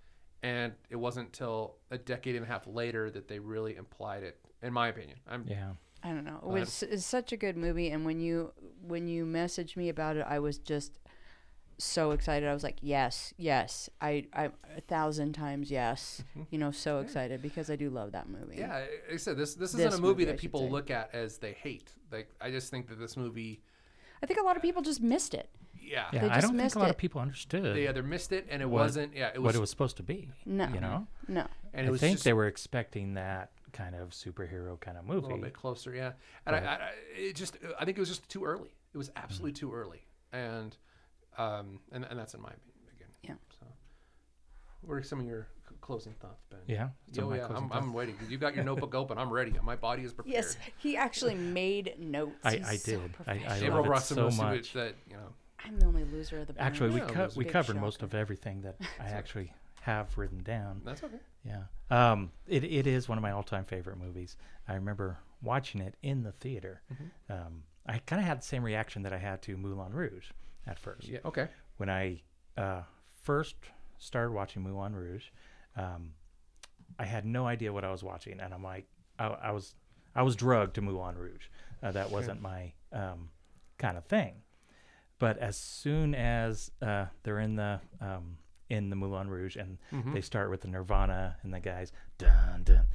And 0.42 0.72
it 0.88 0.96
wasn't 0.96 1.32
till 1.32 1.76
a 1.90 1.98
decade 1.98 2.34
and 2.36 2.44
a 2.44 2.48
half 2.48 2.66
later 2.66 3.10
that 3.10 3.28
they 3.28 3.38
really 3.38 3.76
implied 3.76 4.22
it, 4.22 4.38
in 4.62 4.72
my 4.72 4.88
opinion. 4.88 5.18
I'm 5.28 5.44
Yeah. 5.46 5.72
I 6.02 6.08
don't 6.08 6.24
know. 6.24 6.40
It 6.42 6.48
was 6.48 6.82
it's 6.82 7.04
such 7.04 7.30
a 7.32 7.36
good 7.36 7.58
movie, 7.58 7.90
and 7.90 8.06
when 8.06 8.20
you 8.20 8.52
when 8.80 9.06
you 9.06 9.26
messaged 9.26 9.76
me 9.76 9.90
about 9.90 10.16
it, 10.16 10.24
I 10.26 10.38
was 10.38 10.56
just 10.56 10.98
so 11.76 12.12
excited. 12.12 12.48
I 12.48 12.54
was 12.54 12.62
like, 12.62 12.78
yes, 12.80 13.34
yes, 13.36 13.90
I, 14.00 14.26
I 14.32 14.46
a 14.76 14.80
thousand 14.80 15.34
times 15.34 15.70
yes. 15.70 16.22
Mm-hmm. 16.30 16.42
You 16.50 16.58
know, 16.58 16.70
so 16.70 17.00
excited 17.00 17.42
because 17.42 17.68
I 17.70 17.76
do 17.76 17.90
love 17.90 18.12
that 18.12 18.28
movie. 18.30 18.56
Yeah, 18.58 18.78
like 18.78 18.90
I 19.12 19.16
said 19.16 19.36
this 19.36 19.54
this 19.54 19.72
This 19.72 19.80
isn't 19.86 19.98
a 19.98 20.02
movie 20.02 20.20
movie, 20.20 20.24
that 20.26 20.38
people 20.38 20.60
say. 20.60 20.70
look 20.70 20.90
at 20.90 21.14
as 21.14 21.36
they 21.38 21.52
hate. 21.52 21.92
Like 22.10 22.28
I 22.40 22.50
just 22.50 22.70
think 22.70 22.88
that 22.88 22.98
this 22.98 23.16
movie, 23.18 23.60
I 24.22 24.26
think 24.26 24.40
a 24.40 24.42
lot 24.42 24.56
of 24.56 24.62
people 24.62 24.80
just 24.80 25.02
missed 25.02 25.34
it. 25.34 25.50
Yeah, 25.82 26.08
Yeah, 26.12 26.20
They 26.22 26.28
I 26.30 26.40
don't 26.40 26.56
think 26.56 26.74
a 26.74 26.78
lot 26.78 26.88
it. 26.88 26.90
of 26.90 26.96
people 26.98 27.20
understood 27.20 27.76
they 27.76 27.88
either 27.88 28.02
missed 28.02 28.32
it 28.32 28.46
and 28.50 28.62
it 28.62 28.66
What- 28.66 28.80
wasn't. 28.82 29.14
Yeah, 29.14 29.28
it 29.34 29.38
was. 29.38 29.44
what 29.46 29.54
it 29.54 29.60
was 29.60 29.70
supposed 29.70 29.96
to 29.98 30.02
be. 30.02 30.28
No, 30.46 30.68
You 30.68 30.80
know? 30.80 31.06
no. 31.28 31.46
and 31.72 31.86
it 31.86 31.88
I 31.88 31.90
was 31.90 32.00
think 32.00 32.16
just 32.16 32.24
they 32.24 32.32
were 32.32 32.46
expecting 32.46 33.14
that 33.14 33.50
kind 33.72 33.94
of 33.94 34.10
superhero 34.10 34.78
kind 34.80 34.96
of 34.98 35.04
movie. 35.04 35.18
a 35.18 35.22
little 35.22 35.38
bit 35.38 35.52
closer. 35.54 35.94
Yeah, 35.94 36.12
and 36.46 36.56
I, 36.56 36.58
I, 36.60 36.74
I- 36.74 36.90
it 37.16 37.36
just 37.36 37.56
I 37.78 37.84
think 37.84 37.96
it 37.96 38.00
was 38.00 38.08
just 38.08 38.28
too 38.28 38.44
early. 38.44 38.70
It 38.92 38.98
was 38.98 39.10
absolutely 39.16 39.52
too 39.52 39.72
early, 39.72 40.02
and 40.32 40.76
um 41.38 41.78
and 41.92 42.04
and 42.04 42.18
that's 42.18 42.34
in 42.34 42.40
my 42.42 42.48
opinion 42.50 42.90
again. 42.96 43.08
Yeah. 43.22 43.34
So, 43.60 43.66
what 44.82 44.94
are 44.94 45.02
some 45.02 45.20
of 45.20 45.26
your 45.26 45.46
closing 45.80 46.14
thoughts, 46.14 46.42
Ben? 46.50 46.58
Yeah. 46.66 46.88
some 47.12 47.24
Oh 47.24 47.34
yeah, 47.34 47.46
I'm, 47.46 47.68
thoughts. 47.68 47.84
I'm 47.84 47.92
waiting. 47.94 48.16
You 48.28 48.36
got 48.38 48.54
your 48.56 48.64
notebook 48.64 48.94
open. 48.94 49.16
I'm 49.18 49.30
ready. 49.30 49.54
My 49.62 49.76
body 49.76 50.02
is 50.02 50.12
prepared. 50.12 50.34
Yes, 50.34 50.56
he 50.78 50.96
actually 50.96 51.34
made 51.36 51.94
notes. 51.98 52.32
I, 52.42 52.56
He's 52.56 52.66
I 52.68 52.76
so 52.76 52.92
did. 52.98 53.14
I, 53.26 53.32
I 53.48 53.68
love 53.68 53.86
it 53.86 54.00
some 54.02 54.16
so 54.16 54.26
of 54.26 54.36
much. 54.36 54.72
that 54.72 54.94
you 55.08 55.14
know. 55.16 55.32
I'm 55.64 55.78
the 55.78 55.86
only 55.86 56.04
loser 56.04 56.40
of 56.40 56.46
the 56.46 56.52
bunch. 56.52 56.66
Actually, 56.66 56.90
we 56.90 57.00
Yeah, 57.00 57.08
it 57.08 57.14
co- 57.14 57.28
we 57.36 57.44
big 57.44 57.52
covered 57.52 57.80
most 57.80 58.02
of 58.02 58.14
everything 58.14 58.62
that 58.62 58.76
I 59.00 59.08
actually 59.08 59.52
have 59.82 60.16
written 60.16 60.42
down. 60.42 60.82
That's 60.84 61.02
okay. 61.02 61.18
Yeah. 61.44 61.62
Um, 61.90 62.30
it, 62.46 62.64
it 62.64 62.86
is 62.86 63.08
one 63.08 63.18
of 63.18 63.22
my 63.22 63.30
all 63.30 63.42
time 63.42 63.64
favorite 63.64 63.98
movies. 63.98 64.36
I 64.68 64.74
remember 64.74 65.18
watching 65.42 65.80
it 65.80 65.94
in 66.02 66.22
the 66.22 66.32
theater. 66.32 66.82
Mm-hmm. 66.92 67.32
Um, 67.32 67.62
I 67.86 67.98
kind 67.98 68.20
of 68.20 68.26
had 68.26 68.40
the 68.40 68.46
same 68.46 68.62
reaction 68.62 69.02
that 69.02 69.12
I 69.12 69.18
had 69.18 69.42
to 69.42 69.56
Moulin 69.56 69.92
Rouge 69.92 70.26
at 70.66 70.78
first. 70.78 71.08
Yeah. 71.08 71.20
Okay. 71.24 71.48
When 71.78 71.88
I 71.88 72.22
uh, 72.56 72.82
first 73.22 73.56
started 73.98 74.32
watching 74.32 74.62
Moulin 74.62 74.94
Rouge, 74.94 75.24
um, 75.76 76.12
I 76.98 77.04
had 77.04 77.24
no 77.24 77.46
idea 77.46 77.72
what 77.72 77.84
I 77.84 77.90
was 77.90 78.02
watching, 78.02 78.40
and 78.40 78.52
I'm 78.52 78.62
like, 78.62 78.86
I, 79.18 79.26
I 79.28 79.50
was, 79.52 79.74
I 80.14 80.22
was 80.22 80.36
drugged 80.36 80.74
to 80.74 80.82
Moulin 80.82 81.16
Rouge. 81.16 81.46
Uh, 81.82 81.92
that 81.92 82.10
wasn't 82.10 82.42
my 82.42 82.72
um, 82.92 83.30
kind 83.78 83.96
of 83.96 84.04
thing. 84.04 84.34
But 85.20 85.38
as 85.38 85.56
soon 85.56 86.14
as 86.16 86.72
uh, 86.82 87.06
they're 87.22 87.38
in 87.38 87.54
the 87.54 87.78
um, 88.00 88.38
in 88.68 88.90
the 88.90 88.96
Moulin 88.96 89.28
Rouge 89.30 89.54
and 89.56 89.78
Mm-hmm. 89.92 90.12
they 90.14 90.20
start 90.20 90.50
with 90.50 90.62
the 90.62 90.68
Nirvana 90.68 91.36
and 91.42 91.54
the 91.54 91.60
guys 91.60 91.92
dun 92.18 92.62
dun, 92.64 92.86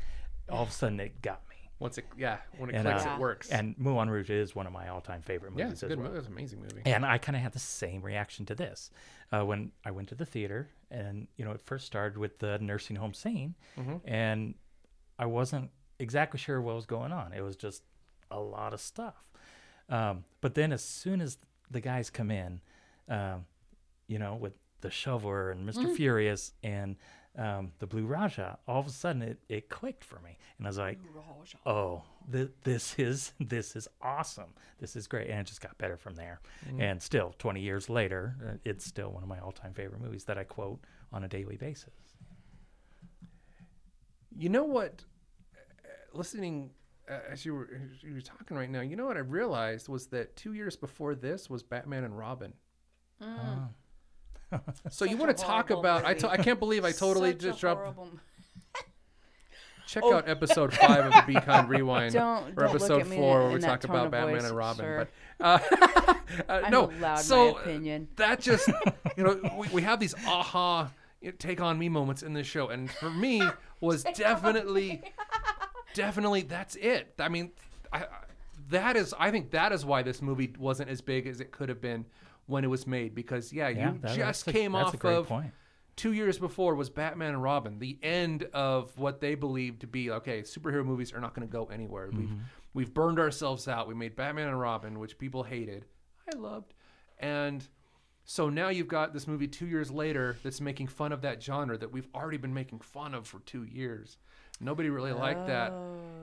all 0.50 0.64
of 0.64 0.70
a 0.70 0.72
sudden 0.74 1.00
it 1.00 1.22
got 1.22 1.42
me. 1.50 1.56
Once 1.80 1.98
it 1.98 2.06
yeah, 2.18 2.38
when 2.58 2.70
it 2.70 2.76
And, 2.76 2.86
clicks, 2.88 3.06
uh, 3.06 3.10
it 3.12 3.20
works. 3.20 3.50
And 3.50 3.76
Moulin 3.78 4.10
Rouge 4.10 4.30
is 4.30 4.56
one 4.56 4.66
of 4.66 4.72
my 4.74 4.88
all-time 4.88 5.22
favorite 5.22 5.52
yeah, 5.58 5.66
movies 5.66 5.74
it's 5.74 5.84
a 5.84 5.88
good 5.88 6.00
well. 6.00 6.08
movie. 6.08 6.20
It's 6.20 6.28
an 6.28 6.34
amazing 6.34 6.62
movie. 6.62 6.82
And 6.86 7.06
I 7.06 7.18
kind 7.18 7.36
of 7.36 7.42
had 7.42 7.52
the 7.52 7.60
same 7.60 8.02
reaction 8.02 8.46
to 8.48 8.56
this 8.56 8.90
uh, 9.34 9.44
when 9.46 9.72
I 9.84 9.92
went 9.92 10.08
to 10.10 10.16
the 10.16 10.26
theater, 10.26 10.70
and 10.90 11.28
you 11.36 11.44
know, 11.46 11.52
it 11.52 11.62
first 11.62 11.86
started 11.86 12.18
with 12.18 12.40
the 12.40 12.58
nursing 12.60 12.96
home 12.96 13.14
scene, 13.14 13.56
Mm-hmm. 13.78 13.98
and 14.08 14.56
I 15.20 15.26
wasn't 15.28 15.70
exactly 16.00 16.40
sure 16.40 16.62
what 16.62 16.76
was 16.76 16.86
going 16.86 17.12
on. 17.12 17.34
It 17.34 17.42
was 17.42 17.56
just 17.58 17.84
a 18.32 18.40
lot 18.40 18.74
of 18.74 18.80
stuff. 18.82 19.16
Um, 19.90 20.24
but 20.42 20.56
then, 20.56 20.72
as 20.72 20.84
soon 20.84 21.20
as 21.22 21.38
the 21.72 21.82
guys 21.82 22.10
come 22.10 22.32
in, 22.32 22.62
um, 23.10 23.46
you 24.08 24.20
know, 24.20 24.36
with 24.36 24.54
the 24.82 24.90
shoveler 24.92 25.52
and 25.52 25.66
mister 25.66 25.82
Furious 25.96 26.54
and 26.64 26.96
um, 27.38 27.72
the 27.80 27.88
Blue 27.88 28.06
Raja, 28.06 28.58
all 28.68 28.80
of 28.80 28.88
a 28.88 28.92
sudden 28.92 29.22
it, 29.22 29.40
it 29.50 29.68
clicked 29.70 30.04
for 30.06 30.20
me, 30.20 30.38
and 30.58 30.66
I 30.66 30.70
was 30.70 30.78
like, 30.78 31.00
"Oh, 31.66 32.04
th- 32.32 32.52
this 32.64 32.96
is 32.98 33.34
this 33.40 33.76
is 33.76 33.88
awesome. 34.02 34.54
This 34.80 34.96
is 34.96 35.08
great," 35.08 35.30
and 35.30 35.40
it 35.42 35.46
just 35.48 35.60
got 35.60 35.78
better 35.78 35.98
from 35.98 36.16
there. 36.16 36.40
And 36.80 37.02
still, 37.02 37.34
twenty 37.38 37.60
years 37.62 37.90
later, 37.90 38.36
uh, 38.48 38.58
it's 38.64 38.86
still 38.86 39.12
one 39.12 39.22
of 39.24 39.28
my 39.28 39.40
all-time 39.40 39.74
favorite 39.74 40.02
movies 40.02 40.24
that 40.26 40.38
I 40.38 40.44
quote 40.46 40.80
on 41.12 41.24
a 41.26 41.28
daily 41.28 41.58
basis. 41.58 41.92
You 44.38 44.50
know 44.50 44.64
what? 44.64 45.04
uh, 45.54 46.18
Listening 46.18 46.72
as 47.32 47.46
you 47.46 47.54
were 47.56 47.70
as 47.96 48.04
you 48.04 48.14
were 48.16 48.22
talking 48.22 48.58
right 48.58 48.70
now, 48.70 48.82
you 48.82 48.96
know 48.96 49.06
what 49.06 49.18
I 49.18 49.22
realized 49.22 49.88
was 49.90 50.08
that 50.08 50.36
two 50.36 50.54
years 50.54 50.76
before 50.76 51.16
this 51.16 51.50
was 51.50 51.64
Batman 51.64 52.04
and 52.04 52.18
Robin. 52.18 52.54
Mm. 53.22 53.70
So 54.90 55.04
you 55.06 55.18
want 55.18 55.36
to 55.36 55.44
talk 55.44 55.68
horrible 55.70 55.80
about? 55.80 56.06
I 56.06 56.14
to- 56.14 56.30
I 56.30 56.38
can't 56.38 56.60
believe 56.60 56.86
I 56.86 56.92
totally 57.06 57.32
Such 57.32 57.40
just 57.42 57.60
dropped. 57.60 57.82
horrible- 57.82 58.10
check 59.88 60.04
out 60.04 60.28
episode 60.30 60.74
five 60.74 61.06
of 61.06 61.14
the 61.14 61.24
Be 61.28 61.34
Kind 61.40 61.70
Rewind, 61.70 62.14
Don't- 62.14 62.50
or 62.52 62.64
don't 62.64 62.70
episode 62.70 63.06
four, 63.08 63.14
in- 63.14 63.20
where 63.22 63.48
we 63.50 63.56
in 63.56 63.62
talk 63.62 63.84
about 63.84 64.12
Batman 64.12 64.36
voice, 64.36 64.44
and 64.46 64.58
Robin. 64.58 64.78
sir. 64.86 65.08
But 65.40 65.46
uh, 65.46 66.14
uh, 66.48 66.70
no, 66.70 66.90
allowed 66.92 67.16
so 67.20 67.54
my 67.54 67.62
opinion. 67.62 68.08
that 68.16 68.40
just 68.40 68.68
you 69.18 69.24
know 69.24 69.40
we, 69.58 69.68
we 69.70 69.82
have 69.82 70.00
these 70.00 70.16
aha 70.26 70.92
take 71.40 71.60
on 71.60 71.78
me 71.78 71.90
moments 71.90 72.24
in 72.24 72.34
this 72.34 72.48
show, 72.48 72.70
and 72.70 72.90
for 72.90 73.10
me 73.10 73.44
was 73.82 74.04
definitely 74.16 75.02
definitely 75.96 76.44
that's 76.44 76.76
it. 76.76 77.14
I 77.20 77.30
mean, 77.30 77.52
I, 77.92 78.04
I- 78.04 78.08
that 78.70 78.96
is 78.96 79.14
I 79.20 79.32
think 79.32 79.52
that 79.52 79.72
is 79.72 79.86
why 79.86 80.02
this 80.02 80.22
movie 80.22 80.54
wasn't 80.58 80.90
as 80.90 81.02
big 81.02 81.28
as 81.28 81.40
it 81.40 81.52
could 81.52 81.70
have 81.70 81.82
been 81.82 82.06
when 82.48 82.64
it 82.64 82.68
was 82.68 82.88
made 82.88 83.14
because 83.14 83.52
yeah, 83.54 83.70
Yeah, 83.70 83.94
you 83.94 84.00
that- 84.00 84.16
just 84.16 84.46
that's 84.46 84.48
a- 84.48 84.52
came 84.54 84.76
off 84.76 84.94
of 85.04 85.28
point. 85.28 85.52
two 85.96 86.14
years 86.14 86.38
before 86.40 86.76
was 86.76 86.90
Batman 86.90 87.34
and 87.34 87.44
Robin, 87.44 87.80
the 87.80 87.98
end 88.02 88.48
of 88.54 88.98
what 88.98 89.20
they 89.22 89.36
believed 89.36 89.82
to 89.82 89.88
be 89.88 90.10
okay. 90.12 90.42
Superhero 90.42 90.86
movies 90.86 91.14
are 91.14 91.20
not 91.20 91.34
going 91.34 91.48
to 91.48 91.52
go 91.52 91.66
anywhere. 91.66 92.10
We've 92.12 92.28
mm-hmm. 92.30 92.40
we've 92.74 92.94
burned 92.94 93.20
ourselves 93.20 93.68
out. 93.68 93.88
We 93.88 93.94
made 93.94 94.16
Batman 94.16 94.48
and 94.48 94.60
Robin, 94.60 95.00
which 95.00 95.18
people 95.18 95.44
hated, 95.44 95.86
I 96.34 96.38
loved, 96.38 96.74
and 97.20 97.68
so 98.24 98.50
now 98.50 98.70
you've 98.70 98.88
got 98.88 99.14
this 99.14 99.28
movie 99.28 99.48
two 99.48 99.68
years 99.68 99.92
later 99.92 100.38
that's 100.44 100.60
making 100.60 100.88
fun 100.88 101.12
of 101.12 101.22
that 101.22 101.44
genre 101.44 101.78
that 101.78 101.92
we've 101.92 102.08
already 102.16 102.38
been 102.38 102.54
making 102.56 102.80
fun 102.80 103.14
of 103.14 103.28
for 103.28 103.40
two 103.42 103.64
years. 103.64 104.18
Nobody 104.60 104.90
really 104.90 105.14
liked 105.14 105.48
that. 105.48 105.72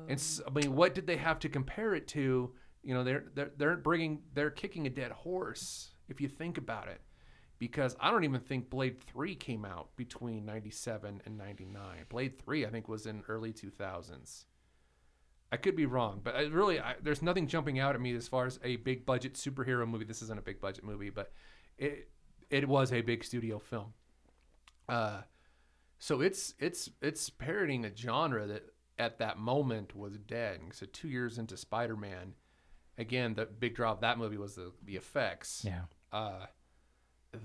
And 0.09 0.19
s 0.19 0.41
I 0.47 0.51
I 0.51 0.53
mean, 0.55 0.75
what 0.75 0.95
did 0.95 1.07
they 1.07 1.17
have 1.17 1.39
to 1.41 1.49
compare 1.49 1.95
it 1.95 2.09
to? 2.09 2.53
You 2.83 2.95
know, 2.95 3.05
they're 3.05 3.25
they're 3.35 3.53
they're 3.57 3.77
bringing 3.77 4.23
they're 4.35 4.51
kicking 4.51 4.87
a 4.87 4.91
dead 4.91 5.13
horse 5.13 5.95
if 6.09 6.21
you 6.21 6.29
think 6.29 6.59
about 6.59 6.89
it 6.89 7.01
because 7.59 7.95
I 8.01 8.11
don't 8.11 8.25
even 8.25 8.41
think 8.41 8.71
Blade 8.71 9.01
3 9.01 9.37
came 9.37 9.65
out 9.65 9.95
between 9.95 10.45
97 10.45 11.23
and 11.25 11.39
99. 11.39 11.83
Blade 12.09 12.43
3 12.43 12.67
I 12.67 12.71
think 12.71 12.89
was 12.89 13.07
in 13.07 13.23
early 13.29 13.53
2000s. 13.53 14.47
I 15.53 15.57
could 15.59 15.77
be 15.77 15.87
wrong, 15.87 16.21
but 16.25 16.35
I 16.35 16.47
really 16.47 16.81
I, 16.81 16.95
there's 17.03 17.23
nothing 17.23 17.47
jumping 17.47 17.79
out 17.79 17.95
at 17.95 18.01
me 18.01 18.17
as 18.17 18.27
far 18.27 18.47
as 18.47 18.59
a 18.65 18.77
big 18.77 19.05
budget 19.05 19.35
superhero 19.35 19.87
movie. 19.87 20.07
This 20.07 20.23
isn't 20.23 20.39
a 20.39 20.43
big 20.43 20.61
budget 20.61 20.83
movie, 20.83 21.11
but 21.11 21.33
it 21.79 22.09
it 22.51 22.67
was 22.67 22.93
a 22.93 23.03
big 23.03 23.23
studio 23.23 23.59
film. 23.59 23.93
Uh 24.89 25.21
so 26.05 26.21
it's 26.21 26.55
it's 26.59 26.91
it's 27.01 27.31
parodying 27.31 27.85
a 27.85 27.97
genre 27.97 28.45
that 28.49 28.65
at 28.99 29.19
that 29.19 29.39
moment 29.39 29.95
was 29.95 30.19
dead. 30.19 30.59
So 30.73 30.85
2 30.93 31.07
years 31.09 31.39
into 31.39 31.57
Spider-Man, 31.57 32.35
again 32.99 33.35
the 33.35 33.47
big 33.47 33.77
draw 33.77 33.93
of 33.93 34.01
that 34.01 34.19
movie 34.19 34.37
was 34.37 34.57
the 34.57 34.73
the 34.85 34.97
effects 34.97 35.65
Yeah. 35.65 35.83
uh, 36.13 36.47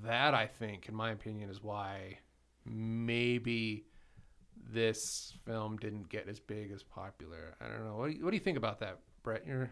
that 0.03 0.33
I 0.33 0.47
think, 0.47 0.89
in 0.89 0.95
my 0.95 1.11
opinion, 1.11 1.51
is 1.51 1.61
why 1.61 2.17
maybe 2.65 3.85
this 4.73 5.33
film 5.45 5.77
didn't 5.77 6.09
get 6.09 6.27
as 6.27 6.39
big 6.39 6.71
as 6.71 6.81
popular. 6.83 7.55
I 7.61 7.67
don't 7.67 7.85
know. 7.85 7.95
What 7.95 8.07
do 8.09 8.17
you, 8.17 8.23
what 8.25 8.31
do 8.31 8.37
you 8.37 8.43
think 8.43 8.57
about 8.57 8.79
that, 8.79 8.99
Brett? 9.23 9.45
You're, 9.47 9.69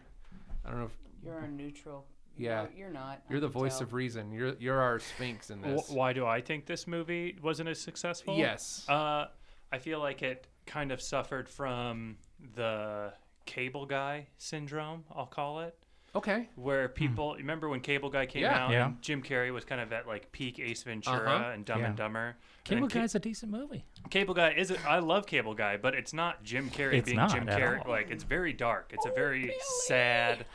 I 0.64 0.70
don't 0.70 0.78
know 0.78 0.86
if 0.86 0.96
You're 1.24 1.38
a 1.38 1.48
neutral. 1.48 2.06
Yeah. 2.36 2.62
No, 2.62 2.68
you're 2.76 2.90
not. 2.90 3.22
You're 3.30 3.40
the 3.40 3.48
voice 3.48 3.78
tell. 3.78 3.84
of 3.84 3.92
reason. 3.94 4.32
You're 4.32 4.54
you're 4.58 4.80
our 4.80 4.98
sphinx 4.98 5.50
in 5.50 5.62
this. 5.62 5.88
Why 5.88 6.12
do 6.12 6.26
I 6.26 6.40
think 6.40 6.66
this 6.66 6.86
movie 6.86 7.38
wasn't 7.42 7.68
as 7.68 7.80
successful? 7.80 8.36
Yes. 8.36 8.84
Uh, 8.88 9.26
I 9.72 9.78
feel 9.78 9.98
like 10.00 10.22
it 10.22 10.46
kind 10.66 10.92
of 10.92 11.00
suffered 11.00 11.48
from 11.48 12.18
the 12.54 13.12
cable 13.46 13.86
guy 13.86 14.26
syndrome, 14.36 15.04
I'll 15.14 15.26
call 15.26 15.60
it, 15.60 15.78
Okay. 16.16 16.48
where 16.56 16.88
people 16.88 17.34
remember 17.36 17.68
when 17.68 17.80
Cable 17.80 18.10
Guy 18.10 18.26
came 18.26 18.42
Yeah. 18.42 18.64
out 18.64 18.70
Yeah. 18.70 18.86
and 18.86 19.02
Jim 19.02 19.22
Carrey 19.22 19.52
was 19.52 19.64
kind 19.64 19.80
of 19.80 19.92
at 19.92 20.06
like 20.06 20.32
peak 20.32 20.58
Ace 20.58 20.82
Ventura 20.82 21.30
Uh-huh. 21.30 21.50
and 21.50 21.64
Dumb 21.64 21.80
Yeah. 21.80 21.86
and 21.86 21.96
Dumber. 21.96 22.26
And 22.28 22.36
Cable 22.64 22.80
then 22.82 22.90
Ca- 22.90 23.00
Guy's 23.00 23.14
a 23.14 23.18
decent 23.20 23.52
movie. 23.52 23.84
Cable 24.10 24.34
Guy 24.34 24.50
is 24.52 24.70
it? 24.70 24.84
I 24.86 24.98
love 24.98 25.26
Cable 25.26 25.54
Guy, 25.54 25.76
but 25.76 25.94
it's 25.94 26.12
not 26.12 26.42
Jim 26.42 26.70
Carrey 26.70 26.94
It's 26.94 27.06
being 27.06 27.16
not 27.18 27.30
Jim 27.30 27.48
at 27.48 27.60
Carrey. 27.60 27.84
all. 27.84 27.90
Like 27.92 28.10
it's 28.10 28.24
very 28.24 28.52
dark. 28.52 28.90
It's 28.92 29.06
a 29.06 29.10
very 29.10 29.54
sad. 29.86 30.46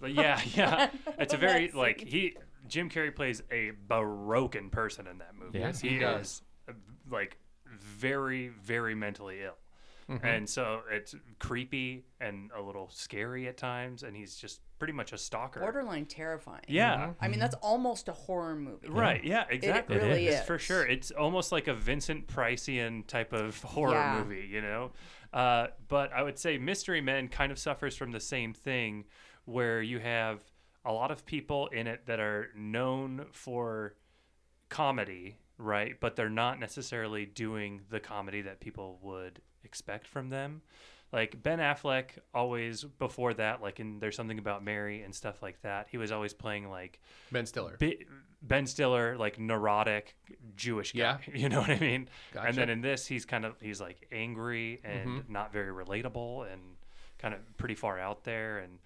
but 0.00 0.12
yeah, 0.14 0.40
yeah. 0.54 0.90
It's 1.18 1.34
a 1.34 1.36
very 1.38 1.70
like 1.72 2.00
he 2.00 2.36
Jim 2.68 2.88
Carrey 2.90 3.14
plays 3.14 3.42
a 3.50 3.70
broken 3.88 4.70
person 4.70 5.06
in 5.06 5.18
that 5.18 5.34
movie. 5.34 5.58
Yes, 5.58 5.80
he 5.80 5.88
he 5.90 5.98
does. 5.98 6.26
is 6.26 6.42
uh, 6.68 6.72
like 7.10 7.38
very 7.80 8.48
very 8.48 8.94
mentally 8.94 9.42
ill. 9.42 9.56
Mm-hmm. 10.08 10.26
And 10.26 10.48
so 10.48 10.80
it's 10.90 11.14
creepy 11.38 12.06
and 12.20 12.50
a 12.56 12.62
little 12.62 12.88
scary 12.90 13.46
at 13.46 13.56
times, 13.58 14.02
and 14.02 14.16
he's 14.16 14.36
just 14.36 14.60
pretty 14.78 14.94
much 14.94 15.12
a 15.12 15.18
stalker. 15.18 15.60
Borderline 15.60 16.06
terrifying. 16.06 16.64
Yeah, 16.66 17.10
I 17.20 17.28
mean, 17.28 17.38
that's 17.40 17.56
almost 17.56 18.08
a 18.08 18.12
horror 18.12 18.56
movie. 18.56 18.88
Right. 18.88 19.22
Yeah. 19.22 19.44
Exactly. 19.50 19.96
It 19.96 20.02
really 20.02 20.26
It's 20.28 20.40
is. 20.40 20.46
for 20.46 20.58
sure. 20.58 20.86
It's 20.86 21.10
almost 21.10 21.52
like 21.52 21.68
a 21.68 21.74
Vincent 21.74 22.26
Priceian 22.26 23.06
type 23.06 23.32
of 23.32 23.60
horror 23.62 23.92
Yeah. 23.92 24.22
movie, 24.22 24.46
you 24.50 24.62
know. 24.62 24.92
Uh, 25.32 25.66
but 25.88 26.10
I 26.12 26.22
would 26.22 26.38
say 26.38 26.56
Mystery 26.56 27.02
Men 27.02 27.28
kind 27.28 27.52
of 27.52 27.58
suffers 27.58 27.94
from 27.96 28.12
the 28.12 28.20
same 28.20 28.54
thing, 28.54 29.04
where 29.44 29.82
you 29.82 29.98
have 29.98 30.42
a 30.86 30.92
lot 30.92 31.10
of 31.10 31.26
people 31.26 31.66
in 31.66 31.86
it 31.86 32.06
that 32.06 32.18
are 32.20 32.48
known 32.56 33.26
for 33.32 33.94
comedy, 34.68 35.38
right? 35.58 35.98
But 36.00 36.16
they're 36.16 36.30
not 36.30 36.58
necessarily 36.60 37.26
doing 37.26 37.82
the 37.90 38.00
comedy 38.00 38.42
that 38.42 38.60
people 38.60 38.98
would 39.02 39.40
expect 39.64 40.06
from 40.06 40.30
them. 40.30 40.62
Like 41.12 41.42
Ben 41.42 41.58
Affleck, 41.58 42.10
always 42.34 42.84
before 42.84 43.32
that, 43.34 43.62
like 43.62 43.80
in 43.80 43.98
There's 43.98 44.14
Something 44.14 44.38
About 44.38 44.62
Mary 44.62 45.02
and 45.02 45.14
stuff 45.14 45.42
like 45.42 45.60
that, 45.62 45.88
he 45.90 45.96
was 45.96 46.12
always 46.12 46.34
playing 46.34 46.68
like 46.68 47.00
Ben 47.32 47.46
Stiller. 47.46 47.76
Bi- 47.80 48.04
Ben 48.42 48.66
Stiller, 48.66 49.16
like 49.16 49.38
neurotic 49.38 50.16
Jewish 50.54 50.92
guy. 50.92 50.98
Yeah. 50.98 51.18
You 51.34 51.48
know 51.48 51.60
what 51.60 51.70
I 51.70 51.78
mean? 51.78 52.08
And 52.34 52.56
then 52.56 52.68
in 52.68 52.82
this, 52.82 53.06
he's 53.06 53.24
kind 53.24 53.46
of 53.46 53.54
he's 53.60 53.80
like 53.80 54.06
angry 54.12 54.80
and 54.84 55.08
mm-hmm. 55.08 55.32
not 55.32 55.52
very 55.52 55.72
relatable 55.72 56.52
and 56.52 56.60
kind 57.18 57.32
of 57.32 57.40
pretty 57.56 57.74
far 57.74 57.98
out 57.98 58.24
there. 58.24 58.58
And 58.58 58.78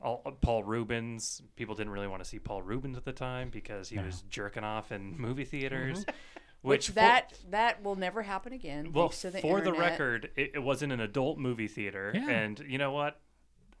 all, 0.00 0.22
uh, 0.26 0.30
Paul 0.32 0.64
Reubens, 0.64 1.42
people 1.56 1.74
didn't 1.74 1.92
really 1.92 2.06
want 2.06 2.22
to 2.22 2.28
see 2.28 2.38
Paul 2.38 2.62
Reubens 2.62 2.96
at 2.96 3.04
the 3.04 3.12
time 3.12 3.50
because 3.50 3.88
he 3.88 3.98
was 3.98 4.22
jerking 4.30 4.64
off 4.64 4.92
in 4.92 5.18
movie 5.18 5.44
theaters. 5.44 6.00
Mm-hmm. 6.00 6.10
Which, 6.62 6.88
Which 6.88 6.94
that 6.96 7.32
that 7.50 7.82
will 7.84 7.94
never 7.96 8.22
happen 8.22 8.52
again. 8.52 8.92
well, 8.92 9.08
thanks 9.08 9.20
to 9.22 9.30
the 9.30 9.40
for 9.40 9.60
the 9.60 9.72
record, 9.72 10.30
it, 10.36 10.52
it 10.54 10.58
wasn't 10.58 10.92
an 10.92 11.00
adult 11.00 11.38
movie 11.38 11.68
theater, 11.68 12.10
Yeah. 12.14 12.28
and 12.28 12.58
you 12.66 12.78
know 12.78 12.90
what? 12.92 13.20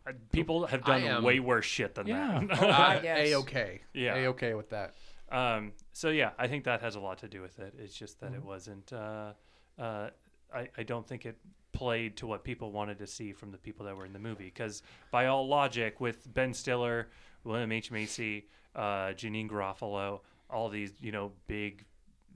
Uh, 0.06 0.12
People 0.32 0.66
have 0.66 0.84
done 0.84 1.02
am- 1.02 1.24
way 1.24 1.40
worse 1.40 1.66
shit 1.66 1.94
than 1.96 2.06
Yeah. 2.06 2.40
that. 2.48 3.02
Guess. 3.02 3.28
a 3.28 3.34
okay. 3.38 3.80
Yeah. 3.92 4.14
A 4.16 4.26
okay 4.28 4.54
with 4.54 4.70
that. 4.70 4.94
Um, 5.30 5.72
so 5.92 6.08
yeah, 6.10 6.30
I 6.38 6.46
think 6.46 6.64
that 6.64 6.80
has 6.80 6.94
a 6.94 7.00
lot 7.00 7.18
to 7.18 7.28
do 7.28 7.42
with 7.42 7.58
it. 7.58 7.74
It's 7.78 7.94
just 7.94 8.20
that 8.20 8.32
it 8.32 8.38
Mm-hmm. 8.38 8.46
wasn't. 8.48 8.92
Uh, 8.92 9.32
uh, 9.78 10.10
I 10.54 10.68
I 10.78 10.82
don't 10.84 11.06
think 11.06 11.26
it 11.26 11.36
played 11.72 12.16
to 12.18 12.26
what 12.26 12.44
people 12.44 12.72
wanted 12.72 12.98
to 13.00 13.06
see 13.06 13.32
from 13.32 13.50
the 13.50 13.58
people 13.58 13.84
that 13.86 13.96
were 13.96 14.06
in 14.06 14.12
the 14.12 14.18
movie. 14.18 14.44
Because 14.46 14.82
by 15.10 15.26
all 15.26 15.46
logic, 15.48 16.00
with 16.00 16.32
Ben 16.32 16.54
Stiller, 16.54 17.08
William 17.44 17.70
H 17.72 17.90
Macy, 17.90 18.46
uh, 18.74 19.08
Janeane 19.14 19.50
Garofalo, 19.50 20.20
all 20.48 20.68
these 20.68 20.92
you 21.00 21.10
know 21.10 21.32
big. 21.48 21.84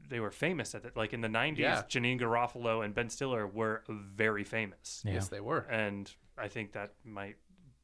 They 0.08 0.20
were 0.20 0.30
famous 0.30 0.74
at 0.74 0.84
it. 0.84 0.96
Like 0.96 1.12
in 1.12 1.20
the 1.20 1.28
'90s, 1.28 1.58
Yeah. 1.58 1.82
Janeane 1.88 2.20
Garofalo 2.20 2.84
and 2.84 2.94
Ben 2.94 3.08
Stiller 3.08 3.46
were 3.46 3.82
very 3.88 4.44
famous, 4.44 5.02
Yeah. 5.06 5.14
Yes, 5.14 5.28
they 5.28 5.40
were. 5.40 5.60
and 5.70 6.10
I 6.38 6.48
think 6.48 6.72
that 6.72 6.92
might 7.04 7.36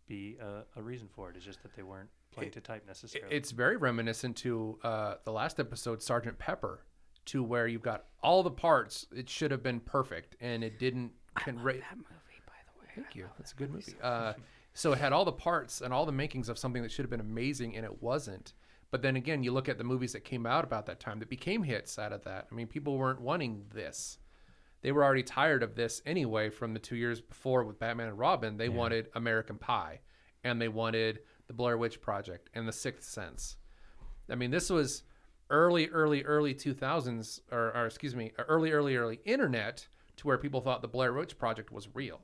be 0.07 0.36
a, 0.40 0.65
a 0.78 0.82
reason 0.82 1.09
for 1.09 1.31
it. 1.31 1.36
it. 1.36 1.39
Is 1.39 1.45
just 1.45 1.62
that 1.62 1.74
they 1.74 1.82
weren't 1.82 2.09
playing 2.31 2.51
to 2.53 2.61
type 2.61 2.86
necessarily. 2.86 3.35
It's 3.35 3.51
very 3.51 3.77
reminiscent 3.77 4.36
to 4.39 4.78
uh, 4.82 5.15
the 5.24 5.32
last 5.32 5.59
episode, 5.61 6.03
Sergeant 6.03 6.39
Pepper, 6.39 6.85
to 7.27 7.43
where 7.43 7.66
you've 7.66 7.82
got 7.82 8.05
all 8.23 8.43
the 8.43 8.51
parts. 8.51 9.07
It 9.15 9.28
should 9.28 9.51
have 9.51 9.62
been 9.62 9.81
perfect, 9.81 10.36
and 10.40 10.62
it 10.65 10.78
didn't. 10.78 11.12
Can 11.36 11.59
ra- 11.62 11.73
That 11.74 11.97
movie, 11.97 12.40
by 12.47 12.55
the 12.66 12.81
way. 12.81 12.86
Thank 12.95 13.15
you. 13.16 13.27
That's 13.39 13.53
a 13.53 13.57
good 13.57 13.70
movie. 13.73 13.95
Uh, 14.03 14.32
so 14.74 14.93
it 14.93 14.99
had 14.99 15.12
all 15.12 15.24
the 15.24 15.32
parts 15.32 15.81
and 15.81 15.93
all 15.93 16.07
the 16.07 16.12
makings 16.12 16.49
of 16.49 16.59
something 16.59 16.82
that 16.82 16.90
should 16.93 17.05
have 17.05 17.11
been 17.11 17.20
amazing, 17.20 17.77
and 17.77 17.85
it 17.85 18.03
wasn't. 18.03 18.55
But 18.90 19.02
then 19.02 19.16
again, 19.16 19.43
you 19.43 19.52
look 19.52 19.69
at 19.69 19.78
the 19.78 19.85
movies 19.85 20.12
that 20.12 20.24
came 20.24 20.47
out 20.47 20.65
about 20.65 20.86
that 20.86 21.01
time 21.01 21.19
that 21.19 21.28
became 21.28 21.62
hits 21.62 21.98
out 21.98 22.12
of 22.12 22.24
that. 22.24 22.47
I 22.51 22.55
mean, 22.55 22.66
people 22.66 22.97
weren't 22.97 23.20
wanting 23.20 23.65
this. 23.73 24.19
They 24.81 24.93
were 24.93 25.05
already 25.05 25.24
tired 25.24 25.62
of 25.62 25.74
this 25.74 26.01
anyway 26.06 26.51
from 26.51 26.73
the 26.73 26.81
two 26.81 26.97
years 26.97 27.20
before 27.20 27.65
with 27.65 27.78
Batman 27.78 28.09
and 28.09 28.19
Robin. 28.19 28.56
They 28.56 28.69
wanted 28.69 29.09
American 29.15 29.59
Pie, 29.59 30.01
and 30.44 30.60
they 30.60 30.69
wanted 30.69 31.20
the 31.48 31.52
Blair 31.52 31.77
Witch 31.77 32.01
Project 32.01 32.48
and 32.55 32.66
the 32.66 32.73
Sixth 32.73 33.10
Sense. 33.10 33.56
I 34.31 34.36
mean, 34.36 34.51
this 34.51 34.70
was 34.70 35.02
early, 35.51 35.89
early, 35.89 36.23
early 36.23 36.55
2000s, 36.55 37.40
or, 37.51 37.77
or 37.77 37.86
excuse 37.86 38.15
me, 38.15 38.32
early, 38.39 38.70
early, 38.70 38.97
early 38.97 39.20
internet 39.24 39.89
to 40.16 40.27
where 40.27 40.39
people 40.39 40.60
thought 40.60 40.82
the 40.82 40.89
Blair 40.89 41.12
Witch 41.12 41.39
Project 41.39 41.73
was 41.73 41.89
real. 41.94 42.20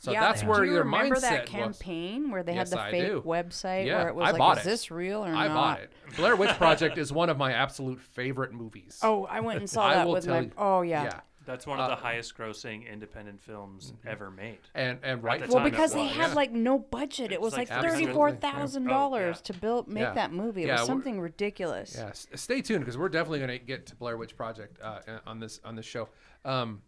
So 0.00 0.12
yeah, 0.12 0.20
that's 0.20 0.40
do 0.42 0.48
where 0.48 0.64
you 0.64 0.72
their 0.74 0.82
remember 0.84 1.16
mindset 1.16 1.20
that 1.20 1.40
was. 1.42 1.48
campaign 1.50 2.30
where 2.30 2.42
they 2.42 2.54
Yes, 2.54 2.70
had 2.70 2.78
the 2.78 2.82
I 2.82 2.90
fake 2.90 3.06
do. 3.06 3.22
website 3.22 3.86
Yeah, 3.86 3.98
where 4.00 4.08
it 4.08 4.14
was 4.14 4.28
I 4.28 4.30
like, 4.32 4.38
bought 4.38 4.58
is 4.58 4.66
it. 4.66 4.70
this 4.70 4.90
real 4.90 5.24
or 5.24 5.28
I 5.34 5.48
not? 5.48 5.54
bought 5.54 5.80
it. 5.80 5.92
Blair 6.16 6.36
Witch 6.36 6.50
Project 6.56 6.96
is 7.04 7.12
one 7.12 7.28
of 7.28 7.36
my 7.38 7.52
absolute 7.52 8.00
favorite 8.00 8.52
movies. 8.52 8.98
Oh, 9.02 9.24
I 9.26 9.40
went 9.40 9.58
and 9.60 9.68
saw 9.68 9.86
I 9.88 9.94
that 9.96 10.08
with 10.08 10.26
my. 10.26 10.40
you- 10.40 10.50
Oh 10.56 10.82
yeah. 10.82 11.04
yeah. 11.04 11.20
That's 11.46 11.66
one 11.66 11.78
of 11.78 11.84
Uh, 11.84 11.88
the 11.94 12.00
highest 12.00 12.38
grossing 12.38 12.90
independent 12.90 13.38
films 13.42 13.92
ever 14.06 14.30
made. 14.30 14.60
And 14.74 14.98
and 15.02 15.22
right 15.22 15.40
time 15.40 15.50
Well, 15.50 15.66
it 15.66 15.70
because 15.72 15.92
they 15.92 16.04
was, 16.04 16.12
had 16.12 16.28
yeah. 16.28 16.34
like 16.34 16.52
no 16.52 16.78
budget. 16.78 17.32
It 17.32 17.34
It's 17.34 17.42
was 17.42 17.52
like 17.52 17.68
like 17.68 17.76
Absolutely. 17.84 18.06
thirty-four 18.06 18.32
thousand 18.36 18.84
dollars 18.86 19.42
to 19.42 19.52
build 19.52 19.86
make 19.86 20.00
Yeah. 20.04 20.14
that 20.14 20.32
movie. 20.32 20.62
It 20.62 20.68
Yeah, 20.68 20.78
was 20.78 20.86
something 20.86 21.20
ridiculous. 21.20 21.96
Yeah, 21.98 22.12
stay 22.14 22.62
tuned 22.62 22.80
because 22.80 22.96
we're 22.96 23.10
definitely 23.10 23.40
going 23.40 23.50
to 23.50 23.58
get 23.58 23.84
to 23.88 23.94
Blair 23.96 24.16
Witch 24.16 24.34
Project 24.34 24.78
uh, 24.82 25.00
on 25.26 25.38
this 25.38 25.60
on 25.66 25.74
this 25.76 25.84
show. 25.84 26.08
Um, 26.46 26.80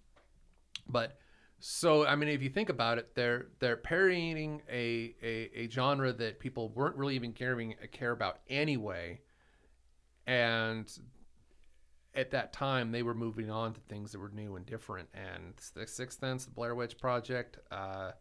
but 0.89 1.19
So 1.59 2.07
I 2.07 2.17
mean, 2.17 2.29
if 2.29 2.43
you 2.43 2.51
think 2.51 2.69
about 2.69 2.99
it, 2.99 3.15
they're 3.15 3.47
they're 3.61 3.77
parodying 3.77 4.63
a, 4.71 5.15
a, 5.23 5.51
a 5.55 5.71
genre 5.71 6.13
that 6.13 6.39
people 6.39 6.69
weren't 6.71 6.97
really 6.97 7.15
even 7.15 7.33
caring 7.33 7.75
care 7.93 8.11
about 8.13 8.41
anyway, 8.49 9.21
and 10.27 10.91
at 12.15 12.31
that 12.33 12.53
time 12.53 12.93
they 12.93 13.03
were 13.03 13.15
moving 13.15 13.51
on 13.51 13.73
to 13.73 13.81
things 13.89 14.13
that 14.13 14.19
were 14.19 14.31
new 14.31 14.57
and 14.57 14.67
different. 14.67 15.09
And 15.15 15.55
the 15.75 15.87
Sixth 15.87 16.21
Sense, 16.21 16.45
the 16.45 16.51
Blair 16.51 16.75
Witch 16.75 16.99
Project, 16.99 17.59
uh, 17.71 18.13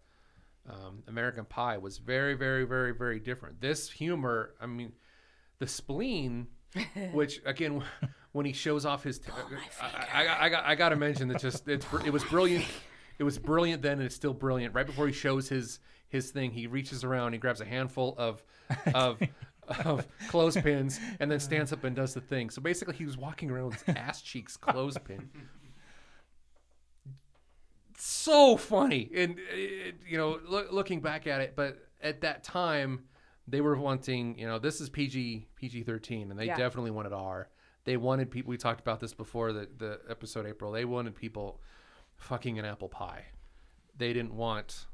um, 0.69 1.03
American 1.07 1.43
Pie 1.43 1.77
was 1.77 1.97
very 1.97 2.35
very 2.35 2.63
very 2.63 2.93
very 2.93 3.19
different. 3.19 3.59
This 3.59 3.89
humor, 3.91 4.53
I 4.61 4.65
mean, 4.65 4.93
the 5.59 5.67
spleen, 5.67 6.47
which 7.11 7.41
again. 7.45 7.83
When 8.31 8.45
he 8.45 8.51
shows 8.51 8.85
off 8.85 9.01
his, 9.01 9.17
t- 9.17 9.31
I, 9.81 10.25
I, 10.25 10.45
I, 10.45 10.49
got, 10.49 10.65
I 10.65 10.75
got 10.75 10.89
to 10.89 10.97
mention 10.97 11.29
that 11.29 11.39
just 11.39 11.69
it's 11.69 11.85
it 12.05 12.11
was 12.11 12.21
brilliant 12.25 12.65
it 13.19 13.23
was 13.23 13.37
brilliant 13.37 13.81
then 13.81 13.93
and 13.93 14.03
it's 14.03 14.15
still 14.15 14.33
brilliant. 14.33 14.73
Right 14.75 14.85
before 14.85 15.07
he 15.07 15.13
shows 15.13 15.49
his 15.49 15.79
his 16.07 16.31
thing 16.31 16.51
he 16.51 16.67
reaches 16.67 17.03
around 17.03 17.33
he 17.33 17.39
grabs 17.39 17.61
a 17.61 17.65
handful 17.65 18.15
of 18.17 18.43
of 18.93 19.19
of 19.85 20.07
clothespins 20.29 20.99
and 21.19 21.29
then 21.31 21.39
stands 21.39 21.73
up 21.73 21.83
and 21.83 21.95
does 21.95 22.13
the 22.13 22.21
thing. 22.21 22.49
So 22.49 22.61
basically 22.61 22.95
he 22.95 23.05
was 23.05 23.17
walking 23.17 23.49
around 23.49 23.67
with 23.67 23.81
his 23.83 23.95
ass 23.95 24.21
cheeks 24.21 24.55
clothespin. 24.57 25.29
So 27.97 28.57
funny. 28.57 29.09
And 29.15 29.37
it, 29.51 29.95
you 30.07 30.17
know 30.17 30.39
look, 30.47 30.71
looking 30.71 31.01
back 31.01 31.27
at 31.27 31.41
it 31.41 31.53
but 31.55 31.77
at 32.01 32.21
that 32.21 32.43
time 32.43 33.05
they 33.47 33.61
were 33.61 33.75
wanting 33.77 34.37
you 34.37 34.47
know 34.47 34.59
this 34.59 34.81
is 34.81 34.89
pg 34.89 35.47
pg-13 35.55 36.29
and 36.31 36.39
they 36.39 36.45
Yeah. 36.47 36.57
definitely 36.57 36.91
wanted 36.91 37.13
r. 37.13 37.49
They 37.85 37.97
wanted 37.97 38.31
people 38.31 38.49
we 38.49 38.57
talked 38.57 38.79
about 38.81 38.99
this 38.99 39.13
before 39.13 39.53
the, 39.53 39.67
the 39.77 39.99
episode 40.09 40.45
april. 40.45 40.71
They 40.71 40.85
wanted 40.85 41.15
people 41.15 41.61
fucking 42.17 42.59
an 42.59 42.65
apple 42.65 42.89
pie. 42.89 43.25
They 43.97 44.13
didn't 44.13 44.35
want 44.35 44.87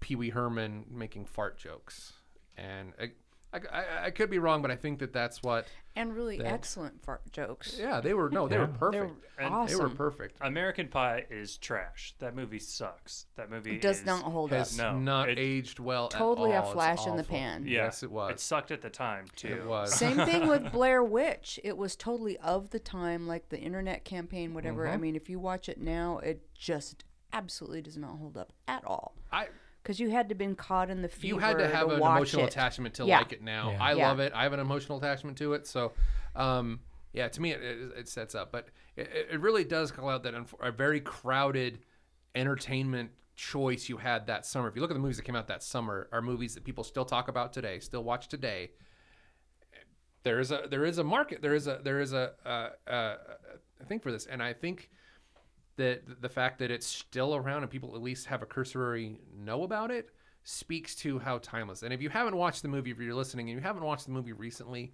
pee-wee 0.00 0.30
herman 0.30 0.84
making 0.90 1.26
fart 1.26 1.58
jokes. 1.58 2.12
And 2.56 2.92
uh, 3.00 3.06
I, 3.52 3.56
I, 3.56 3.80
I- 3.80 4.04
I 4.06 4.10
could 4.10 4.30
be 4.30 4.38
wrong 4.38 4.62
but 4.62 4.70
i 4.70 4.76
think 4.76 4.98
that 5.00 5.12
that's 5.12 5.42
what 5.42 5.66
And 5.94 6.14
really 6.14 6.38
That- 6.38 6.46
excellent 6.46 7.02
fart 7.04 7.20
jokes. 7.32 7.76
yeah 7.78 8.00
they 8.00 8.14
were 8.14 8.30
no 8.30 8.48
they 8.48 8.58
were 8.58 8.66
perfect 8.66 8.92
They're 9.38 9.46
And 9.46 9.54
awesome. 9.54 9.78
they 9.78 9.82
were 9.84 9.90
perfect 9.90 10.36
American 10.40 10.88
Pie 10.88 11.26
is 11.30 11.56
trash. 11.58 12.14
That 12.20 12.34
movie 12.36 12.58
sucks. 12.60 13.26
That 13.36 13.50
movie 13.50 13.74
It 13.76 13.80
does 13.82 14.00
is, 14.00 14.06
not 14.06 14.22
hold 14.22 14.52
up. 14.52 14.58
has 14.60 14.78
No, 14.78 14.98
not 14.98 15.28
it- 15.28 15.38
aged 15.38 15.78
well 15.80 16.04
at 16.06 16.10
Totally 16.12 16.52
a 16.52 16.60
all. 16.60 16.64
It's 16.64 16.72
flash 16.72 17.06
in 17.06 17.16
the 17.16 17.24
pan. 17.24 17.64
Yeah, 17.66 17.84
yes 17.84 18.02
it 18.02 18.10
was 18.12 18.30
It 18.32 18.40
sucked 18.40 18.70
at 18.70 18.80
the 18.82 18.90
time 18.90 19.26
too. 19.36 19.48
it 19.48 19.66
was 19.66 19.92
Same 20.04 20.16
thing 20.26 20.46
with 20.48 20.70
Blair 20.72 21.02
Witch. 21.02 21.58
It 21.64 21.76
was 21.76 21.96
totally 21.96 22.36
of 22.38 22.70
the 22.70 22.78
time, 22.78 23.26
like 23.26 23.48
the 23.48 23.58
internet 23.58 24.04
campaign, 24.04 24.54
whatever. 24.54 24.84
Mm-hmm. 24.84 24.94
I 24.94 24.96
mean, 24.98 25.16
if 25.16 25.28
you 25.28 25.38
watch 25.40 25.68
it 25.68 25.80
now, 25.80 26.18
it 26.18 26.42
just 26.54 27.04
absolutely 27.32 27.82
does 27.82 27.96
not 27.96 28.16
hold 28.18 28.36
up 28.36 28.52
at 28.68 28.84
all. 28.84 29.14
I, 29.32 29.48
Because 29.82 29.98
you 29.98 30.10
had 30.10 30.28
to 30.28 30.34
been 30.34 30.54
caught 30.54 30.90
in 30.90 31.02
the 31.02 31.08
fever 31.08 31.26
you 31.34 31.38
had 31.38 31.58
to 31.58 31.68
have 31.68 31.88
an 31.90 31.96
emotional 31.96 32.44
it. 32.44 32.52
attachment 32.52 32.94
to 32.94 33.04
Yeah. 33.04 33.18
like 33.18 33.32
it 33.32 33.42
now. 33.42 33.72
Yeah. 33.72 33.82
I 33.82 33.92
Yeah. 33.94 34.08
love 34.08 34.20
it. 34.20 34.32
I 34.34 34.44
have 34.44 34.52
an 34.52 34.60
emotional 34.60 34.98
attachment 34.98 35.36
to 35.38 35.54
it. 35.54 35.66
So, 35.66 35.92
um, 36.36 36.80
yeah, 37.12 37.28
to 37.28 37.42
me 37.42 37.50
it, 37.52 37.62
it, 37.62 37.92
it 37.98 38.08
sets 38.08 38.34
up, 38.34 38.52
but 38.52 38.68
it, 38.96 39.28
it 39.32 39.40
really 39.40 39.64
does 39.64 39.90
call 39.90 40.08
out 40.08 40.22
that 40.22 40.34
a 40.60 40.70
very 40.70 41.00
crowded 41.00 41.80
entertainment 42.34 43.10
choice 43.34 43.88
you 43.88 43.96
had 43.96 44.26
that 44.28 44.46
summer. 44.46 44.68
If 44.68 44.76
you 44.76 44.82
look 44.82 44.90
at 44.90 44.94
the 44.94 45.00
movies 45.00 45.16
that 45.16 45.24
came 45.24 45.36
out 45.36 45.48
that 45.48 45.62
summer, 45.62 46.08
are 46.12 46.22
movies 46.22 46.54
that 46.54 46.64
people 46.64 46.84
still 46.84 47.04
talk 47.04 47.28
about 47.28 47.52
today, 47.52 47.80
still 47.80 48.04
watch 48.04 48.28
today. 48.28 48.70
There 50.22 50.38
is 50.38 50.52
a 50.52 50.66
there 50.70 50.84
is 50.84 50.98
a 50.98 51.04
market. 51.04 51.42
There 51.42 51.54
is 51.54 51.66
a 51.66 51.80
there 51.82 52.00
is 52.00 52.12
a 52.12 52.32
uh, 52.46 52.70
uh, 52.88 53.16
a 53.80 53.84
thing 53.84 53.98
for 53.98 54.12
this, 54.12 54.26
and 54.26 54.40
I 54.40 54.52
think 54.52 54.88
that 55.76 56.20
the 56.20 56.28
fact 56.28 56.58
that 56.58 56.70
it's 56.70 56.86
still 56.86 57.34
around 57.34 57.62
and 57.62 57.70
people 57.70 57.94
at 57.94 58.02
least 58.02 58.26
have 58.26 58.42
a 58.42 58.46
cursory 58.46 59.18
know 59.36 59.62
about 59.62 59.90
it 59.90 60.10
speaks 60.44 60.94
to 60.96 61.18
how 61.18 61.38
timeless. 61.38 61.82
And 61.82 61.92
if 61.92 62.02
you 62.02 62.08
haven't 62.10 62.36
watched 62.36 62.62
the 62.62 62.68
movie, 62.68 62.90
if 62.90 62.98
you're 62.98 63.14
listening 63.14 63.48
and 63.48 63.58
you 63.58 63.62
haven't 63.62 63.84
watched 63.84 64.06
the 64.06 64.12
movie 64.12 64.32
recently, 64.32 64.92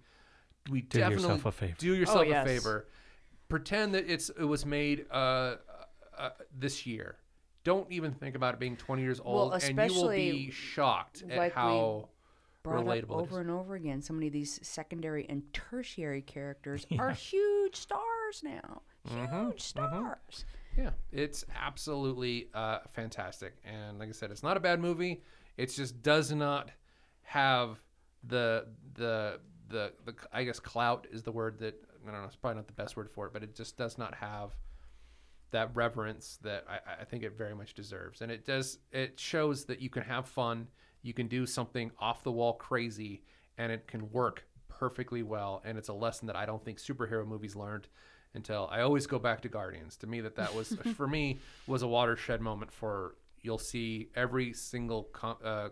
we 0.69 0.81
Do 0.81 0.99
definitely 0.99 1.23
yourself 1.23 1.45
a 1.45 1.51
favor. 1.51 1.75
do 1.77 1.95
yourself 1.95 2.27
yes. 2.27 2.45
a 2.45 2.49
favor. 2.49 2.87
Pretend 3.49 3.95
that 3.95 4.09
it's 4.09 4.29
it 4.29 4.43
was 4.43 4.65
made 4.65 5.05
uh, 5.11 5.55
uh, 6.17 6.29
this 6.57 6.85
year. 6.85 7.17
Don't 7.63 7.91
even 7.91 8.13
think 8.13 8.35
about 8.35 8.53
it 8.53 8.59
being 8.59 8.77
20 8.77 9.01
years 9.01 9.19
Well, 9.19 9.35
old, 9.35 9.53
and 9.53 9.63
you 9.63 9.75
will 9.75 9.83
especially 9.83 10.31
be 10.31 10.51
shocked 10.51 11.23
at 11.29 11.37
like 11.37 11.55
we 11.55 11.61
how 11.61 12.09
Brought 12.61 12.85
relatable 12.85 13.03
up 13.03 13.11
over 13.11 13.39
and 13.41 13.49
over 13.49 13.75
again. 13.75 14.01
So 14.01 14.13
many 14.13 14.27
of 14.27 14.33
these 14.33 14.59
secondary 14.67 15.25
and 15.29 15.43
tertiary 15.53 16.21
characters 16.21 16.85
are 16.99 17.11
huge 17.11 17.75
stars 17.75 18.41
now. 18.43 18.81
Mm-hmm, 19.09 19.45
Huge 19.47 19.61
stars. 19.61 20.45
Yeah, 20.77 20.91
it's 21.11 21.43
absolutely 21.55 22.49
uh, 22.53 22.79
fantastic. 22.93 23.57
And 23.65 23.99
like 23.99 24.09
I 24.09 24.11
said, 24.13 24.31
it's 24.31 24.43
not 24.43 24.57
a 24.57 24.59
bad 24.59 24.79
movie. 24.79 25.21
It 25.57 25.67
just 25.67 26.01
does 26.01 26.31
not 26.31 26.71
have 27.23 27.81
the 28.23 28.67
the 28.95 29.39
the 29.67 29.93
the 30.05 30.13
I 30.31 30.43
guess 30.43 30.59
clout 30.59 31.07
is 31.11 31.23
the 31.23 31.31
word 31.31 31.59
that 31.59 31.75
I 32.07 32.11
don't 32.11 32.21
know. 32.21 32.27
It's 32.27 32.35
probably 32.35 32.57
not 32.57 32.67
the 32.67 32.73
best 32.73 32.95
word 32.95 33.09
for 33.09 33.27
it, 33.27 33.33
but 33.33 33.43
it 33.43 33.55
just 33.55 33.77
does 33.77 33.97
not 33.97 34.15
have 34.15 34.55
that 35.51 35.75
reverence 35.75 36.37
that 36.43 36.65
I, 36.69 37.01
I 37.01 37.03
think 37.05 37.23
it 37.23 37.37
very 37.37 37.55
much 37.55 37.73
deserves. 37.73 38.21
And 38.21 38.31
it 38.31 38.45
does. 38.45 38.79
It 38.91 39.19
shows 39.19 39.65
that 39.65 39.81
you 39.81 39.89
can 39.89 40.03
have 40.03 40.27
fun. 40.27 40.67
You 41.01 41.13
can 41.13 41.27
do 41.27 41.45
something 41.45 41.91
off 41.99 42.23
the 42.23 42.31
wall 42.31 42.53
crazy, 42.53 43.23
and 43.57 43.71
it 43.71 43.87
can 43.87 44.11
work 44.11 44.45
perfectly 44.67 45.23
well. 45.23 45.61
And 45.65 45.77
it's 45.77 45.89
a 45.89 45.93
lesson 45.93 46.27
that 46.27 46.35
I 46.35 46.45
don't 46.45 46.63
think 46.63 46.77
superhero 46.79 47.27
movies 47.27 47.55
learned 47.55 47.87
until 48.33 48.67
I 48.71 48.81
always 48.81 49.07
go 49.07 49.19
back 49.19 49.41
to 49.41 49.49
Guardians. 49.49 49.97
To 49.97 50.07
me, 50.07 50.21
that 50.21 50.35
that 50.35 50.53
was 50.53 50.75
for 50.95 51.07
me 51.07 51.39
was 51.67 51.81
a 51.81 51.87
watershed 51.87 52.41
moment 52.41 52.71
for 52.71 53.15
you'll 53.41 53.57
see 53.57 54.09
every 54.15 54.53
single 54.53 55.03
com- 55.03 55.37
uh, 55.43 55.69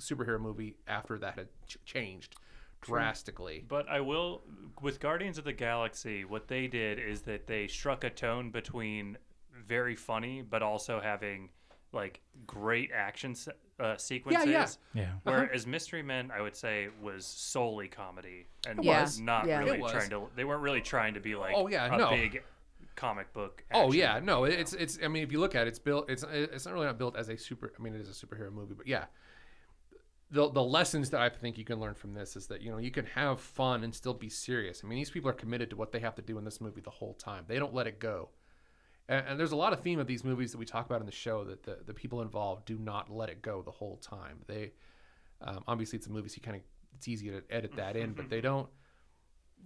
superhero 0.00 0.40
movie 0.40 0.76
after 0.86 1.18
that 1.18 1.34
had 1.38 1.48
ch- 1.66 1.78
changed 1.84 2.36
drastically. 2.80 3.64
But 3.66 3.88
I 3.88 4.00
will, 4.00 4.42
with 4.80 5.00
Guardians 5.00 5.38
of 5.38 5.44
the 5.44 5.52
Galaxy, 5.52 6.24
what 6.24 6.48
they 6.48 6.66
did 6.66 6.98
is 6.98 7.22
that 7.22 7.46
they 7.46 7.66
struck 7.66 8.04
a 8.04 8.10
tone 8.10 8.50
between 8.50 9.18
very 9.66 9.96
funny, 9.96 10.42
but 10.42 10.62
also 10.62 11.00
having 11.00 11.50
like 11.92 12.20
great 12.46 12.90
action 12.92 13.34
se- 13.34 13.52
uh, 13.80 13.96
sequences. 13.96 14.46
Yeah. 14.46 14.66
yeah. 14.94 15.12
Whereas 15.22 15.66
Mystery 15.66 16.02
Men, 16.02 16.30
I 16.30 16.40
would 16.42 16.56
say, 16.56 16.88
was 17.02 17.24
solely 17.26 17.88
comedy 17.88 18.46
and 18.68 18.82
Yeah. 18.84 19.00
was 19.02 19.20
not 19.20 19.46
Yeah. 19.46 19.60
really 19.60 19.80
was. 19.80 19.92
trying 19.92 20.10
to. 20.10 20.28
They 20.36 20.44
weren't 20.44 20.62
really 20.62 20.80
trying 20.82 21.14
to 21.14 21.20
be 21.20 21.34
like 21.36 21.54
Oh, 21.56 21.68
yeah, 21.68 21.94
a 21.94 21.96
no. 21.98 22.10
big 22.10 22.42
comic 22.96 23.32
book. 23.32 23.62
Oh 23.72 23.92
yeah, 23.92 24.18
no, 24.22 24.44
it's 24.44 24.72
it's. 24.72 24.98
I 25.02 25.08
mean, 25.08 25.22
if 25.22 25.30
you 25.32 25.38
look 25.40 25.54
at 25.54 25.66
it, 25.66 25.68
it's 25.68 25.78
built. 25.78 26.08
It's 26.10 26.22
it's 26.30 26.64
not 26.66 26.74
really 26.74 26.86
not 26.86 26.98
built 26.98 27.16
as 27.16 27.28
a 27.28 27.36
super. 27.36 27.72
I 27.78 27.82
mean, 27.82 27.94
it 27.94 28.00
is 28.00 28.08
a 28.22 28.26
superhero 28.26 28.50
movie, 28.52 28.74
but 28.74 28.86
yeah, 28.86 29.04
the 30.30 30.50
the 30.50 30.62
lessons 30.62 31.10
that 31.10 31.20
I 31.20 31.28
think 31.28 31.56
you 31.58 31.64
can 31.64 31.78
learn 31.78 31.94
from 31.94 32.14
this 32.14 32.34
is 32.36 32.46
that 32.48 32.60
you 32.62 32.70
know 32.70 32.78
you 32.78 32.90
can 32.90 33.06
have 33.06 33.40
fun 33.40 33.84
and 33.84 33.94
still 33.94 34.14
be 34.14 34.28
serious. 34.28 34.82
I 34.82 34.88
mean, 34.88 34.98
these 34.98 35.10
people 35.10 35.30
are 35.30 35.34
committed 35.34 35.70
to 35.70 35.76
what 35.76 35.92
they 35.92 36.00
have 36.00 36.14
to 36.16 36.22
do 36.22 36.36
in 36.38 36.44
this 36.44 36.60
movie 36.60 36.80
the 36.80 36.90
whole 36.90 37.14
time. 37.14 37.44
They 37.46 37.58
don't 37.58 37.74
let 37.74 37.86
it 37.86 37.98
go. 38.00 38.30
And, 39.08 39.24
and 39.28 39.40
there's 39.40 39.52
a 39.52 39.56
lot 39.56 39.72
of 39.72 39.80
theme 39.80 39.98
of 39.98 40.06
these 40.06 40.24
movies 40.24 40.52
that 40.52 40.58
we 40.58 40.64
talk 40.64 40.86
about 40.86 41.00
in 41.00 41.06
the 41.06 41.12
show 41.12 41.44
that 41.44 41.62
the, 41.62 41.78
the 41.86 41.94
people 41.94 42.22
involved 42.22 42.64
do 42.64 42.78
not 42.78 43.10
let 43.10 43.28
it 43.28 43.40
go 43.42 43.62
the 43.62 43.70
whole 43.70 43.96
time. 43.98 44.38
They 44.46 44.72
um, 45.42 45.62
obviously 45.68 45.98
it's 45.98 46.06
a 46.06 46.10
movie, 46.10 46.28
so 46.28 46.36
you 46.36 46.42
kind 46.42 46.56
of 46.56 46.62
it's 46.96 47.08
easy 47.08 47.28
to 47.30 47.42
edit 47.50 47.76
that 47.76 47.94
in, 47.96 48.12
but 48.12 48.30
they 48.30 48.40
don't. 48.40 48.68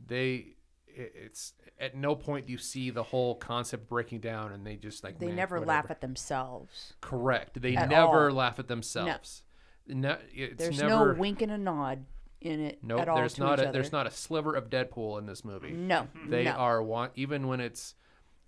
They 0.06 0.56
it's 0.92 1.52
at 1.78 1.96
no 1.96 2.16
point 2.16 2.46
do 2.46 2.52
you 2.52 2.58
see 2.58 2.90
the 2.90 3.02
whole 3.04 3.36
concept 3.36 3.88
breaking 3.88 4.20
down, 4.20 4.52
and 4.52 4.66
they 4.66 4.76
just 4.76 5.04
like 5.04 5.18
They 5.18 5.30
never 5.30 5.56
whatever." 5.56 5.68
laugh 5.68 5.90
at 5.90 6.00
themselves. 6.00 6.94
Correct. 7.00 7.60
They 7.62 7.76
at 7.76 7.88
never 7.88 8.28
all. 8.30 8.34
laugh 8.36 8.58
at 8.58 8.66
themselves. 8.68 9.42
No, 9.86 10.18
it's 10.32 10.56
There's 10.62 10.80
never. 10.80 11.14
no 11.14 11.18
wink 11.18 11.42
and 11.42 11.50
a 11.52 11.58
nod 11.58 12.04
in 12.40 12.60
it 12.60 12.78
Nope, 12.82 13.00
at 13.02 13.08
all 13.08 13.16
there's 13.16 13.38
not 13.38 13.58
a 13.60 13.64
other. 13.64 13.72
there's 13.72 13.92
not 13.92 14.06
a 14.06 14.10
sliver 14.10 14.54
of 14.54 14.70
Deadpool 14.70 15.18
in 15.18 15.26
this 15.26 15.44
movie. 15.44 15.70
no. 15.72 16.08
They 16.28 16.44
no. 16.44 16.52
are 16.52 16.82
want 16.82 17.12
even 17.14 17.46
when 17.48 17.60
it's 17.60 17.94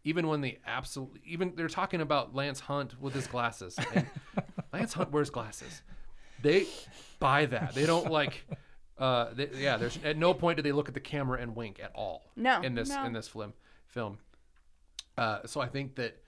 even 0.05 0.27
when 0.29 0.41
the 0.41 0.59
absolute 0.67 1.21
even 1.25 1.53
they're 1.57 1.69
talking 1.69 2.01
about 2.01 2.35
Lance 2.35 2.61
Hunt 2.61 3.01
with 3.01 3.15
his 3.15 3.27
glasses. 3.27 3.77
and 3.95 4.07
Lance 4.73 4.93
Hunt 4.95 5.11
wears 5.13 5.31
glasses. 5.31 5.83
They 6.43 6.67
buy 7.19 7.47
that. 7.47 7.75
They 7.75 7.87
don't 7.87 8.11
like 8.11 8.45
uh 8.99 9.33
they, 9.35 9.49
yeah, 9.57 9.77
there's 9.77 9.99
at 10.05 10.17
no 10.17 10.35
point 10.35 10.57
do 10.57 10.63
they 10.63 10.73
look 10.73 10.89
at 10.89 10.95
the 10.95 11.01
camera 11.01 11.41
and 11.41 11.55
wink 11.57 11.81
at 11.83 11.93
all. 11.95 12.31
No, 12.37 12.61
In 12.61 12.75
this 12.75 12.89
no. 12.89 13.05
in 13.05 13.13
this 13.13 13.29
film 13.29 13.53
film. 13.87 14.19
Uh 15.17 15.41
so 15.47 15.61
I 15.61 15.69
think 15.69 15.97
that 15.97 16.19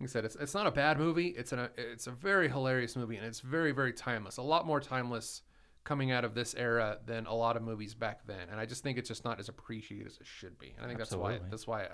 like 0.00 0.10
I 0.10 0.12
said, 0.12 0.24
it's, 0.26 0.36
it's 0.36 0.52
not 0.52 0.66
a 0.66 0.70
bad 0.70 0.98
movie. 0.98 1.28
It's 1.28 1.52
an 1.52 1.68
it's 1.78 2.06
a 2.06 2.10
very 2.10 2.48
hilarious 2.50 2.96
movie, 2.96 3.16
and 3.16 3.24
it's 3.24 3.40
very 3.40 3.72
very 3.72 3.92
timeless. 3.94 4.36
A 4.36 4.42
lot 4.42 4.66
more 4.66 4.78
timeless 4.80 5.42
coming 5.84 6.10
out 6.10 6.24
of 6.24 6.34
this 6.34 6.54
era 6.56 6.98
than 7.06 7.24
a 7.26 7.32
lot 7.34 7.56
of 7.56 7.62
movies 7.62 7.94
back 7.94 8.26
then. 8.26 8.48
And 8.50 8.58
I 8.60 8.66
just 8.66 8.82
think 8.82 8.98
it's 8.98 9.08
just 9.08 9.24
not 9.24 9.38
as 9.38 9.48
appreciated 9.48 10.08
as 10.08 10.18
it 10.20 10.26
should 10.26 10.58
be. 10.58 10.74
And 10.76 10.84
I 10.84 10.88
think 10.88 10.98
that's 10.98 11.14
why 11.14 11.38
that's 11.48 11.66
why 11.66 11.84
I, 11.84 11.88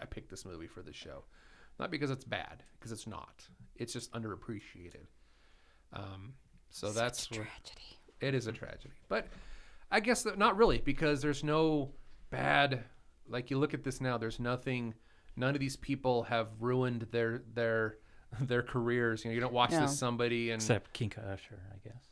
I 0.00 0.04
picked 0.06 0.30
this 0.30 0.44
movie 0.44 0.66
for 0.66 0.82
this 0.82 0.96
show, 0.96 1.24
not 1.78 1.90
because 1.90 2.10
it's 2.10 2.24
bad, 2.24 2.62
because 2.78 2.92
it's 2.92 3.06
not. 3.06 3.46
It's 3.76 3.92
just 3.92 4.12
underappreciated. 4.12 5.06
Um, 5.92 6.34
so 6.70 6.90
that's 6.92 7.30
where, 7.30 7.40
tragedy. 7.44 7.98
it 8.20 8.34
is 8.34 8.46
a 8.46 8.52
tragedy. 8.52 8.94
But 9.08 9.26
I 9.90 10.00
guess 10.00 10.22
that 10.22 10.38
not 10.38 10.56
really 10.56 10.78
because 10.78 11.20
there's 11.20 11.44
no 11.44 11.90
bad 12.30 12.84
like 13.28 13.50
you 13.50 13.58
look 13.58 13.74
at 13.74 13.84
this 13.84 14.00
now 14.00 14.16
there's 14.16 14.40
nothing 14.40 14.94
none 15.36 15.54
of 15.54 15.60
these 15.60 15.76
people 15.76 16.22
have 16.24 16.48
ruined 16.60 17.06
their 17.10 17.42
their 17.54 17.96
their 18.40 18.62
careers. 18.62 19.24
You 19.24 19.30
know, 19.30 19.34
you 19.34 19.40
don't 19.40 19.52
watch 19.52 19.72
No. 19.72 19.82
this 19.82 19.98
somebody 19.98 20.50
and 20.50 20.62
Except 20.62 20.92
Kinka 20.94 21.20
Usher, 21.32 21.60
I 21.72 21.76
guess. 21.86 22.02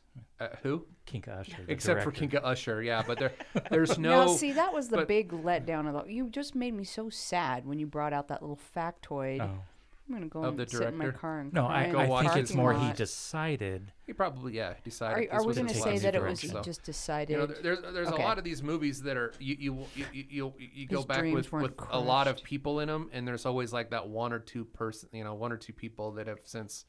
Uh, 0.41 0.55
who 0.63 0.85
Kinka 1.05 1.39
Usher. 1.39 1.57
the 1.65 1.71
except 1.71 2.03
for 2.03 2.11
Kinka 2.11 2.43
Usher. 2.43 2.81
Yeah, 2.81 3.03
but 3.05 3.19
there 3.19 3.33
there's 3.69 3.97
no. 3.97 4.25
now, 4.25 4.27
see, 4.27 4.51
that 4.53 4.73
was 4.73 4.89
the 4.89 4.97
but- 4.97 5.07
big 5.07 5.29
letdown 5.31 5.87
of 5.87 6.05
the. 6.05 6.11
You 6.13 6.29
just 6.29 6.55
made 6.55 6.73
me 6.73 6.83
so 6.83 7.09
sad 7.09 7.65
when 7.65 7.79
you 7.79 7.87
brought 7.87 8.13
out 8.13 8.27
that 8.29 8.41
little 8.41 8.59
factoid. 8.75 9.41
Oh. 9.41 9.63
I'm 10.09 10.15
gonna 10.17 10.27
go 10.27 10.43
Of 10.43 10.59
and 10.59 10.67
the 10.67 10.69
sit 10.69 10.87
in 10.89 10.97
my 10.97 11.11
car 11.11 11.39
and 11.39 11.53
No, 11.53 11.67
cry 11.67 11.81
I, 11.81 11.83
in 11.85 11.91
Go 11.93 11.97
the 11.99 12.11
I 12.11 12.21
think 12.23 12.35
it. 12.35 12.39
it's 12.41 12.51
parking 12.51 12.57
more 12.81 12.87
he 12.89 12.93
decided. 12.93 13.93
he 14.05 14.11
probably 14.11 14.53
yeah 14.57 14.73
decided. 14.83 15.15
Are, 15.17 15.21
this 15.21 15.31
are 15.31 15.41
we 15.41 15.47
was 15.47 15.55
going 15.57 15.67
to 15.69 15.73
his 15.73 15.83
say 15.83 15.97
that 15.99 16.15
it 16.15 16.21
was 16.21 16.39
direction, 16.41 16.49
he 16.49 16.55
so. 16.55 16.61
just 16.63 16.83
decided? 16.83 17.31
You 17.33 17.37
know, 17.37 17.45
there- 17.45 17.61
there's 17.61 17.93
there's 17.93 18.07
Okay. 18.09 18.21
a 18.21 18.25
lot 18.25 18.37
of 18.37 18.43
these 18.43 18.61
movies 18.61 19.01
that 19.03 19.15
are 19.15 19.31
you 19.39 19.55
you 19.57 19.85
you 19.95 20.05
you, 20.11 20.25
you, 20.29 20.53
you 20.73 20.87
go 20.87 20.97
His 20.97 21.05
back 21.05 21.19
dreams 21.19 21.35
with, 21.35 21.51
weren't 21.53 21.77
with 21.79 21.87
a 21.91 21.99
lot 21.99 22.27
of 22.27 22.43
people 22.43 22.81
in 22.81 22.89
them, 22.89 23.09
and 23.13 23.25
there's 23.25 23.45
always 23.45 23.71
like 23.71 23.91
that 23.91 24.09
one 24.09 24.33
or 24.33 24.39
two 24.39 24.65
person, 24.65 25.07
you 25.13 25.23
know, 25.23 25.33
one 25.33 25.53
or 25.53 25.57
two 25.57 25.71
people 25.71 26.11
that 26.13 26.27
have 26.27 26.39
since 26.43 26.83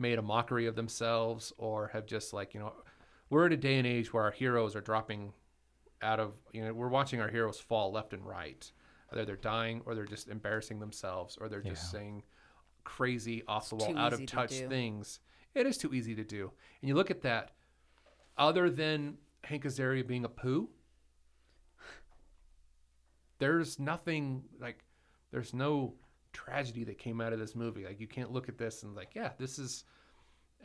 made 0.00 0.18
a 0.18 0.22
mockery 0.22 0.66
of 0.66 0.74
themselves 0.74 1.52
or 1.58 1.88
have 1.92 2.06
just 2.06 2.32
like 2.32 2.54
you 2.54 2.60
know, 2.60 2.72
we're 3.28 3.46
in 3.46 3.52
a 3.52 3.56
day 3.56 3.76
and 3.78 3.86
age 3.86 4.12
where 4.12 4.24
our 4.24 4.30
heroes 4.30 4.74
are 4.74 4.80
dropping 4.80 5.32
out 6.02 6.18
of 6.18 6.32
you 6.52 6.64
know 6.64 6.72
we're 6.72 6.88
watching 6.88 7.20
our 7.20 7.28
heroes 7.28 7.60
fall 7.60 7.92
left 7.92 8.12
and 8.12 8.26
right. 8.26 8.70
Either 9.12 9.24
they're 9.24 9.36
dying 9.36 9.82
or 9.86 9.94
they're 9.94 10.04
just 10.06 10.28
embarrassing 10.28 10.78
themselves 10.78 11.36
or 11.40 11.48
they're 11.48 11.60
just 11.62 11.92
Yeah. 11.92 11.98
saying 12.00 12.22
crazy 12.84 13.42
off 13.48 13.68
the 13.68 13.74
wall 13.76 13.96
out 13.98 14.12
of 14.12 14.20
easy 14.20 14.26
to 14.26 14.34
touch 14.34 14.52
things. 14.68 15.20
It 15.54 15.66
is 15.66 15.76
too 15.76 15.92
easy 15.92 16.14
to 16.14 16.24
do. 16.24 16.52
And 16.80 16.88
you 16.88 16.94
look 16.94 17.10
at 17.10 17.22
that, 17.22 17.50
other 18.38 18.70
than 18.70 19.18
Hank 19.42 19.64
Azaria 19.64 20.06
being 20.06 20.24
a 20.24 20.28
poo, 20.28 20.70
there's 23.38 23.78
nothing 23.78 24.44
like 24.60 24.84
there's 25.32 25.52
no 25.54 25.94
tragedy 26.32 26.84
that 26.84 26.98
came 26.98 27.20
out 27.20 27.32
of 27.32 27.38
this 27.38 27.54
movie. 27.54 27.84
Like 27.84 28.00
you 28.00 28.06
can't 28.06 28.30
look 28.32 28.48
at 28.48 28.56
this 28.58 28.82
and 28.82 28.94
like, 28.94 29.14
yeah, 29.14 29.30
this 29.38 29.58
is 29.58 29.84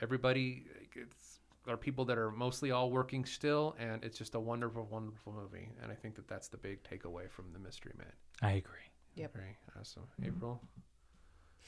everybody 0.01 0.65
like, 0.79 0.95
it's 0.95 1.39
are 1.67 1.77
people 1.77 2.05
that 2.05 2.17
are 2.17 2.29
mostly 2.29 2.69
all 2.69 2.91
working 2.91 3.25
still 3.25 3.75
and 3.79 4.03
it's 4.03 4.17
just 4.19 4.35
a 4.35 4.39
wonderful 4.39 4.87
wonderful 4.91 5.33
movie 5.33 5.71
and 5.81 5.91
i 5.91 5.95
think 5.95 6.13
that 6.13 6.27
that's 6.27 6.47
the 6.47 6.57
big 6.57 6.77
takeaway 6.83 7.27
from 7.27 7.45
the 7.53 7.57
mystery 7.57 7.91
man 7.97 8.11
I 8.39 8.51
agree. 8.51 8.85
Yep. 9.15 9.33
very 9.33 9.57
awesome 9.79 10.03
april 10.23 10.61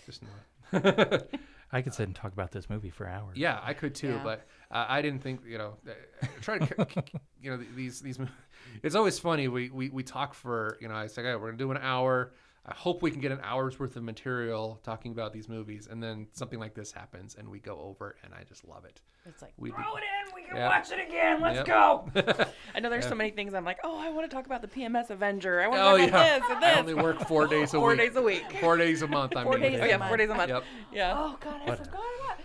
just 0.06 0.22
not 0.72 1.24
I 1.72 1.82
could 1.82 1.95
sit 1.95 2.03
and 2.06 2.15
talk 2.15 2.32
about 2.32 2.52
this 2.52 2.69
movie 2.69 2.90
for 2.91 3.07
hours. 3.10 3.36
Yeah, 3.38 3.60
I 3.61 3.74
could 3.74 3.94
too, 3.95 4.10
Yeah. 4.14 4.22
but 4.24 4.48
uh, 4.72 4.86
I 4.88 5.02
didn't 5.02 5.22
think 5.22 5.41
you 5.45 5.57
know. 5.57 5.74
uh, 5.90 6.28
Try 6.40 6.60
to 6.60 6.65
c- 6.65 7.02
c- 7.11 7.19
you 7.41 7.52
know 7.52 7.61
these 7.76 7.99
these. 7.99 8.19
mo- 8.19 8.28
It's 8.84 8.95
always 8.95 9.19
funny. 9.19 9.49
We 9.49 9.69
we 9.69 9.90
we 9.90 10.02
talk 10.03 10.34
for 10.34 10.78
you 10.80 10.88
know. 10.88 10.95
I 10.95 11.07
say, 11.07 11.24
okay, 11.24 11.36
we're 11.36 11.48
gonna 11.48 11.57
do 11.57 11.72
an 11.72 11.78
hour. 11.78 12.32
I 12.69 12.73
hope 12.73 13.02
we 13.02 13.11
can 13.11 13.22
get 13.22 13.31
an 13.31 13.39
hour's 13.44 13.80
worth 13.80 13.95
of 13.95 14.03
material 14.03 14.81
talking 14.84 15.14
about 15.14 15.31
these 15.31 15.48
movies, 15.48 15.88
and 15.89 16.03
then 16.03 16.27
something 16.34 16.60
like 16.60 16.73
this 16.73 16.91
happens, 16.91 17.35
and 17.39 17.48
we 17.48 17.60
go 17.60 17.80
over, 17.80 18.18
and 18.23 18.34
I 18.34 18.44
just 18.44 18.68
love 18.68 18.84
it. 18.84 18.99
It's 19.26 19.41
like 19.41 19.53
We 19.57 19.69
do- 19.69 19.76
Throw 19.76 19.95
it 19.95 20.03
in. 20.03 20.35
We 20.35 20.44
can 20.44 20.57
Yep. 20.57 20.69
watch 20.69 20.91
it 20.91 20.99
again. 21.07 21.41
Let's 21.41 21.56
Yep. 21.56 21.65
go. 21.65 22.10
I 22.76 22.80
know 22.81 22.89
there's 22.89 23.07
so 23.07 23.15
many 23.15 23.30
things 23.31 23.53
I'm 23.53 23.64
like, 23.64 23.80
oh, 23.85 23.98
I 23.98 24.10
want 24.10 24.30
to 24.30 24.35
talk 24.35 24.45
about 24.48 24.61
the 24.61 24.68
PMS 24.68 25.10
Avenger. 25.10 25.61
I 25.61 25.68
want 25.69 25.80
to 25.80 25.84
Oh 25.84 25.98
talk 25.98 26.10
about 26.10 26.26
yeah, 26.26 26.39
this 26.39 26.49
and 26.49 26.57
I 26.65 26.69
this. 26.72 26.80
only 26.80 26.94
work 26.94 27.19
four 27.27 27.48
days 27.56 27.73
a 27.73 27.77
Four 27.77 27.89
week. 27.91 27.98
days 27.99 28.15
a 28.18 28.22
week. 28.22 28.44
Four 28.60 28.76
days 28.77 29.02
a 29.02 29.07
month. 29.07 29.35
I 29.38 29.44
Four 29.44 29.53
mean, 29.53 29.61
days. 29.72 29.80
a 29.80 29.88
Yeah, 29.88 29.98
month. 29.98 30.10
four 30.10 30.18
days 30.18 30.30
a 30.30 30.35
month. 30.35 30.49
Yep. 30.49 30.64
Yeah. 30.91 31.14
oh 31.18 31.38
god, 31.39 31.61
I 31.65 31.76
forgot 31.76 31.85
about. 31.94 32.39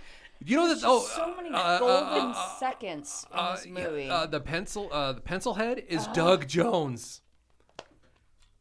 You 0.45 0.57
know 0.57 0.69
this? 0.69 0.83
Oh, 0.85 1.01
so 1.01 1.35
many 1.37 1.51
uh, 1.51 1.59
uh, 1.59 1.79
golden 1.79 2.31
uh, 2.35 2.49
seconds 2.59 3.27
in 3.33 3.39
uh, 3.39 3.55
this 3.57 3.67
yeah, 3.67 3.73
movie. 3.73 4.09
uh, 4.09 4.27
the 4.27 4.41
pencil, 4.41 4.89
uh, 4.93 5.13
the 5.15 5.21
pencil 5.21 5.55
head 5.55 5.83
is 5.89 6.07
Doug 6.09 6.47
Jones. 6.49 7.23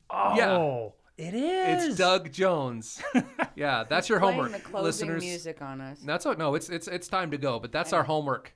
Oh, 0.10 0.36
Yeah. 0.36 0.90
It 1.22 1.34
is. 1.34 1.86
It's 1.88 1.96
Doug 1.98 2.32
Jones. 2.32 3.02
yeah, 3.56 3.84
that's 3.88 4.10
your 4.10 4.20
homework, 4.20 4.52
the 4.54 4.60
closing 4.60 4.84
listeners. 5.10 5.24
music 5.24 5.62
on 5.62 5.80
us. 5.82 6.00
That's 6.00 6.26
what. 6.26 6.38
No, 6.38 6.56
it's 6.56 6.70
it's 6.70 6.88
it's 6.88 7.08
time 7.08 7.32
to 7.32 7.38
go. 7.38 7.60
But 7.60 7.72
that's 7.72 7.94
our 7.94 8.04
homework. 8.04 8.54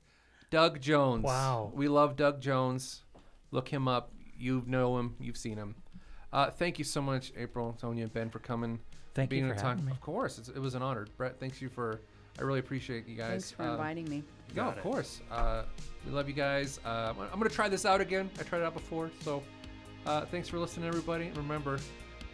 Doug 0.52 0.80
Jones. 0.80 1.24
Wow. 1.24 1.72
We 1.74 1.88
love 1.88 2.16
Doug 2.16 2.42
Jones. 2.42 3.04
Look 3.52 3.68
him 3.68 3.88
up. 3.88 4.12
You 4.38 4.64
know 4.68 4.98
him. 4.98 5.16
You've 5.20 5.38
seen 5.38 5.58
him. 5.58 5.76
Uh, 6.32 6.50
thank 6.50 6.78
you 6.78 6.86
so 6.86 7.02
much, 7.02 7.32
April, 7.38 7.76
Sonia, 7.80 8.04
and 8.04 8.14
Ben, 8.14 8.30
for 8.30 8.40
coming. 8.40 8.80
Thank 9.14 9.32
you 9.32 9.40
being 9.42 9.48
for 9.48 9.54
a 9.56 9.58
time. 9.58 9.70
having 9.78 9.86
me. 9.86 9.92
Of 9.92 10.02
course, 10.02 10.38
it's, 10.38 10.50
it 10.50 10.60
was 10.60 10.76
an 10.76 10.82
honor. 10.82 11.08
Brett, 11.18 11.40
thanks 11.40 11.62
you 11.62 11.70
for. 11.70 12.02
I 12.38 12.42
really 12.42 12.60
appreciate 12.60 13.08
you 13.08 13.16
guys. 13.16 13.30
Thanks 13.30 13.52
for 13.52 13.64
Uh, 13.64 13.72
inviting 13.72 14.10
me. 14.10 14.24
no, 14.54 14.64
Got 14.64 14.72
of 14.74 14.78
it. 14.80 14.82
course. 14.84 15.22
Uh, 15.32 15.64
we 16.06 16.12
love 16.12 16.28
you 16.28 16.34
guys. 16.34 16.82
Uh, 16.86 16.90
I'm- 16.90 17.16
I'm 17.32 17.40
going 17.40 17.50
to 17.50 17.56
try 17.56 17.70
this 17.70 17.86
out 17.86 18.02
again. 18.02 18.30
I 18.40 18.44
tried 18.44 18.60
it 18.60 18.66
out 18.66 18.74
before. 18.74 19.10
So 19.22 19.42
uh, 20.06 20.26
thanks 20.26 20.50
for 20.50 20.60
listening, 20.60 20.86
everybody. 20.88 21.28
And 21.28 21.38
remember, 21.38 21.80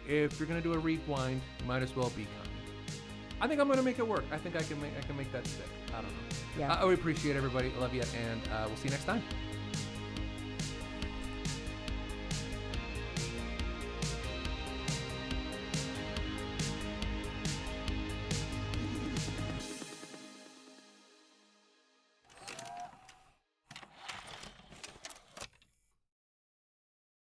if 0.08 0.38
you're 0.38 0.48
going 0.48 0.60
to 0.60 0.66
do 0.66 0.74
a 0.74 0.78
rewind, 0.78 1.40
you 1.60 1.66
might 1.66 1.82
as 1.82 1.94
well 1.94 2.10
be 2.10 2.24
kind. 2.24 2.48
I 3.40 3.48
think 3.48 3.60
I'm 3.60 3.66
going 3.66 3.78
to 3.78 3.84
make 3.84 3.98
it 3.98 4.06
work. 4.06 4.24
I 4.30 4.38
think 4.38 4.54
I 4.56 4.62
can 4.62 4.80
make 4.80 4.92
I 4.96 5.02
can 5.02 5.16
make 5.16 5.32
that 5.32 5.46
stick. 5.46 5.66
I 5.88 6.00
don't 6.00 6.04
know. 6.04 6.38
Yeah. 6.58 6.72
I, 6.72 6.82
I 6.82 6.84
would 6.84 6.98
appreciate 6.98 7.36
everybody. 7.36 7.72
Love 7.80 7.94
you, 7.94 8.02
and 8.16 8.40
uh, 8.52 8.64
we'll 8.66 8.76
see 8.76 8.84
you 8.84 8.90
next 8.90 9.04
time. 9.04 9.22